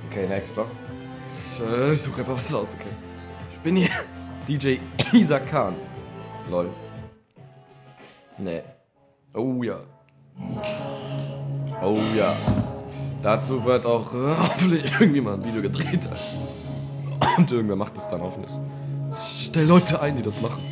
Okay, 0.08 0.28
next. 0.28 0.56
Ich, 0.56 1.60
äh, 1.60 1.94
ich 1.94 2.00
suche 2.00 2.20
einfach 2.20 2.34
was 2.34 2.54
aus, 2.54 2.76
okay. 2.78 2.94
Ich 3.50 3.58
bin 3.58 3.74
hier 3.74 3.90
DJ 4.48 4.76
Isa 5.12 5.40
Khan. 5.40 5.74
Lol. 6.48 6.70
Nee. 8.38 8.62
Oh 9.34 9.64
ja. 9.64 9.80
Oh 11.82 11.98
ja. 12.14 12.36
Dazu 13.20 13.64
wird 13.64 13.84
auch 13.84 14.14
äh, 14.14 14.36
hoffentlich 14.38 14.84
irgendwie 15.00 15.20
mal 15.20 15.34
ein 15.34 15.44
Video 15.44 15.60
gedreht. 15.60 16.08
Und 17.36 17.50
irgendwer 17.50 17.74
macht 17.74 17.98
es 17.98 18.06
dann 18.06 18.20
hoffentlich. 18.20 18.52
Stell 19.40 19.66
Leute 19.66 20.00
ein, 20.00 20.14
die 20.14 20.22
das 20.22 20.40
machen. 20.40 20.62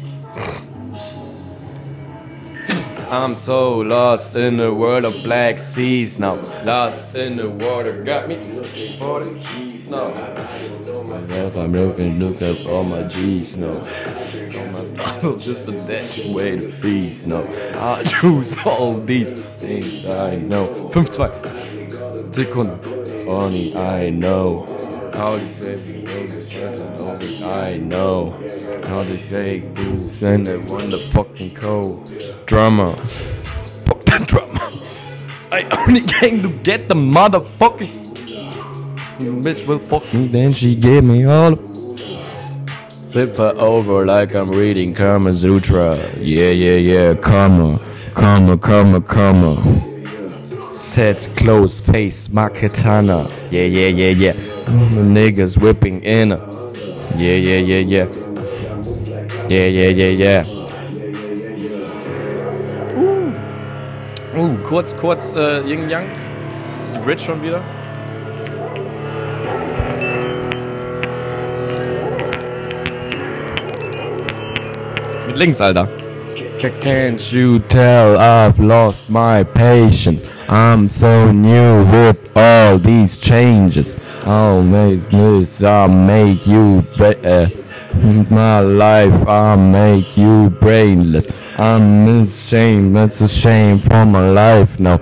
I'm 3.11 3.35
so 3.35 3.79
lost 3.79 4.35
in 4.35 4.57
the 4.57 4.73
world 4.73 5.05
of 5.05 5.23
black 5.23 5.59
seas 5.59 6.19
now. 6.19 6.35
Lost 6.65 7.15
in 7.15 7.37
the 7.37 7.49
water, 7.49 8.03
got 8.03 8.29
me 8.29 8.37
looking 8.53 8.99
for 8.99 9.23
the 9.23 9.39
keys 9.41 9.89
now. 9.91 10.09
If 11.29 11.57
I'm 11.57 11.73
looking, 11.73 12.19
look 12.19 12.43
up 12.43 12.67
all 12.67 12.85
my 12.85 13.03
G's 13.05 13.57
now. 13.57 13.79
Just 15.39 15.69
a 15.69 15.73
dash 15.87 16.25
away 16.27 16.57
the 16.57 16.73
fees 16.73 17.27
now. 17.27 17.45
I 17.79 18.03
choose 18.05 18.57
all 18.65 19.01
these 19.01 19.33
things 19.35 20.07
I 20.07 20.37
know. 20.37 20.69
5-2 20.93 22.35
Sekunden. 22.35 23.29
Only 23.29 23.77
I 23.77 24.11
know. 24.11 24.67
How 25.13 25.39
to 25.39 25.53
say 25.53 25.77
only 27.25 27.45
I 27.45 27.77
know. 27.79 28.31
How 28.85 29.03
to 29.03 29.17
fake 29.17 29.65
moves 29.77 30.23
and 30.23 30.47
the 30.47 30.61
wonder 30.61 30.99
fucking 30.99 31.55
cold 31.55 32.11
drummer. 32.47 32.95
Fuck 33.87 34.05
that 34.05 34.29
drama. 34.29 34.83
I 35.51 35.63
only 35.87 36.03
came 36.03 36.43
to 36.43 36.51
get 36.51 36.89
the 36.89 36.95
motherfucking 36.95 38.03
bitch 39.19 39.67
will 39.67 39.79
fuck 39.79 40.13
me, 40.13 40.27
then 40.27 40.53
she 40.53 40.75
gave 40.75 41.05
me 41.05 41.25
all. 41.25 41.57
Flip 43.13 43.37
her 43.37 43.55
over 43.57 44.05
like 44.05 44.35
I'm 44.35 44.51
reading 44.51 44.93
Karma 44.93 45.33
Sutra. 45.35 45.97
Yeah, 46.19 46.51
yeah, 46.51 46.77
yeah, 46.77 47.15
karma, 47.15 47.81
karma, 48.15 48.59
karma, 48.59 49.01
karma. 49.01 49.63
Set, 50.75 51.29
close, 51.37 51.81
face, 51.81 52.29
my 52.29 52.49
katana. 52.49 53.31
Yeah, 53.51 53.65
yeah, 53.65 53.89
yeah, 53.89 54.11
yeah. 54.11 54.33
The 54.33 55.03
niggas 55.03 55.59
whipping 55.59 56.03
in 56.03 56.31
her. 56.31 56.54
Yeah, 57.17 57.37
yeah, 57.37 57.59
yeah, 57.59 57.79
yeah. 57.79 58.07
Yeah, 59.49 59.67
yeah, 59.67 59.89
yeah, 59.89 60.09
yeah. 60.09 60.45
Uh, 64.35 64.41
uh 64.41 64.57
kurz, 64.65 64.97
kurz, 64.97 65.33
äh, 65.37 65.61
Yin 65.61 65.89
Yang. 65.89 66.07
Die 66.93 66.99
Bridge 66.99 67.23
schon 67.25 67.43
wieder. 67.43 67.61
Mit 75.27 75.37
links, 75.37 75.61
Alter. 75.61 75.89
Can't 76.81 77.33
you 77.33 77.59
tell 77.69 78.19
I've 78.19 78.59
lost 78.59 79.11
my 79.11 79.45
patience? 79.45 80.25
I'm 80.49 80.89
so 80.89 81.31
new 81.31 81.85
with 81.85 82.17
all 82.37 82.79
these 82.79 83.19
changes. 83.19 83.97
I'll 84.25 84.63
make 84.63 85.01
this, 85.11 85.63
I'll 85.63 85.89
make 85.89 86.47
you 86.47 86.85
better. 86.97 87.51
My 88.31 88.61
life, 88.61 89.29
I'll 89.29 89.57
make 89.57 90.17
you 90.17 90.51
brainless. 90.61 91.27
I'm 91.59 92.25
ashamed, 92.25 92.97
that's 92.97 93.21
a 93.21 93.29
shame 93.29 93.79
for 93.81 94.05
my 94.05 94.31
life 94.31 94.81
now. 94.81 94.99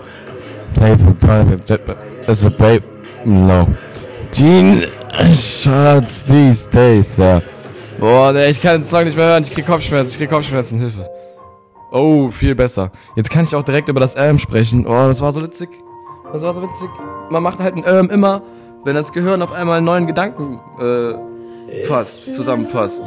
Paper, 0.75 1.15
paper, 1.15 1.57
that's 2.27 2.45
a 2.45 2.51
paper, 2.51 2.87
no. 3.25 3.69
Teen 4.33 4.91
Shots 5.37 6.23
these 6.23 6.65
days, 6.65 7.17
ja. 7.19 7.43
Boah, 7.99 8.33
ne, 8.33 8.49
ich 8.49 8.61
kann 8.61 8.81
den 8.81 8.89
Song 8.89 9.05
nicht 9.05 9.17
mehr 9.17 9.27
hören, 9.27 9.45
ich 9.45 9.53
krieg 9.53 9.67
Kopfschmerzen, 9.67 10.11
ich 10.11 10.19
krieg 10.19 10.31
Kopfschmerzen, 10.31 10.79
Hilfe. 10.79 11.09
Oh, 11.91 12.31
viel 12.31 12.55
besser. 12.55 12.91
Jetzt 13.15 13.29
kann 13.29 13.45
ich 13.45 13.55
auch 13.55 13.63
direkt 13.63 13.91
über 13.91 14.01
das 14.01 14.15
Ähm 14.17 14.39
sprechen. 14.39 14.87
Oh, 14.87 15.07
das 15.09 15.21
war 15.21 15.33
so 15.33 15.43
witzig. 15.43 15.69
Das 16.33 16.43
war 16.43 16.55
so 16.55 16.63
witzig. 16.63 16.89
Man 17.29 17.43
macht 17.43 17.61
halt 17.61 17.77
ein 17.77 17.85
Ähm 17.87 18.09
immer, 18.09 18.43
wenn 18.85 18.95
das 18.95 19.13
Gehirn 19.13 19.43
auf 19.43 19.53
einmal 19.53 19.79
einen 19.79 19.87
neuen 19.87 20.07
Gedanken 20.07 20.61
äh, 20.81 21.85
fasst, 21.87 22.35
zusammenfasst. 22.35 23.03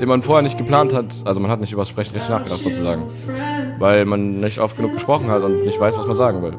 Den 0.00 0.08
man 0.08 0.22
vorher 0.22 0.42
nicht 0.42 0.58
geplant 0.58 0.92
hat. 0.92 1.06
Also 1.24 1.40
man 1.40 1.50
hat 1.50 1.60
nicht 1.60 1.72
über 1.72 1.82
das 1.82 1.88
Sprechen 1.88 2.12
richtig 2.12 2.28
nachgedacht 2.28 2.62
sozusagen. 2.62 3.04
Weil 3.78 4.04
man 4.04 4.40
nicht 4.40 4.58
oft 4.58 4.76
genug 4.76 4.92
gesprochen 4.94 5.30
hat 5.30 5.42
und 5.42 5.64
nicht 5.64 5.80
weiß, 5.80 5.96
was 5.96 6.06
man 6.06 6.16
sagen 6.16 6.42
will. 6.42 6.54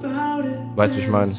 Weißt 0.75 0.95
du, 0.95 0.99
wie 0.99 1.03
ich 1.03 1.09
meine? 1.09 1.31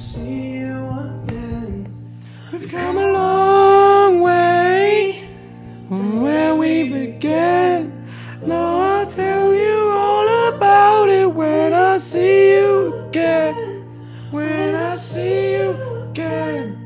When 14.31 14.75
I 14.75 14.95
see 14.97 15.55
you 15.55 15.71
again. 16.11 16.78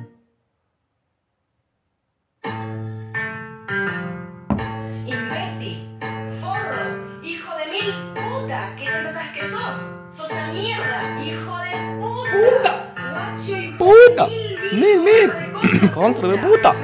You 14.30 14.78
Nil, 14.78 15.02
mil. 15.02 15.90
Contro 15.90 16.26
le 16.28 16.36
puta. 16.38 16.74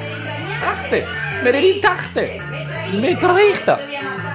Achte. 0.63 1.05
Medellin 1.43 1.81
tachte. 1.81 2.29
Mit 3.01 3.23
Richter. 3.23 3.79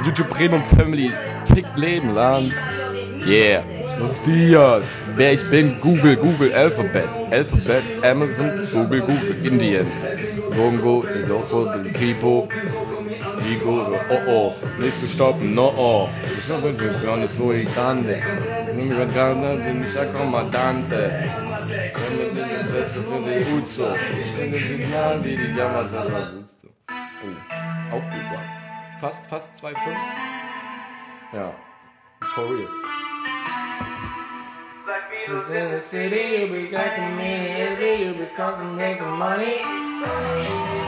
YouTube 0.05 0.29
Premium 0.29 0.63
Family. 0.77 1.13
Fickt 1.53 1.77
Leben, 1.77 2.15
Land. 2.15 2.53
Yeah. 3.27 3.63
Los 3.99 4.23
Dias. 4.25 4.83
Wer 5.17 5.33
ich 5.35 5.51
bin, 5.51 5.79
Google, 5.81 6.17
Google, 6.17 6.53
Alphabet. 6.53 7.09
Alphabet, 7.31 7.83
Amazon, 8.03 8.67
Google, 8.73 9.01
Google, 9.01 9.37
Indien. 9.45 9.87
Bongo, 10.57 11.05
Iloko, 11.05 11.69
Kripo, 11.93 12.49
Igo, 13.45 13.93
oh 14.11 14.21
oh, 14.27 14.55
nicht 14.79 14.99
zu 15.01 15.07
stoppen, 15.07 15.55
no 15.55 15.69
oh. 15.77 16.09
Ich 16.39 16.45
bisschen, 16.77 17.21
nicht 17.21 17.37
so 17.37 17.53
ich 17.53 17.75
kann. 17.75 18.03
Nun 18.03 18.89
mi 18.89 18.95
guardando, 18.95 19.49
mi 19.81 19.87
sa 19.87 20.07
comandante. 20.07 21.11
Uzzo. 23.57 23.95
Wie 25.23 25.37
die 25.37 25.55
Yamazava 25.59 26.21
Uzzo. 26.39 26.69
Oh, 26.89 27.95
auch 27.95 28.05
gut 28.11 28.27
war. 28.33 28.45
Fast, 29.01 29.27
fast 29.27 29.51
2,5. 29.63 29.75
Ja. 31.35 31.55
For 32.35 32.47
real. 32.49 32.69
Who's 35.27 35.49
in 35.51 35.71
the 35.71 35.81
city, 35.81 36.39
you'll 36.39 36.49
be 36.49 36.71
got 36.71 36.95
community, 36.97 38.05
you'll 38.05 38.15
be 38.15 38.27
some 38.99 39.19
money. 39.19 40.84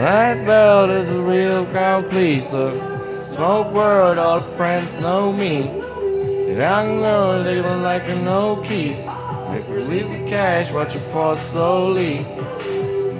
Night 0.00 0.44
belt 0.44 0.90
is 0.90 1.08
a 1.10 1.22
real 1.22 1.64
crowd 1.66 2.10
pleaser. 2.10 2.72
Smoke 3.32 3.72
world, 3.72 4.18
all 4.18 4.40
friends 4.56 4.92
know 4.98 5.32
me. 5.32 5.66
Young 6.56 7.00
girl 7.00 7.38
living 7.38 7.82
like 7.84 8.08
a 8.08 8.16
no 8.16 8.56
keys. 8.62 8.98
If 8.98 9.68
you 9.68 9.74
release 9.74 10.08
the 10.08 10.28
cash, 10.28 10.72
watch 10.72 10.96
it 10.96 11.00
fall 11.12 11.36
slowly. 11.36 12.24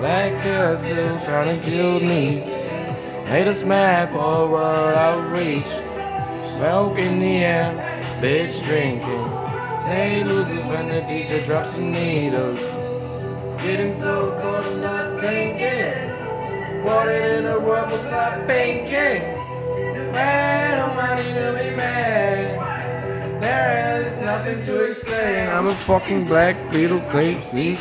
That 0.01 0.43
girl 0.43 0.77
still 0.77 1.21
trying 1.21 1.57
to 1.57 1.65
kill 1.65 2.01
me. 2.01 2.41
Haters 3.27 3.63
mad 3.63 4.11
for 4.11 4.43
a 4.43 4.49
world 4.49 4.97
outreach. 4.97 5.90
Smoke 6.61 6.99
in 6.99 7.21
the 7.21 7.37
air, 7.39 7.73
bitch 8.21 8.63
drinking. 8.67 9.25
They 9.89 10.23
loses 10.23 10.63
when 10.67 10.89
the 10.89 11.01
DJ 11.09 11.47
drops 11.47 11.73
the 11.73 11.81
needles. 11.81 12.61
Getting 13.63 13.95
so 13.97 14.37
cold 14.43 14.67
and 14.67 14.83
not 14.83 15.21
drinking. 15.21 16.85
Water 16.85 17.17
in 17.39 17.45
the 17.47 17.59
world 17.61 17.91
will 17.91 18.05
stop 18.05 18.47
thinking. 18.47 19.23
Man, 20.13 20.85
oh 20.85 20.95
money 20.95 21.33
to 21.33 21.57
be 21.59 21.75
mad. 21.75 23.41
There 23.41 24.03
is 24.03 24.21
nothing 24.21 24.63
to 24.67 24.85
explain. 24.85 25.49
I'm 25.49 25.69
a 25.69 25.75
fucking 25.89 26.27
black 26.27 26.57
Beetle 26.71 27.01
crazy. 27.09 27.79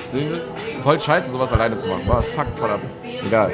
Voll 0.83 0.99
scheiße, 0.99 1.29
sowas 1.29 1.51
alleine 1.51 1.77
zu 1.77 1.89
machen. 1.89 2.07
Was? 2.07 2.29
Fuck, 2.29 2.47
voll 2.57 2.71
ab. 2.71 2.81
Egal. 3.03 3.51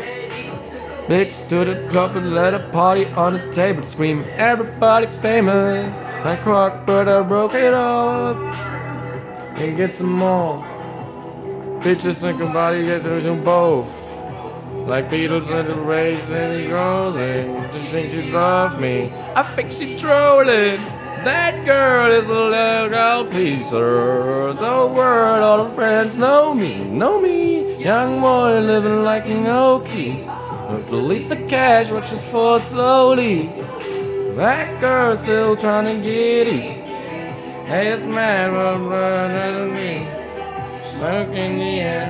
Bitch 1.07 1.47
to 1.49 1.63
the 1.63 1.87
club 1.89 2.15
and 2.15 2.33
let 2.33 2.55
a 2.55 2.59
party 2.71 3.05
on 3.13 3.33
the 3.33 3.53
table 3.53 3.83
scream. 3.83 4.23
Everybody 4.37 5.05
famous. 5.21 5.93
Like 6.25 6.43
rock, 6.47 6.87
but 6.87 7.07
I 7.07 7.21
broke 7.21 7.53
it 7.53 7.75
off. 7.75 8.35
And 9.55 9.77
get 9.77 9.93
some 9.93 10.13
more. 10.13 10.57
Bitches 11.81 12.15
think 12.15 12.41
about 12.41 12.73
it, 12.73 12.85
get 12.85 13.03
to 13.03 13.21
do 13.21 13.39
both. 13.39 13.87
Like 14.87 15.11
Beatles 15.11 15.47
in 15.51 15.67
the 15.67 15.75
race 15.75 16.27
and 16.31 16.59
he 16.59 16.71
rolling. 16.71 17.53
Just 17.71 17.91
think 17.91 18.11
she 18.11 18.31
love 18.31 18.81
me. 18.81 19.13
I 19.35 19.43
think 19.43 19.73
she 19.73 19.99
trolling. 19.99 20.81
That 21.23 21.65
girl 21.65 22.11
is 22.11 22.27
a 22.27 22.33
little 22.33 22.89
girl 22.89 23.25
pleaser. 23.25 24.53
The 24.53 24.91
world, 24.91 25.43
all 25.43 25.65
the 25.65 25.75
friends 25.75 26.17
know 26.17 26.55
me, 26.55 26.83
know 26.83 27.21
me. 27.21 27.77
Young 27.77 28.21
boy 28.21 28.59
living 28.59 29.03
like 29.03 29.27
an 29.27 29.45
Okies. 29.45 30.44
Release 30.69 31.29
the 31.29 31.35
cash, 31.47 31.91
watch 31.91 32.11
it 32.11 32.19
fall 32.31 32.59
slowly. 32.59 33.47
That 34.35 34.81
girl 34.81 35.15
still 35.15 35.55
trying 35.55 35.85
to 35.85 36.03
get 36.03 36.47
it. 36.47 36.85
Hey, 37.67 37.95
this 37.95 38.03
man 38.05 38.51
will 38.51 38.89
run 38.89 39.31
out 39.31 39.61
of 39.61 39.71
me. 39.71 40.07
Smoke 40.91 41.35
in 41.35 41.59
the 41.59 41.79
air, 41.79 42.09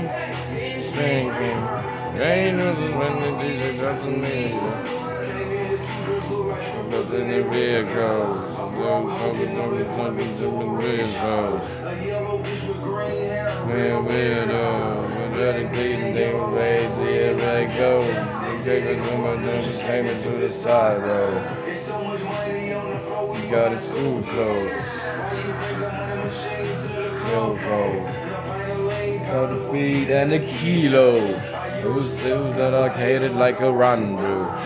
drinking. 0.94 1.86
Rain 2.18 2.58
was 2.58 2.78
when 2.78 3.14
the 3.20 3.32
DJ 3.44 3.78
drops 3.78 4.06
the 4.06 4.12
needle. 4.12 4.96
Goes 6.90 7.14
in 7.14 7.30
the 7.30 7.44
vehicle. 7.50 8.56
Something, 8.56 9.56
something, 9.56 9.88
something, 9.96 10.36
something 10.36 10.78
vehicles. 10.80 11.62
Man, 13.68 14.06
weirdo. 14.06 14.66
We're 15.16 15.38
dedicating 15.38 16.14
things 16.14 16.54
ways, 16.54 16.92
yeah, 17.00 17.32
let 17.38 17.58
it 17.64 17.78
go. 17.78 17.92
Take 18.06 18.45
to 18.66 19.18
my 19.20 19.36
dumb 19.36 19.78
came 19.78 20.08
into 20.08 20.30
the 20.40 20.50
side 20.50 21.00
road. 21.00 21.38
You 23.38 23.52
got 23.52 23.74
it 23.74 23.82
too 23.94 24.26
close. 24.28 24.74
Yo, 27.30 27.58
Cut 29.28 29.48
the 29.54 29.70
feet 29.72 30.10
and 30.10 30.32
the 30.32 30.40
kilo. 30.40 31.20
Those 31.84 32.18
that 32.56 32.74
are 32.74 32.90
hated 32.90 33.34
like 33.34 33.60
a 33.60 33.72
randu? 33.72 34.66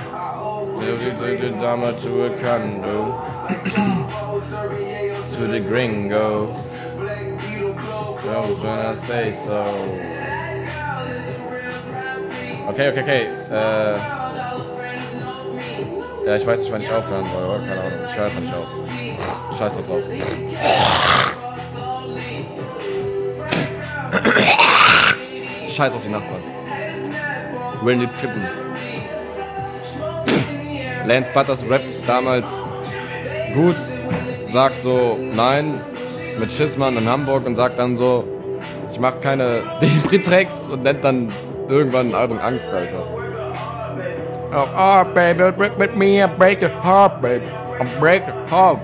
Take 1.20 1.42
the 1.42 1.50
dama 1.50 1.92
to 2.00 2.24
a 2.24 2.42
condo. 2.42 3.20
to 5.36 5.48
the 5.48 5.60
gringo. 5.60 6.54
That 8.24 8.48
was 8.48 8.60
when 8.60 8.80
I 8.80 8.96
say 8.96 9.34
so. 9.34 10.19
Okay, 12.70 12.90
okay, 12.90 13.02
okay. 13.02 13.28
Äh, 13.52 13.98
ja, 16.28 16.36
ich 16.36 16.46
weiß 16.46 16.60
nicht, 16.60 16.72
wann 16.72 16.84
ich 16.84 16.92
aufhören 16.92 17.26
soll? 17.26 17.60
Keine 17.68 17.82
Ahnung. 17.82 18.00
Ich 18.08 18.16
höre 18.16 18.26
einfach 18.26 18.42
nicht 18.42 18.54
auf. 18.54 18.68
Scheiß 19.58 19.74
da 19.76 19.82
drauf. 19.82 20.04
Scheiß 25.68 25.94
auf 25.94 26.02
die 26.04 26.10
Nachbarn. 26.10 26.44
Willen 27.82 28.02
die 28.02 28.08
Klippen. 28.08 28.48
Lance 31.08 31.32
Butters 31.34 31.64
rappt 31.68 32.08
damals 32.08 32.46
gut, 33.56 33.78
sagt 34.52 34.84
so 34.84 35.18
nein 35.34 35.82
mit 36.38 36.52
Schissmann 36.52 36.98
in 36.98 37.10
Hamburg 37.10 37.48
und 37.48 37.56
sagt 37.56 37.80
dann 37.80 37.98
so, 37.98 38.26
ich 38.92 39.00
mach 39.00 39.20
keine 39.22 39.64
Depri-Tracks 39.82 40.70
und 40.70 40.84
nennt 40.84 41.04
dann 41.04 41.32
irgendwann 41.70 42.08
ein 42.08 42.16
Album 42.16 42.40
Angst, 42.40 42.68
Alter. 42.74 43.04
Oh, 44.52 44.68
oh 44.76 45.14
baby, 45.14 45.52
break 45.52 45.78
with 45.78 45.96
me, 45.96 46.22
I 46.22 46.26
break 46.26 46.62
your 46.62 46.72
heart, 46.72 47.22
baby. 47.22 47.46
I 47.46 47.86
break 48.00 48.26
your 48.26 48.48
heart. 48.48 48.80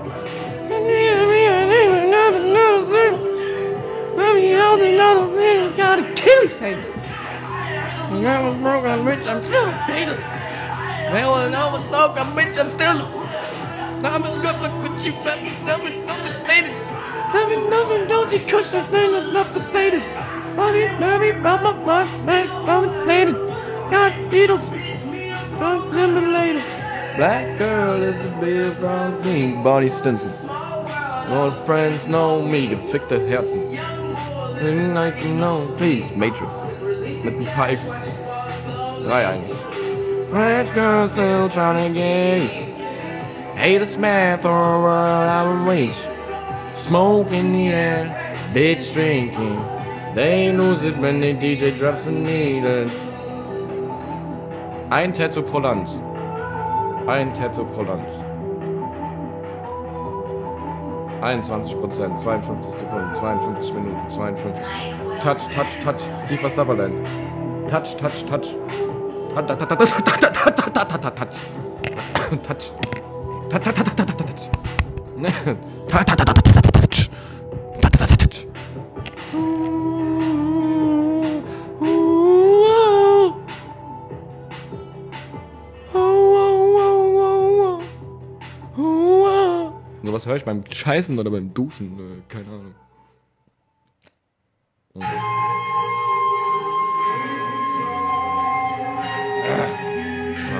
Gotta 5.76 6.14
kill 6.14 6.42
his 6.42 6.52
face. 6.52 6.92
I 8.08 8.40
was 8.42 8.56
broke, 8.60 8.84
I'm 8.84 9.04
rich, 9.04 9.26
I'm 9.26 9.42
still 9.42 9.68
a 9.68 9.84
penis. 9.86 10.20
They 11.12 11.24
will 11.24 11.50
know 11.50 11.70
what's 11.72 11.86
smoke, 11.86 12.16
I'm 12.16 12.34
rich, 12.34 12.56
I'm 12.56 12.68
still. 12.70 13.02
I'm 14.04 14.22
a 14.24 14.40
good 14.40 14.60
look 14.60 14.82
with 14.82 15.04
you, 15.04 15.12
but 15.24 15.42
nothing, 15.64 16.06
nothing, 16.06 16.46
latest. 16.46 16.86
Nothing, 17.34 17.70
nothing, 17.70 18.08
don't 18.08 18.32
you 18.32 18.40
cuss 18.40 18.72
your 18.72 18.84
thing, 18.84 19.14
I'm 19.14 19.32
not 19.32 19.52
the 19.52 19.62
status. 19.62 20.35
Fucking 20.56 20.98
baby, 20.98 21.38
about 21.38 21.62
my 21.62 21.72
butt, 21.84 22.26
back, 22.26 22.48
I'm 22.48 23.06
later. 23.06 23.32
Got 23.90 24.12
Beatles, 24.30 24.66
from 25.58 25.90
them 25.90 26.32
later. 26.32 26.62
Black 27.16 27.58
girl 27.58 28.02
is 28.02 28.18
a 28.20 28.28
beer 28.40 28.70
from 28.72 29.20
me, 29.20 29.52
Bonnie 29.62 29.90
Stinson. 29.90 30.32
All 31.28 31.50
friends 31.66 32.08
know 32.08 32.40
me, 32.40 32.68
gefickte 32.68 33.18
Herzen. 33.28 34.94
Like 34.94 35.22
you 35.22 35.34
know, 35.34 35.66
please, 35.76 36.10
Matrix. 36.16 36.64
Mit 37.22 37.34
ein 37.34 37.46
paar 37.54 37.68
X. 37.68 37.80
Drei 39.04 39.26
eigentlich. 39.26 39.58
Black 40.30 40.74
girl 40.74 41.08
still 41.08 41.48
trying 41.50 41.92
to 41.92 42.00
get 42.00 42.50
Hate 43.56 43.82
a 43.82 43.98
man 43.98 44.38
for 44.40 44.48
a 44.48 44.80
world 44.80 45.28
out 45.28 45.46
of 45.46 45.66
reach. 45.66 45.96
Smoke 46.86 47.30
in 47.32 47.52
the 47.52 47.68
air, 47.68 48.06
bitch 48.54 48.92
drinking. 48.92 49.75
They 50.16 50.50
lose 50.50 50.82
it 50.82 50.96
when 50.96 51.20
the 51.20 51.34
DJ 51.34 51.76
drops 51.76 52.06
the 52.06 52.10
needle. 52.10 52.88
Ein 54.90 55.12
Tattoo 55.12 55.42
pro 55.42 55.58
Land. 55.58 55.88
Ein 57.06 57.34
Tattoo 57.34 57.66
pro 57.66 57.82
Land. 57.82 58.08
21 61.22 61.74
Prozent, 61.78 62.18
52 62.18 62.72
Sekunden, 62.72 63.12
52 63.12 63.74
Minuten, 63.74 64.08
52. 64.08 64.70
Touch, 65.22 65.48
touch, 65.54 65.84
touch. 65.84 66.02
Viva 66.30 66.48
Sutherland. 66.48 67.06
Touch, 67.68 67.94
touch, 67.98 68.24
touch. 68.24 68.46
Sowas 90.26 90.32
höre 90.32 90.36
ich 90.38 90.44
beim 90.44 90.64
Scheißen 90.68 91.16
oder 91.16 91.30
beim 91.30 91.54
Duschen. 91.54 92.00
Äh, 92.00 92.22
keine 92.28 92.46
Ahnung. 92.46 92.74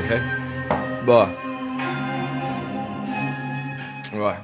Okay. 0.04 0.20
Boah. 1.04 1.28
Boah. 4.12 4.36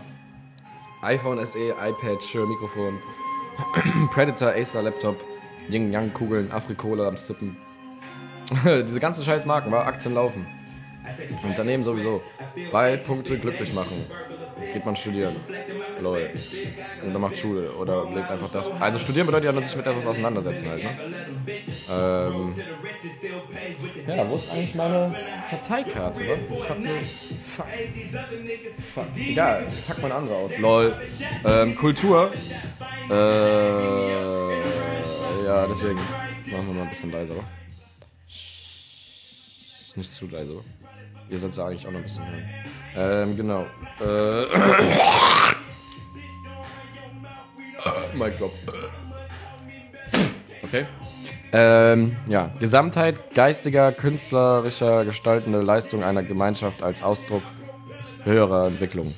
iPhone 1.02 1.47
SE, 1.47 1.68
iPad, 1.70 2.20
schön 2.25 2.49
Mikrofon. 2.49 2.99
Predator, 4.10 4.52
Acer 4.55 4.83
Laptop, 4.83 5.23
Yin 5.68 5.92
Yang 5.92 6.15
Kugeln, 6.15 6.51
Afrikola 6.51 7.07
am 7.07 7.17
Sippen. 7.17 7.57
Diese 8.65 8.99
ganzen 8.99 9.25
scheiß 9.25 9.47
Marken, 9.47 9.70
war 9.70 9.86
Aktien 9.86 10.15
laufen. 10.15 10.49
Unternehmen 11.44 11.84
sowieso. 11.84 12.23
Weil 12.73 12.99
Punkte 12.99 13.39
glücklich 13.39 13.73
machen. 13.73 14.05
Geht 14.73 14.84
man 14.84 14.97
studieren. 14.97 15.36
Lol. 16.00 16.31
Oder 17.08 17.18
macht 17.18 17.36
Schule. 17.39 17.73
Oder 17.73 18.08
legt 18.15 18.31
einfach 18.31 18.50
das. 18.50 18.70
Also 18.81 18.99
studieren 18.99 19.26
bedeutet 19.26 19.47
ja, 19.47 19.52
dass 19.52 19.66
sich 19.66 19.76
mit 19.76 19.86
etwas 19.86 20.07
auseinandersetzen 20.07 20.68
halt, 20.68 20.82
ne? 20.84 20.91
Ähm. 21.91 22.55
Ja, 24.07 24.28
wo 24.28 24.36
ist 24.36 24.50
eigentlich 24.50 24.74
meine 24.74 25.15
Karteikarte, 25.50 26.20
wa? 26.20 26.55
Ich 26.55 26.68
hab 26.68 26.78
ne. 26.78 27.00
Fuck. 27.57 27.66
Fuck. 28.94 29.07
Egal, 29.16 29.66
ich 29.68 29.86
pack 29.86 30.02
meine 30.02 30.15
andere 30.15 30.36
aus. 30.36 30.58
Lol. 30.58 30.94
Ähm, 31.44 31.76
Kultur. 31.76 32.32
Äh. 33.10 33.15
Ja, 35.44 35.66
deswegen. 35.66 36.00
Machen 36.50 36.66
wir 36.66 36.74
mal 36.74 36.82
ein 36.82 36.91
bisschen 36.91 37.10
leiser, 37.10 37.36
wa? 37.36 37.44
Nicht 39.94 40.12
zu 40.12 40.26
leise, 40.26 40.57
wa? 40.57 40.62
Ihr 41.33 41.39
sollt 41.39 41.57
ja 41.57 41.67
eigentlich 41.67 41.86
auch 41.86 41.91
noch 41.91 42.01
ein 42.01 42.05
bisschen 42.05 42.25
hören. 42.27 42.44
Ähm, 42.94 43.36
genau. 43.39 43.67
Äh. 44.01 44.44
Mic 48.15 48.39
drop. 48.39 48.52
Okay. 50.62 50.85
Ähm, 51.55 52.17
ja, 52.28 52.51
Gesamtheit 52.61 53.35
geistiger, 53.35 53.93
künstlerischer, 53.93 55.07
gestaltende 55.07 55.62
Leistung 55.62 56.05
einer 56.05 56.23
Gemeinschaft 56.23 56.83
als 56.83 57.02
Ausdruck 57.02 57.43
höherer 58.25 58.67
Entwicklung. 58.67 59.15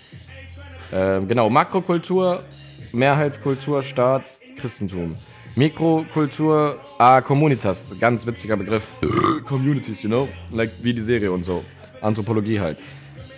Ähm, 0.93 1.27
genau, 1.27 1.51
Makrokultur, 1.51 2.45
Mehrheitskultur, 2.93 3.83
Staat, 3.83 4.39
Christentum. 4.57 5.17
Mikrokultur, 5.57 6.81
ah, 6.99 7.21
Communitas, 7.21 7.95
ganz 8.01 8.25
witziger 8.27 8.57
Begriff. 8.57 8.85
Communities, 9.45 10.03
you 10.03 10.09
know? 10.09 10.29
Like 10.53 10.71
wie 10.83 10.95
die 10.95 11.03
Serie 11.03 11.31
und 11.33 11.45
so. 11.45 11.65
Anthropologie 12.05 12.61
halt. 12.61 12.79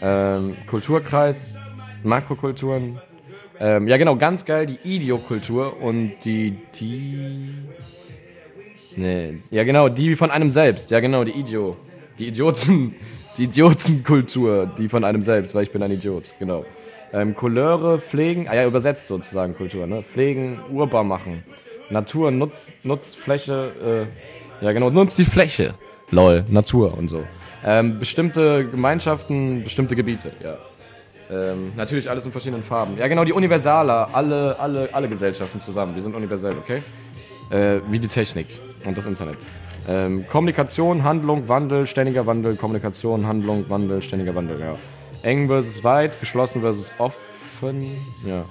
Ähm, 0.02 0.56
Kulturkreis, 0.66 1.58
Makrokulturen. 2.02 3.00
Ähm, 3.58 3.88
ja, 3.88 3.96
genau, 3.96 4.16
ganz 4.16 4.44
geil, 4.44 4.66
die 4.66 4.78
Idiokultur 4.84 5.80
und 5.80 6.12
die, 6.24 6.56
die. 6.78 7.54
Nee, 8.96 9.38
ja, 9.50 9.64
genau, 9.64 9.88
die 9.88 10.16
von 10.16 10.30
einem 10.30 10.50
selbst. 10.50 10.90
Ja, 10.90 11.00
genau, 11.00 11.24
die 11.24 11.32
Idio. 11.32 11.76
Die 12.18 12.28
Idioten. 12.28 12.94
Die 13.36 13.44
Idiotenkultur, 13.44 14.64
die 14.78 14.88
von 14.88 15.04
einem 15.04 15.20
selbst, 15.20 15.54
weil 15.54 15.62
ich 15.64 15.70
bin 15.70 15.82
ein 15.82 15.90
Idiot, 15.90 16.32
genau. 16.38 16.64
Ähm, 17.12 17.34
Couleure, 17.34 17.98
pflegen, 17.98 18.48
ah 18.48 18.54
ja, 18.54 18.66
übersetzt 18.66 19.08
sozusagen 19.08 19.54
Kultur, 19.54 19.86
ne? 19.86 20.02
Pflegen, 20.02 20.58
urbar 20.70 21.04
machen. 21.04 21.44
Natur, 21.90 22.30
Nutz, 22.30 22.78
Nutzfläche, 22.82 24.08
äh, 24.62 24.64
ja 24.64 24.72
genau, 24.72 24.88
nutzt 24.88 25.18
die 25.18 25.26
Fläche. 25.26 25.74
Lol, 26.10 26.46
Natur 26.48 26.96
und 26.96 27.08
so. 27.08 27.24
Ähm, 27.66 27.98
bestimmte 27.98 28.64
Gemeinschaften, 28.68 29.64
bestimmte 29.64 29.96
Gebiete, 29.96 30.30
ja. 30.42 30.56
Ähm, 31.28 31.72
natürlich 31.76 32.08
alles 32.08 32.24
in 32.24 32.30
verschiedenen 32.30 32.62
Farben. 32.62 32.96
Ja, 32.96 33.08
genau, 33.08 33.24
die 33.24 33.32
Universaler, 33.32 34.10
alle, 34.12 34.56
alle, 34.60 34.88
alle 34.92 35.08
Gesellschaften 35.08 35.58
zusammen. 35.58 35.96
Wir 35.96 36.02
sind 36.02 36.14
universell, 36.14 36.56
okay? 36.56 36.80
Äh, 37.50 37.80
wie 37.90 37.98
die 37.98 38.06
Technik 38.06 38.46
und 38.84 38.96
das 38.96 39.06
Internet. 39.06 39.38
Ähm, 39.88 40.26
Kommunikation, 40.28 41.02
Handlung, 41.02 41.48
Wandel, 41.48 41.88
ständiger 41.88 42.24
Wandel, 42.26 42.54
Kommunikation, 42.54 43.26
Handlung, 43.26 43.68
Wandel, 43.68 44.00
ständiger 44.00 44.36
Wandel, 44.36 44.60
ja. 44.60 44.76
Eng 45.22 45.48
versus 45.48 45.82
weit, 45.82 46.20
geschlossen 46.20 46.60
versus 46.60 46.92
offen, 46.98 47.84
ja. 48.24 48.44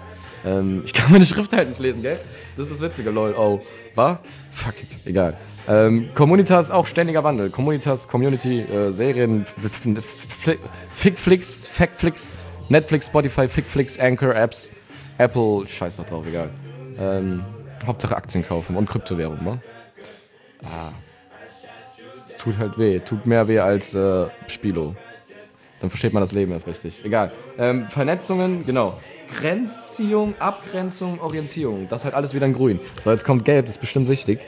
Ähm, 0.46 0.82
ich 0.84 0.92
kann 0.92 1.10
meine 1.10 1.26
Schrift 1.26 1.54
halt 1.54 1.70
nicht 1.70 1.80
lesen, 1.80 2.02
gell? 2.02 2.20
Das 2.58 2.68
ist 2.68 2.74
das 2.74 2.82
Witzige, 2.82 3.12
lol, 3.12 3.34
oh. 3.38 3.62
Was? 3.96 4.18
Fuck 4.52 4.84
it, 4.84 4.90
egal. 5.06 5.38
Ähm, 5.68 6.10
Communitas 6.14 6.70
auch 6.70 6.86
ständiger 6.86 7.24
Wandel. 7.24 7.50
Communitas, 7.50 8.08
Community, 8.08 8.62
äh, 8.62 8.92
Serien, 8.92 9.46
Fickflix, 10.94 11.68
Factflix, 11.68 12.32
Netflix, 12.70 13.08
Spotify, 13.08 13.48
Fickflix, 13.48 14.00
Anchor, 14.00 14.36
Apps, 14.36 14.72
Apple, 15.18 15.68
scheiß 15.68 15.98
da 15.98 16.04
drauf, 16.04 16.26
egal. 16.28 16.50
Ähm, 17.00 17.44
Hauptsache 17.86 18.16
Aktien 18.16 18.44
kaufen 18.46 18.76
und 18.76 18.90
Kryptowährung, 18.90 19.44
ne? 19.44 19.62
Ah. 20.64 20.92
Es 22.28 22.38
tut 22.38 22.58
halt 22.58 22.78
weh. 22.78 23.00
Tut 23.00 23.26
mehr 23.26 23.48
weh 23.48 23.60
als 23.60 23.94
äh, 23.94 24.28
Spilo. 24.48 24.96
Dann 25.80 25.90
versteht 25.90 26.14
man 26.14 26.22
das 26.22 26.32
Leben 26.32 26.52
erst 26.52 26.68
richtig. 26.68 27.04
Egal. 27.04 27.32
Ähm, 27.58 27.88
Vernetzungen, 27.90 28.66
genau. 28.66 29.00
Grenzziehung, 29.40 30.36
Abgrenzung, 30.40 31.20
Orientierung. 31.20 31.88
Das 31.90 32.02
ist 32.02 32.06
halt 32.06 32.16
alles 32.16 32.34
wieder 32.34 32.46
in 32.46 32.54
grün. 32.54 32.80
So, 33.04 33.12
jetzt 33.12 33.26
kommt 33.26 33.46
gelb, 33.46 33.66
das 33.66 33.76
ist 33.76 33.82
bestimmt 33.82 34.10
wichtig. 34.10 34.40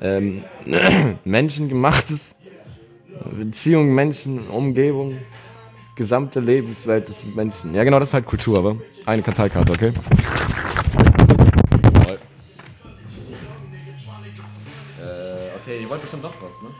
Ähm, 0.00 0.44
menschengemachtes 1.24 2.34
Beziehung, 3.30 3.94
Menschen, 3.94 4.48
Umgebung, 4.48 5.18
gesamte 5.96 6.40
Lebenswelt 6.40 7.08
des 7.08 7.24
Menschen. 7.24 7.74
Ja, 7.74 7.84
genau, 7.84 7.98
das 7.98 8.08
ist 8.08 8.14
halt 8.14 8.26
Kultur, 8.26 8.58
aber 8.58 8.76
eine 9.06 9.22
Karteikarte, 9.22 9.72
okay? 9.72 9.92
Äh, 15.00 15.56
okay, 15.56 15.80
ihr 15.80 15.88
wollt 15.88 16.00
bestimmt 16.00 16.24
doch 16.24 16.34
was, 16.40 16.62
ne? 16.62 16.70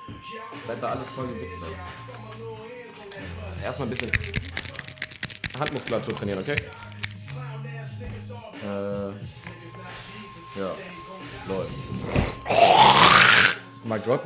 Seid 0.67 0.83
da 0.83 0.89
alles 0.89 1.07
voll 1.15 1.27
gewichst. 1.29 1.59
Erstmal 3.63 3.89
ein 3.89 3.91
bisschen 3.91 4.11
Handmuskulatur 5.59 6.15
trainieren, 6.15 6.41
okay? 6.41 6.57
Äh, 8.63 9.09
ja. 10.59 10.71
Lol. 11.49 11.67
Mic 13.85 14.05
drop. 14.05 14.25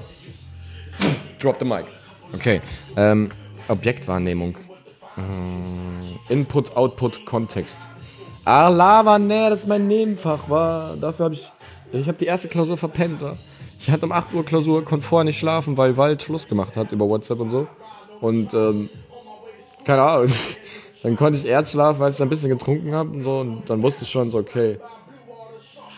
Drop 1.40 1.58
the 1.58 1.64
mic. 1.64 1.86
Okay. 2.32 2.60
Ähm, 2.96 3.30
Objektwahrnehmung. 3.68 4.56
Äh, 5.16 6.32
Input, 6.32 6.76
Output, 6.76 7.26
Kontext. 7.26 7.76
Ah, 8.44 8.68
Lava, 8.68 9.18
nee, 9.18 9.50
das 9.50 9.60
ist 9.60 9.68
mein 9.68 9.86
Nebenfach, 9.86 10.48
war. 10.48 10.96
Dafür 10.96 11.26
habe 11.26 11.34
ich. 11.34 11.50
Ich 11.92 12.06
habe 12.06 12.18
die 12.18 12.26
erste 12.26 12.48
Klausur 12.48 12.76
verpennt. 12.76 13.20
Wa? 13.20 13.36
Ich 13.80 13.90
hatte 13.90 14.06
um 14.06 14.12
8 14.12 14.34
Uhr 14.34 14.44
Klausur, 14.44 14.84
konnte 14.84 15.06
vorher 15.06 15.24
nicht 15.24 15.38
schlafen, 15.38 15.76
weil 15.76 15.96
Wald 15.96 16.22
Schluss 16.22 16.46
gemacht 16.46 16.76
hat 16.76 16.92
über 16.92 17.08
WhatsApp 17.08 17.40
und 17.40 17.50
so. 17.50 17.66
Und, 18.20 18.52
ähm, 18.54 18.90
keine 19.84 20.02
Ahnung. 20.02 20.32
Dann 21.02 21.16
konnte 21.16 21.38
ich 21.38 21.46
erst 21.46 21.70
schlafen, 21.70 22.00
weil 22.00 22.10
ich 22.12 22.20
ein 22.20 22.28
bisschen 22.28 22.50
getrunken 22.50 22.92
habe 22.92 23.10
und 23.10 23.22
so. 23.22 23.38
Und 23.38 23.70
dann 23.70 23.82
wusste 23.82 24.02
ich 24.02 24.10
schon 24.10 24.32
so, 24.32 24.38
okay, 24.38 24.78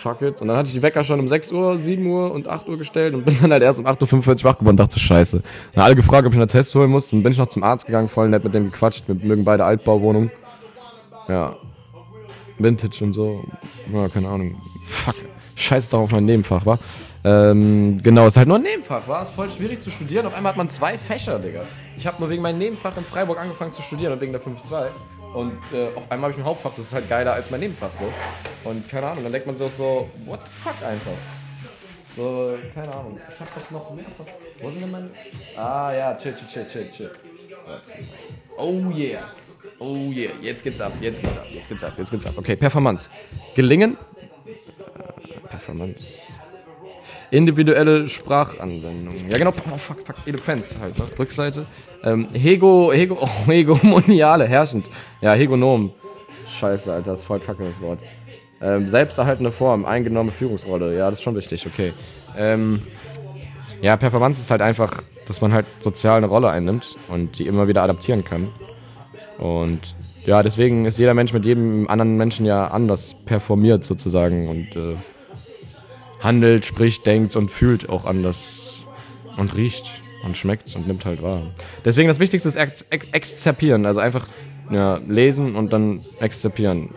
fuck 0.00 0.22
it. 0.22 0.40
Und 0.40 0.48
dann 0.48 0.56
hatte 0.56 0.68
ich 0.68 0.74
die 0.74 0.82
Wecker 0.82 1.04
schon 1.04 1.20
um 1.20 1.28
6 1.28 1.52
Uhr, 1.52 1.78
7 1.78 2.04
Uhr 2.06 2.32
und 2.32 2.48
8 2.48 2.68
Uhr 2.68 2.78
gestellt 2.78 3.14
und 3.14 3.24
bin 3.24 3.36
dann 3.40 3.52
halt 3.52 3.62
erst 3.62 3.78
um 3.78 3.86
8.45 3.86 4.28
Uhr 4.28 4.44
wach 4.44 4.58
geworden 4.58 4.68
und 4.68 4.76
dachte, 4.78 4.98
scheiße. 4.98 5.42
Dann 5.72 5.82
haben 5.82 5.86
alle 5.86 5.96
gefragt, 5.96 6.26
ob 6.26 6.32
ich 6.32 6.38
einen 6.38 6.48
Test 6.48 6.74
holen 6.74 6.90
muss. 6.90 7.10
Dann 7.10 7.22
bin 7.22 7.32
ich 7.32 7.38
noch 7.38 7.48
zum 7.48 7.62
Arzt 7.62 7.86
gegangen, 7.86 8.08
voll 8.08 8.28
nett 8.28 8.42
mit 8.42 8.54
dem 8.54 8.70
gequatscht. 8.70 9.04
Wir 9.06 9.14
mögen 9.14 9.44
beide 9.44 9.64
Altbauwohnungen. 9.64 10.30
Ja. 11.28 11.56
Vintage 12.58 13.04
und 13.04 13.12
so. 13.12 13.44
Ja, 13.92 14.08
keine 14.08 14.28
Ahnung. 14.28 14.60
Fuck. 14.84 15.14
Scheiße 15.54 15.90
doch 15.90 16.00
auf 16.00 16.12
mein 16.12 16.24
Nebenfach, 16.24 16.64
wa? 16.64 16.78
Ähm, 17.22 18.00
genau, 18.02 18.26
ist 18.26 18.36
halt 18.36 18.48
nur 18.48 18.56
ein 18.56 18.62
Nebenfach, 18.62 19.06
war. 19.06 19.22
Ist 19.22 19.32
voll 19.32 19.50
schwierig 19.50 19.82
zu 19.82 19.90
studieren. 19.90 20.26
Auf 20.26 20.34
einmal 20.34 20.52
hat 20.52 20.56
man 20.56 20.70
zwei 20.70 20.96
Fächer, 20.96 21.38
Digga. 21.38 21.62
Ich 21.96 22.06
habe 22.06 22.16
nur 22.18 22.30
wegen 22.30 22.42
meinem 22.42 22.58
Nebenfach 22.58 22.96
in 22.96 23.04
Freiburg 23.04 23.38
angefangen 23.38 23.72
zu 23.72 23.82
studieren 23.82 24.14
und 24.14 24.20
wegen 24.20 24.32
der 24.32 24.40
5.2. 24.40 24.86
Und 25.34 25.60
äh, 25.72 25.88
auf 25.94 26.10
einmal 26.10 26.30
habe 26.30 26.32
ich 26.32 26.38
ein 26.38 26.44
Hauptfach, 26.44 26.72
das 26.76 26.86
ist 26.86 26.92
halt 26.92 27.08
geiler 27.08 27.34
als 27.34 27.50
mein 27.50 27.60
Nebenfach 27.60 27.90
so. 27.92 28.12
Und 28.68 28.88
keine 28.88 29.06
Ahnung, 29.06 29.22
dann 29.22 29.32
denkt 29.32 29.46
man 29.46 29.56
sich 29.56 29.66
auch 29.66 29.70
so, 29.70 30.10
what 30.26 30.40
the 30.40 30.50
fuck 30.50 30.88
einfach. 30.88 31.12
So, 32.16 32.58
keine 32.74 32.92
Ahnung. 32.92 33.20
Ich 33.32 33.40
hab 33.40 33.54
doch 33.54 33.70
noch 33.70 33.94
mehr. 33.94 34.04
Wo 34.60 34.70
sind 34.70 34.82
denn 34.82 34.90
meine. 34.90 35.10
Ah 35.56 35.92
ja, 35.92 36.14
chill, 36.14 36.34
chill, 36.34 36.48
chill, 36.48 36.66
chill, 36.66 36.90
chill. 36.90 37.10
Oh 38.58 38.90
yeah. 38.92 39.30
Oh 39.78 40.10
yeah. 40.10 40.32
Jetzt 40.42 40.64
geht's 40.64 40.80
ab, 40.80 40.92
jetzt 41.00 41.22
geht's 41.22 41.38
ab, 41.38 41.46
jetzt 41.52 41.68
geht's 41.68 41.84
ab, 41.84 41.92
jetzt 41.96 42.10
geht's 42.10 42.26
ab. 42.26 42.34
Okay, 42.36 42.56
Performance. 42.56 43.08
Gelingen. 43.54 43.96
Performance. 45.48 46.39
Individuelle 47.30 48.08
Sprachanwendung. 48.08 49.14
Ja, 49.28 49.38
genau. 49.38 49.52
Oh, 49.72 49.76
fuck, 49.76 49.98
fuck. 50.04 50.16
Eloquenz 50.26 50.74
halt. 50.80 50.98
Ne? 50.98 51.04
Rückseite. 51.18 51.66
Ähm, 52.02 52.28
Hego, 52.32 52.92
Hego, 52.92 53.18
oh, 53.20 53.46
Hegemoniale, 53.46 54.46
herrschend. 54.46 54.90
Ja, 55.20 55.34
Hegonom. 55.34 55.92
Scheiße, 56.48 56.92
Alter, 56.92 57.12
das 57.12 57.20
ist 57.20 57.26
voll 57.26 57.40
kacke, 57.40 57.62
das 57.62 57.80
Wort. 57.80 58.00
Ähm, 58.60 58.88
selbsterhaltende 58.88 59.52
Form, 59.52 59.84
eingenommene 59.84 60.32
Führungsrolle. 60.32 60.96
Ja, 60.96 61.08
das 61.08 61.20
ist 61.20 61.22
schon 61.22 61.36
wichtig, 61.36 61.66
okay. 61.66 61.92
Ähm, 62.36 62.82
ja, 63.80 63.96
Performance 63.96 64.40
ist 64.40 64.50
halt 64.50 64.60
einfach, 64.60 65.02
dass 65.26 65.40
man 65.40 65.52
halt 65.52 65.66
sozial 65.80 66.18
eine 66.18 66.26
Rolle 66.26 66.50
einnimmt 66.50 66.96
und 67.08 67.38
die 67.38 67.46
immer 67.46 67.68
wieder 67.68 67.82
adaptieren 67.82 68.24
kann. 68.24 68.48
Und 69.38 69.80
ja, 70.26 70.42
deswegen 70.42 70.84
ist 70.84 70.98
jeder 70.98 71.14
Mensch 71.14 71.32
mit 71.32 71.46
jedem 71.46 71.88
anderen 71.88 72.16
Menschen 72.16 72.44
ja 72.44 72.66
anders 72.66 73.16
performiert 73.24 73.84
sozusagen 73.84 74.48
und 74.48 74.76
äh, 74.76 74.96
handelt, 76.20 76.64
spricht, 76.64 77.06
denkt 77.06 77.36
und 77.36 77.50
fühlt 77.50 77.88
auch 77.88 78.04
anders 78.04 78.84
und 79.36 79.56
riecht 79.56 79.90
und 80.24 80.36
schmeckt 80.36 80.74
und 80.76 80.86
nimmt 80.86 81.04
halt 81.04 81.22
wahr. 81.22 81.42
Deswegen 81.84 82.08
das 82.08 82.18
Wichtigste 82.18 82.48
ist 82.48 82.56
ex 82.56 82.84
ex 82.90 83.06
exzerpieren, 83.12 83.86
also 83.86 84.00
einfach 84.00 84.26
ja, 84.70 85.00
lesen 85.08 85.56
und 85.56 85.72
dann 85.72 86.00
exzerpieren. 86.20 86.90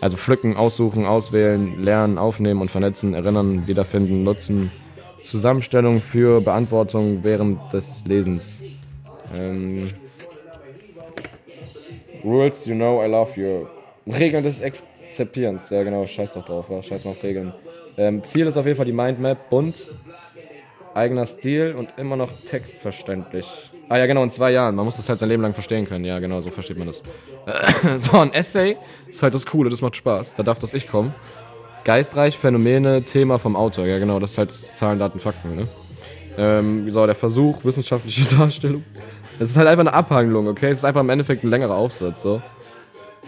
Also 0.00 0.16
pflücken, 0.16 0.56
aussuchen, 0.56 1.06
auswählen, 1.06 1.82
lernen, 1.82 2.18
aufnehmen 2.18 2.60
und 2.60 2.70
vernetzen, 2.70 3.14
erinnern, 3.14 3.66
wiederfinden, 3.66 4.22
nutzen. 4.22 4.70
Zusammenstellung 5.22 6.00
für 6.00 6.40
Beantwortung 6.40 7.24
während 7.24 7.72
des 7.72 8.04
Lesens. 8.06 8.62
Ähm, 9.34 9.90
Rules, 12.24 12.64
you 12.66 12.74
know, 12.74 13.02
I 13.02 13.08
love 13.08 13.38
you. 13.38 13.66
Regeln 14.12 14.44
des 14.44 14.60
Exzepierens. 14.60 15.68
Ja, 15.70 15.82
genau, 15.82 16.06
scheiß 16.06 16.34
doch 16.34 16.44
drauf, 16.44 16.66
ja. 16.70 16.82
scheiß 16.82 17.04
mal 17.04 17.10
auf 17.10 17.22
Regeln. 17.22 17.52
Ähm, 17.98 18.22
Ziel 18.22 18.46
ist 18.46 18.56
auf 18.56 18.64
jeden 18.64 18.76
Fall 18.76 18.86
die 18.86 18.92
Mindmap, 18.92 19.50
bunt, 19.50 19.88
eigener 20.94 21.26
Stil 21.26 21.74
und 21.76 21.98
immer 21.98 22.16
noch 22.16 22.30
textverständlich. 22.46 23.46
Ah 23.88 23.96
ja, 23.96 24.06
genau, 24.06 24.22
in 24.22 24.30
zwei 24.30 24.52
Jahren. 24.52 24.76
Man 24.76 24.84
muss 24.84 24.96
das 24.96 25.08
halt 25.08 25.18
sein 25.18 25.28
Leben 25.28 25.42
lang 25.42 25.52
verstehen 25.52 25.86
können. 25.86 26.04
Ja, 26.04 26.18
genau, 26.20 26.40
so 26.40 26.50
versteht 26.50 26.78
man 26.78 26.86
das. 26.86 27.02
so, 27.98 28.18
ein 28.18 28.32
Essay 28.32 28.76
ist 29.08 29.22
halt 29.22 29.34
das 29.34 29.46
Coole, 29.46 29.68
das 29.68 29.80
macht 29.80 29.96
Spaß. 29.96 30.36
Da 30.36 30.42
darf 30.44 30.58
das 30.58 30.74
ich 30.74 30.86
kommen. 30.86 31.14
Geistreich, 31.84 32.38
Phänomene, 32.38 33.02
Thema 33.02 33.38
vom 33.38 33.56
Autor. 33.56 33.86
Ja, 33.86 33.98
genau, 33.98 34.20
das 34.20 34.32
ist 34.32 34.38
halt 34.38 34.52
Zahlen, 34.52 34.98
Daten, 34.98 35.18
Fakten, 35.18 35.56
ne? 35.56 35.68
Ähm, 36.36 36.90
so, 36.90 37.04
der 37.04 37.14
Versuch, 37.16 37.64
wissenschaftliche 37.64 38.24
Darstellung. 38.36 38.84
Es 39.40 39.50
ist 39.50 39.56
halt 39.56 39.66
einfach 39.66 39.80
eine 39.80 39.94
Abhandlung, 39.94 40.46
okay? 40.46 40.70
Es 40.70 40.78
ist 40.78 40.84
einfach 40.84 41.00
im 41.00 41.10
Endeffekt 41.10 41.42
ein 41.42 41.50
längerer 41.50 41.74
Aufsatz, 41.74 42.22
so. 42.22 42.42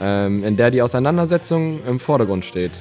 Ähm, 0.00 0.44
in 0.44 0.57
der 0.57 0.70
die 0.70 0.82
Auseinandersetzung 0.82 1.81
im 1.86 1.99
Vordergrund 1.99 2.44
steht. 2.44 2.73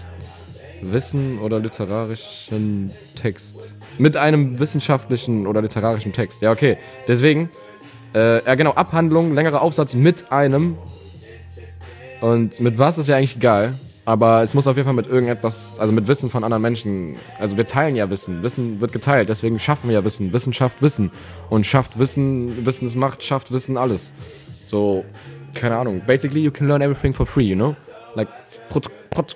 Wissen 0.82 1.40
oder 1.40 1.60
literarischen 1.60 2.92
Text. 3.16 3.58
Mit 3.98 4.18
einem 4.18 4.60
wissenschaftlichen 4.60 5.48
oder 5.48 5.62
literarischen 5.62 6.14
Text. 6.14 6.42
Ja, 6.42 6.52
okay. 6.52 6.78
Deswegen, 7.08 7.50
äh, 8.14 8.46
ja 8.46 8.56
genau, 8.56 8.72
Abhandlung, 8.72 9.34
längerer 9.34 9.62
Aufsatz 9.62 9.94
mit 9.94 10.32
einem. 10.32 10.78
Und 12.22 12.60
mit 12.60 12.78
was 12.78 12.98
ist 12.98 13.08
ja 13.08 13.18
eigentlich 13.18 13.38
egal. 13.38 13.76
Aber 14.06 14.42
es 14.42 14.56
muss 14.56 14.66
auf 14.66 14.76
jeden 14.76 14.86
Fall 14.86 14.96
mit 14.96 15.06
irgendetwas, 15.06 15.78
also 15.78 15.94
mit 15.94 16.08
Wissen 16.08 16.32
von 16.32 16.44
anderen 16.44 16.64
Menschen. 16.64 17.18
Also 17.38 17.58
wir 17.58 17.68
teilen 17.68 17.96
ja 17.96 18.10
Wissen. 18.10 18.42
Wissen 18.42 18.82
wird 18.82 18.92
geteilt. 18.92 19.30
Deswegen 19.30 19.60
schaffen 19.60 19.90
wir 19.90 19.96
ja 19.96 20.04
Wissen. 20.04 20.34
Wissen 20.34 20.52
schafft 20.52 20.82
Wissen. 20.82 21.12
Und 21.50 21.66
schafft 21.66 22.00
Wissen, 22.00 22.66
Wissen 22.66 22.88
ist 22.88 22.96
Macht, 22.96 23.22
schafft 23.22 23.52
Wissen 23.52 23.78
alles. 23.78 24.14
So, 24.64 25.06
keine 25.54 25.78
Ahnung. 25.78 26.02
Basically, 26.08 26.42
you 26.42 26.50
can 26.50 26.68
learn 26.68 26.82
everything 26.82 27.14
for 27.14 27.28
free, 27.28 27.46
you 27.46 27.56
know? 27.56 27.76
Like, 28.16 28.30
Prot 28.70 28.90
Prot 29.12 29.36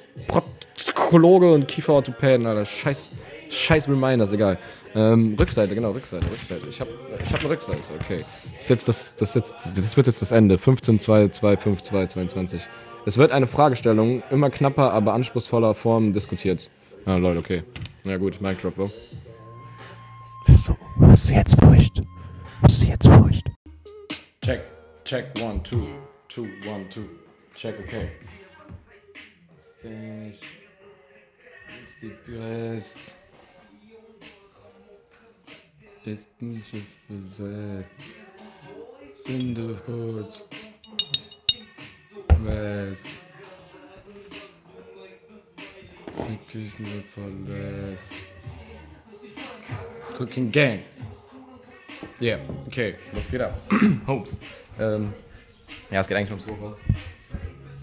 Protkologe 1.14 1.54
und 1.54 1.68
Kieferorthopäden, 1.68 2.48
Alter. 2.48 2.66
Scheiß, 2.66 3.10
scheiß 3.50 3.88
Reminders, 3.88 4.34
egal. 4.34 4.58
Ähm, 4.96 5.36
Rückseite, 5.40 5.76
genau, 5.76 5.92
Rückseite, 5.92 6.26
Rückseite. 6.26 6.68
Ich 6.68 6.80
hab, 6.82 6.88
ich 7.24 7.34
hab 7.34 7.40
eine 7.40 7.50
Rückseite, 7.50 7.80
okay. 8.02 8.26
Das 8.56 8.64
ist 8.64 8.70
jetzt 8.70 8.88
das, 8.88 9.16
das, 9.18 9.30
ist 9.30 9.36
jetzt, 9.36 9.78
das 9.78 9.98
wird 9.98 10.08
jetzt 10.08 10.22
das 10.22 10.32
Ende. 10.32 10.58
15, 10.58 11.00
2, 11.00 11.30
2, 11.30 11.58
5, 11.58 11.84
2, 11.84 12.08
22. 12.08 12.62
Es 13.06 13.18
wird 13.18 13.32
eine 13.32 13.48
Fragestellung 13.48 14.24
immer 14.32 14.50
knapper, 14.50 14.92
aber 14.92 15.14
anspruchsvoller 15.14 15.76
Form 15.76 16.14
diskutiert. 16.14 16.70
Ah, 17.06 17.18
Leute, 17.18 17.40
okay. 17.40 17.64
Na 18.04 18.18
gut, 18.18 18.42
Mic 18.42 18.60
Drop, 18.62 18.74
wo? 18.78 18.92
Bist 20.48 20.68
du, 20.68 20.76
bist 20.98 21.30
du 21.30 21.34
jetzt 21.34 21.56
feucht? 21.62 22.02
Bist 22.64 22.82
du 22.82 22.86
jetzt 22.86 23.08
feucht? 23.08 23.44
Check, 24.44 24.62
check, 25.06 25.26
one, 25.42 25.62
two, 25.64 25.86
two, 26.28 26.48
one, 26.66 26.88
two. 26.90 27.04
Check, 27.56 27.76
okay. 27.86 28.10
Stage. 29.58 30.63
Die 32.04 32.12
Brest. 32.28 33.00
Ist 36.04 36.42
nicht 36.42 36.74
besetzt. 37.08 37.90
Sind 39.26 39.58
du 39.58 39.74
gut? 39.86 40.46
Was? 42.44 43.00
Fick 46.28 46.56
ist 46.56 46.80
nur 46.82 46.90
verlässt. 47.14 48.12
Cooking 50.18 50.52
Gang. 50.52 50.80
Yeah, 52.20 52.40
okay, 52.68 52.96
was 53.14 53.32
geht 53.32 53.40
ab? 53.40 53.58
Homes. 54.08 54.38
Ähm, 54.78 55.14
ja, 55.90 56.02
es 56.02 56.08
geht 56.08 56.18
eigentlich 56.18 56.32
ums 56.32 56.44
Sofa. 56.44 56.76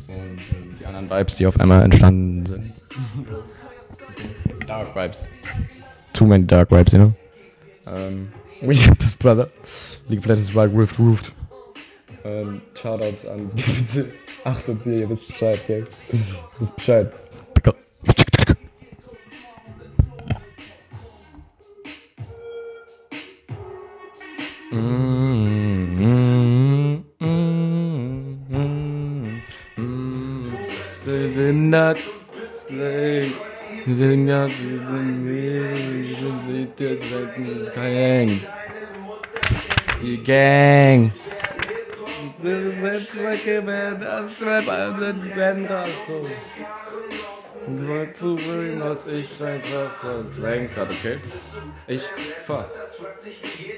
Und 0.08 0.16
ähm, 0.18 0.76
die 0.78 0.84
anderen 0.84 1.08
Vibes, 1.08 1.36
die 1.36 1.47
auf 1.47 1.58
einmal 1.58 1.84
entstanden 1.84 2.44
sind. 2.44 2.74
Dark 4.66 4.94
Vibes. 4.94 5.28
Too 6.12 6.26
many 6.26 6.44
dark 6.44 6.68
vibes, 6.68 6.92
you 6.92 6.99
know? 6.99 7.15
Um, 7.86 8.32
we 8.62 8.84
got 8.84 8.99
this 8.99 9.15
brother. 9.15 9.49
League 10.08 10.18
of 10.18 10.26
Legends 10.26 10.55
Wild 10.55 10.74
Rift 10.74 10.99
Roofed. 10.99 11.34
Ähm, 12.24 12.60
Shoutouts 12.74 13.24
an 13.26 13.50
GPC 13.57 14.12
8 14.44 14.68
und 14.68 14.82
4, 14.82 14.92
ihr 14.92 15.08
wisst 15.08 15.26
Bescheid, 15.26 15.58
gell? 15.66 15.86
Ihr 16.12 16.18
wisst 16.58 16.76
Bescheid. 16.76 17.12
Sie 17.55 17.60
Gang. 37.75 38.41
Die 40.02 40.23
Gang. 40.23 41.12
Das 42.42 42.59
ist 42.59 42.83
jetzt 42.83 43.23
weggewendet, 43.23 44.02
das 44.02 44.39
Trap, 44.39 44.68
also 44.68 45.15
Ben 45.34 45.68
das 45.68 45.89
so. 46.07 46.26
Nur 47.68 48.12
zu 48.15 48.39
will, 48.39 48.81
was 48.81 49.07
ich 49.07 49.42
einfach 49.42 49.92
verzwängt 49.92 50.76
hat, 50.76 50.91
okay? 50.91 51.18
Ich 51.86 52.02
fahr. 52.47 52.67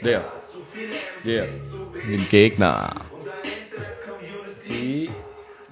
Der. 0.05 0.33
Der. 1.25 1.49
Den 2.07 2.29
Gegner. 2.29 2.95
Die. 4.69 5.11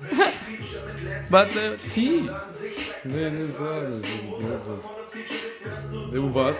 Warte, 1.31 1.79
T. 1.93 2.29
Nee, 3.05 3.31
nee, 3.31 3.47
so. 3.51 3.65
Du 6.11 6.35
was? 6.35 6.57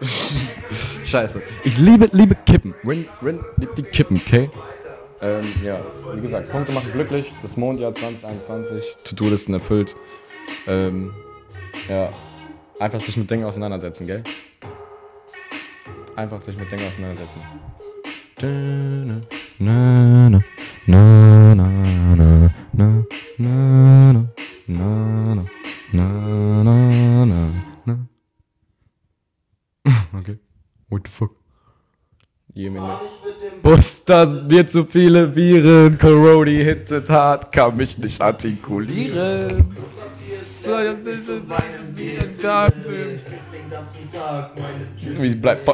Scheiße. 1.04 1.42
Ich 1.64 1.78
liebe, 1.78 2.08
liebe 2.12 2.34
Kippen. 2.46 2.74
Rin, 2.84 3.06
Rin 3.22 3.40
liebt 3.56 3.78
die 3.78 3.82
Kippen, 3.82 4.20
okay? 4.24 4.50
Ähm, 5.22 5.44
ja, 5.64 5.80
wie 6.12 6.20
gesagt, 6.20 6.50
Punkte 6.50 6.72
machen 6.72 6.92
glücklich. 6.92 7.32
Das 7.40 7.56
Mondjahr 7.56 7.94
2021, 7.94 8.96
To-Do-Listen 9.04 9.54
erfüllt. 9.54 9.94
Ähm, 10.66 11.14
ja, 11.88 12.10
einfach 12.78 13.00
sich 13.00 13.16
mit 13.16 13.30
Dingen 13.30 13.44
auseinandersetzen, 13.44 14.06
gell? 14.06 14.22
einfach 16.16 16.40
sich 16.40 16.56
mit 16.56 16.70
Dingen 16.70 16.86
auseinandersetzen. 16.86 17.40
Okay. 30.12 30.38
What 30.88 31.02
the 31.06 31.10
fuck? 31.10 31.36
Jemine. 32.54 32.98
Bus, 33.62 34.04
das 34.04 34.32
mir 34.48 34.66
zu 34.66 34.84
viele 34.84 35.34
Viren. 35.34 35.98
Corona 35.98 36.50
hittet 36.50 37.10
hart, 37.10 37.52
kann 37.52 37.76
mich 37.76 37.98
nicht 37.98 38.20
artikulieren. 38.20 39.76
So, 40.64 40.78
jetzt 40.80 41.06
ist 41.06 41.28
es 41.28 41.46
meine 41.46 41.78
meinem 41.94 42.40
Tag. 42.40 42.74
Wie 45.18 45.34
bleibt. 45.34 45.66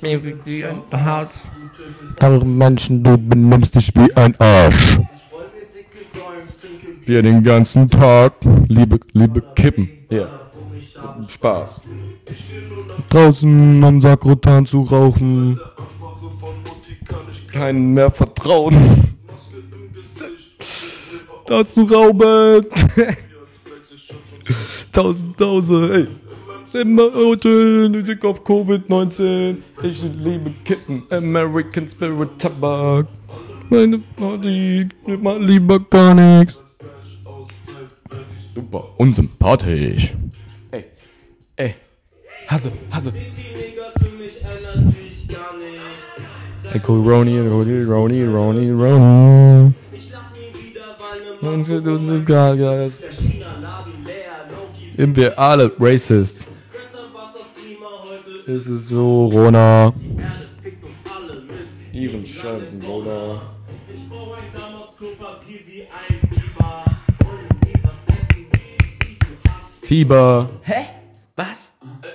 Mir 0.00 0.22
wie 0.44 0.64
ein 0.64 0.82
Herz. 0.90 1.48
Andere 2.20 2.44
Menschen, 2.44 3.02
du 3.02 3.16
benimmst 3.16 3.74
dich 3.74 3.94
wie 3.96 4.14
ein 4.14 4.38
Arsch. 4.38 4.98
Wir 7.04 7.22
den 7.22 7.42
ganzen 7.42 7.88
Tag, 7.88 8.34
liebe, 8.68 8.98
liebe 9.12 9.42
Kippen. 9.54 9.88
Ja. 10.10 10.28
Spaß. 11.28 11.82
Draußen 13.08 13.84
am 13.84 14.00
Sakrotan 14.00 14.66
zu 14.66 14.82
rauchen. 14.82 15.58
Keinen 17.52 17.94
mehr 17.94 18.10
vertrauen. 18.10 19.04
Das 21.48 21.74
zu 21.74 21.84
rauben. 21.84 22.66
tausend, 24.96 25.36
tausend, 25.36 25.90
ey. 25.92 26.06
Immer 26.80 27.10
Sick 28.04 28.24
auf 28.24 28.42
Covid-19. 28.44 29.58
Ich 29.82 30.02
liebe 30.02 30.52
Kippen, 30.64 31.02
American 31.10 31.88
Spirit 31.88 32.38
Tabak. 32.38 33.06
Meine 33.68 33.98
Party, 34.16 34.88
mal 35.20 35.42
lieber 35.42 35.80
gar 35.80 36.14
nichts. 36.14 36.62
Super 38.54 38.84
unsympathisch. 38.96 40.14
Ey, 40.70 40.84
ey, 41.56 41.74
Hasse, 42.46 42.72
Hasse. 42.90 43.12
Der 46.72 46.80
Coroni, 46.80 47.38
Roni, 47.38 47.82
Roni, 47.84 48.24
Roni, 48.24 48.70
Roni. 48.70 49.74
Sind 54.96 55.14
wir 55.14 55.38
alle 55.38 55.70
racist? 55.78 56.48
Es 58.46 58.66
ist 58.66 58.88
so, 58.88 59.26
Rona. 59.26 59.92
Ihren 61.92 62.24
Schatten, 62.24 62.80
Rona. 62.82 63.42
Fieber. 69.82 70.48
Hä? 70.62 70.95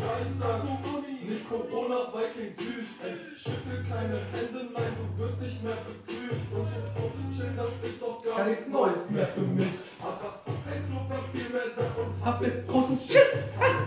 Nicht 0.00 1.48
Corona, 1.48 2.08
weil 2.12 2.24
klingt 2.34 2.58
süß. 2.58 2.88
Ey, 3.04 3.14
schüttel 3.38 3.84
keine 3.88 4.18
Hände, 4.32 4.70
nein, 4.74 4.92
du 4.98 5.22
wirst 5.22 5.40
nicht 5.42 5.62
mehr 5.62 5.76
begrüßt. 5.86 6.46
Und 6.50 6.66
so 6.66 7.00
offen 7.00 7.26
chill, 7.36 7.52
das 7.56 7.90
ist 7.90 8.00
doch 8.00 8.24
gar 8.24 8.46
nichts 8.46 8.66
Neues 8.68 9.10
mehr 9.10 9.26
für 9.26 9.40
mich. 9.42 9.74
Aber 10.00 10.40
kein 10.64 10.88
Klopapier 10.88 11.50
mehr 11.52 11.70
da 11.76 11.84
und 12.00 12.24
hab 12.24 12.42
jetzt 12.42 12.66
großen 12.66 12.98
Schiss. 12.98 13.30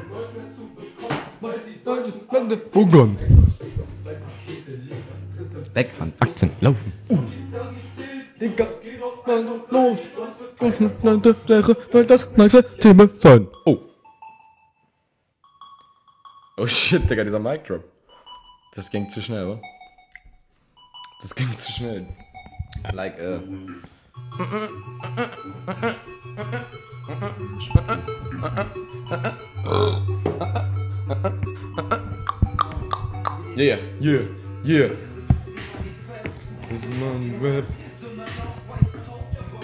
Neues 0.09 0.33
mehr 0.35 0.55
zu 0.55 0.63
bekommen, 0.75 1.19
weil 1.41 1.59
die 1.65 1.83
Deutschen 1.83 2.21
Wände 2.31 2.61
Hungern. 2.73 3.17
Weg 5.73 5.89
von 5.97 6.13
Aktien, 6.19 6.51
laufen. 6.61 6.93
Digga, 8.39 8.67
mal 9.25 9.45
doch 9.45 9.71
los. 9.71 9.99
Soll 11.91 12.05
das 12.05 12.27
nächste 12.37 12.77
Thema 12.77 13.09
sein. 13.19 13.47
Oh. 13.65 13.92
Oh 16.55 16.67
shit, 16.67 17.09
Digga, 17.09 17.23
dieser 17.23 17.39
Mic 17.39 17.63
Drop. 17.65 17.83
Das 18.75 18.89
ging 18.91 19.09
zu 19.09 19.21
schnell, 19.21 19.45
oder? 19.45 19.61
Das 21.21 21.33
ging 21.33 21.57
zu 21.57 21.71
schnell. 21.71 22.05
Like, 22.91 23.17
äh. 23.17 23.39
Yeah, 33.55 33.77
yeah, 33.99 34.21
yeah. 34.63 34.91
Ist 36.69 36.87
mein 36.99 37.39
Rap. 37.41 37.65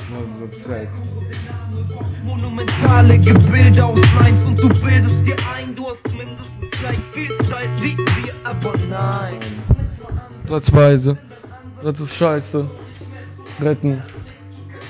Mein 0.10 0.42
Website. 0.42 0.90
Monumentale 2.26 3.18
Gebilde 3.18 3.86
aus 3.86 4.00
Lines 4.20 4.46
und 4.46 4.60
du 4.60 4.70
bildest 4.70 5.26
dir 5.26 5.38
ein, 5.56 5.74
du 5.76 5.88
hast 5.90 6.06
mindestens 6.08 6.72
gleich 6.80 6.98
viel 7.14 7.38
Zeit 7.48 7.70
wie 7.82 7.98
wir, 7.98 8.34
aber 8.44 8.74
nein. 8.90 9.40
Satzweise. 10.48 11.18
Das 11.82 12.00
ist 12.00 12.16
scheiße. 12.16 12.70
Retten. 13.62 14.02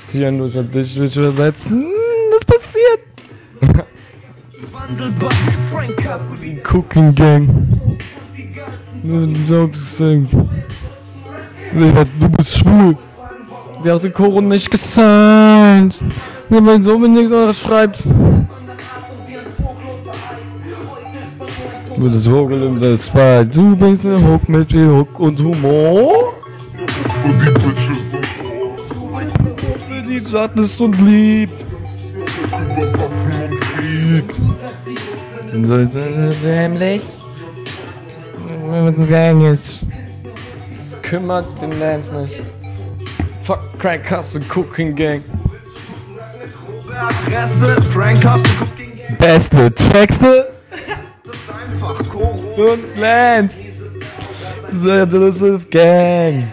Ziehen 0.05 0.39
durch 0.39 0.53
dich, 0.53 0.99
will 0.99 1.05
ich 1.05 1.15
übersetzen. 1.15 1.85
Das 2.31 2.45
passiert. 2.45 3.01
Wandelbar, 4.71 5.31
Frank 5.71 5.97
Cassidy. 5.97 6.61
Cooking 6.63 7.13
Gang. 7.13 7.47
Du 12.19 12.29
bist 12.29 12.57
schwul. 12.57 12.97
Der 13.83 13.95
hat 13.95 14.03
den 14.03 14.13
Koron 14.13 14.49
nicht 14.49 14.69
gesigned. 14.69 15.95
Wenn 16.49 16.65
mein 16.65 16.83
Sohn 16.83 17.01
mir 17.01 17.07
nichts 17.07 17.31
anderes 17.31 17.57
schreibt. 17.57 18.03
Du 21.95 22.09
bist 22.09 22.27
Vogel 22.27 22.63
im 22.63 22.81
Westfall. 22.81 23.45
Du 23.45 23.75
bist 23.75 24.05
ein 24.05 24.25
Hook 24.27 24.49
mit 24.49 24.69
viel 24.71 24.89
Hook 24.89 25.19
und 25.19 25.39
Humor. 25.39 26.33
Für 29.87 30.01
die 30.09 30.19
satt 30.19 30.55
ist 30.57 30.79
und 30.81 30.99
liebt. 30.99 31.63
Nämlich. 35.53 37.01
Mit 38.83 38.97
dem 38.97 39.09
Gang 39.09 39.43
ist. 39.53 39.79
Es 40.71 41.01
kümmert 41.01 41.45
den 41.61 41.79
Lance 41.79 42.15
nicht. 42.15 42.58
Fuck 43.49 43.79
Crack 43.79 44.05
Hustle 44.11 44.41
Cooking 44.41 44.93
Gang. 44.93 45.23
Adresse, 46.93 47.81
Frank 47.91 48.23
Hustle 48.23 48.55
Cooking 48.59 48.95
Gang. 48.95 49.17
Beste, 49.17 49.71
checkst 49.73 50.21
du? 50.21 50.45
Einfach 50.71 52.07
Koro. 52.09 52.73
Und 52.73 52.95
Lance. 52.95 53.55
The 54.69 55.03
Delusive 55.07 55.65
Gang. 55.67 56.47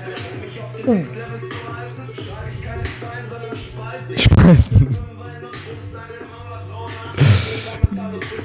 Spalten. 4.16 4.96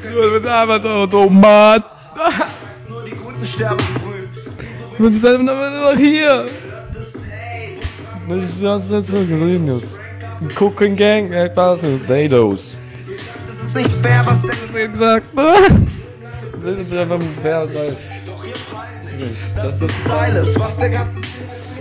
Du 0.03 0.31
bist 0.33 0.45
einfach 0.45 0.83
so 0.83 0.89
Automat. 0.89 1.85
Nur 2.89 3.03
die 3.05 3.11
Guten 3.11 3.47
sterben 3.47 3.79
früh. 4.01 4.27
Du 4.97 5.09
bist 5.09 5.23
dann 5.23 5.45
noch 5.45 5.95
hier. 5.95 6.49
Das 8.27 8.37
ist 8.43 8.63
das 8.63 8.89
jetzt 8.89 9.07
so 9.09 9.19
gesehen. 9.19 9.81
Cooking 10.59 10.95
Gang, 10.95 11.31
etwas 11.31 11.81
Potatoes. 11.81 12.79
Das 13.47 13.67
ist 13.67 13.75
nicht 13.75 13.91
fair, 14.01 14.23
was 14.25 14.41
der 14.41 14.51
Das 14.51 14.75
ist 14.75 14.91
gesagt. 14.93 15.25
Das 15.35 16.79
ist 16.79 16.93
einfach 16.93 17.19
fair, 17.41 17.67
sag 17.67 17.89
ich. 17.91 17.97
Das 19.55 19.81
ist 19.81 19.93
Style 20.05 20.45
was 20.55 20.77
der 20.77 20.89
ganze 20.89 21.21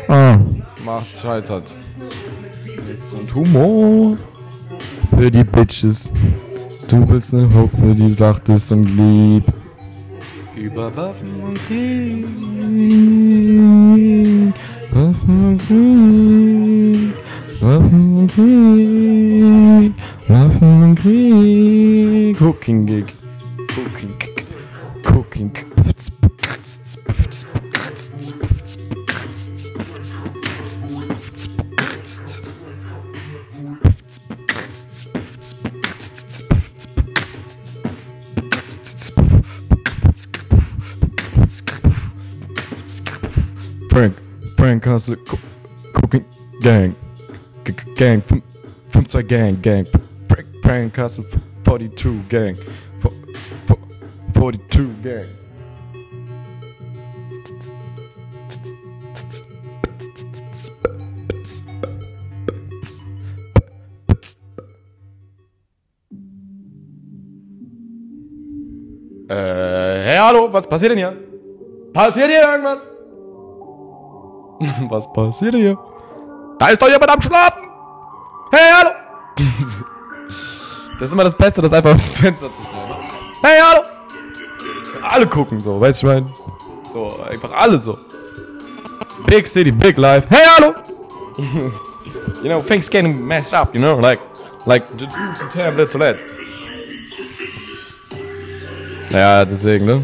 Ah. 0.09 0.39
Macht 0.85 1.07
scheitert. 1.23 1.65
Witz 2.65 3.13
und 3.13 3.35
Humor 3.35 4.17
für 5.17 5.31
die 5.31 5.45
Bitches. 5.45 6.11
Du 6.89 7.09
willst 7.09 7.33
ne 7.33 7.49
Hook 7.55 7.71
für 7.79 7.95
die 7.95 8.15
dachtest 8.17 8.73
und 8.73 8.87
lieb. 8.87 9.45
Über 10.57 10.95
Waffen 10.97 11.43
und 11.45 11.59
Krieg. 11.67 12.27
Waffen 15.21 15.47
und 15.47 15.59
Krieg. 15.59 17.15
Waffen 17.61 18.17
und 18.17 18.33
Krieg. 18.33 19.93
Waffen 20.29 20.83
und 20.83 20.95
Krieg. 20.97 22.39
Cooking 22.39 22.87
Gig. 22.87 23.07
Cooking 23.69 24.19
Gig. 24.19 24.45
Cooking 25.05 25.53
Castle, 44.79 45.17
Co 45.27 45.39
Cooking 45.95 46.25
Gang, 46.63 46.95
G 47.65 47.73
Gang, 47.97 48.21
52 48.93 49.23
Gang, 49.27 49.57
Gang, 49.63 49.87
Prank, 50.63 50.93
Castle, 50.95 51.25
42 51.65 52.29
Gang, 52.29 52.55
Fo- 53.01 53.13
Fo- 53.67 53.79
42 54.35 55.03
Gang. 55.03 55.27
Äh, 69.29 69.35
hey, 69.35 70.17
hallo, 70.19 70.53
was 70.53 70.67
passiert 70.67 70.91
denn 70.93 70.99
hier? 70.99 71.17
Passiert 71.93 72.29
hier 72.31 72.43
irgendwas? 72.43 72.91
was 74.89 75.11
passiert 75.13 75.55
hier? 75.55 75.79
Da 76.59 76.69
ist 76.69 76.83
doch 76.83 76.89
jemand 76.89 77.11
am 77.11 77.21
Schlafen! 77.23 77.63
Hey, 78.51 78.71
hallo! 78.73 78.91
das 80.99 81.09
ist 81.09 81.13
immer 81.13 81.25
das 81.25 81.37
Beste, 81.37 81.63
das 81.63 81.73
einfach 81.73 81.95
aus 81.95 82.07
dem 82.07 82.15
Fenster 82.15 82.49
zu 82.49 82.63
stellen. 82.63 83.11
Hey, 83.43 83.59
hallo! 83.63 83.83
Alle 85.03 85.27
gucken 85.27 85.61
so, 85.61 85.81
weißt 85.81 86.03
du, 86.03 86.07
ich 86.07 86.13
mein? 86.13 86.33
So, 86.93 87.11
einfach 87.31 87.53
alle 87.53 87.79
so. 87.79 87.99
Big 89.25 89.49
City, 89.49 89.73
Big 89.73 89.97
Life. 89.97 90.29
Hey, 90.29 90.47
hallo! 90.59 90.75
you 92.43 92.49
know, 92.49 92.61
things 92.61 92.91
getting 92.91 93.27
messed 93.27 93.55
up, 93.55 93.75
you 93.75 93.81
know, 93.81 93.99
like, 93.99 94.21
like, 94.67 94.87
the 94.99 95.07
truth 95.07 95.41
is 95.41 95.53
terrible 95.55 95.87
to 95.87 95.97
let. 95.97 96.23
Ja, 99.11 99.45
deswegen, 99.45 99.87
ne? 99.87 100.03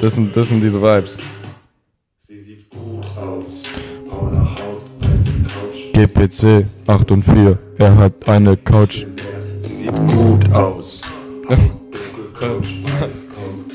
Das 0.00 0.14
sind, 0.14 0.36
das 0.36 0.48
sind 0.48 0.60
diese 0.60 0.82
Vibes. 0.82 1.16
GPC 5.94 6.66
8 6.88 7.10
und 7.12 7.22
4, 7.22 7.56
er 7.78 7.96
hat 7.96 8.28
eine 8.28 8.56
Couch. 8.56 9.06
Sieht 9.62 9.94
gut 10.08 10.52
aus. 10.52 11.00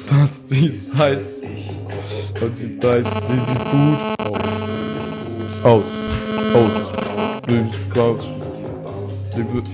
das, 0.10 0.48
die 0.50 0.66
ist 0.66 0.94
heiß. 0.98 1.24
Und 2.42 2.56
sie 2.58 2.84
weiß, 2.84 3.06
sie 3.06 3.40
sieht 3.48 3.64
gut 3.72 4.00
aus. 4.20 4.42
Aus. 5.64 5.84
Aus. 6.56 6.72
Sieht 7.48 7.94
Couch. 7.94 8.24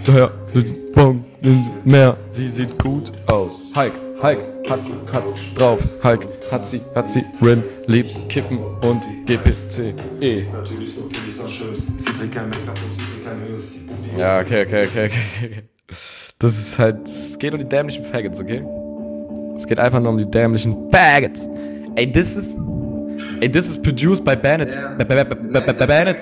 Daher, 0.06 0.32
sieht 0.53 0.67
sieht 0.67 1.85
mehr. 1.85 2.15
Sie 2.30 2.49
sieht 2.49 2.77
gut 2.77 3.11
aus. 3.25 3.53
Hulk, 3.75 3.93
Hulk, 4.22 4.40
hat 4.69 4.83
sie, 4.83 4.93
hat 5.11 5.24
sie 5.35 5.56
drauf. 5.56 5.80
Hulk, 6.03 6.27
hat 6.51 6.67
sie, 6.67 6.82
hat 6.93 7.09
sie, 7.09 7.24
Rin, 7.41 7.64
liebt 7.88 8.30
Kippen 8.30 8.59
und 8.82 9.01
GPC. 9.25 9.95
E. 10.22 10.43
Ja, 14.17 14.40
okay, 14.40 14.65
okay, 14.65 14.88
okay, 14.88 15.06
okay, 15.06 15.19
okay. 15.45 15.64
Das 16.40 16.57
ist 16.57 16.77
halt, 16.77 16.98
es 17.07 17.38
geht 17.40 17.53
um 17.53 17.59
die 17.59 17.67
dämlichen 17.69 18.03
Faggots, 18.06 18.40
okay? 18.41 18.64
Es 19.56 19.65
geht 19.65 19.80
einfach 19.80 19.99
nur 20.01 20.09
um 20.11 20.17
die 20.17 20.30
dämlichen 20.30 20.75
Faggots. 20.91 21.48
Ey, 21.95 22.11
this 22.11 22.35
is, 22.35 22.56
ey, 23.40 23.49
this 23.49 23.69
is 23.69 23.82
produced 23.82 24.24
by 24.25 24.35
Bennett. 24.35 24.77
B- 24.98 25.06
Bennett. 25.06 26.17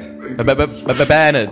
Bennett. 1.07 1.49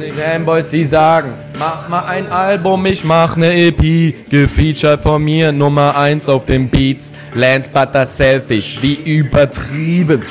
Die 0.00 0.10
Fanboys, 0.12 0.70
die 0.70 0.84
sagen, 0.84 1.34
mach 1.58 1.86
mal 1.88 2.06
ein 2.06 2.28
Album, 2.28 2.86
ich 2.86 3.04
mach 3.04 3.36
ne 3.36 3.52
EP, 3.68 4.14
gefeatured 4.30 5.02
von 5.02 5.22
mir, 5.22 5.52
Nummer 5.52 5.94
1 5.96 6.28
auf 6.30 6.46
den 6.46 6.70
Beats, 6.70 7.12
Lance 7.34 7.68
Butter 7.70 8.06
Selfish, 8.06 8.78
wie 8.80 8.94
übertrieben. 8.94 10.22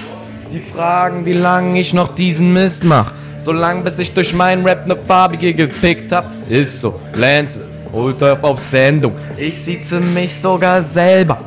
Sie 0.50 0.60
fragen, 0.60 1.26
wie 1.26 1.34
lange 1.34 1.80
ich 1.80 1.94
noch 1.94 2.16
diesen 2.16 2.54
Mist 2.54 2.84
mach. 2.84 3.12
So 3.44 3.52
lang, 3.52 3.84
bis 3.84 4.00
ich 4.00 4.14
durch 4.14 4.34
meinen 4.34 4.66
Rap 4.66 4.88
ne 4.88 4.96
farbige 5.08 5.54
gefickt 5.54 6.12
hab. 6.12 6.32
Ist 6.50 6.82
so, 6.82 7.00
Lance 7.14 7.60
ist 7.60 7.70
ultra 7.92 8.38
auf 8.42 8.60
Sendung. 8.72 9.14
Ich 9.38 9.58
sieze 9.64 10.00
mich 10.00 10.40
sogar 10.42 10.84
selber. 10.84 11.40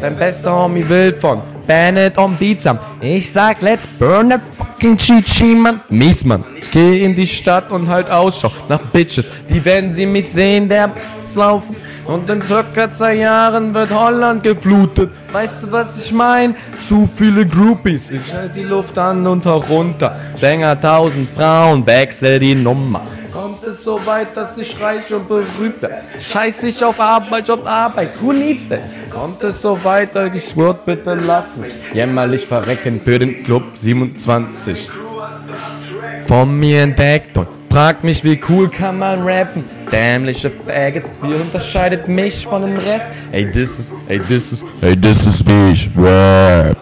Dein 0.00 0.16
bester 0.16 0.52
Homie 0.54 0.88
will 0.88 1.12
von 1.12 1.40
Bennett 1.66 2.18
on 2.18 2.36
Beats 2.36 2.66
haben. 2.66 2.78
Ich 3.00 3.32
sag, 3.32 3.62
let's 3.62 3.86
burn 3.98 4.30
that 4.30 4.40
fucking 4.56 4.96
Chichi, 4.96 5.54
Mann. 5.54 5.80
Mies, 5.88 6.24
Mann. 6.24 6.44
Ich 6.60 6.70
geh 6.70 7.02
in 7.02 7.14
die 7.14 7.26
Stadt 7.26 7.70
und 7.70 7.88
halt 7.88 8.10
Ausschau 8.10 8.50
nach 8.68 8.80
Bitches, 8.92 9.30
die, 9.48 9.64
wenn 9.64 9.92
sie 9.92 10.06
mich 10.06 10.28
sehen, 10.28 10.68
der 10.68 10.90
laufen. 11.34 11.76
Und 12.06 12.30
in 12.30 12.42
circa 12.46 12.92
zwei 12.92 13.14
Jahren 13.14 13.74
wird 13.74 13.92
Holland 13.92 14.42
geflutet. 14.42 15.10
Weißt 15.32 15.62
du, 15.62 15.72
was 15.72 15.96
ich 15.98 16.12
mein? 16.12 16.54
Zu 16.86 17.08
viele 17.16 17.44
Groupies. 17.44 18.12
Ich 18.12 18.32
halt 18.32 18.54
die 18.54 18.62
Luft 18.62 18.96
an 18.96 19.26
und 19.26 19.46
auch 19.46 19.68
runter. 19.68 20.16
Banger 20.40 20.80
tausend 20.80 21.28
Frauen, 21.36 21.84
wechsel 21.84 22.38
die 22.38 22.54
Nummer. 22.54 23.02
Kommt 23.32 23.64
es 23.64 23.82
so 23.84 24.00
weit, 24.06 24.36
dass 24.36 24.56
ich 24.56 24.80
reich 24.80 25.12
und 25.12 25.28
berühmt 25.28 25.82
werde? 25.82 25.96
Scheiß 26.20 26.62
ich 26.62 26.82
auf 26.82 26.98
Arbeit, 26.98 27.48
Job, 27.48 27.66
Arbeit. 27.66 28.10
Who 28.20 28.32
needs 28.32 28.68
that? 28.68 28.80
Kommt 29.10 29.42
es 29.42 29.60
so 29.60 29.78
weit, 29.82 30.10
ich 30.34 30.56
würd 30.56 30.86
bitte 30.86 31.14
lassen. 31.14 31.64
Jämmerlich 31.92 32.46
verrecken 32.46 33.00
für 33.04 33.18
den 33.18 33.42
Club 33.42 33.64
27. 33.74 34.88
Von 36.26 36.58
mir 36.58 36.82
entdeckt 36.82 37.36
und 37.36 37.65
fragt 37.76 38.04
mich, 38.04 38.24
wie 38.24 38.40
cool 38.48 38.70
kann 38.70 38.98
man 38.98 39.20
rappen? 39.20 39.62
Dämliche 39.92 40.50
Faggots, 40.50 41.18
wie 41.20 41.34
unterscheidet 41.34 42.08
mich 42.08 42.46
von 42.46 42.62
dem 42.62 42.78
Rest? 42.78 43.04
Ey, 43.32 43.52
this 43.52 43.78
is, 43.78 43.92
ey, 44.08 44.18
this 44.18 44.50
is, 44.50 44.64
ey, 44.80 44.96
this 44.96 45.26
is 45.26 45.44
ich 45.46 45.90
rap. 45.94 46.74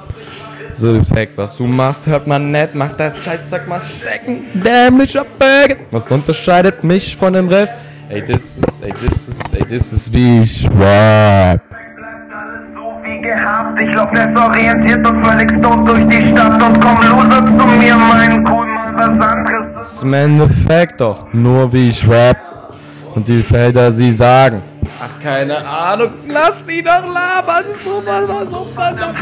So, 0.78 1.02
Fact, 1.02 1.36
was 1.36 1.56
du 1.56 1.66
machst, 1.66 2.06
hört 2.06 2.28
man 2.28 2.52
nett, 2.52 2.76
mach 2.76 2.92
das 2.92 3.12
Scheißzeug 3.24 3.66
mal 3.66 3.80
stecken. 3.80 4.44
Dämlicher 4.54 5.26
Faggot, 5.36 5.78
was 5.90 6.08
unterscheidet 6.12 6.84
mich 6.84 7.16
von 7.16 7.32
dem 7.32 7.48
Rest? 7.48 7.74
Ey, 8.08 8.22
this 8.24 8.36
is, 8.36 8.82
ey, 8.82 8.92
this 8.92 9.28
is, 9.28 9.38
ey, 9.52 9.64
this 9.64 9.92
is 9.92 10.12
wie 10.12 10.42
ich 10.42 10.68
rap. 10.78 11.60
gehabt. 13.20 13.80
Ich 13.82 13.92
lauf 13.94 14.10
desorientiert 14.12 15.08
und 15.08 15.26
völlig 15.26 15.50
tot 15.60 15.88
durch 15.88 16.06
die 16.06 16.30
Stadt 16.30 16.62
und 16.62 16.80
komm 16.80 16.98
loser 17.02 17.44
zu 17.44 17.66
mir, 17.78 17.96
mein 17.96 18.46
cool 18.46 18.73
ist 18.94 20.02
im 20.02 20.12
Endeffekt 20.14 21.00
doch 21.00 21.32
nur 21.32 21.72
wie 21.72 21.90
ich 21.90 22.08
rap. 22.08 22.36
Und 23.14 23.28
die 23.28 23.42
Felder, 23.42 23.92
sie 23.92 24.10
sagen. 24.10 24.62
Ach, 25.00 25.22
keine 25.22 25.64
Ahnung, 25.66 26.10
lass 26.26 26.64
die 26.66 26.82
doch 26.82 27.04
labern, 27.06 27.64
so 27.84 28.02
was, 28.04 28.28
was 28.28 28.50
so 28.50 28.66
verdammt. 28.74 29.16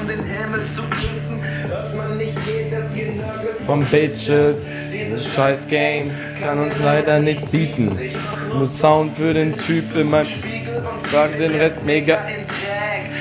Um 0.00 0.06
den 0.06 0.22
Himmel 0.22 0.60
zu 0.76 0.82
küssen, 0.82 1.42
hört 1.68 1.96
man 1.96 2.16
nicht 2.16 2.36
jedes 2.46 2.92
Genörgel 2.94 3.54
Von 3.66 3.84
Bitches, 3.86 4.64
dieses 4.92 5.26
scheiß 5.34 5.66
Game 5.68 6.12
kann 6.40 6.58
uns 6.60 6.74
leider 6.82 7.18
nichts 7.18 7.46
bieten. 7.46 7.98
Nur 8.52 8.66
Sound 8.66 9.16
für 9.16 9.34
den 9.34 9.56
Typ 9.56 9.94
in 9.96 10.10
meinem 10.10 10.28
Frag 11.10 11.36
den 11.38 11.52
Rest 11.52 11.84
mega. 11.84 12.18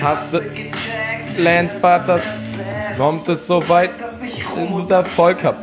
Hast 0.02 0.34
du 0.34 0.40
Lance 1.38 1.76
Butters? 1.76 2.22
Kommt 2.98 3.28
es 3.30 3.48
so 3.48 3.68
weit, 3.70 3.92
dass 4.56 4.64
ich 4.64 4.72
gut 4.72 4.92
Erfolg 4.92 5.44
hab? 5.44 5.56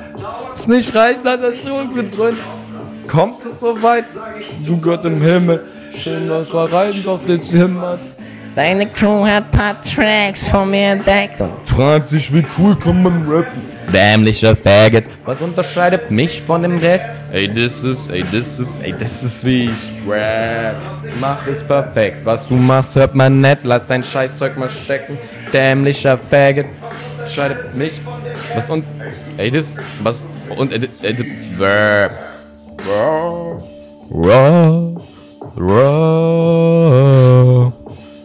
Ist 0.54 0.68
nicht 0.68 0.94
reicht, 0.94 1.24
dass 1.24 1.40
das 1.40 1.56
Schulden 1.56 2.10
drin. 2.10 2.36
Kommt 3.06 3.44
es 3.44 3.60
so 3.60 3.80
weit? 3.82 4.04
Du 4.66 4.76
Gott 4.78 5.04
im 5.04 5.22
Himmel, 5.22 5.64
schön 6.02 6.28
was 6.28 6.48
verreiten 6.48 7.06
auf 7.06 7.24
den 7.26 7.42
Zimmers. 7.42 8.00
Deine 8.54 8.88
Crew 8.90 9.24
hat 9.24 9.52
paar 9.52 9.80
Tracks 9.82 10.42
von 10.48 10.70
mir 10.70 10.88
entdeckt 10.88 11.40
und 11.40 11.52
Fragt 11.64 12.08
sich, 12.08 12.32
wie 12.34 12.44
cool 12.58 12.74
kann 12.74 13.02
man 13.02 13.24
rappen? 13.28 13.62
Dämlicher 13.92 14.56
Faggot, 14.56 15.04
was 15.24 15.40
unterscheidet 15.40 16.10
mich 16.10 16.42
von 16.42 16.62
dem 16.62 16.78
Rest? 16.78 17.08
Ey, 17.30 17.48
das 17.48 17.82
ist, 17.82 18.10
ey, 18.10 18.24
das 18.30 18.58
ist, 18.58 18.82
ey, 18.82 18.94
das 18.98 19.22
ist 19.22 19.44
wie 19.44 19.70
ich 19.70 20.10
rap. 20.10 20.74
Mach 21.20 21.46
es 21.46 21.62
perfekt, 21.62 22.18
was 22.24 22.46
du 22.48 22.56
machst, 22.56 22.94
hört 22.96 23.14
man 23.14 23.40
nett, 23.40 23.60
lass 23.62 23.86
dein 23.86 24.02
Scheißzeug 24.02 24.58
mal 24.58 24.68
stecken. 24.68 25.16
Dämlicher 25.52 26.18
Faggot, 26.18 26.66
scheidet 27.34 27.74
mich. 27.74 28.00
Was 28.54 28.70
und. 28.70 28.84
Ey, 29.36 29.50
das. 29.50 29.76
Was. 30.02 30.16
Und. 30.56 30.72
Ey, 30.72 30.88
ey, 31.02 31.16
ey, 31.16 32.10
Raw, 32.80 33.60
raw, 34.08 34.94
raw, 35.56 36.52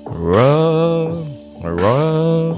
raw, 0.06 1.17
raw, 1.64 2.57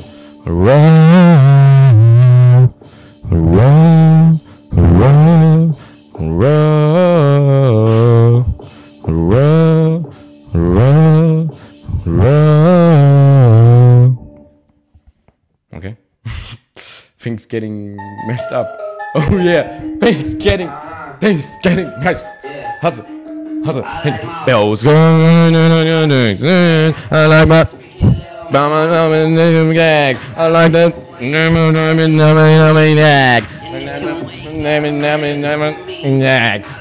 raw, 3.31 4.39
raw, 4.71 5.75
raw. 6.19 6.84
Things 17.35 17.47
getting 17.47 17.97
messed 18.27 18.53
up. 18.53 18.79
Oh 19.17 19.37
yeah, 19.37 19.79
things 19.99 20.33
getting, 20.35 20.69
things 21.21 21.45
getting 21.63 21.87
nice. 22.01 22.25
Hustle, 22.81 23.05
hustle. 23.63 23.81
Bells 24.45 24.83
going. 24.83 25.55
I 25.55 27.25
like 27.27 27.47
my. 27.47 27.67
I 30.35 30.47
like 30.49 30.71
that. 30.73 30.93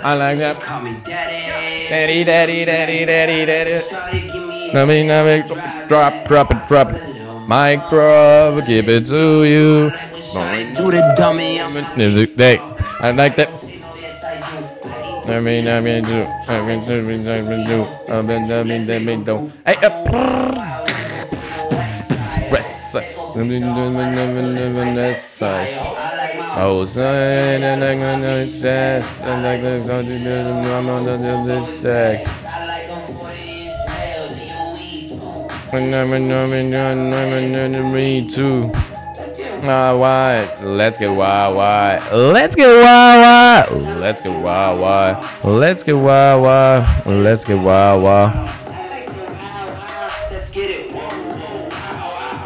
I 0.02 0.14
like 0.14 0.38
that. 0.38 0.58
Daddy, 1.88 2.24
daddy, 2.24 2.64
daddy, 2.64 3.04
daddy, 3.04 3.46
daddy. 3.46 3.80
Nummy, 4.74 5.04
nummy, 5.04 5.88
drop, 5.88 6.26
drop 6.26 6.50
it, 6.50 6.66
drop 6.66 6.90
it. 6.92 7.14
Mic 7.46 7.78
drop, 7.90 8.66
give 8.66 8.88
it 8.88 9.06
to 9.06 9.44
you. 9.44 9.92
Do 10.34 10.90
the 10.90 11.14
dummy. 11.16 11.60
Music, 11.96 12.34
hey, 12.34 12.58
I 12.98 13.12
like 13.12 13.36
that. 13.36 13.48
I 15.30 15.38
mean, 15.38 15.68
I 15.68 15.78
mean, 15.78 16.02
do, 16.02 16.26
I 16.48 16.60
mean, 16.66 16.84
do, 16.84 16.98
I 16.98 17.02
mean, 17.02 17.28
I 17.28 17.40
mean, 17.40 17.66
do, 17.68 17.86
I 18.12 18.20
mean, 18.20 18.50
I 18.50 18.64
mean, 18.64 18.90
I 18.90 18.98
mean, 18.98 19.22
do. 19.22 19.52
Hey, 19.64 19.76
up. 19.76 20.08
Side. 22.90 23.14
I 23.14 23.42
mean, 23.44 23.62
I 23.62 23.88
mean, 23.88 23.96
I 23.96 24.26
mean, 24.26 24.58
I 24.58 24.68
mean, 24.70 24.94
west 24.96 25.34
side. 25.34 25.70
Oh, 26.58 26.84
side, 26.84 27.62
and 27.62 27.84
I'm 27.84 27.98
gonna 28.00 28.44
chest, 28.44 29.22
and 29.22 29.46
I'm 29.46 29.62
gonna 29.62 29.86
go 29.86 30.02
to 30.02 30.18
the 30.18 30.50
I'm 30.74 30.88
on 30.88 31.04
the 31.04 31.16
this. 31.46 31.84
And 35.72 35.94
I'm 35.94 36.12
in, 36.12 36.32
I'm 36.32 36.52
in, 36.52 36.74
I'm 36.74 37.14
in, 37.32 37.54
I'm 37.54 37.74
in, 37.74 37.92
me 37.92 38.28
too. 38.28 38.72
All 39.66 39.98
right, 39.98 40.46
let's 40.60 40.98
get 40.98 41.10
wild, 41.10 41.56
wild. 41.56 42.12
Let's 42.12 42.54
get 42.54 42.68
wild, 42.68 43.72
wild. 43.72 43.98
Let's 43.98 44.20
get 44.20 44.42
wild, 44.42 44.78
wild. 44.78 45.26
Let's 45.42 45.82
get 45.82 45.96
wild, 45.96 46.42
wild. 46.42 47.06
Let's 47.06 47.46
get 47.46 47.58
wild, 47.62 48.02
wild. 48.02 48.50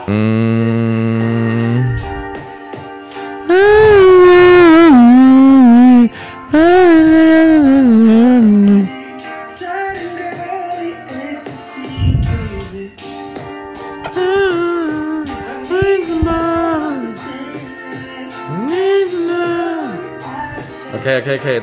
Mmm. 0.06 0.77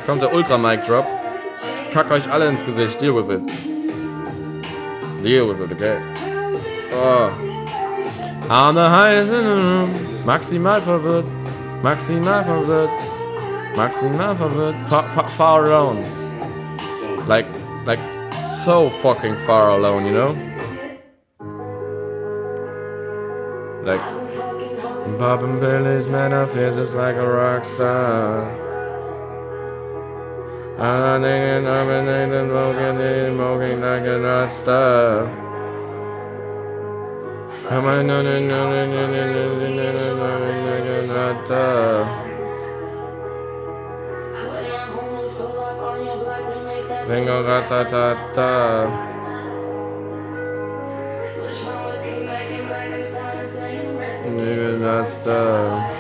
Jetzt 0.06 0.08
kommt 0.08 0.22
der 0.22 0.34
Ultra 0.34 0.58
Mic 0.58 0.86
Drop. 0.86 1.06
Ich 1.88 1.94
kack 1.94 2.12
euch 2.12 2.32
alle 2.32 2.48
ins 2.48 2.64
Gesicht. 2.64 3.02
Deal 3.02 3.16
with 3.16 3.30
it. 3.30 3.42
Deal 5.24 5.48
with 5.48 5.60
it, 5.60 5.72
okay? 5.72 5.98
Oh. 6.94 7.30
The 8.48 9.42
room. 9.42 9.90
Maximal 10.24 10.82
verwirrt. 10.82 11.26
Maximal 11.82 12.44
verwirrt. 12.44 12.90
Maximal 13.76 14.36
verwirrt. 14.36 14.76
Far, 14.90 15.04
far, 15.16 15.30
far 15.30 15.66
alone. 15.66 16.04
Like, 17.28 17.48
like, 17.86 18.00
so 18.64 18.90
fucking 19.02 19.36
far 19.48 19.72
alone, 19.72 20.06
you 20.06 20.14
know? 20.14 20.36
Like, 23.84 24.02
popping 25.18 25.60
Billy's 25.60 26.08
man, 26.08 26.48
feel 26.50 26.72
just 26.76 26.94
like 26.94 27.16
a 27.16 27.28
rock 27.28 27.66
star. 27.66 28.65
Aning 30.78 31.32
and 31.32 31.66
Abinadan 31.66 32.50
Bogani 32.52 33.32
Mogging 33.32 33.80
Naganasta. 33.80 35.24
Amanan 37.72 38.28
and 38.28 38.50
Nanan 38.52 38.92
and 38.92 39.16
Nanan 39.16 40.42
and 40.52 40.68
Naganata. 40.68 41.66
Lingo 47.08 47.38
Gata 47.44 47.80
Tata. 47.90 48.52
Nigga, 54.28 54.80
that's 54.82 55.24
the. 55.24 55.95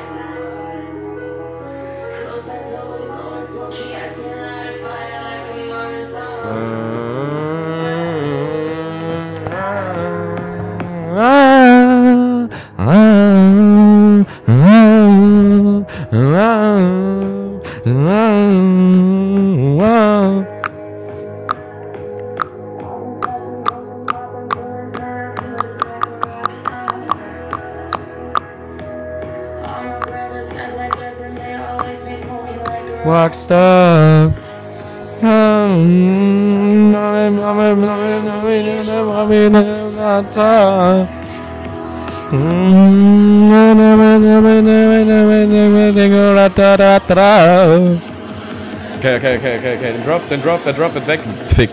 Okay, 49.00 49.16
okay, 49.16 49.38
okay, 49.38 49.58
okay, 49.59 49.77
okay. 49.77 49.92
Then 49.92 50.03
drop, 50.03 50.22
then 50.30 50.40
drop, 50.40 50.64
then 50.64 50.74
drop 50.74 50.95
it 50.95 51.06
back. 51.06 51.19
Fick. 51.53 51.69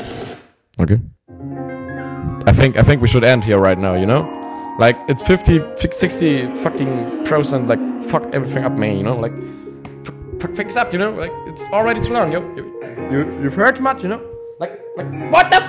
Okay. 0.81 0.99
I 2.45 2.53
think 2.53 2.77
I 2.77 2.83
think 2.83 3.01
we 3.01 3.09
should 3.09 3.25
end 3.25 3.45
here 3.45 3.59
right 3.59 3.79
now, 3.79 3.95
you 3.95 4.07
know? 4.07 4.23
Like 4.79 4.97
it's 5.09 5.23
50 5.23 5.61
fi- 5.77 5.91
60 5.93 6.55
fucking 6.57 7.25
percent 7.25 7.69
like 7.69 7.81
fuck 8.05 8.25
everything 8.35 8.65
up 8.65 8.73
man, 8.73 8.97
you 8.97 9.05
know? 9.05 9.17
Like 9.17 9.33
fix 10.55 10.77
up, 10.77 10.93
you 10.93 10.99
know? 10.99 11.13
Like 11.13 11.33
it's 11.47 11.63
already 11.73 12.01
too 12.01 12.13
long, 12.13 12.33
yo. 12.33 12.41
You, 12.57 12.65
you 13.13 13.43
you've 13.43 13.55
heard 13.55 13.77
too 13.77 13.83
much, 13.83 14.03
you 14.03 14.09
know? 14.09 14.21
Like 14.59 14.81
like 14.97 15.07
what 15.31 15.51
the 15.51 15.62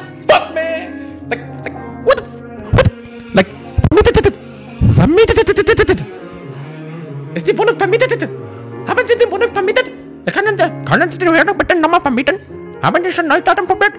nochmal 11.93 12.01
vermieten? 12.01 12.39
Haben 12.81 13.03
Sie 13.03 13.11
schon 13.11 13.27
Neudaten 13.27 13.67
probiert? 13.67 13.93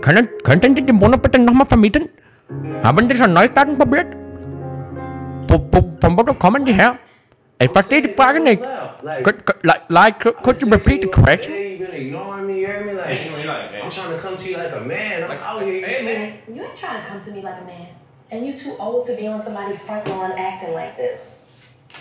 Können, 0.00 0.28
könnten 0.42 0.74
Sie 0.74 0.82
die 0.82 1.00
Wohnung 1.00 1.20
bitte 1.20 1.38
nochmal 1.38 1.66
vermieten? 1.66 2.08
Haben 2.82 3.08
Sie 3.08 3.16
schon 3.16 3.32
Neudaten 3.32 3.76
probiert? 3.76 4.06
Wo, 5.48 5.60
wo, 5.70 5.96
von 6.00 6.16
wo 6.16 6.34
kommen 6.34 6.64
die 6.64 6.72
her? 6.72 6.98
Ich 7.58 7.70
verstehe 7.70 8.02
die 8.02 8.14
Frage 8.14 8.40
nicht. 8.40 8.62
Could, 9.22 9.46
could, 9.46 9.64
like, 9.64 9.82
like, 9.88 10.20
could, 10.20 10.42
could 10.42 10.60
you 10.60 10.68
repeat 10.68 11.02
the 11.02 11.08
question? 11.08 11.52
Hey, 11.52 11.76
you 11.78 11.86
been 11.86 11.94
ignoring 11.94 12.46
me, 12.46 12.60
you 12.60 12.66
hear 12.66 12.84
me? 12.84 12.92
Like, 12.92 13.82
I'm 13.82 13.90
trying 13.90 14.12
to 14.12 14.18
come 14.18 14.36
to 14.36 14.48
you 14.48 14.56
like 14.56 14.72
a 14.72 14.80
man. 14.80 15.24
I'm 15.24 15.30
out 15.30 15.62
here, 15.62 15.74
you 15.74 15.90
see 15.90 16.04
me? 16.04 16.54
You 16.54 16.62
ain't 16.64 16.76
trying 16.76 17.00
to 17.02 17.08
come 17.08 17.20
to 17.22 17.30
me 17.30 17.40
like 17.42 17.60
a 17.62 17.64
man. 17.64 17.86
And 18.30 18.46
you 18.46 18.58
too 18.58 18.76
old 18.78 19.06
to 19.06 19.16
be 19.16 19.26
on 19.26 19.40
somebody's 19.40 19.78
front 19.80 20.06
lawn 20.08 20.32
acting 20.36 20.74
like 20.74 20.96
this. 20.96 21.44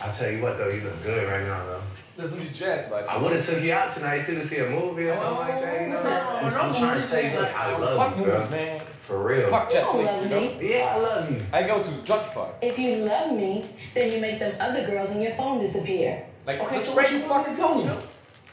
I'll 0.02 0.14
tell 0.14 0.30
you 0.30 0.42
what 0.42 0.58
though, 0.58 0.70
you 0.70 0.82
look 0.82 1.02
good 1.04 1.28
right 1.30 1.46
now 1.48 1.64
though. 1.66 1.82
Das 2.18 2.30
sind 2.30 2.58
Jazz-Vibes. 2.58 3.10
I 3.10 3.18
would 3.22 3.34
have 3.34 3.46
took 3.46 3.62
you 3.62 3.74
out 3.74 3.94
tonight 3.94 4.26
too 4.26 4.36
to 4.36 4.48
see 4.48 4.60
a 4.60 4.70
movie 4.70 5.10
or 5.10 5.16
something 5.16 5.38
like 5.38 5.62
that. 5.62 5.82
You 5.82 5.96
oh, 5.96 6.04
know? 6.04 6.30
Oh, 6.42 6.46
I'm, 6.48 6.54
I'm 6.54 6.74
trying 6.74 7.02
to 7.02 7.08
tell 7.10 7.22
you, 7.24 7.40
look, 7.40 7.54
I 7.60 7.78
love 7.78 7.98
Fuck 7.98 8.18
you, 8.18 8.24
girl. 8.26 8.38
movies, 8.38 8.52
man. 8.52 8.82
For 9.02 9.22
real. 9.28 9.50
Fuck 9.50 9.74
You 9.74 9.80
don't 9.80 9.96
Netflix, 9.98 10.06
love 10.06 10.24
you 10.24 10.30
know? 10.30 10.40
me. 10.40 10.70
Yeah, 10.70 10.96
I 10.96 11.00
love 11.00 11.32
you. 11.32 11.42
I 11.52 11.64
go 11.64 11.84
to 11.84 11.90
Jockify. 11.90 12.50
If 12.62 12.80
you 12.80 12.96
love 12.98 13.32
me, 13.34 13.66
then 13.94 14.14
you 14.14 14.22
make 14.22 14.40
them 14.40 14.56
other 14.62 14.86
girls 14.86 15.12
on 15.12 15.22
your 15.22 15.36
phone 15.36 15.60
disappear. 15.60 16.26
Like, 16.48 16.60
Okay, 16.62 16.76
just 16.76 16.88
so 16.88 16.94
break 16.96 17.08
what 17.08 17.14
you 17.14 17.20
your 17.20 17.28
fucking 17.28 17.56
phone, 17.58 17.80
you 17.80 17.86
know? 17.86 18.00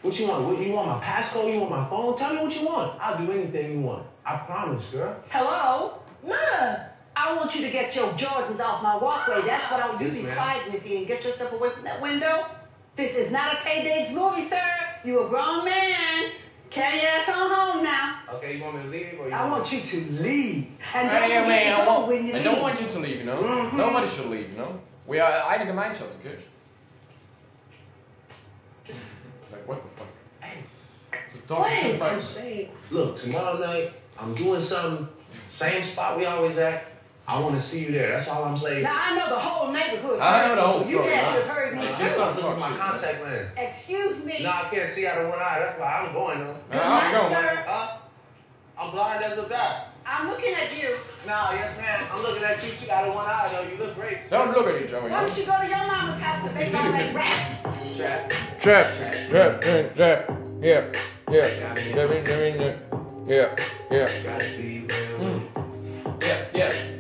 What 0.03 0.19
you 0.19 0.27
want? 0.27 0.45
What 0.49 0.59
you 0.67 0.73
want? 0.73 0.89
My 0.89 1.05
passcode? 1.07 1.55
You 1.55 1.61
want 1.61 1.71
my 1.71 1.89
phone? 1.89 2.17
Tell 2.19 2.35
me 2.35 2.43
what 2.43 2.61
you 2.61 2.67
want. 2.67 3.01
I'll 3.01 3.25
do 3.25 3.31
anything 3.31 3.73
you 3.73 3.81
want. 3.81 4.05
I 4.27 4.39
promise, 4.39 4.85
girl. 4.89 5.15
Hello? 5.31 5.99
Ma! 6.27 6.77
I 7.15 7.37
want 7.37 7.55
you 7.55 7.61
to 7.63 7.71
get 7.71 7.95
your 7.95 8.09
Jordans 8.15 8.59
off 8.59 8.83
my 8.83 8.97
walkway. 8.97 9.37
Ah, 9.39 9.43
That's 9.47 9.71
what 9.71 9.81
I 9.83 9.89
want 9.91 10.01
you 10.01 10.07
Yes, 10.09 10.17
to 10.17 10.23
be 10.27 10.33
quiet, 10.33 10.73
Missy, 10.73 10.97
and 10.97 11.07
get 11.07 11.23
yourself 11.25 11.53
away 11.53 11.71
from 11.71 11.85
that 11.85 12.01
window. 12.03 12.45
This 12.95 13.17
is 13.17 13.33
not 13.33 13.55
a 13.55 13.63
Tay 13.63 13.83
Diggs 13.83 14.13
movie, 14.15 14.43
sir. 14.45 14.61
You 15.05 15.25
a 15.25 15.29
grown 15.29 15.65
man. 15.65 16.33
Carry 16.71 17.01
your 17.01 17.09
ass 17.11 17.29
on 17.29 17.51
home 17.51 17.85
now. 17.85 18.19
Okay, 18.35 18.57
you 18.57 18.63
want 18.65 18.77
me 18.77 18.83
to 18.83 18.89
leave 18.89 19.21
or 19.21 19.29
you 19.29 19.35
I 19.35 19.49
want 19.49 19.71
you 19.73 19.81
to 19.81 19.97
leave. 20.23 20.69
And 20.95 21.11
don't 21.11 21.23
Hey, 21.23 21.47
man, 21.47 21.77
to 21.77 21.83
I, 21.83 21.87
want, 21.87 22.09
when 22.09 22.27
you 22.27 22.33
I 22.33 22.37
leave. 22.37 22.45
don't 22.45 22.63
want 22.63 22.81
you 22.81 22.87
to 22.89 22.99
leave, 22.99 23.19
you 23.19 23.25
know? 23.25 23.37
Mhm. 23.43 23.73
Nobody 23.75 24.09
should 24.09 24.27
leave, 24.27 24.51
you 24.53 24.57
know? 24.59 24.81
We 25.07 25.19
are 25.21 25.33
eine 25.51 25.67
Gemeinschaft, 25.67 26.13
okay? 26.21 26.39
like, 29.53 29.69
what 29.69 29.83
the 29.83 29.89
fuck? 29.99 30.09
Hey. 30.41 30.59
Just 31.31 31.49
talking 31.49 31.93
too 31.93 31.99
much. 31.99 32.25
Look, 32.91 33.17
tomorrow 33.17 33.59
night, 33.59 33.93
I'm 34.19 34.35
doing 34.35 34.61
something, 34.61 35.09
same 35.51 35.83
spot 35.83 36.19
we 36.19 36.25
always 36.27 36.57
at. 36.59 36.87
I 37.29 37.39
want 37.39 37.55
to 37.55 37.63
see 37.63 37.85
you 37.87 37.93
there. 37.93 38.13
That's 38.19 38.29
all 38.29 38.45
I'm 38.45 38.57
saying. 38.57 38.83
Now 38.83 38.97
I 38.97 39.17
know 39.17 39.29
the 39.29 39.39
whole 39.39 39.73
neighborhood. 39.73 40.19
I 40.21 40.49
know 40.49 40.57
the 40.57 40.63
whole 40.63 40.81
so 40.83 40.89
you 40.89 40.99
story, 40.99 41.15
had 41.15 41.21
to 41.21 41.27
huh? 41.27 41.33
have 41.33 41.47
heard 41.57 41.77
me 41.79 41.87
Just 41.87 42.01
too. 42.01 42.07
don't 42.09 42.37
look 42.37 42.45
at 42.45 42.59
my 42.59 42.77
contact 42.77 43.25
lens. 43.25 43.53
Excuse 43.57 44.25
me. 44.25 44.43
No, 44.43 44.51
I 44.51 44.69
can't 44.71 44.93
see 44.93 45.07
out 45.07 45.19
of 45.19 45.29
one 45.29 45.39
eye. 45.39 45.59
That's 45.61 45.79
why 45.79 45.87
I'm 45.87 46.13
going 46.13 46.39
though. 46.41 46.57
Good 46.71 46.77
night, 46.79 47.29
sir. 47.31 47.65
Huh? 47.67 47.97
I'm 48.79 48.91
blind 48.91 49.23
as 49.25 49.39
a 49.39 49.43
bat. 49.45 49.89
I'm 50.05 50.29
looking 50.29 50.53
at 50.55 50.77
you. 50.77 50.97
No, 51.27 51.51
yes, 51.53 51.77
ma'am. 51.79 52.09
I'm 52.13 52.23
looking 52.23 52.43
at 52.43 52.63
you 52.65 52.71
too 52.73 52.91
out 52.91 53.09
of 53.09 53.15
one 53.15 53.27
eye 53.27 53.49
though. 53.53 53.71
You 53.71 53.77
look 53.79 53.95
great. 53.95 54.29
Don't 54.29 54.51
look 54.53 54.67
at 54.67 54.83
each 54.83 54.93
other. 54.93 55.09
Why 55.09 55.25
don't 55.25 55.39
you 55.39 55.47
go 55.47 55.59
to 55.61 55.69
your 55.69 55.87
mama's 55.87 56.21
house 56.21 56.45
and 56.45 56.55
make 56.57 56.75
all 56.75 56.91
that 56.91 57.15
rap? 57.15 57.63
Trap. 57.97 58.33
Trap, 58.61 58.95
trap, 59.31 59.61
trap, 59.63 59.95
trap. 59.95 60.31
Yeah, 60.61 60.93
yeah. 61.31 61.75
Living, 61.95 62.25
living, 62.25 62.61
yeah, 63.27 63.57
yeah, 63.91 64.09
yeah. 64.23 64.39
Mm. 65.21 66.21
Yeah, 66.21 66.47
yeah. 66.55 66.92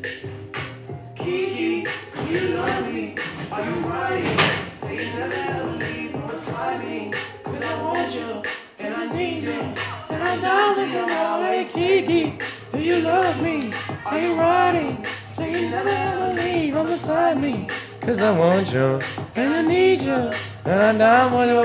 Cause 18.01 18.21
I 18.21 18.37
want 18.37 18.73
you, 18.73 19.01
and 19.37 19.55
I 19.55 19.63
need 19.63 20.01
you. 20.01 20.33
And 20.65 20.83
I'm 20.83 20.99
down 20.99 21.31
for 21.31 21.47
you 21.47 21.63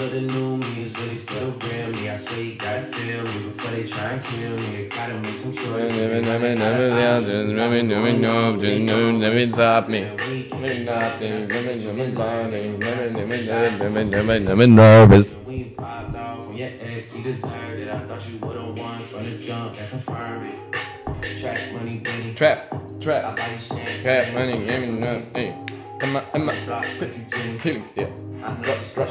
But 0.00 0.12
the 0.12 0.22
new 0.22 0.56
me 0.56 0.84
is 0.84 0.96
really 0.96 1.16
still 1.16 1.50
real 1.50 1.90
me. 1.92 2.08
I 2.08 2.16
swear 2.16 2.40
you 2.40 2.54
gotta 2.54 2.86
feel 2.86 3.22
me 3.22 3.50
before 3.50 3.70
they 3.70 3.86
try 3.86 4.12
and 4.12 4.24
kill 4.24 4.56
me. 4.56 4.88
Gotta 4.88 5.20
make 5.20 5.38
some 5.40 5.52
choices. 5.54 5.94
Never, 5.94 6.22
never, 6.22 6.54
never, 6.54 6.88
never, 6.88 7.82
never, 7.82 7.82
never, 7.82 8.78
never, 8.78 9.12
never 9.12 9.46
stop 9.48 9.88
me. 9.90 10.00
Never 10.00 10.84
nothing, 10.84 11.48
never, 11.48 11.76
never, 11.76 12.10
blinding, 12.12 12.78
never, 12.78 13.10
never, 13.10 13.36
never, 13.36 14.04
never, 14.04 14.40
never 14.40 14.66
nervous. 14.66 15.36
We 15.44 15.64
popped 15.76 16.16
off 16.16 16.46
from 16.46 16.56
your 16.56 16.70
ex, 16.80 17.14
you 17.14 17.22
deserved 17.22 17.80
it. 17.80 17.88
I 17.90 17.98
thought 17.98 18.26
you 18.26 18.38
would've 18.38 18.78
won 18.78 19.06
from 19.08 19.24
the 19.30 19.36
jump 19.36 19.78
and 19.78 19.90
confirmed 19.90 20.46
it. 20.46 21.40
Track 21.42 21.74
money, 21.74 21.98
baby. 21.98 22.34
Trap, 22.34 22.72
trap, 23.02 23.36
trap, 23.36 24.32
money, 24.32 24.64
give 24.64 24.80
me 24.80 24.98
nothing. 24.98 25.79
Come 26.00 26.16
on, 26.16 26.22
come 26.32 26.48
on, 26.48 26.54
feelings, 27.60 27.92
yeah. 27.94 28.06
Drop, 28.62 28.78
drop, 28.94 29.08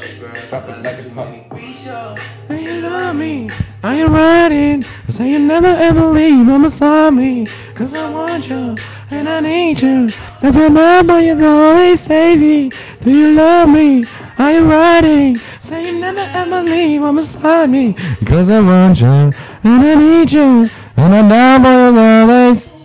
drop 0.49 0.69
it 0.69 0.83
like 0.83 0.97
it's 0.97 1.13
hot. 1.13 2.47
Do 2.47 2.55
you 2.55 2.81
love 2.81 3.15
me? 3.15 3.51
Are 3.83 3.93
you 3.93 4.07
riding? 4.07 4.83
Say 5.09 5.29
you 5.29 5.37
never 5.37 5.67
ever 5.67 6.07
leave 6.07 6.47
from 6.47 6.63
beside 6.63 7.13
me. 7.13 7.47
Cause 7.75 7.93
I 7.93 8.09
want 8.09 8.49
you 8.49 8.75
and 9.11 9.29
I 9.29 9.39
need 9.39 9.79
you. 9.79 10.11
That's 10.41 10.57
why 10.57 10.69
my 10.69 11.03
boy 11.03 11.29
is 11.29 11.39
always 11.39 12.07
crazy. 12.07 12.71
Do 13.01 13.11
you 13.11 13.33
love 13.33 13.69
me? 13.69 14.05
Are 14.39 14.51
you 14.51 14.65
riding? 14.65 15.39
Say 15.61 15.91
you 15.91 15.99
never 15.99 16.21
ever 16.21 16.63
leave 16.63 17.01
from 17.01 17.17
beside 17.17 17.69
me. 17.69 17.93
Cause 18.25 18.49
I 18.49 18.61
want 18.61 18.99
you 18.99 19.05
and 19.05 19.33
I 19.63 19.93
need 19.93 20.31
you. 20.31 20.67
And 20.97 21.13
I'm 21.13 21.29
down 21.29 21.61
for 21.61 21.69
you 21.69 21.99
always. 21.99 22.78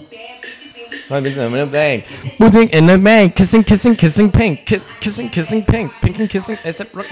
I've 1.11 1.23
been 1.23 1.39
in 1.39 1.53
the 1.53 1.67
bank, 1.67 2.07
moving 2.41 2.71
in 2.71 2.87
the 2.87 2.97
bank, 2.97 3.37
kissing, 3.37 3.63
kissing, 3.63 3.95
kissing 3.95 4.33
pink, 4.33 4.65
kiss, 4.65 4.83
kissing, 5.01 5.29
kissing 5.29 5.63
pink, 5.63 5.93
pink 6.01 6.19
and 6.19 6.31
kissing, 6.31 6.57
except 6.65 6.95
rock. 6.95 7.07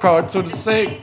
Card 0.00 0.32
to 0.32 0.42
the 0.42 0.56
safe. 0.56 0.98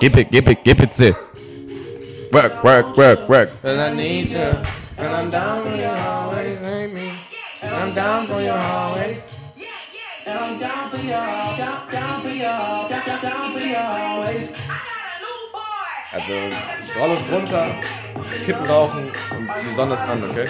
Gib 0.00 0.16
it, 0.16 0.30
gib 0.30 0.48
it, 0.48 0.64
gib 0.64 0.80
it, 0.80 0.96
zip. 0.96 1.16
Work, 2.32 2.64
work, 2.64 2.96
work, 2.96 3.28
work. 3.28 3.50
And 3.62 3.80
I 3.80 3.92
need 3.92 4.30
you, 4.30 4.38
and 4.38 5.08
I'm 5.08 5.30
down 5.30 5.62
for 5.62 5.76
you 5.76 5.84
always. 5.84 6.60
Make 6.62 6.92
me, 6.94 7.18
and 7.60 7.74
I'm 7.74 7.94
down 7.94 8.26
for 8.26 8.40
you 8.40 8.50
always. 8.50 9.22
And 10.26 10.38
I'm 10.38 10.58
down 10.58 10.90
for 10.90 10.96
y'all, 10.96 11.56
down, 11.56 11.90
down 11.90 12.22
for 12.22 12.28
y'all, 12.28 12.88
down, 12.88 13.06
down, 13.06 13.22
down 13.22 13.52
for 13.52 13.60
y'all 13.60 14.20
always. 14.20 14.59
Also, 16.12 16.32
alles 17.00 17.20
runter, 17.30 17.66
Kippen 18.44 18.66
rauchen 18.66 19.12
und 19.30 19.48
die 19.62 19.74
Sonne 19.74 19.96
an, 19.96 20.24
okay? 20.28 20.48